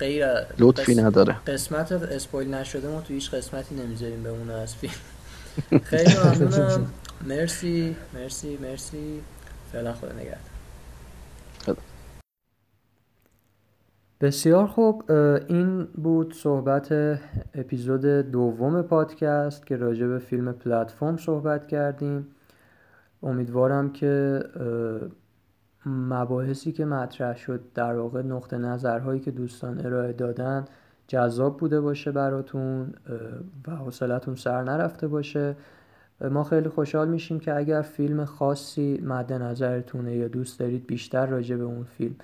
غیر 0.00 0.26
لطفی 0.58 0.94
نداره. 0.94 1.36
قسمت 1.46 1.92
اسپویل 1.92 2.54
نشده 2.54 2.88
ما 2.88 3.00
تو 3.00 3.14
هیچ 3.14 3.34
قسمتی 3.34 3.74
نمی‌ذاریم 3.74 4.22
بمونه 4.22 4.52
از 4.52 4.74
فیلم. 4.74 4.92
خیلی 5.90 6.14
ممنونم. 6.24 6.86
مرسی 7.26 7.96
مرسی 8.14 8.58
مرسی. 8.62 9.20
فعلا 9.72 9.92
خدا 9.92 10.12
نگهدار. 10.12 10.38
بسیار 14.20 14.66
خوب. 14.66 15.12
این 15.48 15.84
بود 15.84 16.34
صحبت 16.34 16.92
اپیزود 17.54 18.04
دوم 18.06 18.82
پادکست 18.82 19.66
که 19.66 19.76
راجع 19.76 20.06
به 20.06 20.18
فیلم 20.18 20.52
پلتفرم 20.52 21.16
صحبت 21.16 21.68
کردیم. 21.68 22.26
امیدوارم 23.22 23.92
که 23.92 24.42
مباحثی 25.86 26.72
که 26.72 26.84
مطرح 26.84 27.36
شد 27.36 27.60
در 27.74 27.96
واقع 27.96 28.22
نقطه 28.22 28.58
نظرهایی 28.58 29.20
که 29.20 29.30
دوستان 29.30 29.86
ارائه 29.86 30.12
دادن 30.12 30.64
جذاب 31.06 31.56
بوده 31.56 31.80
باشه 31.80 32.12
براتون 32.12 32.94
و 33.66 33.70
حوصلتون 33.70 34.34
سر 34.34 34.62
نرفته 34.62 35.08
باشه. 35.08 35.56
ما 36.30 36.44
خیلی 36.44 36.68
خوشحال 36.68 37.08
میشیم 37.08 37.40
که 37.40 37.56
اگر 37.56 37.82
فیلم 37.82 38.24
خاصی 38.24 39.00
مد 39.04 39.32
نظرتونه 39.32 40.16
یا 40.16 40.28
دوست 40.28 40.60
دارید 40.60 40.86
بیشتر 40.86 41.26
راجع 41.26 41.56
به 41.56 41.64
اون 41.64 41.84
فیلم 41.84 42.14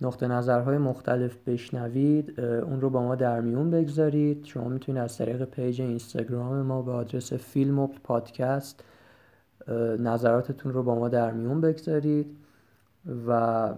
نقطه 0.00 0.28
نظرهای 0.28 0.78
مختلف 0.78 1.36
بشنوید 1.46 2.40
اون 2.40 2.80
رو 2.80 2.90
با 2.90 3.02
ما 3.02 3.14
در 3.14 3.40
میون 3.40 3.70
بگذارید. 3.70 4.44
شما 4.44 4.68
می‌تونید 4.68 5.02
از 5.02 5.18
طریق 5.18 5.44
پیج 5.44 5.80
اینستاگرام 5.80 6.62
ما 6.62 6.82
به 6.82 6.92
آدرس 6.92 7.32
فیلم 7.32 7.86
پادکست 8.04 8.84
نظراتتون 9.98 10.72
رو 10.72 10.82
با 10.82 10.94
ما 10.94 11.08
در 11.08 11.32
میون 11.32 11.60
بگذارید. 11.60 12.36
و 13.26 13.70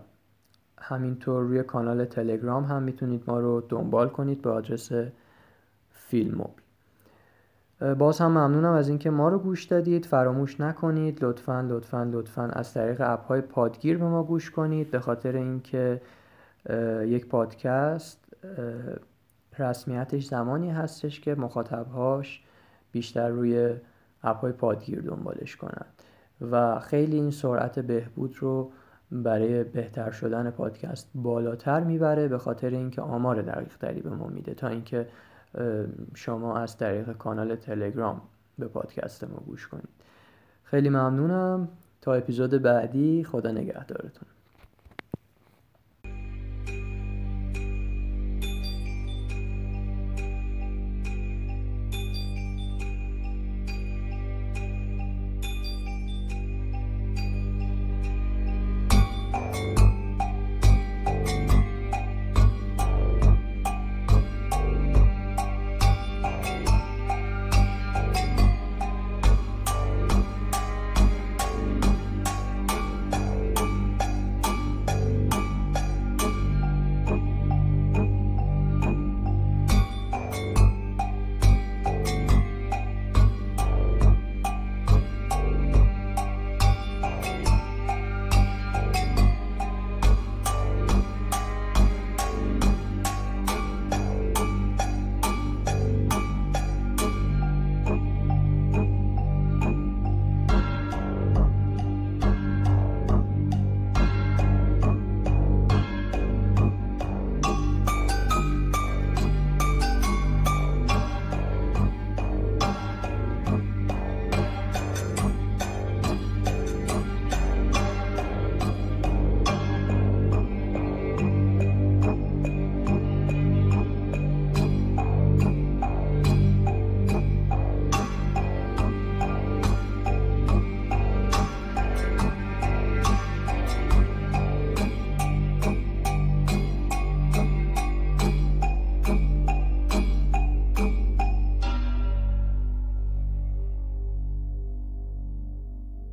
همینطور 0.79 1.43
روی 1.43 1.63
کانال 1.63 2.05
تلگرام 2.05 2.65
هم 2.65 2.83
می‌تونید 2.83 3.25
ما 3.27 3.41
رو 3.41 3.61
دنبال 3.69 4.09
کنید 4.09 4.43
به 4.43 4.51
آدرس 4.51 4.91
فیلم 5.91 6.45
باز 7.99 8.19
هم 8.21 8.31
ممنونم 8.31 8.73
از 8.73 8.89
اینکه 8.89 9.11
ما 9.11 9.29
رو 9.29 9.39
گوش 9.39 9.65
دادید. 9.65 10.07
فراموش 10.07 10.61
نکنید. 10.61 11.25
لطفا 11.25 11.61
لطفا 11.61 12.03
لطفا 12.13 12.43
از 12.43 12.75
طریق 12.75 13.01
اپ 13.01 13.27
های 13.27 13.41
پادگیر 13.41 13.99
به 13.99 14.05
ما 14.05 14.23
گوش 14.23 14.51
کنید. 14.51 14.91
به 14.91 15.01
خاطر 15.01 15.37
اینکه 15.37 16.01
یک 17.03 17.27
پادکست 17.27 18.25
رسمیتش 19.59 20.27
زمانی 20.27 20.71
هستش 20.71 21.21
که 21.21 21.35
مخاطبهاش 21.35 22.43
بیشتر 22.93 23.29
روی 23.29 23.75
اپ 24.23 24.37
های 24.37 24.53
پادگیر 24.53 25.01
دنبالش 25.01 25.57
کنند. 25.57 25.95
و 26.51 26.81
خیلی 26.81 27.17
این 27.17 27.31
سرعت 27.31 27.79
بهبود 27.79 28.37
رو 28.39 28.73
برای 29.13 29.65
بهتر 29.65 30.11
شدن 30.11 30.51
پادکست 30.51 31.11
بالاتر 31.15 31.81
می‌بره 31.81 32.29
به 32.29 32.39
خاطر 32.39 32.71
اینکه 32.71 33.03
آمار 33.03 33.43
دقیق 33.43 33.77
تری 33.77 34.01
به 34.01 34.11
ما 34.11 34.27
میده 34.27 34.55
تا 34.55 34.69
اینکه 34.69 35.09
شما 36.15 36.57
از 36.59 36.77
طریق 36.77 37.13
کانال 37.13 37.57
تلگرام 37.57 38.23
به 38.59 38.69
پادکست 38.69 39.25
ما 39.25 39.43
گوش 39.47 39.69
کنید. 39.69 39.89
خیلی 40.65 40.89
ممنونم. 40.89 41.69
تا 42.01 42.15
اپیزود 42.15 42.51
بعدی 42.51 43.25
خدا 43.25 43.51
نگهدارتون. 43.51 44.29